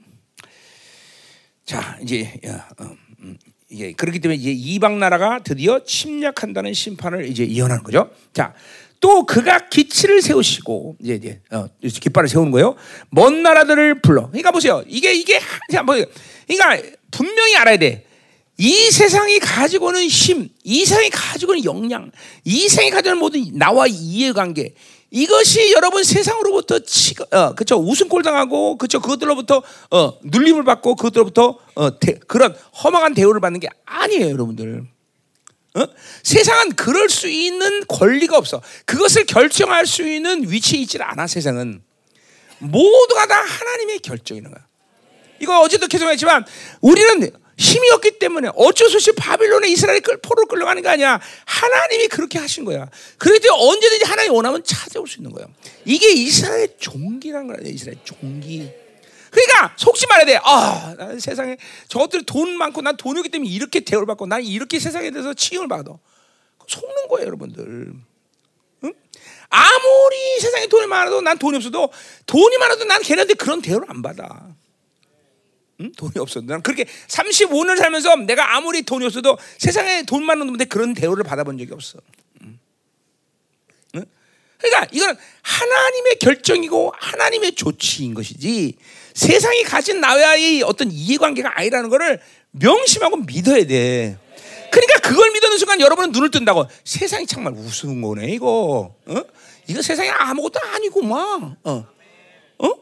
[1.65, 2.39] 자, 이제
[2.79, 3.37] 어, 음,
[3.71, 8.11] 이게 그렇기 때문에 이제 이방 나라가 드디어 침략한다는 심판을 이제 예언하는 거죠.
[8.33, 8.53] 자,
[8.99, 12.75] 또 그가 기치를 세우시고 이제 이제 어, 깃발을 세우는 거예요.
[13.09, 14.27] 먼 나라들을 불러.
[14.27, 14.83] 그러니까 보세요.
[14.87, 15.39] 이게 이게
[15.85, 15.95] 뭐
[16.47, 18.05] 그러니까 분명히 알아야 돼.
[18.57, 22.11] 이 세상이 가지고는 힘, 이 세상이 가지고는 역량,
[22.43, 24.75] 이 세상이 가지고는 모든 나와 이해관계,
[25.11, 31.99] 이것이 여러분 세상으로부터 치, 어, 그쵸 웃음꼴 당하고 그쵸 그것들로부터 어, 눌림을 받고 그것들로부터 어,
[31.99, 34.87] 대, 그런 허망한 대우를 받는 게 아니에요, 여러분들.
[35.75, 35.85] 어?
[36.23, 38.61] 세상은 그럴 수 있는 권리가 없어.
[38.85, 41.27] 그것을 결정할 수 있는 위치에 있질 않아.
[41.27, 41.81] 세상은
[42.59, 44.65] 모두가 다 하나님의 결정이는 거야.
[45.41, 46.45] 이거 어제도 계속 했지만
[46.79, 47.31] 우리는
[47.61, 51.21] 힘이 없기 때문에 어쩔 수 없이 바빌론에 이스라엘이 끌, 포로 끌려가는 거 아니야.
[51.45, 52.89] 하나님이 그렇게 하신 거야.
[53.19, 55.47] 그래도 언제든지 하나님 원하면 찾아올 수 있는 거예요.
[55.85, 57.57] 이게 이스라엘 종기란 거야.
[57.63, 58.67] 이스라엘 종기.
[59.29, 60.39] 그러니까 속지 말아야 돼.
[60.43, 61.57] 아, 세상에
[61.87, 65.67] 저것들 돈 많고 난 돈이 기 때문에 이렇게 대우를 받고 난 이렇게 세상에 대해서 치용을
[65.67, 65.93] 받아.
[66.67, 67.93] 속는 거예요, 여러분들.
[68.83, 68.93] 응?
[69.49, 71.91] 아무리 세상에 돈이 많아도 난 돈이 없어도
[72.25, 74.55] 돈이 많아도 난 걔네한테 그런 대우를 안 받아.
[75.81, 75.91] 응?
[75.97, 76.41] 돈이 없어.
[76.41, 81.57] 난 그렇게 35년 살면서 내가 아무리 돈이 없어도 세상에 돈 많은 놈한테 그런 대우를 받아본
[81.57, 81.99] 적이 없어.
[82.43, 82.59] 응?
[83.95, 84.05] 응?
[84.57, 88.75] 그러니까 이건 하나님의 결정이고 하나님의 조치인 것이지
[89.13, 94.17] 세상이 가진 나와의 어떤 이해관계가 아니라는 것을 명심하고 믿어야 돼.
[94.71, 98.95] 그러니까 그걸 믿는 순간 여러분은 눈을 뜬다고 세상이 정말 우스운 거네 이거.
[99.05, 99.23] 어?
[99.67, 101.55] 이거 세상에 아무것도 아니고 막.
[101.63, 101.85] 어?
[102.59, 102.73] 어?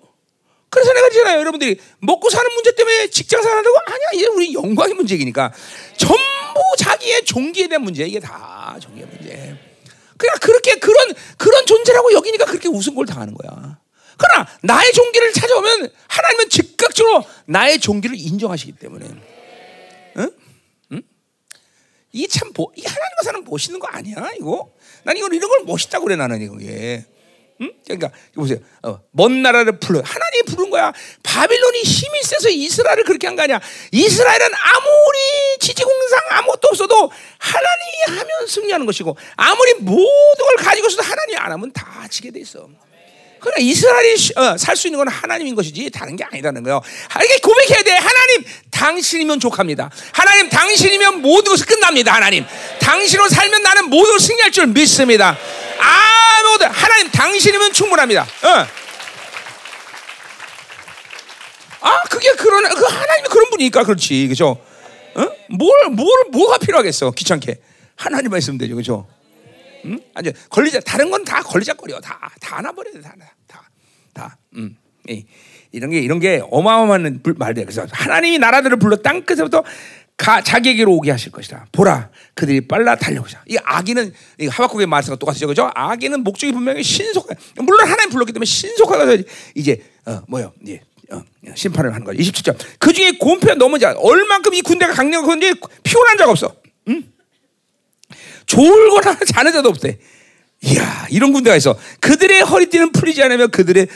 [0.69, 1.39] 그래서 내가 그러잖아요.
[1.39, 4.07] 여러분들이 먹고 사는 문제 때문에 직장 생활한다고 아니야.
[4.14, 5.51] 이게 우리 영광의 문제이니까
[5.98, 8.06] 전부 자기의 종기에 대한 문제.
[8.06, 9.57] 이게 다 종기의 문제.
[10.17, 13.80] 그냥 그렇게 그런 그런 존재라고 여기니까 그렇게 걸 당하는 거야.
[14.17, 19.06] 그러나 나의 종기를 찾아오면 하나님은 즉각적으로 나의 종기를 인정하시기 때문에.
[20.17, 20.31] 응?
[20.91, 21.01] 응?
[22.11, 24.72] 이참 이 하나님과 사는 멋있는 거 아니야 이거?
[25.03, 27.06] 난 이걸 이런 걸 멋있다고 그래 나는 이게.
[27.61, 27.71] 응?
[27.85, 28.57] 그러니까 보세요.
[28.83, 30.93] 어, 먼 나라를 불러 하나님이 부른 거야.
[31.23, 33.59] 바빌론이 힘이 세서 이스라엘을 그렇게 한 거 아니야.
[33.91, 41.51] 이스라엘은 아무리 지지공상 아무것도 없어도 하나님이 하면 승리하는 것이고 아무리 모든 걸 가지고서도 하나님이 안
[41.51, 42.67] 하면 다 지게 돼 있어.
[43.40, 46.82] 그러니까 이스라엘이 어, 살수 있는 건 하나님인 것이지 다른 게 아니라는 거예요.
[47.24, 47.92] 이게 고백해야 돼.
[47.92, 49.90] 하나님, 당신이면 족합니다.
[50.11, 52.14] 하나님, 당신이면 모든 것이 끝납니다.
[52.14, 52.45] 하나님,
[52.80, 55.38] 당신으로 살면 나는 모든 걸 승리할 줄 믿습니다.
[55.80, 58.24] 아무도 하나님, 당신이면 충분합니다.
[58.24, 58.68] 어.
[61.82, 64.58] 아, 그게 그런 그 하나님이 그런 분이니까 그렇지, 그죠?
[65.16, 65.26] 어?
[65.50, 67.11] 뭘, 뭘, 뭐가 필요하겠어?
[67.11, 67.58] 귀찮게
[67.95, 69.08] 하나님만 있으면 되죠, 그죠?
[69.85, 69.99] 응?
[70.14, 73.16] 아주 걸리자 다른 건 다 걸리자거려 다다 안아버려야 돼, 다,
[73.48, 73.69] 다,
[74.14, 74.38] 다.
[74.56, 74.75] 음.
[75.08, 75.25] 이,
[75.72, 77.66] 이런 게 이런 게 어마어마한 말이야.
[77.66, 79.64] 그래서 하나님이 나라들을 불러 땅 끝에부터
[80.17, 81.67] 가, 자기에게로 오게 하실 것이다.
[81.72, 83.41] 보라, 그들이 빨라 달려오자.
[83.48, 85.72] 이 아기는 이 하박국의 말씀과 똑같죠, 그죠?
[85.74, 87.30] 아기는 목적이 분명히 신속.
[87.56, 89.24] 물론 하나님 불렀기 때문에 신속하게
[89.56, 91.22] 이제 어, 뭐요, 이제 어,
[91.56, 92.19] 심판을 하는 거죠.
[92.22, 92.58] 27절.
[92.80, 96.53] 그 중에 곰표 넘은 자, 얼만큼 이 군대가 강력한 건지 피곤한 자가 없어.
[96.90, 97.03] 응?
[98.45, 99.99] 졸거나 자는 자도 없대.
[100.61, 101.77] 이야, 이런 군대가 있어.
[102.01, 103.88] 그들의 허리띠는 풀리지 않으면 그들의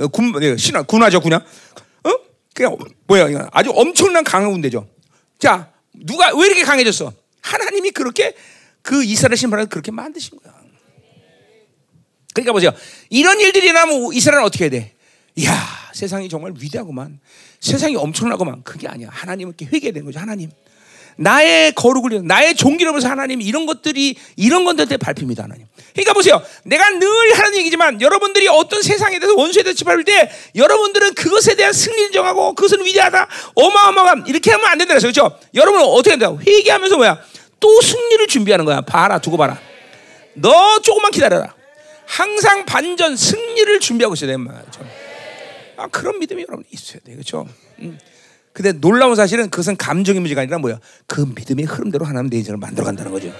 [0.00, 1.36] 어, 군, 네, 신화, 군화죠, 군화.
[1.36, 2.10] 어?
[2.54, 4.88] 그냥, 뭐야, 아주 엄청난 강한 군대죠.
[5.38, 7.12] 자, 누가, 왜 이렇게 강해졌어?
[7.42, 8.34] 하나님이 그렇게
[8.82, 10.54] 그 이스라엘 신발을 그렇게 만드신 거야.
[12.32, 12.72] 그러니까 보세요.
[13.10, 14.94] 이런 일들이 일어나면 이스라엘은 어떻게 해야 돼?
[15.34, 15.52] 이야,
[15.92, 17.20] 세상이 정말 위대하구만.
[17.60, 18.62] 세상이 엄청나구만.
[18.62, 19.08] 그게 아니야.
[19.10, 20.50] 하나님께 회개되는 거죠, 하나님.
[21.20, 25.66] 나의 거룩을 나의 종기를 보면서 하나님 이런 것들이 이런 것들한테 밟힙니다 하나님.
[25.92, 26.40] 그러니까 보세요.
[26.62, 31.72] 내가 늘 하는 얘기지만 여러분들이 어떤 세상에 대해서 원수에 대해서 밟을 때 여러분들은 그것에 대한
[31.72, 35.36] 승리를 정하고 그것은 위대하다 어마어마함 이렇게 하면 안 된다 그래서 그렇죠?
[35.54, 36.32] 여러분은 어떻게 된다?
[36.46, 37.20] 회개하면서 뭐야?
[37.58, 38.80] 또 승리를 준비하는 거야.
[38.82, 39.58] 봐라 두고 봐라.
[40.34, 41.52] 너 조금만 기다려라.
[42.06, 44.80] 항상 반전 승리를 준비하고 있어야 되는 말이죠.
[45.76, 47.12] 아, 그런 믿음이 여러분 있어야 돼.
[47.12, 47.46] 그렇죠?
[47.80, 47.98] 음.
[48.58, 50.80] 근데 놀라운 사실은 그것은 감정의 문제가 아니라 뭐야?
[51.06, 53.32] 그 믿음의 흐름대로 하나님 내 인생을 만들어 간다는 거죠.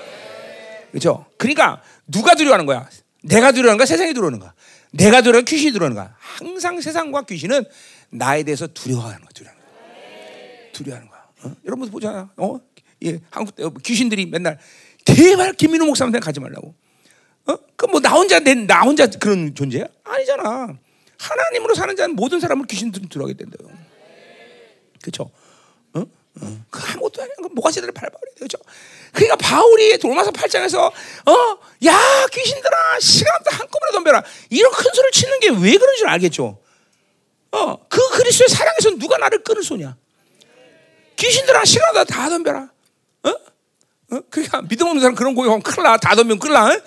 [0.92, 1.26] 그렇죠?
[1.36, 2.88] 그러니까 누가 두려워하는 거야?
[3.24, 3.86] 내가 두려워하는 거야?
[3.86, 4.54] 세상이 두려워하는 거야?
[4.92, 6.14] 내가 두려워하는 귀신이 두려워하는 거야?
[6.20, 7.64] 항상 세상과 귀신은
[8.10, 9.28] 나에 대해서 두려워하는 거야.
[9.34, 10.70] 두려워하는 거야.
[10.72, 11.20] 두려워하는 거야.
[11.42, 11.52] 어?
[11.64, 12.30] 여러분 보잖아.
[12.36, 12.60] 어?
[13.04, 14.56] 예, 한국 귀신들이 맨날
[15.04, 16.76] 제발 김민호 목사한테 가지 말라고.
[17.48, 17.56] 어?
[17.74, 19.84] 그뭐 나 혼자 내 나 혼자 그런 존재야?
[20.04, 20.68] 아니잖아.
[21.18, 23.68] 하나님으로 사는 자는 모든 사람을 귀신들은 들어가게 된다요.
[25.02, 25.30] 그렇죠?
[25.94, 26.00] 어?
[26.00, 26.64] 어.
[26.70, 27.34] 그 아무것도 아니야.
[27.52, 28.32] 뭐가지들을 밟아버려.
[28.36, 28.58] 그렇죠?
[29.12, 34.22] 그러니까 바울이 돌마서 8장에서 어, 야 귀신들아 시간부터 한꺼번에 덤벼라.
[34.50, 36.58] 이런 큰 소리를 치는 게 왜 그런 줄 알겠죠?
[37.50, 39.96] 어, 그 그리스도의 사랑에서 누가 나를 끊을 소냐?
[41.16, 42.70] 귀신들아 시간마다 다 덤벼라.
[43.24, 43.28] 어?
[43.30, 44.20] 어?
[44.30, 45.96] 그러니까 믿음 없는 사람 그런 고백하면 큰일 나.
[45.96, 46.66] 다 덤비면 큰일 나.
[46.72, 46.80] 어?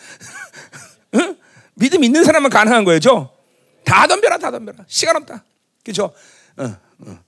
[1.73, 3.35] 믿음 있는 사람만 가능한 거죠.
[3.83, 4.85] 다 덤벼라, 다 덤벼라.
[4.87, 5.43] 시간 없다.
[5.83, 6.13] 그죠?
[6.57, 7.19] 어, 어.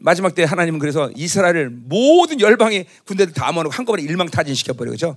[0.00, 4.90] 마지막 때 하나님은 그래서 이스라엘을 모든 열방의 군대들 다 모아놓고 한꺼번에 일망타진시켜 버려.
[4.90, 5.16] 그죠?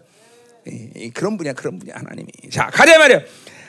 [1.14, 2.27] 그런 분이야, 그런 분이야, 하나님이.
[2.51, 3.22] 자, 가자 말이야.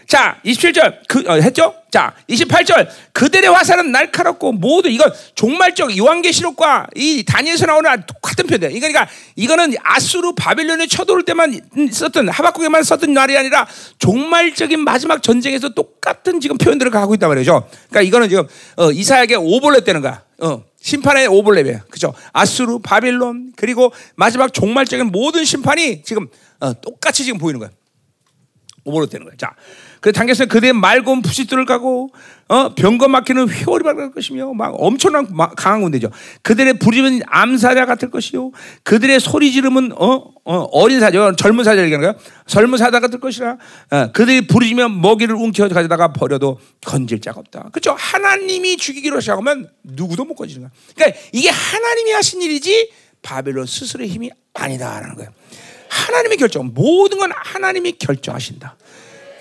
[0.07, 1.75] 자, 27절 그 어, 했죠?
[1.91, 8.71] 자, 28절 그들의 화살은 날카롭고 모두 이건 종말적 요한계시록과 이 다니엘서 나오는 똑같은 표현이야.
[8.79, 11.61] 그러니까 이거는 아수르 바빌론에 쳐들어올 때만
[11.91, 13.67] 썼던 하박국에만 썼던 말이 아니라
[13.99, 17.69] 종말적인 마지막 전쟁에서 똑같은 지금 표현들을 가고 있단 말이죠.
[17.89, 20.23] 그러니까 이거는 지금 어, 이사야에게 오벌레 되는 거야.
[20.41, 21.85] 어, 심판의 오벌레야.
[21.85, 22.13] 그죠?
[22.33, 26.29] 아수르, 바빌론 그리고 마지막 종말적인 모든 심판이 지금
[26.61, 27.71] 어, 똑같이 지금 보이는 거야.
[28.85, 29.37] 오버로 되는 거야.
[29.37, 29.55] 자,
[30.03, 32.11] 그 당겨서 그들의 맑은 부싯돌을 까고
[32.49, 36.11] 어, 병거 막히는 휘월이 박을 것이며 막 엄청난 막 강한 군대죠.
[36.43, 38.51] 그들의 부리면 암사자 같을 것이요.
[38.83, 42.25] 그들의 소리 지르면 어, 어, 린 사자, 젊은 사자 얘기하는 거야.
[42.47, 43.57] 젊은 사자 같을 것이라.
[43.93, 47.69] 어, 그들이 부르지면 먹이를 웅켜 가져다가 버려도 건질 자가 없다.
[47.71, 47.95] 그렇죠?
[47.97, 50.71] 하나님이 죽이기로 시작하면 누구도 못 건지는 거야.
[50.97, 52.91] 그러니까 이게 하나님이 하신 일이지
[53.23, 55.31] 바벨론 스스로의 힘이 아니다라는 거예요.
[55.89, 58.77] 하나님의 결정, 모든 건 하나님이 결정하신다.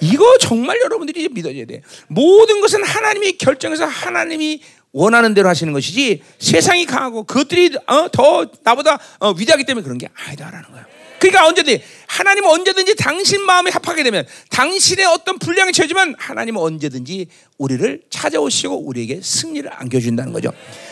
[0.02, 1.82] 이거 정말 여러분들이 믿어줘야 돼.
[2.08, 9.00] 모든 것은 하나님이 결정해서 하나님이 원하는 대로 하시는 것이지 세상이 강하고 그것들이 어, 더 나보다
[9.20, 10.86] 어, 위대하기 때문에 그런 게 아니다라는 거예요.
[11.20, 17.28] 그러니까 언제든지 하나님은 언제든지 당신 마음에 합하게 되면 당신의 어떤 분량이 채워지면 하나님은 언제든지
[17.60, 20.52] 우리를 찾아오시고 우리에게 승리를 안겨준다는 거죠.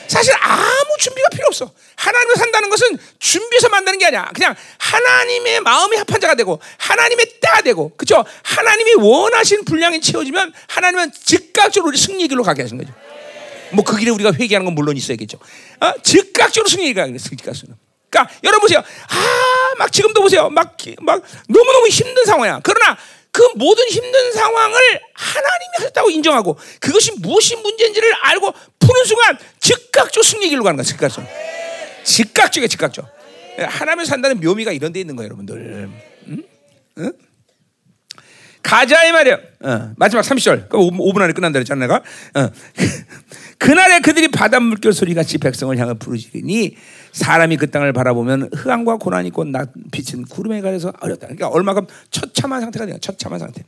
[0.09, 1.71] 사실 아무 준비가 필요 없어.
[1.95, 4.29] 하나님을 산다는 것은 준비해서 만드는 게 아니야.
[4.33, 8.25] 그냥 하나님의 마음에 합한 자가 되고 하나님의 때가 되고 그죠?
[8.43, 12.91] 하나님이 원하신 분량이 채워지면 하나님은 즉각적으로 우리 승리의 길로 가게 하신 거죠.
[13.71, 15.37] 뭐 그 길에 우리가 회개하는 건 물론 있어야겠죠.
[15.79, 15.93] 어?
[16.01, 17.77] 즉각적으로 승리의 길을 가게 즉각적으로.
[18.09, 18.79] 그러니까 여러분 보세요.
[18.79, 20.49] 아, 막 지금도 보세요.
[20.49, 22.61] 막, 막 너무너무 힘든 상황이야.
[22.63, 22.97] 그러나
[23.39, 24.77] 그 모든 힘든 상황을
[25.13, 30.83] 하나님이 하셨다고 인정하고 그것이 무엇이 문제인지를 알고 푸는 순간 즉각적 승리 길로 가는 거야.
[30.83, 31.25] 즉각적.
[32.03, 33.05] 즉각적이야, 즉각적.
[33.69, 35.89] 하나님 산다는 묘미가 이런 데 있는 거예요, 여러분들.
[36.27, 36.43] 응?
[36.97, 37.13] 응?
[38.61, 39.39] 가자 이 말이야.
[39.63, 40.67] 어, 마지막 30절.
[40.67, 42.03] 5분 안에 끝난다 그랬잖아 내가.
[42.35, 42.51] 어.
[43.57, 46.75] 그날에 그들이 바닷 물결 소리같이 백성을 향해 부르짖으니
[47.11, 51.27] 사람이 그 땅을 바라보면 흑암과 고난이 낮 빛은 구름에 가려서 어렵다.
[51.27, 52.97] 그러니까 얼마큼 처참한 상태가 돼요.
[52.99, 53.63] 처참한 상태.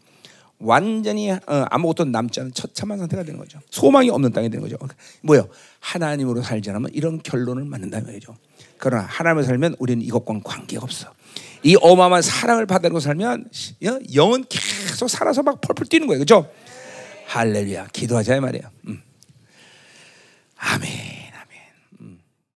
[0.60, 3.60] 완전히 어, 아무것도 남지 않은 처참한 상태가 되는 거죠.
[3.70, 4.78] 소망이 없는 땅이 되는 거죠.
[4.78, 5.48] 그러니까 뭐요?
[5.80, 8.36] 하나님으로 살지 않으면 이런 결론을 맞는다는 거죠.
[8.78, 11.12] 그러나 하나님을 살면 우리는 이것과는 관계가 없어.
[11.64, 13.50] 이 어마어마한 사랑을 받고 살면
[14.14, 16.20] 영은 계속 살아서 막 펄펄 뛰는 거예요.
[16.20, 16.50] 그죠?
[17.28, 17.88] 할렐루야.
[17.94, 18.66] 기도하자 이 말이에요.
[18.88, 19.02] 음.
[20.58, 21.21] 아멘.